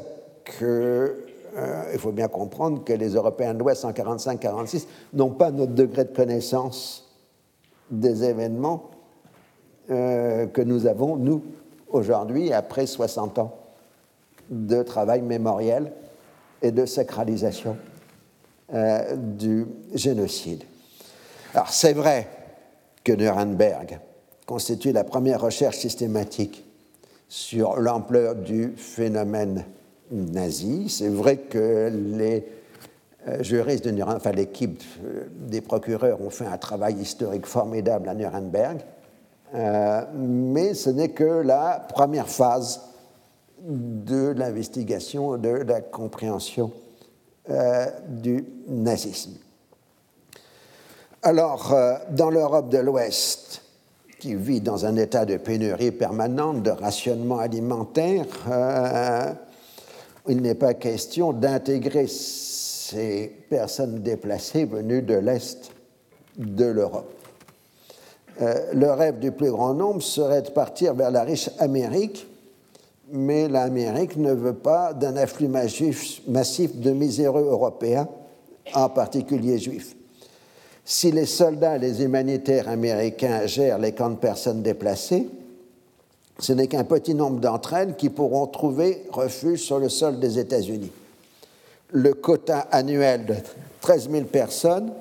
qu'il 1.89 1.99
faut 1.99 2.11
bien 2.11 2.27
comprendre 2.27 2.83
que 2.83 2.93
les 2.93 3.09
Européens 3.15 3.53
de 3.53 3.59
l'Ouest 3.59 3.83
en 3.85 3.91
45-46 3.91 4.85
n'ont 5.13 5.31
pas 5.31 5.51
notre 5.51 5.73
degré 5.73 6.05
de 6.05 6.15
connaissance 6.15 7.09
des 7.89 8.23
événements 8.23 8.91
que 9.87 10.61
nous 10.61 10.85
avons, 10.85 11.15
nous, 11.15 11.41
aujourd'hui, 11.89 12.53
après 12.53 12.85
60 12.85 13.39
ans 13.39 13.55
de 14.49 14.83
travail 14.83 15.21
mémoriel 15.21 15.91
et 16.61 16.71
de 16.71 16.85
sacralisation 16.85 17.77
euh, 18.73 19.15
du 19.15 19.65
génocide. 19.93 20.63
Alors 21.53 21.69
c'est 21.69 21.93
vrai 21.93 22.27
que 23.03 23.13
Nuremberg 23.13 23.99
constitue 24.45 24.91
la 24.91 25.03
première 25.03 25.41
recherche 25.41 25.77
systématique 25.77 26.65
sur 27.29 27.77
l'ampleur 27.77 28.35
du 28.35 28.73
phénomène 28.75 29.65
nazi. 30.11 30.89
C'est 30.89 31.09
vrai 31.09 31.37
que 31.37 31.91
les 32.17 32.45
euh, 33.27 33.43
juristes 33.43 33.83
de 33.83 33.91
Nuremberg, 33.91 34.17
enfin 34.17 34.31
l'équipe 34.31 34.81
euh, 35.03 35.27
des 35.47 35.59
procureurs 35.59 36.21
ont 36.21 36.29
fait 36.29 36.45
un 36.45 36.57
travail 36.57 36.95
historique 36.95 37.45
formidable 37.45 38.07
à 38.07 38.13
Nuremberg 38.13 38.79
euh, 39.55 40.01
mais 40.13 40.73
ce 40.73 40.89
n'est 40.89 41.09
que 41.09 41.23
la 41.23 41.85
première 41.93 42.27
phase 42.27 42.81
de 43.59 44.33
l'investigation, 44.35 45.37
de 45.37 45.49
la 45.49 45.81
compréhension 45.81 46.71
du 48.09 48.43
nazisme. 48.67 49.31
Alors, 51.23 51.73
dans 52.09 52.29
l'Europe 52.29 52.67
de 52.69 52.77
l'Ouest, 52.77 53.61
qui 54.19 54.35
vit 54.35 54.59
dans 54.59 54.85
un 54.85 54.97
état 54.97 55.25
de 55.25 55.37
pénurie 55.37 55.91
permanente, 55.91 56.61
de 56.61 56.71
rationnement 56.71 57.39
alimentaire, 57.39 58.25
il 60.27 60.41
n'est 60.41 60.55
pas 60.55 60.73
question 60.73 61.33
d'intégrer 61.33 62.07
ces 62.07 63.31
personnes 63.49 63.99
déplacées 63.99 64.65
venues 64.65 65.01
de 65.01 65.15
l'Est 65.15 65.71
de 66.37 66.65
l'Europe. 66.65 67.13
Euh, 68.41 68.73
le 68.73 68.91
rêve 68.91 69.19
du 69.19 69.31
plus 69.31 69.49
grand 69.49 69.73
nombre 69.73 70.01
serait 70.01 70.43
de 70.43 70.49
partir 70.49 70.93
vers 70.93 71.11
la 71.11 71.23
riche 71.23 71.49
Amérique, 71.59 72.27
mais 73.11 73.47
l'Amérique 73.47 74.17
ne 74.17 74.33
veut 74.33 74.53
pas 74.53 74.93
d'un 74.93 75.15
afflux 75.15 75.47
massif 75.47 76.75
de 76.75 76.91
miséreux 76.91 77.47
européens, 77.49 78.07
en 78.73 78.89
particulier 78.89 79.57
juifs. 79.57 79.95
Si 80.83 81.11
les 81.11 81.25
soldats 81.25 81.77
et 81.77 81.79
les 81.79 82.03
humanitaires 82.03 82.69
américains 82.69 83.45
gèrent 83.45 83.79
les 83.79 83.93
camps 83.93 84.09
de 84.09 84.15
personnes 84.15 84.61
déplacées, 84.61 85.27
ce 86.39 86.53
n'est 86.53 86.67
qu'un 86.67 86.83
petit 86.83 87.15
nombre 87.15 87.39
d'entre 87.39 87.73
elles 87.73 87.95
qui 87.95 88.09
pourront 88.09 88.47
trouver 88.47 89.03
refuge 89.11 89.59
sur 89.59 89.79
le 89.79 89.89
sol 89.89 90.19
des 90.19 90.39
États-Unis. 90.39 90.91
Le 91.91 92.13
quota 92.13 92.59
annuel 92.71 93.25
de 93.25 93.35
13 93.81 94.09
000 94.09 94.25
personnes 94.25 94.91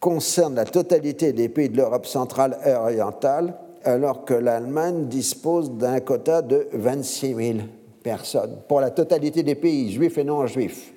concerne 0.00 0.54
la 0.54 0.64
totalité 0.64 1.32
des 1.32 1.48
pays 1.48 1.68
de 1.68 1.76
l'Europe 1.76 2.06
centrale 2.06 2.58
et 2.64 2.72
orientale, 2.72 3.54
alors 3.84 4.24
que 4.24 4.34
l'Allemagne 4.34 5.06
dispose 5.06 5.70
d'un 5.70 6.00
quota 6.00 6.42
de 6.42 6.68
26 6.72 7.34
000 7.34 7.58
personnes 8.02 8.56
pour 8.68 8.80
la 8.80 8.90
totalité 8.90 9.42
des 9.42 9.54
pays, 9.54 9.92
juifs 9.92 10.18
et 10.18 10.24
non 10.24 10.46
juifs. 10.46 10.91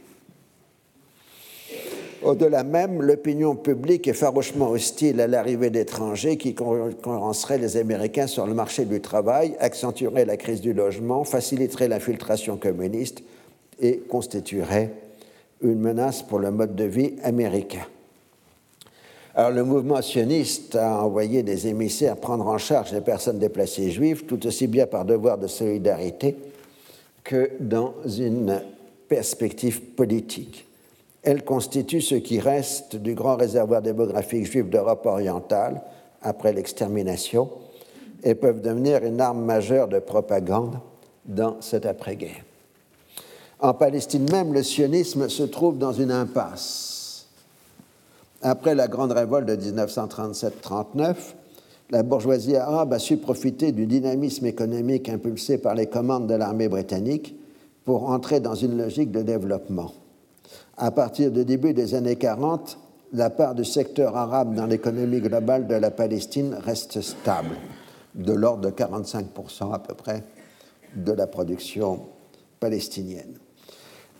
Au-delà 2.25 2.63
même, 2.63 3.03
l'opinion 3.03 3.55
publique 3.55 4.07
est 4.07 4.13
farouchement 4.13 4.71
hostile 4.71 5.21
à 5.21 5.27
l'arrivée 5.27 5.69
d'étrangers 5.69 6.37
qui 6.37 6.55
concurrenceraient 6.55 7.59
les 7.59 7.77
Américains 7.77 8.25
sur 8.25 8.47
le 8.47 8.55
marché 8.55 8.85
du 8.85 8.99
travail, 8.99 9.55
accentueraient 9.59 10.25
la 10.25 10.35
crise 10.35 10.59
du 10.59 10.73
logement, 10.73 11.23
faciliteraient 11.23 11.87
l'infiltration 11.87 12.57
communiste 12.57 13.21
et 13.79 13.99
constitueraient 14.09 14.91
une 15.61 15.79
menace 15.79 16.23
pour 16.23 16.39
le 16.39 16.49
mode 16.49 16.75
de 16.75 16.85
vie 16.85 17.13
américain. 17.21 17.85
Alors, 19.35 19.51
le 19.51 19.63
mouvement 19.63 20.01
sioniste 20.01 20.75
a 20.75 21.03
envoyé 21.03 21.43
des 21.43 21.67
émissaires 21.67 22.17
prendre 22.17 22.47
en 22.47 22.57
charge 22.57 22.91
les 22.91 23.01
personnes 23.01 23.37
déplacées 23.37 23.91
juives, 23.91 24.25
tout 24.25 24.47
aussi 24.47 24.65
bien 24.65 24.87
par 24.87 25.05
devoir 25.05 25.37
de 25.37 25.45
solidarité 25.45 26.35
que 27.23 27.51
dans 27.59 27.93
une 28.07 28.63
perspective 29.07 29.79
politique. 29.79 30.65
Elles 31.25 31.43
constituent 31.43 32.01
ce 32.01 32.15
qui 32.15 32.39
reste 32.39 32.95
du 32.95 33.13
grand 33.15 33.35
réservoir 33.35 33.81
démographique 33.81 34.45
juif 34.45 34.69
d'Europe 34.69 35.05
orientale 35.05 35.81
après 36.21 36.53
l'extermination 36.53 37.49
et 38.23 38.35
peuvent 38.35 38.61
devenir 38.61 39.03
une 39.03 39.19
arme 39.19 39.43
majeure 39.43 39.87
de 39.87 39.99
propagande 39.99 40.79
dans 41.25 41.57
cette 41.61 41.85
après-guerre. 41.85 42.45
En 43.59 43.73
Palestine 43.73 44.29
même, 44.31 44.53
le 44.53 44.63
sionisme 44.63 45.27
se 45.27 45.43
trouve 45.43 45.77
dans 45.77 45.93
une 45.93 46.11
impasse 46.11 46.95
après 48.45 48.75
la 48.75 48.87
grande 48.87 49.11
révolte 49.11 49.47
de 49.47 49.55
1937-39, 49.55 51.15
la 51.89 52.03
bourgeoisie 52.03 52.55
arabe 52.55 52.93
a 52.93 52.99
su 52.99 53.17
profiter 53.17 53.71
du 53.71 53.87
dynamisme 53.87 54.45
économique 54.45 55.09
impulsé 55.09 55.57
par 55.57 55.73
les 55.73 55.87
commandes 55.87 56.27
de 56.27 56.35
l'armée 56.35 56.67
britannique 56.67 57.35
pour 57.85 58.07
entrer 58.07 58.39
dans 58.39 58.53
une 58.53 58.77
logique 58.77 59.09
de 59.09 59.23
développement. 59.23 59.91
À 60.77 60.91
partir 60.91 61.31
du 61.31 61.45
début 61.45 61.73
des 61.73 61.95
années 61.95 62.17
40, 62.17 62.77
la 63.13 63.29
part 63.29 63.55
du 63.55 63.63
secteur 63.63 64.17
arabe 64.17 64.55
dans 64.55 64.65
l'économie 64.65 65.21
globale 65.21 65.67
de 65.67 65.75
la 65.75 65.89
Palestine 65.89 66.53
reste 66.59 66.99
stable, 66.99 67.55
de 68.13 68.33
l'ordre 68.33 68.69
de 68.69 68.75
45% 68.75 69.73
à 69.73 69.79
peu 69.79 69.93
près 69.93 70.23
de 70.95 71.13
la 71.13 71.27
production 71.27 72.01
palestinienne. 72.59 73.37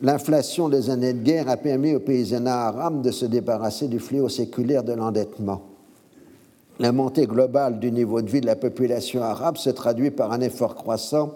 L'inflation 0.02 0.70
des 0.70 0.90
années 0.90 1.14
de 1.14 1.24
guerre 1.24 1.50
a 1.50 1.58
permis 1.58 1.94
aux 1.94 2.00
paysans 2.00 2.46
arabes 2.46 3.02
de 3.02 3.12
se 3.12 3.26
débarrasser 3.26 3.90
du 3.90 4.00
fléau 4.00 4.30
séculaire 4.30 4.84
de 4.84 4.94
l'endettement. 4.94 5.62
La 6.80 6.94
montée 6.94 7.28
globale 7.28 7.80
du 7.80 7.92
niveau 7.92 8.22
de 8.22 8.30
vie 8.30 8.42
de 8.42 8.46
la 8.46 8.56
population 8.56 9.22
arabe 9.24 9.58
se 9.58 9.70
traduit 9.70 10.12
par 10.12 10.32
un 10.32 10.40
effort 10.42 10.76
croissant 10.76 11.36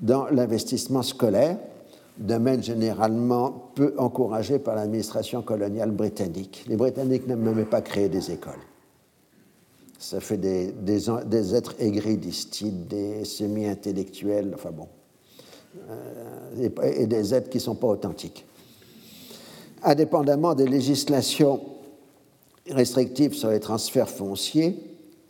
dans 0.00 0.26
l'investissement 0.26 1.02
scolaire, 1.02 1.56
domaine 2.18 2.62
généralement 2.62 3.70
peu 3.74 3.94
encouragé 3.98 4.58
par 4.58 4.76
l'administration 4.76 5.42
coloniale 5.42 5.90
britannique. 5.90 6.64
Les 6.68 6.76
Britanniques 6.76 7.26
n'ont 7.26 7.36
même 7.36 7.66
pas 7.66 7.82
créé 7.82 8.08
des 8.08 8.30
écoles. 8.30 8.62
Ça 9.98 10.20
fait 10.20 10.36
des, 10.36 11.54
êtres 11.54 11.74
aigris, 11.78 12.18
disent-ils, 12.18 12.86
des 12.86 13.24
semi-intellectuels, 13.24 14.52
enfin 14.54 14.70
bon, 14.70 14.86
euh, 15.90 16.68
et 16.82 17.06
des 17.06 17.34
aides 17.34 17.48
qui 17.48 17.56
ne 17.56 17.62
sont 17.62 17.74
pas 17.74 17.86
authentiques. 17.86 18.44
Indépendamment 19.82 20.54
des 20.54 20.66
législations 20.66 21.60
restrictives 22.68 23.34
sur 23.34 23.50
les 23.50 23.60
transferts 23.60 24.10
fonciers, 24.10 24.78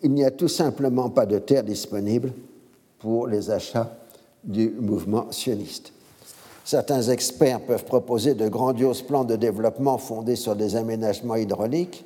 il 0.02 0.12
n'y 0.12 0.24
a 0.24 0.30
tout 0.30 0.48
simplement 0.48 1.08
pas 1.08 1.24
de 1.24 1.38
terre 1.38 1.64
disponible 1.64 2.32
pour 2.98 3.26
les 3.26 3.50
achats 3.50 3.96
du 4.42 4.70
mouvement 4.70 5.30
sioniste. 5.32 5.93
Certains 6.64 7.02
experts 7.02 7.60
peuvent 7.60 7.84
proposer 7.84 8.34
de 8.34 8.48
grandioses 8.48 9.02
plans 9.02 9.24
de 9.24 9.36
développement 9.36 9.98
fondés 9.98 10.36
sur 10.36 10.56
des 10.56 10.76
aménagements 10.76 11.36
hydrauliques, 11.36 12.04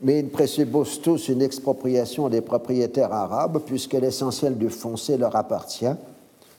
mais 0.00 0.20
ils 0.20 0.30
présupposent 0.30 1.00
tous 1.02 1.28
une 1.28 1.42
expropriation 1.42 2.28
des 2.28 2.40
propriétaires 2.40 3.12
arabes 3.12 3.60
puisque 3.66 3.94
l'essentiel 3.94 4.56
du 4.56 4.70
foncier 4.70 5.16
leur 5.18 5.36
appartient 5.36 5.94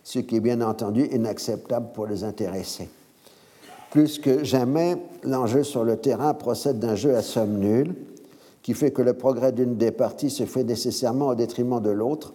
ce 0.03 0.19
qui 0.19 0.37
est 0.37 0.41
bien 0.41 0.61
entendu 0.61 1.05
inacceptable 1.05 1.87
pour 1.93 2.07
les 2.07 2.23
intéressés. 2.23 2.89
Plus 3.91 4.19
que 4.19 4.43
jamais, 4.43 4.97
l'enjeu 5.23 5.63
sur 5.63 5.83
le 5.83 5.97
terrain 5.97 6.33
procède 6.33 6.79
d'un 6.79 6.95
jeu 6.95 7.15
à 7.15 7.21
somme 7.21 7.59
nulle, 7.59 7.95
qui 8.61 8.73
fait 8.73 8.91
que 8.91 9.01
le 9.01 9.13
progrès 9.13 9.51
d'une 9.51 9.75
des 9.75 9.91
parties 9.91 10.29
se 10.29 10.45
fait 10.45 10.63
nécessairement 10.63 11.29
au 11.29 11.35
détriment 11.35 11.81
de 11.81 11.89
l'autre, 11.89 12.33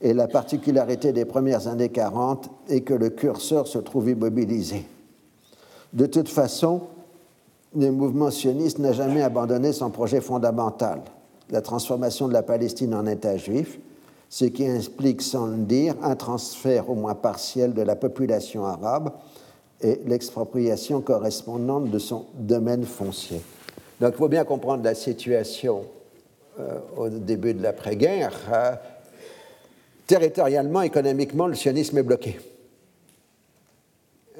et 0.00 0.14
la 0.14 0.28
particularité 0.28 1.12
des 1.12 1.24
premières 1.24 1.66
années 1.66 1.88
40 1.88 2.50
est 2.68 2.82
que 2.82 2.94
le 2.94 3.10
curseur 3.10 3.66
se 3.66 3.78
trouve 3.78 4.10
immobilisé. 4.10 4.86
De 5.92 6.06
toute 6.06 6.28
façon, 6.28 6.82
le 7.76 7.90
mouvement 7.90 8.30
sioniste 8.30 8.78
n'a 8.78 8.92
jamais 8.92 9.22
abandonné 9.22 9.72
son 9.72 9.90
projet 9.90 10.20
fondamental, 10.20 11.00
la 11.50 11.62
transformation 11.62 12.28
de 12.28 12.32
la 12.32 12.42
Palestine 12.42 12.94
en 12.94 13.06
État 13.06 13.36
juif, 13.36 13.78
ce 14.28 14.44
qui 14.44 14.66
implique 14.66 15.22
sans 15.22 15.46
le 15.46 15.56
dire 15.56 15.94
un 16.02 16.14
transfert 16.14 16.90
au 16.90 16.94
moins 16.94 17.14
partiel 17.14 17.72
de 17.72 17.82
la 17.82 17.96
population 17.96 18.66
arabe 18.66 19.10
et 19.80 20.00
l'expropriation 20.06 21.00
correspondante 21.00 21.90
de 21.90 21.98
son 21.98 22.26
domaine 22.34 22.84
foncier. 22.84 23.40
Donc 24.00 24.12
il 24.14 24.18
faut 24.18 24.28
bien 24.28 24.44
comprendre 24.44 24.84
la 24.84 24.94
situation 24.94 25.82
au 26.96 27.08
début 27.08 27.54
de 27.54 27.62
l'après-guerre, 27.62 28.32
territorialement, 30.08 30.82
économiquement, 30.82 31.46
le 31.46 31.54
sionisme 31.54 31.98
est 31.98 32.02
bloqué. 32.02 32.38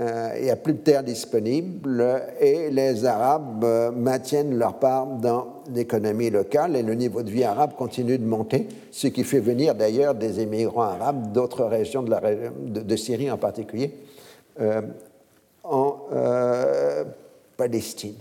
Euh, 0.00 0.34
il 0.38 0.44
n'y 0.44 0.50
a 0.50 0.56
plus 0.56 0.74
de 0.74 0.78
terres 0.78 1.02
disponibles 1.02 2.22
et 2.40 2.70
les 2.70 3.04
Arabes 3.04 3.64
euh, 3.64 3.90
maintiennent 3.90 4.56
leur 4.56 4.78
part 4.78 5.06
dans 5.06 5.62
l'économie 5.74 6.30
locale 6.30 6.76
et 6.76 6.84
le 6.84 6.94
niveau 6.94 7.22
de 7.22 7.30
vie 7.30 7.42
arabe 7.42 7.74
continue 7.76 8.16
de 8.16 8.24
monter, 8.24 8.68
ce 8.92 9.08
qui 9.08 9.24
fait 9.24 9.40
venir 9.40 9.74
d'ailleurs 9.74 10.14
des 10.14 10.40
immigrants 10.40 10.82
arabes 10.82 11.32
d'autres 11.32 11.64
régions 11.64 12.04
de, 12.04 12.96
Syrie 12.96 13.28
en 13.28 13.38
particulier 13.38 13.92
euh, 14.60 14.82
en 15.64 15.96
Palestine. 17.56 18.14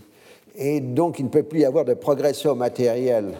Et 0.56 0.80
donc 0.80 1.20
il 1.20 1.26
ne 1.26 1.30
peut 1.30 1.44
plus 1.44 1.60
y 1.60 1.66
avoir 1.66 1.86
de 1.86 1.94
progression 1.94 2.56
matérielle 2.56 3.34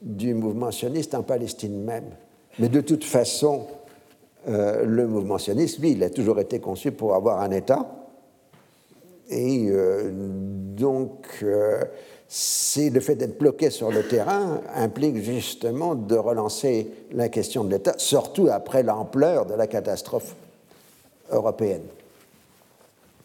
du 0.00 0.34
mouvement 0.34 0.70
sioniste 0.70 1.16
en 1.16 1.24
Palestine 1.24 1.82
même. 1.82 2.12
Mais 2.58 2.68
de 2.68 2.80
toute 2.80 3.04
façon, 3.04 3.66
euh, 4.48 4.84
le 4.84 5.06
mouvement 5.06 5.38
sioniste, 5.38 5.78
lui, 5.78 5.92
il 5.92 6.02
a 6.02 6.10
toujours 6.10 6.40
été 6.40 6.58
conçu 6.58 6.92
pour 6.92 7.14
avoir 7.14 7.40
un 7.40 7.50
État. 7.50 7.86
Et 9.28 9.66
euh, 9.68 10.10
donc, 10.12 11.26
euh, 11.42 11.82
le 12.76 13.00
fait 13.00 13.16
d'être 13.16 13.38
bloqué 13.38 13.70
sur 13.70 13.90
le 13.90 14.04
terrain 14.04 14.60
implique 14.74 15.22
justement 15.22 15.94
de 15.94 16.16
relancer 16.16 16.90
la 17.12 17.28
question 17.28 17.64
de 17.64 17.70
l'État, 17.70 17.94
surtout 17.98 18.48
après 18.50 18.82
l'ampleur 18.82 19.46
de 19.46 19.54
la 19.54 19.66
catastrophe 19.66 20.34
européenne. 21.30 21.82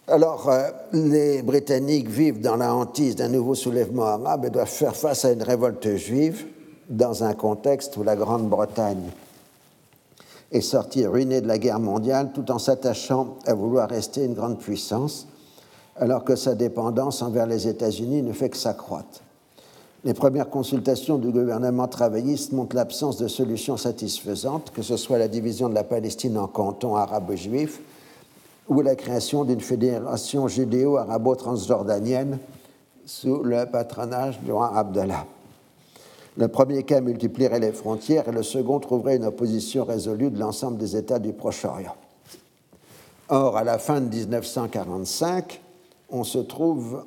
Alors, 0.08 0.52
les 0.92 1.42
Britanniques 1.42 2.10
vivent 2.10 2.42
dans 2.42 2.58
la 2.58 2.74
hantise 2.76 3.16
d'un 3.16 3.30
nouveau 3.30 3.56
soulèvement 3.56 4.06
arabe 4.06 4.46
et 4.46 4.50
doivent 4.50 4.68
faire 4.68 4.96
face 4.96 5.24
à 5.24 5.32
une 5.32 5.44
révolte 5.44 5.96
juive 5.96 6.46
dans 6.90 7.24
un 7.24 7.34
contexte 7.34 7.98
où 7.98 8.04
la 8.04 8.16
Grande-Bretagne 8.16 9.12
est 10.52 10.62
sorti 10.62 11.06
ruiné 11.06 11.42
de 11.42 11.48
la 11.48 11.58
guerre 11.58 11.80
mondiale 11.80 12.32
tout 12.34 12.52
en 12.52 12.60
s'attachant 12.60 13.38
à 13.46 13.54
vouloir 13.54 13.90
rester 13.90 14.26
une 14.26 14.34
grande 14.34 14.60
puissance, 14.60 15.28
alors 15.96 16.24
que 16.24 16.36
sa 16.36 16.56
dépendance 16.56 17.22
envers 17.22 17.46
les 17.46 17.68
États-Unis 17.68 18.22
ne 18.22 18.34
fait 18.34 18.50
que 18.50 18.58
s'accroître. 18.58 19.22
Les 20.04 20.14
premières 20.16 20.50
consultations 20.50 21.18
du 21.18 21.30
gouvernement 21.30 21.88
travailliste 21.88 22.54
montrent 22.54 22.76
l'absence 22.76 23.18
de 23.18 23.28
solution 23.28 23.78
satisfaisante, 23.78 24.72
que 24.72 24.82
ce 24.82 24.98
soit 24.98 25.20
la 25.20 25.28
division 25.28 25.70
de 25.70 25.76
la 25.76 25.84
Palestine 25.84 26.38
en 26.40 26.48
cantons 26.48 26.96
arabo-juifs 26.96 27.80
ou 28.68 28.82
la 28.82 28.96
création 28.96 29.44
d'une 29.44 29.62
fédération 29.62 30.48
judéo-arabo-transjordanienne 30.48 32.40
sous 33.06 33.44
le 33.44 33.66
patronage 33.66 34.40
du 34.42 34.52
roi 34.52 34.76
Abdallah. 34.76 35.26
Le 36.38 36.48
premier 36.48 36.84
cas 36.84 37.02
multiplierait 37.02 37.60
les 37.60 37.74
frontières 37.74 38.30
et 38.30 38.32
le 38.32 38.44
second 38.44 38.80
trouverait 38.80 39.18
une 39.18 39.26
opposition 39.26 39.84
résolue 39.84 40.30
de 40.30 40.40
l'ensemble 40.40 40.78
des 40.78 40.96
États 40.96 41.20
du 41.20 41.34
Proche-Orient. 41.34 41.96
Or, 43.28 43.58
à 43.58 43.64
la 43.64 43.78
fin 43.78 44.00
de 44.00 44.08
1945, 44.08 45.62
on 46.10 46.24
se 46.24 46.40
trouve 46.40 47.04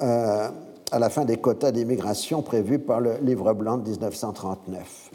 euh, 0.00 0.48
à 0.90 0.98
la 0.98 1.08
fin 1.08 1.24
des 1.24 1.36
quotas 1.36 1.70
d'immigration 1.70 2.42
prévus 2.42 2.80
par 2.80 3.00
le 3.00 3.18
livre 3.22 3.52
blanc 3.54 3.78
de 3.78 3.88
1939. 3.90 5.10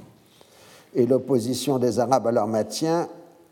Et 0.96 1.06
l'opposition 1.06 1.80
des 1.80 2.00
Arabes 2.00 2.28
à 2.28 2.32
leur 2.32 2.48
maintien 2.48 3.10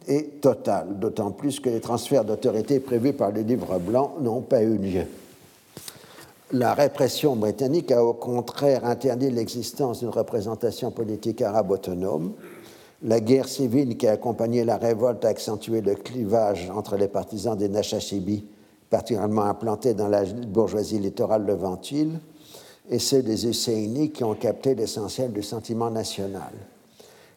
est 0.07 0.39
totale, 0.41 0.99
d'autant 0.99 1.31
plus 1.31 1.59
que 1.59 1.69
les 1.69 1.81
transferts 1.81 2.23
d'autorité 2.23 2.79
prévus 2.79 3.13
par 3.13 3.31
le 3.31 3.41
livre 3.41 3.77
blanc 3.79 4.15
n'ont 4.21 4.41
pas 4.41 4.61
eu 4.61 4.77
lieu 4.77 5.05
la 6.51 6.73
répression 6.73 7.35
britannique 7.35 7.91
a 7.91 8.03
au 8.03 8.13
contraire 8.13 8.85
interdit 8.85 9.31
l'existence 9.31 9.99
d'une 9.99 10.09
représentation 10.09 10.91
politique 10.91 11.41
arabe 11.41 11.71
autonome. 11.71 12.33
La 13.03 13.19
guerre 13.19 13.47
civile 13.47 13.97
qui 13.97 14.07
a 14.07 14.11
accompagné 14.11 14.63
la 14.63 14.77
révolte 14.77 15.25
a 15.25 15.29
accentué 15.29 15.81
le 15.81 15.95
clivage 15.95 16.71
entre 16.73 16.97
les 16.97 17.07
partisans 17.07 17.57
des 17.57 17.67
Nashashibis, 17.67 18.45
particulièrement 18.89 19.43
implantés 19.43 19.93
dans 19.93 20.07
la 20.07 20.23
bourgeoisie 20.23 20.99
littorale 20.99 21.45
levantine, 21.45 22.19
et 22.89 22.99
ceux 22.99 23.23
des 23.23 23.47
Husseini 23.47 24.11
qui 24.11 24.23
ont 24.23 24.35
capté 24.35 24.75
l'essentiel 24.75 25.33
du 25.33 25.41
sentiment 25.41 25.89
national. 25.89 26.51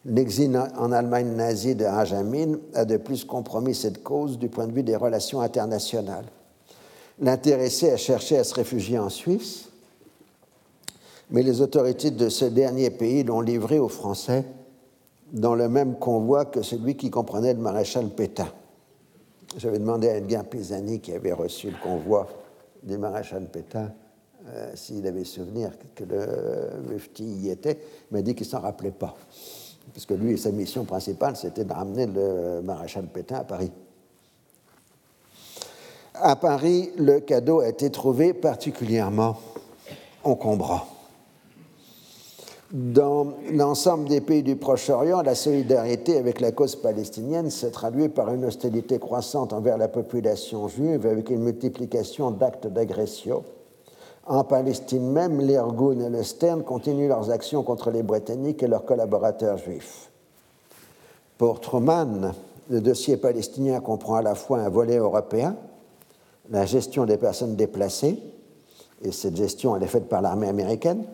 L'exil 0.05 0.59
en 0.77 0.93
Allemagne 0.93 1.35
nazie 1.35 1.75
de 1.75 1.87
Hajamin 1.87 2.59
a 2.75 2.85
de 2.85 2.99
plus 2.99 3.25
compromis 3.25 3.75
cette 3.75 4.03
cause 4.03 4.39
du 4.39 4.49
point 4.49 4.67
de 4.67 4.73
vue 4.73 4.83
des 4.83 4.97
relations 4.97 5.41
internationales. 5.41 6.27
L'intéressé 7.21 7.91
a 7.91 7.97
cherché 7.97 8.39
à 8.39 8.45
se 8.45 8.55
réfugier 8.55 8.99
en 8.99 9.09
Suisse, 9.09 9.71
mais 11.31 11.43
les 11.43 11.61
autorités 11.61 12.11
de 12.11 12.29
ce 12.29 12.45
dernier 12.45 12.91
pays 12.91 13.25
l'ont 13.25 13.41
livré 13.41 13.79
aux 13.79 13.89
Français 13.89 14.45
dans 15.33 15.55
le 15.55 15.69
même 15.69 15.99
convoi 15.99 16.45
que 16.45 16.63
celui 16.63 16.97
qui 16.97 17.11
comprenait 17.11 17.55
le 17.55 17.61
maréchal 17.61 18.09
Pétain. 18.09 18.49
J'avais 19.57 19.79
demandé 19.79 20.09
à 20.09 20.17
Edgar 20.17 20.45
Pisani, 20.45 21.01
qui 21.01 21.13
avait 21.13 21.33
reçu 21.33 21.71
le 21.71 21.77
convoi 21.83 22.29
du 22.83 22.97
maréchal 22.97 23.47
Pétain, 23.47 23.93
euh, 24.49 24.73
s'il 24.75 25.07
avait 25.07 25.25
souvenir 25.25 25.73
que 25.95 26.05
le 26.05 26.89
Mufti 26.89 27.25
y 27.25 27.51
était. 27.51 27.79
Il 28.11 28.15
m'a 28.15 28.23
dit 28.23 28.35
qu'il 28.35 28.47
ne 28.47 28.51
s'en 28.51 28.61
rappelait 28.61 28.93
pas, 28.93 29.15
parce 29.93 30.07
que 30.07 30.15
lui, 30.15 30.39
sa 30.39 30.53
mission 30.53 30.85
principale, 30.85 31.37
c'était 31.37 31.65
de 31.65 31.73
ramener 31.73 32.07
le 32.07 32.63
maréchal 32.63 33.07
Pétain 33.07 33.37
à 33.37 33.45
Paris. 33.45 33.73
À 36.21 36.35
Paris, 36.35 36.91
le 36.97 37.21
cadeau 37.21 37.61
a 37.61 37.69
été 37.69 37.91
trouvé 37.91 38.33
particulièrement 38.33 39.37
encombrant. 40.25 40.83
Dans 42.73 43.35
l'ensemble 43.53 44.09
des 44.09 44.21
pays 44.21 44.43
du 44.43 44.57
Proche-Orient, 44.57 45.23
la 45.23 45.35
solidarité 45.35 46.19
avec 46.19 46.41
la 46.41 46.53
cause 46.53 46.77
palestinienne 46.77 47.51
s'est 47.51 47.71
traduite 47.71 48.15
par 48.15 48.35
une 48.35 48.45
hostilité 48.45 48.99
croissante 48.99 49.53
envers 49.53 49.79
la 49.79 49.89
population 49.89 50.67
juive 50.67 51.07
avec 51.07 51.31
une 51.31 51.43
multiplication 51.43 52.31
d'actes 52.31 52.67
d'agression. 52.67 53.45
En 54.27 54.45
Palestine 54.45 55.11
même, 55.11 55.41
l'Irgun 55.41 56.01
et 56.01 56.11
le 56.11 56.23
Stern 56.23 56.63
continuent 56.63 57.09
leurs 57.09 57.31
actions 57.31 57.63
contre 57.63 57.91
les 57.91 58.03
Britanniques 58.03 58.63
et 58.63 58.69
leurs 58.69 58.85
collaborateurs 58.85 59.57
juifs. 59.57 60.11
Pour 61.39 61.61
Truman, 61.61 62.35
le 62.69 62.81
dossier 62.81 63.17
palestinien 63.17 63.81
comprend 63.81 64.17
à 64.17 64.23
la 64.23 64.35
fois 64.35 64.59
un 64.59 64.69
volet 64.69 64.97
européen, 64.97 65.57
la 66.51 66.67
gestion 66.67 67.05
des 67.05 67.17
personnes 67.17 67.57
déplacées, 67.57 68.19
et 69.03 69.13
cette 69.13 69.37
gestion 69.37 69.77
elle 69.77 69.83
est 69.83 69.89
faite 69.89 70.09
par 70.09 70.23
l'armée 70.23 70.49
américaine, 70.49 71.05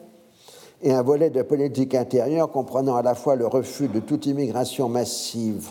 et 0.82 0.93
un 0.93 1.02
volet 1.02 1.31
de 1.31 1.43
politique 1.43 1.94
intérieure 1.94 2.51
comprenant 2.51 2.97
à 2.97 3.02
la 3.02 3.15
fois 3.15 3.36
le 3.36 3.47
refus 3.47 3.89
de 3.89 4.01
toute 4.01 4.27
immigration 4.27 4.89
massive 4.89 5.70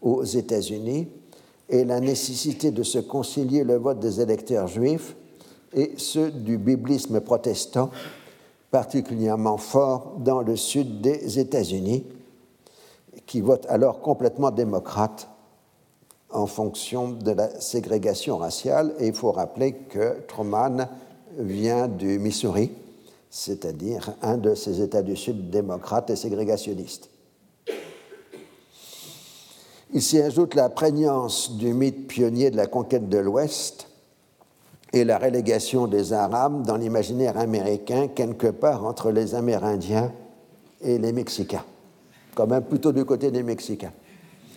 aux 0.00 0.24
États-Unis 0.24 1.08
et 1.68 1.84
la 1.84 2.00
nécessité 2.00 2.70
de 2.70 2.82
se 2.82 2.98
concilier 2.98 3.64
le 3.64 3.76
vote 3.76 3.98
des 3.98 4.20
électeurs 4.20 4.68
juifs 4.68 5.16
et 5.74 5.92
ceux 5.96 6.30
du 6.30 6.56
biblisme 6.56 7.20
protestant, 7.20 7.90
particulièrement 8.70 9.56
fort 9.56 10.14
dans 10.18 10.40
le 10.40 10.56
sud 10.56 11.00
des 11.00 11.38
États-Unis, 11.38 12.06
qui 13.26 13.40
votent 13.40 13.66
alors 13.68 14.00
complètement 14.00 14.50
démocrate 14.50 15.28
en 16.34 16.46
fonction 16.46 17.10
de 17.10 17.30
la 17.30 17.60
ségrégation 17.60 18.36
raciale. 18.36 18.92
Et 18.98 19.06
il 19.06 19.14
faut 19.14 19.32
rappeler 19.32 19.72
que 19.72 20.20
Truman 20.28 20.88
vient 21.38 21.88
du 21.88 22.18
Missouri, 22.18 22.72
c'est-à-dire 23.30 24.12
un 24.20 24.36
de 24.36 24.54
ces 24.54 24.82
États 24.82 25.02
du 25.02 25.16
Sud 25.16 25.50
démocrates 25.50 26.10
et 26.10 26.16
ségrégationnistes. 26.16 27.08
Il 29.92 30.02
s'y 30.02 30.20
ajoute 30.20 30.54
la 30.56 30.68
prégnance 30.68 31.52
du 31.52 31.72
mythe 31.72 32.08
pionnier 32.08 32.50
de 32.50 32.56
la 32.56 32.66
conquête 32.66 33.08
de 33.08 33.18
l'Ouest 33.18 33.86
et 34.92 35.04
la 35.04 35.18
relégation 35.18 35.86
des 35.86 36.12
Arabes 36.12 36.66
dans 36.66 36.76
l'imaginaire 36.76 37.38
américain 37.38 38.08
quelque 38.08 38.48
part 38.48 38.84
entre 38.84 39.12
les 39.12 39.36
Amérindiens 39.36 40.12
et 40.80 40.98
les 40.98 41.12
Mexicains, 41.12 41.64
quand 42.34 42.48
même 42.48 42.64
plutôt 42.64 42.90
du 42.90 43.04
côté 43.04 43.30
des 43.30 43.44
Mexicains 43.44 43.92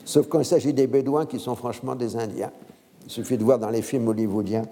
sauf 0.08 0.28
quand 0.28 0.40
il 0.40 0.46
s'agit 0.46 0.74
des 0.74 0.88
Bédouins 0.88 1.26
qui 1.26 1.38
sont 1.38 1.56
franchement 1.56 1.94
des 1.94 2.16
Indiens. 2.16 2.52
Il 3.06 3.12
suffit 3.12 3.38
de 3.38 3.44
voir 3.44 3.60
dans 3.60 3.70
les 3.70 3.82
films 3.82 4.08
hollywoodiens 4.08 4.64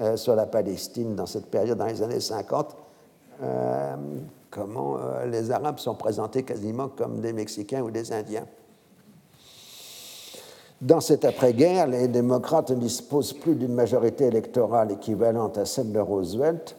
euh, 0.00 0.16
sur 0.16 0.36
la 0.36 0.46
Palestine 0.46 1.16
dans 1.16 1.26
cette 1.26 1.46
période, 1.46 1.76
dans 1.76 1.86
les 1.86 2.02
années 2.02 2.20
50, 2.20 2.76
euh, 3.42 3.96
comment 4.50 4.96
euh, 4.96 5.26
les 5.26 5.50
Arabes 5.50 5.80
sont 5.80 5.96
présentés 5.96 6.44
quasiment 6.44 6.88
comme 6.88 7.20
des 7.20 7.32
Mexicains 7.32 7.82
ou 7.82 7.90
des 7.90 8.12
Indiens. 8.12 8.46
Dans 10.80 11.00
cette 11.00 11.24
après-guerre, 11.24 11.88
les 11.88 12.06
démocrates 12.06 12.70
ne 12.70 12.76
disposent 12.76 13.32
plus 13.32 13.56
d'une 13.56 13.74
majorité 13.74 14.26
électorale 14.26 14.92
équivalente 14.92 15.58
à 15.58 15.64
celle 15.64 15.90
de 15.90 15.98
Roosevelt, 15.98 16.76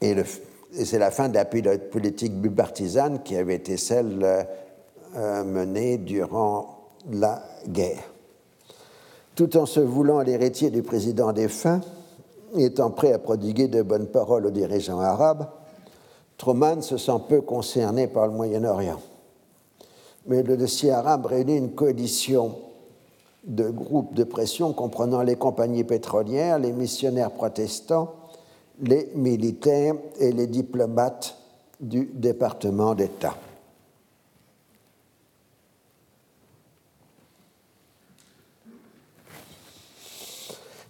et, 0.00 0.10
et 0.10 0.84
c'est 0.84 0.98
la 0.98 1.10
fin 1.12 1.28
de 1.28 1.34
la 1.34 1.44
politique 1.44 2.40
bipartisane 2.40 3.22
qui 3.22 3.36
avait 3.36 3.56
été 3.56 3.76
celle 3.76 4.46
menée 5.14 5.98
durant 5.98 6.79
la 7.10 7.42
guerre. 7.68 8.04
Tout 9.34 9.56
en 9.56 9.66
se 9.66 9.80
voulant 9.80 10.20
l'héritier 10.20 10.70
du 10.70 10.82
président 10.82 11.32
défunt, 11.32 11.80
étant 12.56 12.90
prêt 12.90 13.12
à 13.12 13.18
prodiguer 13.18 13.68
de 13.68 13.82
bonnes 13.82 14.08
paroles 14.08 14.46
aux 14.46 14.50
dirigeants 14.50 15.00
arabes, 15.00 15.46
Truman 16.36 16.82
se 16.82 16.96
sent 16.96 17.20
peu 17.28 17.40
concerné 17.42 18.06
par 18.06 18.26
le 18.26 18.32
Moyen-Orient. 18.32 19.00
Mais 20.26 20.42
le 20.42 20.56
dossier 20.56 20.90
arabe 20.90 21.26
réunit 21.26 21.56
une 21.56 21.74
coalition 21.74 22.56
de 23.44 23.68
groupes 23.70 24.14
de 24.14 24.24
pression 24.24 24.72
comprenant 24.72 25.22
les 25.22 25.36
compagnies 25.36 25.84
pétrolières, 25.84 26.58
les 26.58 26.72
missionnaires 26.72 27.30
protestants, 27.30 28.14
les 28.82 29.10
militaires 29.14 29.94
et 30.18 30.32
les 30.32 30.46
diplomates 30.46 31.36
du 31.80 32.10
département 32.14 32.94
d'État. 32.94 33.34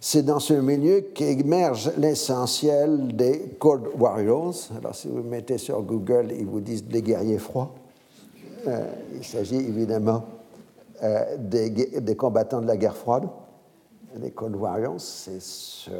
C'est 0.03 0.23
dans 0.23 0.39
ce 0.39 0.55
milieu 0.55 1.01
qu'émerge 1.13 1.91
l'essentiel 1.95 3.15
des 3.15 3.55
Cold 3.59 3.83
Warriors. 3.99 4.55
Alors, 4.75 4.95
si 4.95 5.07
vous 5.07 5.21
mettez 5.21 5.59
sur 5.59 5.79
Google, 5.83 6.29
ils 6.35 6.47
vous 6.47 6.59
disent 6.59 6.83
des 6.83 7.03
guerriers 7.03 7.37
froids. 7.37 7.75
Euh, 8.67 8.83
il 9.15 9.23
s'agit 9.23 9.57
évidemment 9.57 10.25
euh, 11.03 11.37
des, 11.37 12.15
combattants 12.15 12.61
de 12.61 12.65
la 12.65 12.77
guerre 12.77 12.97
froide. 12.97 13.29
Les 14.19 14.31
Cold 14.31 14.55
Warriors, 14.55 14.99
c'est 14.99 15.39
ce 15.39 15.91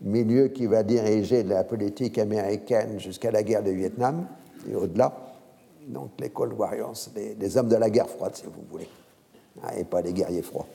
milieu 0.00 0.46
qui 0.46 0.66
va 0.66 0.84
diriger 0.84 1.42
la 1.42 1.64
politique 1.64 2.18
américaine 2.18 3.00
jusqu'à 3.00 3.32
la 3.32 3.42
guerre 3.42 3.64
du 3.64 3.74
Vietnam 3.74 4.28
et 4.70 4.76
au-delà. 4.76 5.12
Donc, 5.88 6.10
les 6.20 6.30
Cold 6.30 6.52
Warriors, 6.52 6.94
les, 7.16 7.56
hommes 7.56 7.68
de 7.68 7.76
la 7.76 7.90
guerre 7.90 8.08
froide, 8.08 8.36
si 8.36 8.44
vous 8.44 8.62
voulez, 8.70 8.88
ah, 9.64 9.76
et 9.76 9.82
pas 9.82 10.02
les 10.02 10.12
guerriers 10.12 10.42
froids. 10.42 10.68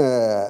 Euh, 0.00 0.48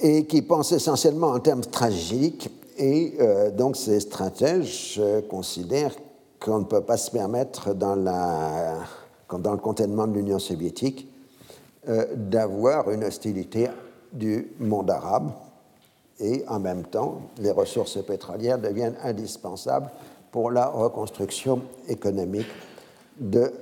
et 0.00 0.26
qui 0.26 0.42
pensent 0.42 0.72
essentiellement 0.72 1.28
en 1.28 1.40
termes 1.40 1.62
stratégiques. 1.62 2.50
Et 2.78 3.14
euh, 3.20 3.50
donc 3.50 3.76
ces 3.76 4.00
stratèges 4.00 5.00
considèrent 5.28 5.94
qu'on 6.40 6.60
ne 6.60 6.64
peut 6.64 6.80
pas 6.80 6.96
se 6.96 7.10
permettre, 7.10 7.74
dans, 7.74 7.96
dans 7.96 9.52
le 9.52 9.58
contentement 9.58 10.06
de 10.06 10.14
l'Union 10.14 10.38
soviétique, 10.38 11.06
euh, 11.88 12.06
d'avoir 12.14 12.90
une 12.90 13.04
hostilité 13.04 13.68
du 14.12 14.52
monde 14.58 14.90
arabe. 14.90 15.30
Et 16.18 16.44
en 16.48 16.58
même 16.58 16.84
temps, 16.84 17.20
les 17.38 17.50
ressources 17.50 18.02
pétrolières 18.04 18.58
deviennent 18.58 18.96
indispensables 19.02 19.90
pour 20.30 20.50
la 20.50 20.66
reconstruction 20.66 21.62
économique 21.88 22.46
de 23.18 23.52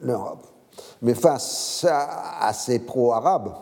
l'Europe. 0.00 0.46
Mais 1.02 1.14
face 1.14 1.86
à 1.88 2.52
ces 2.52 2.78
pro-arabes, 2.78 3.52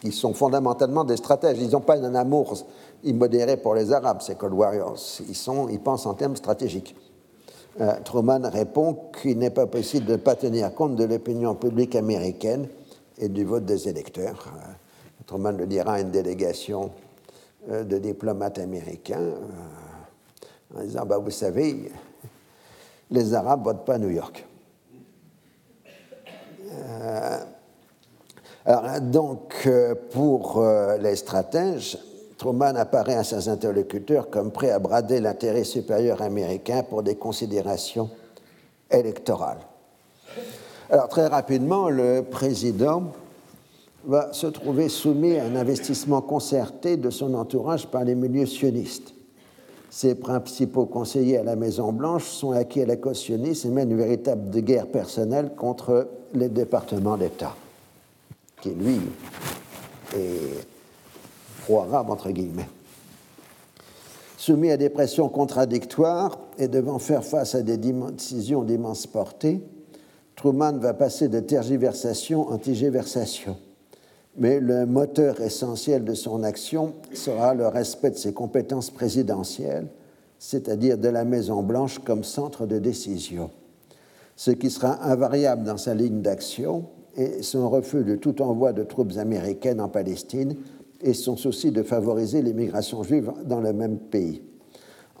qui 0.00 0.12
sont 0.12 0.32
fondamentalement 0.34 1.04
des 1.04 1.16
stratèges. 1.16 1.58
Ils 1.60 1.70
n'ont 1.70 1.80
pas 1.80 1.98
un 1.98 2.14
amour 2.14 2.54
immodéré 3.04 3.56
pour 3.56 3.74
les 3.74 3.92
Arabes, 3.92 4.20
ces 4.20 4.34
Cold 4.34 4.54
Warriors. 4.54 4.98
Ils, 5.20 5.36
ils 5.70 5.80
pensent 5.80 6.06
en 6.06 6.14
termes 6.14 6.36
stratégiques. 6.36 6.94
Euh, 7.80 7.94
Truman 8.04 8.40
répond 8.50 8.98
qu'il 9.20 9.38
n'est 9.38 9.50
pas 9.50 9.66
possible 9.66 10.06
de 10.06 10.12
ne 10.12 10.16
pas 10.16 10.34
tenir 10.34 10.74
compte 10.74 10.96
de 10.96 11.04
l'opinion 11.04 11.54
publique 11.54 11.94
américaine 11.94 12.66
et 13.18 13.28
du 13.28 13.44
vote 13.44 13.64
des 13.64 13.88
électeurs. 13.88 14.46
Euh, 14.48 14.72
Truman 15.26 15.52
le 15.52 15.66
dira 15.66 15.94
à 15.94 16.00
une 16.00 16.10
délégation 16.10 16.90
euh, 17.70 17.84
de 17.84 17.98
diplomates 17.98 18.58
américains 18.58 19.34
en 20.76 20.82
disant 20.82 21.06
bah, 21.06 21.18
Vous 21.18 21.30
savez, 21.30 21.92
les 23.10 23.34
Arabes 23.34 23.60
ne 23.60 23.64
votent 23.64 23.84
pas 23.84 23.94
à 23.94 23.98
New 23.98 24.10
York. 24.10 24.44
Donc, 29.00 29.62
euh, 29.66 29.94
pour 30.10 30.58
euh, 30.58 30.98
les 30.98 31.16
stratèges, 31.16 31.96
Truman 32.36 32.76
apparaît 32.76 33.14
à 33.14 33.24
ses 33.24 33.48
interlocuteurs 33.48 34.28
comme 34.28 34.50
prêt 34.50 34.70
à 34.70 34.78
brader 34.78 35.20
l'intérêt 35.20 35.64
supérieur 35.64 36.20
américain 36.20 36.82
pour 36.82 37.02
des 37.02 37.14
considérations 37.14 38.10
électorales. 38.90 39.60
Alors, 40.90 41.08
très 41.08 41.26
rapidement, 41.26 41.88
le 41.88 42.22
président 42.22 43.04
va 44.04 44.34
se 44.34 44.46
trouver 44.46 44.90
soumis 44.90 45.38
à 45.38 45.44
un 45.44 45.56
investissement 45.56 46.20
concerté 46.20 46.98
de 46.98 47.08
son 47.08 47.32
entourage 47.34 47.86
par 47.86 48.04
les 48.04 48.14
milieux 48.14 48.46
sionistes. 48.46 49.14
Ses 49.88 50.14
principaux 50.14 50.84
conseillers 50.84 51.38
à 51.38 51.42
la 51.42 51.56
Maison-Blanche 51.56 52.24
sont 52.24 52.52
acquis 52.52 52.82
à 52.82 52.86
la 52.86 52.96
cause 52.96 53.18
sioniste 53.18 53.64
et 53.64 53.70
mènent 53.70 53.90
une 53.90 53.96
véritable 53.96 54.50
guerre 54.60 54.88
personnelle 54.88 55.52
contre 55.56 56.08
les 56.34 56.50
départements 56.50 57.16
d'État 57.16 57.54
qui 58.60 58.70
lui 58.70 59.00
est 60.14 60.66
pro-arabe, 61.62 62.10
entre 62.10 62.30
guillemets. 62.30 62.68
Soumis 64.36 64.70
à 64.70 64.76
des 64.76 64.88
pressions 64.88 65.28
contradictoires 65.28 66.38
et 66.58 66.68
devant 66.68 66.98
faire 66.98 67.24
face 67.24 67.54
à 67.54 67.62
des 67.62 67.76
décisions 67.76 68.62
d'immense 68.62 69.06
portée, 69.06 69.60
Truman 70.36 70.78
va 70.78 70.94
passer 70.94 71.28
de 71.28 71.40
tergiversation 71.40 72.48
en 72.48 72.58
tigéversation. 72.58 73.56
Mais 74.36 74.60
le 74.60 74.86
moteur 74.86 75.40
essentiel 75.40 76.04
de 76.04 76.14
son 76.14 76.44
action 76.44 76.94
sera 77.12 77.54
le 77.54 77.66
respect 77.66 78.10
de 78.10 78.16
ses 78.16 78.32
compétences 78.32 78.90
présidentielles, 78.90 79.88
c'est-à-dire 80.38 80.96
de 80.96 81.08
la 81.08 81.24
Maison-Blanche 81.24 81.98
comme 81.98 82.22
centre 82.22 82.64
de 82.64 82.78
décision. 82.78 83.50
Ce 84.36 84.52
qui 84.52 84.70
sera 84.70 85.04
invariable 85.04 85.64
dans 85.64 85.76
sa 85.76 85.94
ligne 85.94 86.22
d'action, 86.22 86.84
et 87.18 87.42
son 87.42 87.68
refus 87.68 88.04
de 88.04 88.16
tout 88.16 88.40
envoi 88.40 88.72
de 88.72 88.84
troupes 88.84 89.18
américaines 89.18 89.80
en 89.80 89.88
Palestine 89.88 90.56
et 91.02 91.12
son 91.14 91.36
souci 91.36 91.72
de 91.72 91.82
favoriser 91.82 92.42
l'immigration 92.42 93.02
juive 93.02 93.32
dans 93.44 93.60
le 93.60 93.72
même 93.72 93.98
pays. 93.98 94.40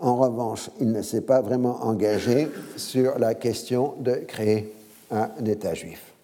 En 0.00 0.16
revanche, 0.16 0.70
il 0.80 0.92
ne 0.92 1.02
s'est 1.02 1.22
pas 1.22 1.40
vraiment 1.40 1.84
engagé 1.84 2.48
sur 2.76 3.18
la 3.18 3.34
question 3.34 3.94
de 3.98 4.14
créer 4.14 4.72
un 5.10 5.28
État 5.44 5.74
juif. 5.74 6.14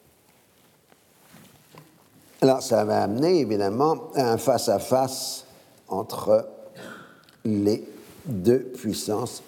Alors, 2.40 2.62
ça 2.62 2.84
va 2.84 3.02
amener 3.02 3.40
évidemment 3.40 4.12
à 4.14 4.32
un 4.32 4.38
face-à-face 4.38 5.44
entre 5.88 6.46
les 7.44 7.84
deux 8.26 8.60
puissances 8.60 9.42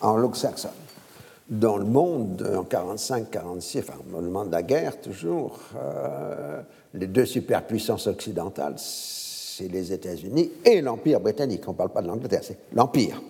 anglo-saxonnes 0.00 0.81
dans 1.48 1.76
le 1.76 1.84
monde, 1.84 2.48
en 2.56 2.64
45-46, 2.64 3.80
enfin, 3.80 3.94
au 4.16 4.20
moment 4.20 4.44
de 4.44 4.52
la 4.52 4.62
guerre 4.62 5.00
toujours, 5.00 5.58
euh, 5.76 6.62
les 6.94 7.06
deux 7.06 7.26
superpuissances 7.26 8.06
occidentales, 8.06 8.74
c'est 8.76 9.68
les 9.68 9.92
États-Unis 9.92 10.50
et 10.64 10.80
l'Empire 10.80 11.20
britannique. 11.20 11.62
On 11.66 11.72
ne 11.72 11.76
parle 11.76 11.90
pas 11.90 12.02
de 12.02 12.08
l'Angleterre, 12.08 12.42
c'est 12.42 12.58
l'Empire. 12.72 13.20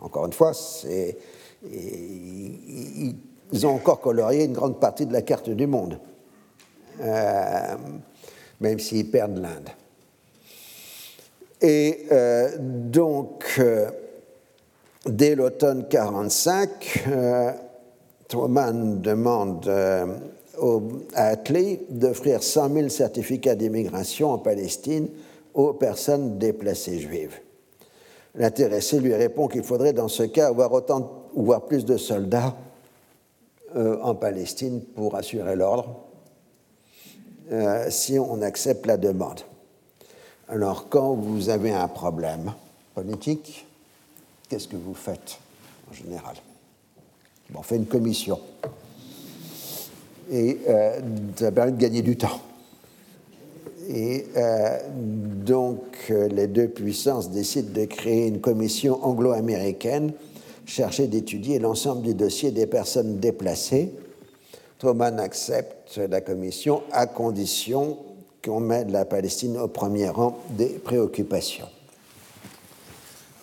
Encore 0.00 0.26
une 0.26 0.32
fois, 0.32 0.52
ils 3.52 3.66
ont 3.66 3.74
encore 3.74 4.00
colorié 4.00 4.44
une 4.44 4.52
grande 4.52 4.80
partie 4.80 5.06
de 5.06 5.12
la 5.12 5.22
carte 5.22 5.48
du 5.48 5.66
monde, 5.66 5.98
euh, 7.00 7.76
même 8.60 8.78
s'ils 8.78 9.10
perdent 9.10 9.38
l'Inde. 9.38 9.70
Et 11.60 12.06
euh, 12.12 12.50
donc, 12.58 13.60
Dès 15.06 15.34
l'automne 15.34 15.86
45, 15.86 17.04
euh, 17.08 17.52
Truman 18.26 19.02
demande 19.02 19.66
euh, 19.68 20.06
à 21.14 21.26
Attlee 21.26 21.80
d'offrir 21.90 22.42
100 22.42 22.72
000 22.72 22.88
certificats 22.88 23.54
d'immigration 23.54 24.30
en 24.30 24.38
Palestine 24.38 25.08
aux 25.52 25.74
personnes 25.74 26.38
déplacées 26.38 27.00
juives. 27.00 27.38
L'intéressé 28.34 28.98
lui 28.98 29.14
répond 29.14 29.46
qu'il 29.46 29.62
faudrait 29.62 29.92
dans 29.92 30.08
ce 30.08 30.22
cas 30.22 30.48
avoir 30.48 30.72
autant 30.72 31.28
ou 31.34 31.44
voire 31.44 31.66
plus 31.66 31.84
de 31.84 31.98
soldats 31.98 32.56
euh, 33.76 33.98
en 34.00 34.14
Palestine 34.14 34.80
pour 34.94 35.16
assurer 35.16 35.56
l'ordre 35.56 36.00
si 37.90 38.18
on 38.18 38.40
accepte 38.40 38.86
la 38.86 38.96
demande. 38.96 39.40
Alors 40.48 40.88
quand 40.88 41.12
vous 41.12 41.50
avez 41.50 41.72
un 41.72 41.88
problème 41.88 42.54
politique, 42.94 43.66
qu'est-ce 44.48 44.68
que 44.68 44.76
vous 44.76 44.94
faites 44.94 45.38
en 45.90 45.94
général? 45.94 46.36
On 47.54 47.62
fait 47.62 47.76
une 47.76 47.86
commission. 47.86 48.40
Et 50.30 50.58
euh, 50.68 51.00
ça 51.36 51.52
permet 51.52 51.72
de 51.72 51.80
gagner 51.80 52.02
du 52.02 52.16
temps. 52.16 52.40
Et 53.88 54.26
euh, 54.36 54.78
donc, 55.44 55.82
euh, 56.10 56.28
les 56.28 56.46
deux 56.46 56.68
puissances 56.68 57.30
décident 57.30 57.72
de 57.72 57.84
créer 57.84 58.28
une 58.28 58.40
commission 58.40 59.04
anglo-américaine 59.04 60.12
chercher 60.66 61.06
d'étudier 61.06 61.58
l'ensemble 61.58 62.02
du 62.02 62.14
dossier 62.14 62.50
des 62.50 62.66
personnes 62.66 63.18
déplacées. 63.18 63.92
Thoman 64.78 65.20
accepte 65.20 65.98
la 65.98 66.20
commission 66.20 66.82
à 66.90 67.06
condition 67.06 67.98
qu'on 68.42 68.60
mette 68.60 68.90
la 68.90 69.04
Palestine 69.04 69.58
au 69.58 69.68
premier 69.68 70.08
rang 70.08 70.38
des 70.50 70.68
préoccupations 70.68 71.68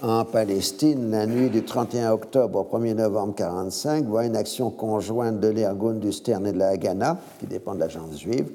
en 0.02 0.26
Palestine, 0.26 1.12
la 1.12 1.28
nuit 1.28 1.50
du 1.50 1.64
31 1.64 2.12
octobre 2.12 2.60
au 2.60 2.78
1er 2.78 2.96
novembre 2.96 3.36
1945, 3.38 4.06
voit 4.06 4.26
une 4.26 4.36
action 4.36 4.72
conjointe 4.72 5.40
de 5.40 5.48
l'Irgun, 5.48 5.94
du 5.94 6.12
Stern 6.12 6.48
et 6.48 6.54
de 6.54 6.58
la 6.58 6.70
Haganah, 6.70 7.20
qui 7.40 7.46
dépend 7.46 7.76
de 7.76 7.80
l'agence 7.80 8.20
juive, 8.20 8.52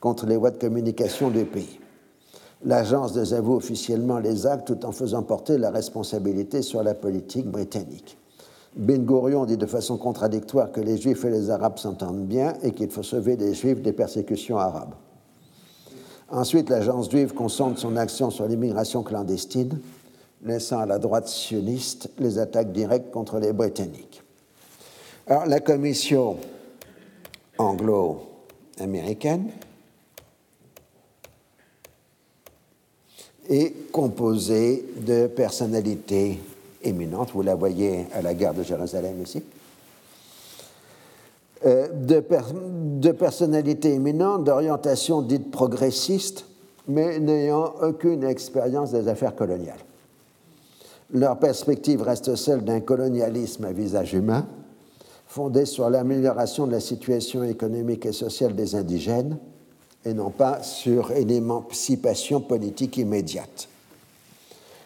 contre 0.00 0.26
les 0.26 0.36
voies 0.36 0.50
de 0.50 0.58
communication 0.58 1.30
du 1.30 1.46
pays. 1.46 1.80
L'agence 2.64 3.14
désavoue 3.14 3.54
officiellement 3.54 4.18
les 4.18 4.46
actes 4.46 4.66
tout 4.66 4.84
en 4.84 4.92
faisant 4.92 5.22
porter 5.22 5.56
la 5.56 5.70
responsabilité 5.70 6.60
sur 6.60 6.82
la 6.82 6.94
politique 6.94 7.46
britannique. 7.46 8.18
Ben 8.76 9.06
Gurion 9.06 9.46
dit 9.46 9.56
de 9.56 9.66
façon 9.66 9.96
contradictoire 9.96 10.72
que 10.72 10.82
les 10.82 10.98
Juifs 10.98 11.24
et 11.24 11.30
les 11.30 11.48
Arabes 11.48 11.78
s'entendent 11.78 12.26
bien 12.26 12.52
et 12.62 12.72
qu'il 12.72 12.90
faut 12.90 13.02
sauver 13.02 13.36
les 13.36 13.54
Juifs 13.54 13.80
des 13.80 13.92
persécutions 13.92 14.58
arabes. 14.58 14.94
Ensuite, 16.28 16.70
l'agence 16.70 17.08
juive 17.08 17.34
concentre 17.34 17.78
son 17.78 17.96
action 17.96 18.30
sur 18.30 18.48
l'immigration 18.48 19.04
clandestine, 19.04 19.78
laissant 20.46 20.78
à 20.78 20.86
la 20.86 20.98
droite 20.98 21.28
sioniste 21.28 22.08
les 22.18 22.38
attaques 22.38 22.72
directes 22.72 23.10
contre 23.10 23.38
les 23.38 23.52
Britanniques. 23.52 24.22
Alors, 25.26 25.46
la 25.46 25.60
commission 25.60 26.36
anglo-américaine 27.58 29.50
est 33.48 33.90
composée 33.90 34.84
de 35.04 35.26
personnalités 35.26 36.38
éminentes, 36.82 37.30
vous 37.32 37.42
la 37.42 37.54
voyez 37.54 38.06
à 38.12 38.22
la 38.22 38.34
gare 38.34 38.54
de 38.54 38.62
Jérusalem 38.62 39.20
ici, 39.22 39.42
euh, 41.64 41.88
de, 41.88 42.22
de, 43.00 43.10
personnalités 43.12 43.94
éminentes 43.94 44.44
d'orientation 44.44 45.22
dite 45.22 45.50
progressiste, 45.50 46.46
mais 46.86 47.18
n'ayant 47.18 47.74
aucune 47.82 48.24
expérience 48.24 48.92
des 48.92 49.08
affaires 49.08 49.34
coloniales. 49.34 49.85
Leur 51.12 51.38
perspective 51.38 52.02
reste 52.02 52.34
celle 52.34 52.64
d'un 52.64 52.80
colonialisme 52.80 53.64
à 53.64 53.72
visage 53.72 54.14
humain, 54.14 54.46
fondé 55.26 55.64
sur 55.64 55.88
l'amélioration 55.88 56.66
de 56.66 56.72
la 56.72 56.80
situation 56.80 57.44
économique 57.44 58.06
et 58.06 58.12
sociale 58.12 58.54
des 58.54 58.74
indigènes, 58.74 59.38
et 60.04 60.14
non 60.14 60.30
pas 60.30 60.62
sur 60.62 61.10
une 61.10 61.30
émancipation 61.30 62.40
politique 62.40 62.96
immédiate. 62.96 63.68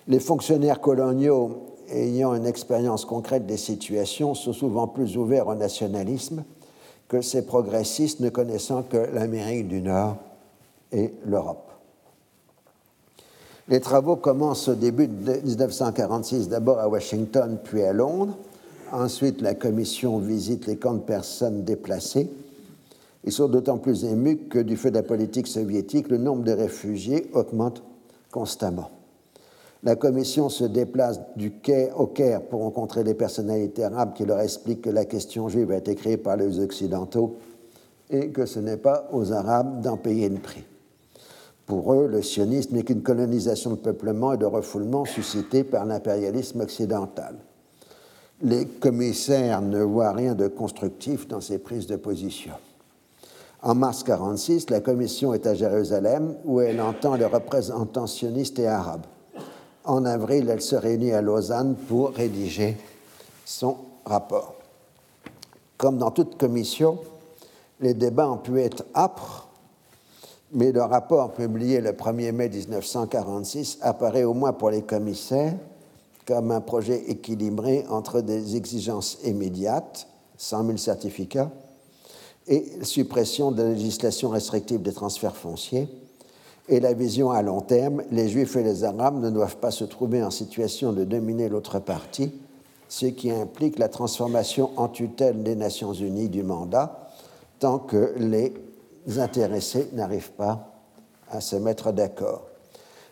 Les 0.08 0.20
fonctionnaires 0.20 0.80
coloniaux 0.80 1.66
ayant 1.90 2.34
une 2.34 2.46
expérience 2.46 3.04
concrète 3.04 3.46
des 3.46 3.56
situations 3.56 4.34
sont 4.34 4.52
souvent 4.52 4.88
plus 4.88 5.16
ouverts 5.16 5.48
au 5.48 5.54
nationalisme 5.54 6.44
que 7.08 7.20
ces 7.20 7.44
progressistes 7.44 8.20
ne 8.20 8.28
connaissant 8.28 8.82
que 8.82 8.96
l'Amérique 8.96 9.68
du 9.68 9.82
Nord 9.82 10.16
et 10.92 11.12
l'Europe. 11.24 11.69
Les 13.70 13.80
travaux 13.80 14.16
commencent 14.16 14.68
au 14.68 14.74
début 14.74 15.08
de 15.08 15.32
1946, 15.44 16.48
d'abord 16.48 16.78
à 16.80 16.88
Washington, 16.88 17.56
puis 17.62 17.82
à 17.82 17.94
Londres. 17.94 18.36
Ensuite, 18.92 19.40
la 19.40 19.54
commission 19.54 20.18
visite 20.18 20.66
les 20.66 20.76
camps 20.76 20.94
de 20.94 20.98
personnes 20.98 21.64
déplacées 21.64 22.28
ils 23.24 23.32
sont 23.32 23.48
d'autant 23.48 23.78
plus 23.78 24.04
émus 24.04 24.38
que 24.48 24.58
du 24.58 24.76
fait 24.76 24.90
de 24.90 24.96
la 24.96 25.02
politique 25.02 25.46
soviétique, 25.46 26.08
le 26.08 26.18
nombre 26.18 26.42
de 26.42 26.52
réfugiés 26.52 27.30
augmente 27.34 27.82
constamment. 28.30 28.90
La 29.82 29.96
commission 29.96 30.48
se 30.48 30.64
déplace 30.64 31.20
du 31.36 31.52
quai 31.52 31.90
au 31.96 32.06
Caire 32.06 32.42
pour 32.42 32.60
rencontrer 32.60 33.02
les 33.02 33.14
personnalités 33.14 33.84
arabes 33.84 34.14
qui 34.14 34.24
leur 34.24 34.40
expliquent 34.40 34.82
que 34.82 34.90
la 34.90 35.06
question 35.06 35.48
juive 35.48 35.70
a 35.70 35.76
été 35.76 35.94
créée 35.94 36.18
par 36.18 36.36
les 36.36 36.60
Occidentaux 36.60 37.36
et 38.10 38.28
que 38.28 38.44
ce 38.44 38.58
n'est 38.58 38.76
pas 38.76 39.08
aux 39.12 39.32
Arabes 39.32 39.80
d'en 39.80 39.96
payer 39.96 40.28
le 40.28 40.38
prix. 40.38 40.64
Pour 41.70 41.92
eux, 41.94 42.08
le 42.08 42.20
sionisme 42.20 42.74
n'est 42.74 42.82
qu'une 42.82 43.04
colonisation 43.04 43.70
de 43.70 43.76
peuplement 43.76 44.32
et 44.32 44.36
de 44.36 44.44
refoulement 44.44 45.04
suscitée 45.04 45.62
par 45.62 45.84
l'impérialisme 45.84 46.62
occidental. 46.62 47.36
Les 48.42 48.66
commissaires 48.66 49.62
ne 49.62 49.80
voient 49.80 50.10
rien 50.10 50.34
de 50.34 50.48
constructif 50.48 51.28
dans 51.28 51.40
ces 51.40 51.58
prises 51.58 51.86
de 51.86 51.94
position. 51.94 52.54
En 53.62 53.76
mars 53.76 53.98
1946, 53.98 54.70
la 54.70 54.80
commission 54.80 55.32
est 55.32 55.46
à 55.46 55.54
Jérusalem 55.54 56.34
où 56.44 56.60
elle 56.60 56.80
entend 56.80 57.14
les 57.14 57.24
représentants 57.24 58.08
sionistes 58.08 58.58
et 58.58 58.66
arabes. 58.66 59.06
En 59.84 60.04
avril, 60.04 60.50
elle 60.50 60.62
se 60.62 60.74
réunit 60.74 61.12
à 61.12 61.22
Lausanne 61.22 61.76
pour 61.86 62.10
rédiger 62.10 62.78
son 63.44 63.76
rapport. 64.04 64.56
Comme 65.78 65.98
dans 65.98 66.10
toute 66.10 66.36
commission, 66.36 66.98
les 67.80 67.94
débats 67.94 68.28
ont 68.28 68.38
pu 68.38 68.60
être 68.60 68.84
âpres, 68.92 69.49
mais 70.52 70.72
le 70.72 70.82
rapport 70.82 71.32
publié 71.32 71.80
le 71.80 71.92
1er 71.92 72.32
mai 72.32 72.48
1946 72.48 73.78
apparaît 73.82 74.24
au 74.24 74.34
moins 74.34 74.52
pour 74.52 74.70
les 74.70 74.82
commissaires 74.82 75.54
comme 76.26 76.50
un 76.50 76.60
projet 76.60 77.10
équilibré 77.10 77.84
entre 77.88 78.20
des 78.20 78.56
exigences 78.56 79.18
immédiates, 79.24 80.06
100 80.36 80.64
000 80.66 80.76
certificats, 80.76 81.50
et 82.46 82.64
suppression 82.82 83.50
de 83.52 83.62
la 83.62 83.70
législation 83.70 84.28
restrictive 84.28 84.82
des 84.82 84.92
transferts 84.92 85.36
fonciers. 85.36 85.88
Et 86.68 86.78
la 86.78 86.92
vision 86.92 87.30
à 87.30 87.42
long 87.42 87.60
terme, 87.60 88.02
les 88.12 88.28
Juifs 88.28 88.54
et 88.56 88.62
les 88.62 88.84
Arabes 88.84 89.20
ne 89.20 89.30
doivent 89.30 89.56
pas 89.56 89.72
se 89.72 89.84
trouver 89.84 90.22
en 90.22 90.30
situation 90.30 90.92
de 90.92 91.04
dominer 91.04 91.48
l'autre 91.48 91.80
partie, 91.80 92.32
ce 92.88 93.06
qui 93.06 93.30
implique 93.30 93.78
la 93.78 93.88
transformation 93.88 94.70
en 94.76 94.88
tutelle 94.88 95.42
des 95.42 95.56
Nations 95.56 95.92
Unies 95.92 96.28
du 96.28 96.42
mandat, 96.42 97.08
tant 97.58 97.78
que 97.78 98.14
les 98.16 98.52
intéressés 99.18 99.88
n'arrivent 99.92 100.32
pas 100.32 100.72
à 101.30 101.40
se 101.40 101.56
mettre 101.56 101.92
d'accord. 101.92 102.46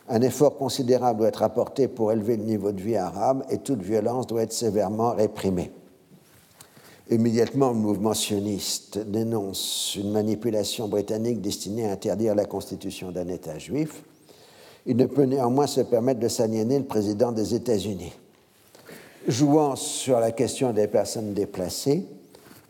Un 0.09 0.23
effort 0.23 0.57
considérable 0.57 1.19
doit 1.19 1.29
être 1.29 1.43
apporté 1.43 1.87
pour 1.87 2.13
élever 2.13 2.37
le 2.37 2.45
niveau 2.45 2.73
de 2.73 2.81
vie 2.81 2.97
arabe 2.97 3.45
et 3.51 3.59
toute 3.59 3.83
violence 3.83 4.27
doit 4.27 4.43
être 4.43 4.53
sévèrement 4.53 5.13
réprimée. 5.13 5.71
Immédiatement, 7.11 7.71
le 7.71 7.77
mouvement 7.77 8.15
sioniste 8.15 8.99
dénonce 8.99 9.97
une 9.97 10.11
manipulation 10.11 10.89
britannique 10.89 11.41
destinée 11.41 11.89
à 11.89 11.93
interdire 11.93 12.35
la 12.35 12.45
constitution 12.45 13.13
d'un 13.13 13.29
État 13.29 13.59
juif. 13.59 14.03
Il 14.85 14.97
ne 14.97 15.07
peut 15.07 15.25
néanmoins 15.25 15.67
se 15.67 15.81
permettre 15.81 16.21
de 16.21 16.29
s'aliéner 16.29 16.79
le 16.79 16.85
président 16.85 17.33
des 17.33 17.55
États-Unis. 17.55 18.13
Jouant 19.27 19.77
sur 19.77 20.21
la 20.21 20.33
question 20.33 20.73
des 20.73 20.87
personnes 20.87 21.35
déplacées, 21.35 22.07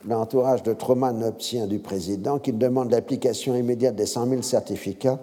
l'entourage 0.07 0.63
de 0.63 0.73
Truman 0.73 1.23
obtient 1.23 1.67
du 1.67 1.79
président 1.79 2.39
qu'il 2.39 2.59
demande 2.59 2.91
l'application 2.91 3.57
immédiate 3.57 3.97
des 3.97 4.07
100 4.07 4.29
000 4.29 4.43
certificats 4.43 5.19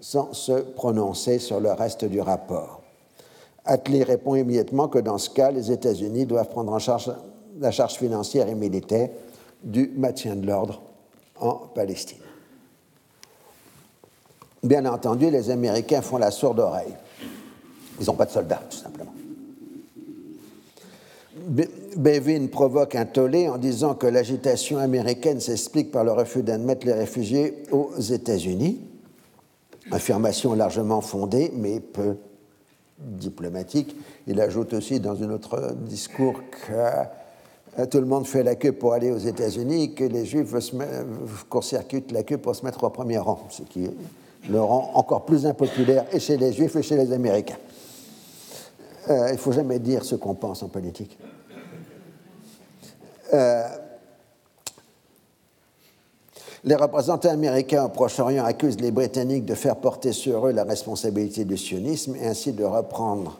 sans 0.00 0.32
se 0.32 0.52
prononcer 0.52 1.38
sur 1.38 1.60
le 1.60 1.72
reste 1.72 2.04
du 2.04 2.20
rapport. 2.20 2.82
Attlee 3.64 4.02
répond 4.02 4.34
immédiatement 4.34 4.88
que 4.88 4.98
dans 4.98 5.18
ce 5.18 5.28
cas, 5.30 5.50
les 5.50 5.70
États-Unis 5.70 6.26
doivent 6.26 6.48
prendre 6.48 6.72
en 6.72 6.78
charge 6.78 7.12
la 7.60 7.70
charge 7.70 7.94
financière 7.94 8.48
et 8.48 8.54
militaire 8.54 9.10
du 9.62 9.92
maintien 9.96 10.36
de 10.36 10.46
l'ordre 10.46 10.80
en 11.40 11.54
Palestine. 11.74 12.18
Bien 14.62 14.86
entendu, 14.86 15.30
les 15.30 15.50
Américains 15.50 16.02
font 16.02 16.18
la 16.18 16.30
sourde 16.30 16.60
oreille. 16.60 16.94
Ils 18.00 18.06
n'ont 18.06 18.14
pas 18.14 18.26
de 18.26 18.30
soldats, 18.30 18.62
tout 18.70 18.76
simplement. 18.76 19.12
Bevin 21.96 22.48
provoque 22.48 22.94
un 22.94 23.06
tollé 23.06 23.48
en 23.48 23.58
disant 23.58 23.94
que 23.94 24.06
l'agitation 24.06 24.78
américaine 24.78 25.40
s'explique 25.40 25.90
par 25.90 26.04
le 26.04 26.12
refus 26.12 26.42
d'admettre 26.42 26.86
les 26.86 26.92
réfugiés 26.92 27.62
aux 27.70 27.98
États-Unis. 27.98 28.80
Affirmation 29.90 30.54
largement 30.54 31.00
fondée, 31.00 31.50
mais 31.54 31.80
peu 31.80 32.16
diplomatique. 32.98 33.96
Il 34.26 34.40
ajoute 34.40 34.74
aussi 34.74 35.00
dans 35.00 35.22
un 35.22 35.30
autre 35.30 35.74
discours 35.86 36.40
que 36.50 36.72
euh, 37.78 37.86
tout 37.86 37.98
le 37.98 38.06
monde 38.06 38.26
fait 38.26 38.42
la 38.42 38.54
queue 38.54 38.72
pour 38.72 38.92
aller 38.92 39.10
aux 39.10 39.18
États-Unis, 39.18 39.94
que 39.94 40.04
les 40.04 40.26
Juifs 40.26 40.52
court-circuitent 41.48 42.12
la 42.12 42.22
queue 42.22 42.38
pour 42.38 42.54
se 42.54 42.64
mettre 42.64 42.84
au 42.84 42.90
premier 42.90 43.18
rang, 43.18 43.46
ce 43.50 43.62
qui 43.62 43.88
le 44.50 44.60
rend 44.60 44.90
encore 44.94 45.24
plus 45.24 45.46
impopulaire 45.46 46.04
et 46.12 46.18
chez 46.18 46.36
les 46.36 46.52
Juifs 46.52 46.76
et 46.76 46.82
chez 46.82 46.96
les 46.96 47.12
Américains. 47.12 47.58
Euh, 49.08 49.28
il 49.28 49.32
ne 49.32 49.38
faut 49.38 49.52
jamais 49.52 49.78
dire 49.78 50.04
ce 50.04 50.16
qu'on 50.16 50.34
pense 50.34 50.62
en 50.62 50.68
politique. 50.68 51.18
Euh, 53.32 53.68
les 56.64 56.74
représentants 56.74 57.30
américains 57.30 57.84
au 57.84 57.88
Proche-Orient 57.88 58.44
accusent 58.44 58.80
les 58.80 58.90
Britanniques 58.90 59.44
de 59.44 59.54
faire 59.54 59.76
porter 59.76 60.12
sur 60.12 60.46
eux 60.48 60.52
la 60.52 60.64
responsabilité 60.64 61.44
du 61.44 61.56
sionisme 61.56 62.16
et 62.16 62.26
ainsi 62.26 62.52
de 62.52 62.64
reprendre 62.64 63.38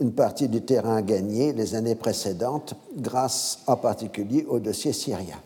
une 0.00 0.12
partie 0.12 0.48
du 0.48 0.62
terrain 0.62 1.00
gagné 1.02 1.52
les 1.52 1.74
années 1.74 1.94
précédentes 1.94 2.74
grâce 2.96 3.60
en 3.66 3.76
particulier 3.76 4.46
au 4.48 4.58
dossier 4.58 4.92
syrien. 4.92 5.38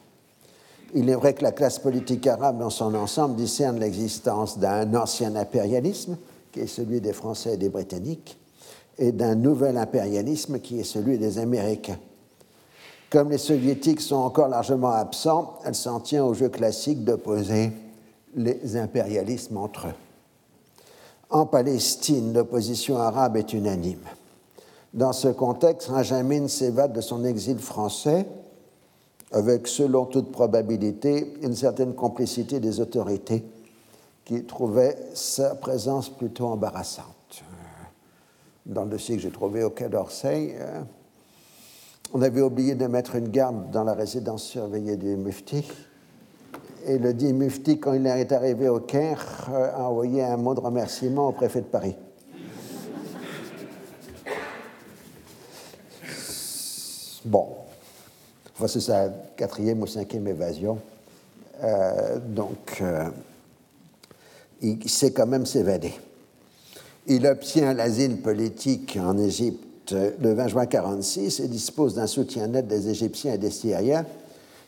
Il 0.94 1.10
est 1.10 1.14
vrai 1.14 1.34
que 1.34 1.42
la 1.42 1.50
classe 1.50 1.80
politique 1.80 2.26
arabe 2.26 2.58
dans 2.58 2.70
son 2.70 2.94
ensemble 2.94 3.34
discerne 3.34 3.80
l'existence 3.80 4.58
d'un 4.58 4.94
ancien 4.94 5.34
impérialisme, 5.34 6.16
qui 6.52 6.60
est 6.60 6.66
celui 6.68 7.00
des 7.00 7.12
Français 7.12 7.54
et 7.54 7.56
des 7.56 7.68
Britanniques, 7.68 8.38
et 8.96 9.10
d'un 9.10 9.34
nouvel 9.34 9.76
impérialisme 9.76 10.60
qui 10.60 10.78
est 10.78 10.84
celui 10.84 11.18
des 11.18 11.38
Américains. 11.38 11.98
Comme 13.10 13.30
les 13.30 13.38
Soviétiques 13.38 14.00
sont 14.00 14.16
encore 14.16 14.48
largement 14.48 14.90
absents, 14.90 15.58
elle 15.64 15.74
s'en 15.74 16.00
tient 16.00 16.24
au 16.24 16.34
jeu 16.34 16.48
classique 16.48 17.04
d'opposer 17.04 17.70
les 18.34 18.76
impérialismes 18.76 19.56
entre 19.56 19.88
eux. 19.88 19.94
En 21.30 21.46
Palestine, 21.46 22.32
l'opposition 22.32 22.96
arabe 22.96 23.36
est 23.36 23.52
unanime. 23.52 24.04
Dans 24.92 25.12
ce 25.12 25.28
contexte, 25.28 25.90
Benjamin 25.90 26.48
s'évade 26.48 26.92
de 26.92 27.00
son 27.00 27.24
exil 27.24 27.58
français 27.58 28.26
avec, 29.32 29.66
selon 29.66 30.04
toute 30.04 30.30
probabilité, 30.30 31.34
une 31.42 31.56
certaine 31.56 31.94
complicité 31.94 32.60
des 32.60 32.80
autorités 32.80 33.44
qui 34.24 34.44
trouvait 34.44 34.96
sa 35.14 35.56
présence 35.56 36.08
plutôt 36.08 36.46
embarrassante. 36.46 37.42
Dans 38.64 38.84
le 38.84 38.90
dossier 38.90 39.16
que 39.16 39.22
j'ai 39.22 39.30
trouvé 39.30 39.64
au 39.64 39.70
Quai 39.70 39.88
d'Orsay, 39.88 40.56
on 42.14 42.22
avait 42.22 42.40
oublié 42.42 42.76
de 42.76 42.86
mettre 42.86 43.16
une 43.16 43.28
garde 43.28 43.72
dans 43.72 43.82
la 43.82 43.92
résidence 43.92 44.44
surveillée 44.44 44.96
du 44.96 45.16
Mufti. 45.16 45.68
Et 46.86 46.96
le 46.98 47.12
dit 47.12 47.32
Mufti, 47.32 47.80
quand 47.80 47.92
il 47.92 48.06
est 48.06 48.30
arrivé 48.30 48.68
au 48.68 48.78
Caire, 48.78 49.50
a 49.52 49.82
envoyé 49.88 50.22
un 50.22 50.36
mot 50.36 50.54
de 50.54 50.60
remerciement 50.60 51.28
au 51.28 51.32
préfet 51.32 51.60
de 51.60 51.66
Paris. 51.66 51.96
Bon, 57.24 57.48
c'est 58.64 58.80
sa 58.80 59.08
quatrième 59.36 59.82
ou 59.82 59.88
cinquième 59.88 60.28
évasion. 60.28 60.78
Euh, 61.64 62.20
donc, 62.20 62.78
euh, 62.80 63.08
il 64.62 64.88
sait 64.88 65.12
quand 65.12 65.26
même 65.26 65.46
s'évader. 65.46 65.94
Il 67.08 67.26
obtient 67.26 67.74
l'asile 67.74 68.22
politique 68.22 68.98
en 69.00 69.18
Égypte 69.18 69.73
le 69.92 70.32
20 70.34 70.48
juin 70.48 70.62
1946 70.62 71.40
et 71.40 71.48
dispose 71.48 71.94
d'un 71.94 72.06
soutien 72.06 72.46
net 72.46 72.66
des 72.66 72.88
Égyptiens 72.88 73.34
et 73.34 73.38
des 73.38 73.50
Syriens 73.50 74.04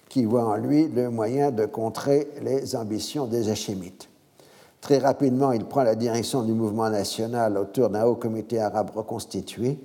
qui 0.08 0.24
voient 0.24 0.46
en 0.46 0.56
lui 0.56 0.88
le 0.88 1.10
moyen 1.10 1.50
de 1.50 1.66
contrer 1.66 2.28
les 2.42 2.76
ambitions 2.76 3.26
des 3.26 3.48
Hachémites. 3.48 4.08
Très 4.80 4.98
rapidement, 4.98 5.52
il 5.52 5.64
prend 5.64 5.82
la 5.82 5.94
direction 5.94 6.42
du 6.42 6.52
mouvement 6.52 6.88
national 6.90 7.56
autour 7.58 7.88
d'un 7.90 8.04
haut 8.04 8.14
comité 8.14 8.60
arabe 8.60 8.90
reconstitué 8.94 9.78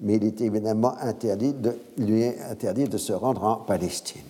mais 0.00 0.16
il 0.16 0.24
est 0.24 0.40
évidemment 0.40 0.96
interdit 1.00 1.52
de, 1.52 1.76
lui 1.96 2.24
interdit 2.24 2.84
de 2.84 2.98
se 2.98 3.12
rendre 3.12 3.44
en 3.44 3.56
Palestine. 3.56 4.22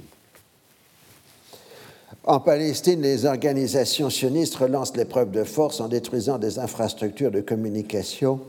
En 2.24 2.40
Palestine, 2.40 3.00
les 3.00 3.24
organisations 3.24 4.10
sionistes 4.10 4.56
relancent 4.56 4.96
l'épreuve 4.96 5.30
de 5.30 5.44
force 5.44 5.80
en 5.80 5.88
détruisant 5.88 6.38
des 6.38 6.58
infrastructures 6.58 7.30
de 7.30 7.40
communication 7.40 8.40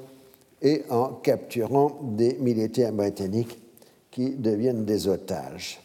et 0.62 0.84
en 0.90 1.08
capturant 1.08 2.00
des 2.02 2.36
militaires 2.40 2.92
britanniques 2.92 3.60
qui 4.12 4.32
deviennent 4.32 4.86
des 4.86 5.08
otages. 5.08 5.80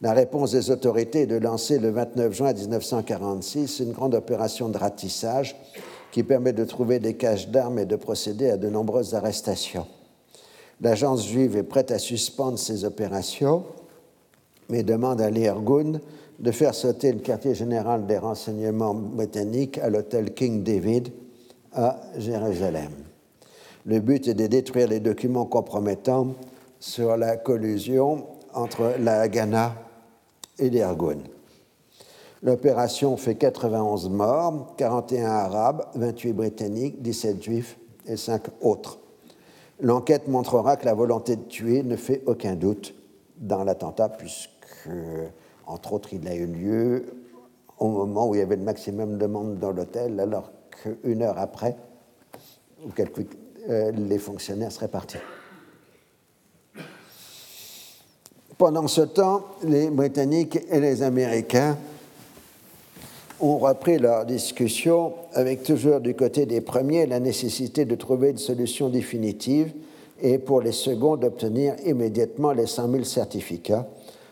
La 0.00 0.12
réponse 0.12 0.52
des 0.52 0.70
autorités 0.70 1.22
est 1.22 1.26
de 1.26 1.36
lancer 1.36 1.78
le 1.78 1.90
29 1.90 2.32
juin 2.32 2.52
1946 2.52 3.80
une 3.80 3.92
grande 3.92 4.14
opération 4.14 4.68
de 4.68 4.76
ratissage 4.76 5.56
qui 6.12 6.22
permet 6.22 6.52
de 6.52 6.64
trouver 6.64 6.98
des 6.98 7.14
caches 7.14 7.48
d'armes 7.48 7.78
et 7.78 7.86
de 7.86 7.96
procéder 7.96 8.50
à 8.50 8.56
de 8.56 8.68
nombreuses 8.68 9.14
arrestations. 9.14 9.86
L'agence 10.80 11.26
juive 11.26 11.56
est 11.56 11.62
prête 11.62 11.90
à 11.90 11.98
suspendre 11.98 12.58
ses 12.58 12.84
opérations, 12.84 13.64
mais 14.68 14.82
demande 14.82 15.20
à 15.20 15.30
l'Irgun 15.30 16.00
de 16.38 16.50
faire 16.50 16.74
sauter 16.74 17.12
le 17.12 17.20
quartier 17.20 17.54
général 17.54 18.06
des 18.06 18.18
renseignements 18.18 18.94
britanniques 18.94 19.78
à 19.78 19.88
l'hôtel 19.88 20.34
King 20.34 20.62
David 20.62 21.08
à 21.72 22.00
Jérusalem. 22.18 22.90
Le 23.86 24.00
but 24.00 24.28
est 24.28 24.34
de 24.34 24.46
détruire 24.46 24.88
les 24.88 25.00
documents 25.00 25.44
compromettants 25.44 26.28
sur 26.80 27.18
la 27.18 27.36
collusion 27.36 28.26
entre 28.54 28.94
la 28.98 29.20
Haganah 29.20 29.74
et 30.58 30.70
l'Irgun. 30.70 31.18
L'opération 32.42 33.16
fait 33.18 33.34
91 33.34 34.08
morts, 34.08 34.74
41 34.76 35.26
arabes, 35.26 35.84
28 35.96 36.32
britanniques, 36.32 37.02
17 37.02 37.42
juifs 37.42 37.78
et 38.06 38.16
5 38.16 38.42
autres. 38.62 38.98
L'enquête 39.80 40.28
montrera 40.28 40.76
que 40.76 40.86
la 40.86 40.94
volonté 40.94 41.36
de 41.36 41.42
tuer 41.42 41.82
ne 41.82 41.96
fait 41.96 42.22
aucun 42.26 42.54
doute 42.54 42.94
dans 43.36 43.64
l'attentat, 43.64 44.08
puisque, 44.08 44.88
entre 45.66 45.92
autres, 45.92 46.14
il 46.14 46.26
a 46.28 46.34
eu 46.34 46.46
lieu 46.46 47.04
au 47.78 47.88
moment 47.88 48.28
où 48.28 48.34
il 48.34 48.38
y 48.38 48.42
avait 48.42 48.56
le 48.56 48.62
maximum 48.62 49.18
de 49.18 49.26
monde 49.26 49.58
dans 49.58 49.72
l'hôtel, 49.72 50.20
alors 50.20 50.52
qu'une 50.70 51.22
heure 51.22 51.38
après, 51.38 51.76
euh, 53.68 53.92
les 53.92 54.18
fonctionnaires 54.18 54.72
seraient 54.72 54.88
partis. 54.88 55.18
Pendant 58.58 58.86
ce 58.86 59.00
temps, 59.00 59.44
les 59.64 59.90
Britanniques 59.90 60.58
et 60.70 60.80
les 60.80 61.02
Américains 61.02 61.76
ont 63.40 63.58
repris 63.58 63.98
leur 63.98 64.24
discussion 64.24 65.12
avec 65.32 65.64
toujours 65.64 66.00
du 66.00 66.14
côté 66.14 66.46
des 66.46 66.60
premiers 66.60 67.06
la 67.06 67.20
nécessité 67.20 67.84
de 67.84 67.94
trouver 67.96 68.30
une 68.30 68.38
solution 68.38 68.88
définitive 68.88 69.72
et 70.22 70.38
pour 70.38 70.60
les 70.60 70.72
seconds 70.72 71.16
d'obtenir 71.16 71.74
immédiatement 71.84 72.52
les 72.52 72.66
100 72.66 72.90
000 72.90 73.04
certificats 73.04 73.86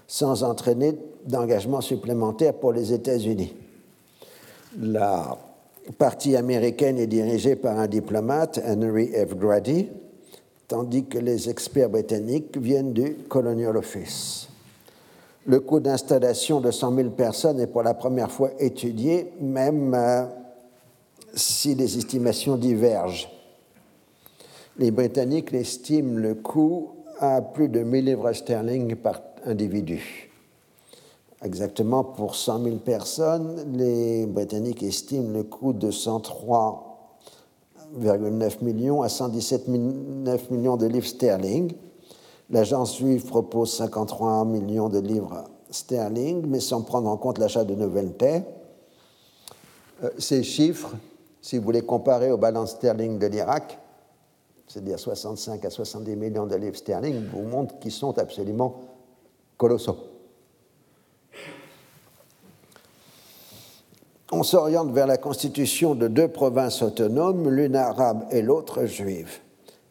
sans 0.06 0.44
entraîner 0.44 0.94
d'engagement 1.26 1.80
supplémentaire 1.80 2.54
pour 2.54 2.72
les 2.72 2.92
États-Unis. 2.92 3.54
La 4.80 5.36
partie 5.98 6.36
américaine 6.36 6.98
est 6.98 7.06
dirigée 7.06 7.56
par 7.56 7.78
un 7.78 7.86
diplomate, 7.86 8.60
Henry 8.64 9.09
F. 9.09 9.34
Grady, 9.36 9.88
tandis 10.68 11.04
que 11.04 11.18
les 11.18 11.50
experts 11.50 11.90
britanniques 11.90 12.56
viennent 12.56 12.92
du 12.92 13.14
Colonial 13.28 13.76
Office. 13.76 14.48
Le 15.44 15.60
coût 15.60 15.80
d'installation 15.80 16.60
de 16.60 16.70
100 16.70 16.94
000 16.94 17.10
personnes 17.10 17.60
est 17.60 17.66
pour 17.66 17.82
la 17.82 17.94
première 17.94 18.30
fois 18.30 18.50
étudié, 18.60 19.32
même 19.40 19.92
euh, 19.94 20.24
si 21.34 21.74
les 21.74 21.98
estimations 21.98 22.56
divergent. 22.56 23.28
Les 24.78 24.90
Britanniques 24.90 25.52
estiment 25.52 26.16
le 26.18 26.34
coût 26.34 26.90
à 27.18 27.42
plus 27.42 27.68
de 27.68 27.80
1000 27.80 28.04
livres 28.04 28.32
sterling 28.32 28.94
par 28.96 29.20
individu. 29.44 30.31
Exactement 31.44 32.05
pour 32.05 32.36
100 32.36 32.64
000 32.64 32.77
personnes, 32.77 33.73
les 33.74 34.27
Britanniques 34.27 34.82
estiment 34.82 35.32
le 35.32 35.43
coût 35.43 35.73
de 35.73 35.90
103,9 35.90 38.64
millions 38.64 39.02
à 39.02 39.09
117,9 39.09 40.39
millions 40.51 40.77
de 40.77 40.86
livres 40.86 41.06
sterling 41.06 41.73
L'agence 42.52 42.98
juive 42.98 43.24
propose 43.24 43.73
53 43.73 44.44
millions 44.44 44.90
de 44.90 44.98
livres 44.98 45.44
sterling, 45.70 46.47
mais 46.47 46.60
sans 46.60 46.82
prendre 46.82 47.09
en 47.09 47.16
compte 47.16 47.39
l'achat 47.39 47.64
de 47.64 47.74
nouvelles 47.74 48.12
terres. 48.12 48.44
Euh, 50.05 50.10
ces 50.19 50.43
chiffres, 50.43 50.90
si 51.40 51.56
vous 51.56 51.70
les 51.70 51.81
comparez 51.81 52.31
aux 52.31 52.36
balances 52.36 52.73
sterling 52.73 53.19
de 53.19 53.27
l'Irak, 53.27 53.78
c'est-à-dire 54.69 54.98
65 54.98 55.64
à 55.64 55.70
70 55.70 56.14
millions 56.14 56.47
de 56.47 56.56
livres 56.56 56.77
sterling, 56.77 57.24
vous 57.32 57.43
montrent 57.43 57.78
qu'ils 57.78 57.90
sont 57.90 58.19
absolument 58.19 58.82
colossaux. 59.56 60.11
On 64.32 64.42
s'oriente 64.42 64.90
vers 64.92 65.06
la 65.06 65.18
constitution 65.18 65.94
de 65.94 66.09
deux 66.09 66.28
provinces 66.28 66.82
autonomes, 66.82 67.48
l'une 67.48 67.76
arabe 67.76 68.24
et 68.30 68.42
l'autre 68.42 68.86
juive 68.86 69.40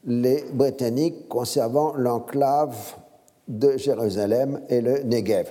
les 0.05 0.43
Britanniques 0.51 1.27
conservant 1.27 1.93
l'enclave 1.95 2.95
de 3.47 3.77
Jérusalem 3.77 4.61
et 4.69 4.81
le 4.81 5.03
Negev. 5.03 5.47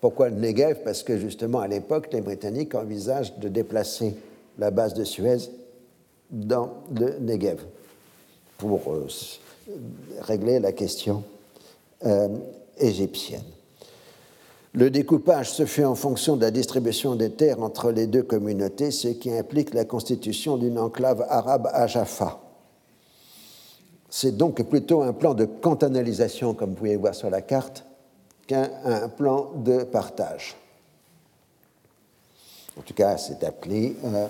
Pourquoi 0.00 0.30
le 0.30 0.36
Negev? 0.36 0.82
Parce 0.84 1.02
que 1.02 1.18
justement 1.18 1.60
à 1.60 1.68
l'époque, 1.68 2.08
les 2.12 2.20
Britanniques 2.20 2.74
envisagent 2.74 3.38
de 3.38 3.48
déplacer 3.48 4.16
la 4.58 4.70
base 4.70 4.94
de 4.94 5.04
Suez 5.04 5.50
dans 6.30 6.70
le 6.98 7.18
Negev 7.18 7.58
pour 8.58 8.80
euh, 8.92 9.06
régler 10.20 10.58
la 10.58 10.72
question 10.72 11.22
euh, 12.04 12.28
égyptienne. 12.78 13.42
Le 14.74 14.90
découpage 14.90 15.52
se 15.52 15.66
fait 15.66 15.84
en 15.84 15.94
fonction 15.94 16.36
de 16.36 16.42
la 16.42 16.50
distribution 16.50 17.14
des 17.14 17.30
terres 17.30 17.62
entre 17.62 17.90
les 17.92 18.06
deux 18.06 18.22
communautés, 18.22 18.90
ce 18.90 19.08
qui 19.08 19.30
implique 19.30 19.74
la 19.74 19.84
constitution 19.84 20.56
d'une 20.56 20.78
enclave 20.78 21.26
arabe 21.28 21.68
à 21.72 21.86
Jaffa 21.86 22.42
c'est 24.14 24.36
donc 24.36 24.62
plutôt 24.64 25.00
un 25.00 25.14
plan 25.14 25.32
de 25.32 25.46
cantonalisation, 25.46 26.52
comme 26.52 26.70
vous 26.70 26.76
pouvez 26.76 26.96
voir 26.96 27.14
sur 27.14 27.30
la 27.30 27.40
carte, 27.40 27.86
qu'un 28.46 28.68
plan 29.16 29.52
de 29.56 29.84
partage. 29.84 30.54
En 32.78 32.82
tout 32.82 32.92
cas, 32.92 33.16
c'est 33.16 33.42
appelé 33.42 33.96
euh, 34.04 34.28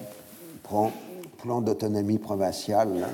plan, 1.42 1.60
d'autonomie 1.60 2.18
provinciale. 2.18 3.08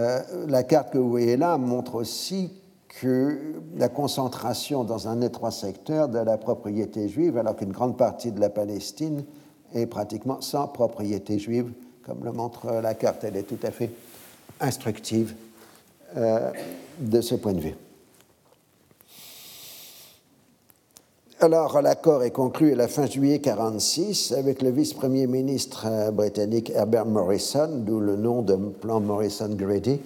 Euh, 0.00 0.20
la 0.48 0.64
carte 0.64 0.92
que 0.92 0.98
vous 0.98 1.10
voyez 1.10 1.36
là 1.36 1.56
montre 1.58 1.94
aussi 1.94 2.50
que 3.00 3.38
la 3.76 3.88
concentration 3.88 4.84
dans 4.84 5.08
un 5.08 5.20
étroit 5.20 5.50
secteur 5.50 6.08
de 6.08 6.18
la 6.18 6.38
propriété 6.38 7.08
juive, 7.08 7.36
alors 7.36 7.56
qu'une 7.56 7.72
grande 7.72 7.96
partie 7.96 8.32
de 8.32 8.40
la 8.40 8.48
Palestine 8.48 9.24
est 9.74 9.86
pratiquement 9.86 10.40
sans 10.40 10.66
propriété 10.66 11.38
juive, 11.38 11.72
comme 12.04 12.24
le 12.24 12.32
montre 12.32 12.80
la 12.80 12.94
carte, 12.94 13.24
elle 13.24 13.36
est 13.36 13.42
tout 13.42 13.58
à 13.62 13.70
fait 13.70 13.90
instructive 14.60 15.34
euh, 16.16 16.50
de 16.98 17.20
ce 17.20 17.34
point 17.34 17.52
de 17.52 17.60
vue. 17.60 17.74
Alors, 21.40 21.82
l'accord 21.82 22.22
est 22.22 22.30
conclu 22.30 22.72
à 22.72 22.76
la 22.76 22.88
fin 22.88 23.04
juillet 23.04 23.34
1946 23.34 24.32
avec 24.32 24.62
le 24.62 24.70
vice-premier 24.70 25.26
ministre 25.26 25.84
euh, 25.86 26.10
britannique 26.10 26.70
Herbert 26.70 27.04
Morrison, 27.04 27.68
d'où 27.84 28.00
le 28.00 28.16
nom 28.16 28.40
de 28.40 28.56
plan 28.56 29.00
Morrison-Grady. 29.00 30.00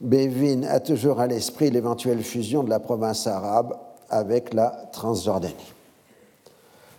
Bevin 0.00 0.62
a 0.62 0.80
toujours 0.80 1.20
à 1.20 1.26
l'esprit 1.26 1.70
l'éventuelle 1.70 2.22
fusion 2.22 2.62
de 2.62 2.70
la 2.70 2.78
province 2.78 3.26
arabe 3.26 3.76
avec 4.08 4.54
la 4.54 4.88
Transjordanie. 4.92 5.54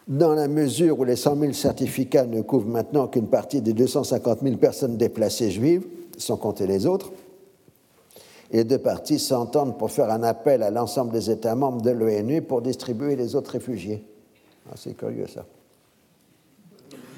Dans 0.07 0.33
la 0.33 0.47
mesure 0.47 0.99
où 0.99 1.03
les 1.03 1.15
100 1.15 1.39
000 1.39 1.53
certificats 1.53 2.25
ne 2.25 2.41
couvrent 2.41 2.67
maintenant 2.67 3.07
qu'une 3.07 3.27
partie 3.27 3.61
des 3.61 3.73
250 3.73 4.39
000 4.41 4.57
personnes 4.57 4.97
déplacées 4.97 5.51
juives, 5.51 5.85
sans 6.17 6.35
compter 6.35 6.67
les 6.67 6.85
autres, 6.85 7.11
les 8.51 8.63
deux 8.63 8.79
parties 8.79 9.19
s'entendent 9.19 9.77
pour 9.77 9.91
faire 9.91 10.09
un 10.09 10.23
appel 10.23 10.63
à 10.63 10.71
l'ensemble 10.71 11.11
des 11.11 11.29
États 11.29 11.55
membres 11.55 11.81
de 11.81 11.91
l'ONU 11.91 12.41
pour 12.41 12.61
distribuer 12.61 13.15
les 13.15 13.35
autres 13.35 13.51
réfugiés. 13.51 14.03
Ah, 14.69 14.73
c'est 14.75 14.95
curieux 14.95 15.27
ça. 15.27 15.45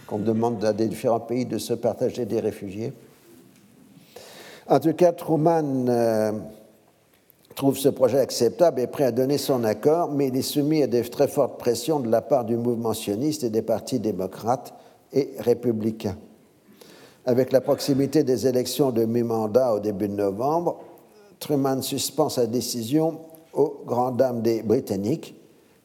Qu'on 0.06 0.20
demande 0.20 0.64
à 0.66 0.74
des 0.74 0.88
différents 0.88 1.22
pays 1.22 1.45
de 1.45 1.58
se 1.58 1.74
partager 1.74 2.26
des 2.26 2.41
réfugiés. 2.41 2.91
En 4.68 4.80
tout 4.80 4.94
cas, 4.94 5.12
Truman 5.12 5.88
euh, 5.88 6.32
trouve 7.56 7.78
ce 7.78 7.90
projet 7.90 8.20
acceptable 8.20 8.80
et 8.80 8.88
prêt 8.88 9.06
à 9.06 9.12
donner 9.12 9.38
son 9.38 9.64
accord, 9.64 10.12
mais 10.12 10.28
il 10.28 10.38
est 10.38 10.42
soumis 10.42 10.84
à 10.84 10.88
de 10.88 11.02
très 11.02 11.28
fortes 11.28 11.58
pressions 11.58 12.00
de 12.00 12.10
la 12.10 12.22
part 12.22 12.46
du 12.46 12.58
mouvement 12.58 12.94
sioniste 12.94 13.44
et 13.44 13.50
des 13.50 13.62
partis 13.62 14.00
démocrates 14.00 14.74
et 15.14 15.30
républicains. 15.40 16.18
Avec 17.26 17.52
la 17.52 17.62
proximité 17.62 18.24
des 18.24 18.48
élections 18.48 18.92
de 18.92 19.06
mi-mandat 19.06 19.74
au 19.76 19.80
début 19.80 20.08
de 20.08 20.16
novembre, 20.16 20.80
Truman 21.40 21.82
suspend 21.82 22.30
sa 22.30 22.46
décision 22.48 23.20
aux 23.54 23.82
grandes 23.86 24.18
dames 24.18 24.42
des 24.42 24.64
Britanniques, 24.64 25.36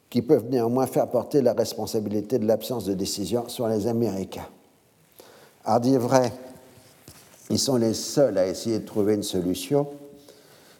qui 0.09 0.21
peuvent 0.21 0.49
néanmoins 0.49 0.87
faire 0.87 1.09
porter 1.09 1.41
la 1.41 1.53
responsabilité 1.53 2.39
de 2.39 2.47
l'absence 2.47 2.85
de 2.85 2.93
décision 2.93 3.49
sur 3.49 3.67
les 3.67 3.87
Américains. 3.87 4.47
Dire 5.81 5.99
vrai, 5.99 6.31
ils 7.49 7.59
sont 7.59 7.77
les 7.77 7.93
seuls 7.93 8.37
à 8.37 8.47
essayer 8.47 8.79
de 8.79 8.85
trouver 8.85 9.15
une 9.15 9.23
solution. 9.23 9.87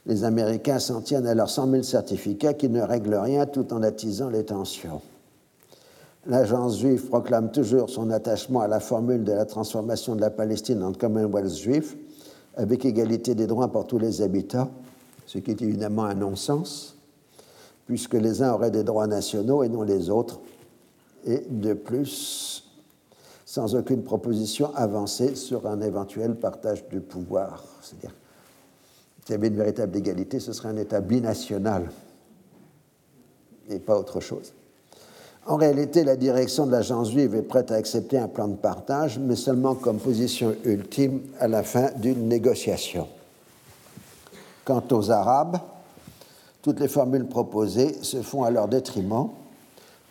Les 0.06 0.24
Américains 0.24 0.80
s'en 0.80 1.02
tiennent 1.02 1.28
à 1.28 1.36
leurs 1.36 1.50
100 1.50 1.72
000 1.72 1.84
certificats 1.84 2.54
qui 2.54 2.70
ne 2.70 2.82
règlent 2.82 3.16
rien 3.16 3.46
tout 3.46 3.74
en 3.74 3.84
attisant 3.84 4.30
les 4.30 4.46
tensions. 4.46 5.02
L'agence 6.26 6.80
juive 6.80 7.08
proclame 7.08 7.52
toujours 7.52 7.90
son 7.90 8.10
attachement 8.10 8.60
à 8.60 8.68
la 8.68 8.82
formule 8.82 9.24
de 9.24 9.32
la 9.32 9.46
transformation 9.46 10.16
de 10.16 10.22
la 10.22 10.30
Palestine 10.30 10.84
en 10.84 10.92
Commonwealth 10.92 11.56
juif, 11.56 11.96
avec 12.58 12.84
égalité 12.84 13.34
des 13.34 13.48
droits 13.48 13.72
pour 13.72 13.88
tous 13.88 13.98
les 13.98 14.22
habitants, 14.22 14.70
ce 15.26 15.38
qui 15.38 15.52
est 15.52 15.62
évidemment 15.62 16.04
un 16.04 16.16
non-sens, 16.16 16.98
puisque 17.86 18.16
les 18.16 18.42
uns 18.42 18.52
auraient 18.52 18.72
des 18.72 18.84
droits 18.84 19.08
nationaux 19.08 19.64
et 19.64 19.70
non 19.70 19.84
les 19.84 20.10
autres, 20.10 20.42
et 21.26 21.44
de 21.50 21.74
plus, 21.74 22.67
sans 23.48 23.76
aucune 23.76 24.04
proposition 24.04 24.76
avancée 24.76 25.36
sur 25.36 25.68
un 25.68 25.80
éventuel 25.80 26.36
partage 26.36 26.86
du 26.90 27.00
pouvoir. 27.00 27.64
C'est-à-dire, 27.82 28.14
s'il 29.24 29.32
y 29.32 29.36
avait 29.36 29.48
une 29.48 29.56
véritable 29.56 29.96
égalité, 29.96 30.42
ce 30.42 30.52
serait 30.52 30.68
un 30.68 30.76
État 30.76 31.00
binational 31.00 31.90
et 33.70 33.80
pas 33.80 33.98
autre 33.98 34.20
chose. 34.20 34.52
En 35.46 35.56
réalité, 35.56 36.04
la 36.04 36.18
direction 36.18 36.66
de 36.66 36.74
l'agence 36.74 37.12
juive 37.12 37.36
est 37.36 37.42
prête 37.42 37.72
à 37.72 37.76
accepter 37.76 38.18
un 38.18 38.28
plan 38.28 38.50
de 38.50 38.58
partage, 38.58 39.18
mais 39.18 39.38
seulement 39.38 39.76
comme 39.76 39.98
position 39.98 40.54
ultime 40.66 41.22
à 41.40 41.48
la 41.48 41.64
fin 41.64 41.92
d'une 41.96 42.28
négociation. 42.28 43.08
Quant 44.66 44.84
aux 44.92 45.10
Arabes, 45.10 45.58
toutes 46.62 46.82
les 46.82 46.90
formules 46.90 47.28
proposées 47.28 48.04
se 48.04 48.22
font 48.22 48.44
à 48.44 48.52
leur 48.52 48.68
détriment, 48.68 49.30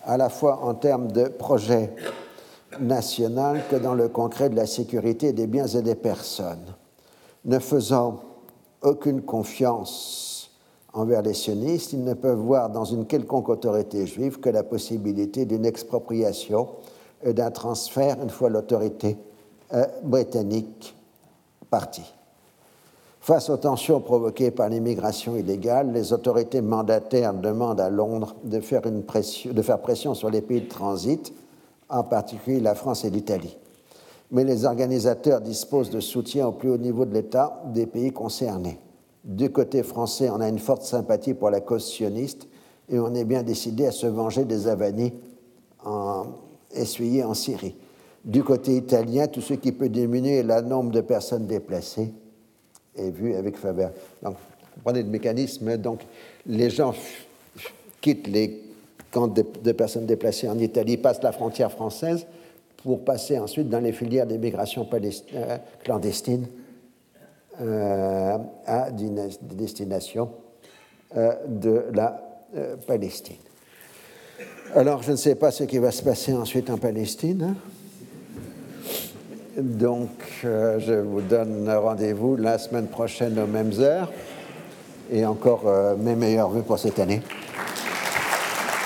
à 0.05 0.17
la 0.17 0.31
fois 0.31 0.65
en 0.65 0.73
termes 0.73 1.13
de 1.13 1.25
projet 1.25 1.93
national 2.81 3.63
que 3.71 3.77
dans 3.77 3.95
le 3.95 4.09
concret 4.09 4.49
de 4.49 4.57
la 4.57 4.67
sécurité 4.67 5.33
des 5.33 5.47
biens 5.47 5.67
et 5.67 5.83
des 5.83 5.95
personnes. 5.95 6.75
Ne 7.45 7.59
faisant 7.59 8.21
aucune 8.83 9.23
confiance 9.23 10.51
envers 10.93 11.23
les 11.23 11.35
sionistes, 11.35 11.93
ils 11.93 12.05
ne 12.05 12.15
peuvent 12.15 12.39
voir 12.39 12.71
dans 12.71 12.85
une 12.85 13.07
quelconque 13.07 13.49
autorité 13.49 14.07
juive 14.07 14.41
que 14.41 14.49
la 14.49 14.63
possibilité 14.63 15.45
d'une 15.45 15.67
expropriation 15.67 16.69
et 17.23 17.33
d'un 17.33 17.51
transfert 17.51 18.17
une 18.23 18.31
fois 18.31 18.51
l'autorité 18.51 19.17
euh, 19.75 19.85
britannique 20.03 20.95
partie. 21.71 22.13
Face 23.21 23.51
aux 23.51 23.57
tensions 23.57 24.01
provoquées 24.01 24.53
par 24.53 24.69
l'immigration 24.69 25.37
illégale, 25.37 25.93
les 25.93 26.13
autorités 26.13 26.61
mandataires 26.61 27.35
demandent 27.35 27.81
à 27.81 27.91
Londres 27.91 28.37
de 28.45 28.61
faire, 28.61 28.83
pression, 29.05 29.53
de 29.53 29.63
faire 29.63 29.81
pression 29.81 30.15
sur 30.15 30.31
les 30.31 30.41
pays 30.41 30.61
de 30.61 30.69
transit, 30.69 31.33
en 31.89 32.03
particulier 32.03 32.61
la 32.61 32.75
France 32.75 33.05
et 33.05 33.11
l'Italie. 33.11 33.57
Mais 34.31 34.45
les 34.45 34.65
organisateurs 34.65 35.41
disposent 35.41 35.91
de 35.91 36.01
soutien 36.01 36.49
au 36.49 36.53
plus 36.53 36.71
haut 36.71 36.79
niveau 36.79 37.05
de 37.05 37.15
l'État 37.15 37.63
des 37.73 37.87
pays 37.87 38.13
concernés. 38.13 38.79
Du 39.25 39.51
côté 39.51 39.83
français, 39.83 40.31
on 40.31 40.41
a 40.41 40.49
une 40.49 40.59
forte 40.59 40.83
sympathie 40.83 41.35
pour 41.35 41.51
la 41.51 41.61
cause 41.61 41.85
sioniste 41.85 42.49
et 42.89 42.99
on 42.99 43.15
est 43.15 43.25
bien 43.25 43.43
décidé 43.43 43.87
à 43.87 43.93
se 43.93 44.07
venger 44.07 44.45
des 44.45 44.69
avanies 44.69 45.13
en, 45.85 46.27
essuyées 46.73 47.25
en 47.25 47.35
Syrie. 47.35 47.77
Du 48.25 48.43
côté 48.43 48.77
italien, 48.77 49.29
tout 49.29 49.41
ce 49.41 49.55
qui 49.55 49.71
peut 49.73 49.89
diminuer 49.89 50.43
le 50.43 50.61
nombre 50.61 50.91
de 50.91 51.01
personnes 51.01 51.47
déplacées 51.47 52.13
est 52.97 53.11
vu 53.11 53.35
avec 53.35 53.57
faveur. 53.57 53.93
Donc, 54.23 54.35
vous 54.35 54.75
comprenez 54.77 55.03
le 55.03 55.09
mécanisme. 55.09 55.77
Donc, 55.77 56.01
les 56.47 56.71
gens 56.71 56.95
quittent 58.01 58.27
les 58.27 58.66
de, 59.27 59.73
personnes 59.73 60.07
déplacées 60.07 60.49
en 60.49 60.59
Italie, 60.59 60.97
passent 60.97 61.23
la 61.23 61.33
frontière 61.33 61.73
française 61.73 62.27
pour 62.83 63.05
passer 63.05 63.39
ensuite 63.39 63.69
dans 63.69 63.81
les 63.81 63.93
filières 63.93 64.27
d'immigration 64.27 64.87
euh, 64.93 65.59
clandestine 65.83 66.47
euh, 67.59 68.37
à 68.67 68.91
destination 68.91 70.29
euh, 71.17 71.33
de 71.49 71.85
la 71.95 72.21
euh, 72.55 72.77
Palestine. 72.87 73.37
Alors, 74.75 75.03
je 75.03 75.13
ne 75.13 75.17
sais 75.17 75.37
pas 75.37 75.51
ce 75.51 75.65
qui 75.65 75.79
va 75.79 75.91
se 75.91 76.03
passer 76.03 76.35
ensuite 76.35 76.69
en 76.69 76.77
Palestine. 76.77 77.55
Donc, 79.57 80.11
je 80.43 81.01
vous 81.01 81.23
donne 81.23 81.71
rendez-vous 81.71 82.37
la 82.37 82.59
semaine 82.59 82.89
prochaine 82.89 83.39
aux 83.39 83.47
mêmes 83.47 83.73
heures. 83.79 84.13
Et 85.11 85.25
encore 85.25 85.65
mes 85.99 86.17
meilleurs 86.17 86.51
voeux 86.51 86.63
pour 86.63 86.79
cette 86.79 86.99
année. 86.99 87.23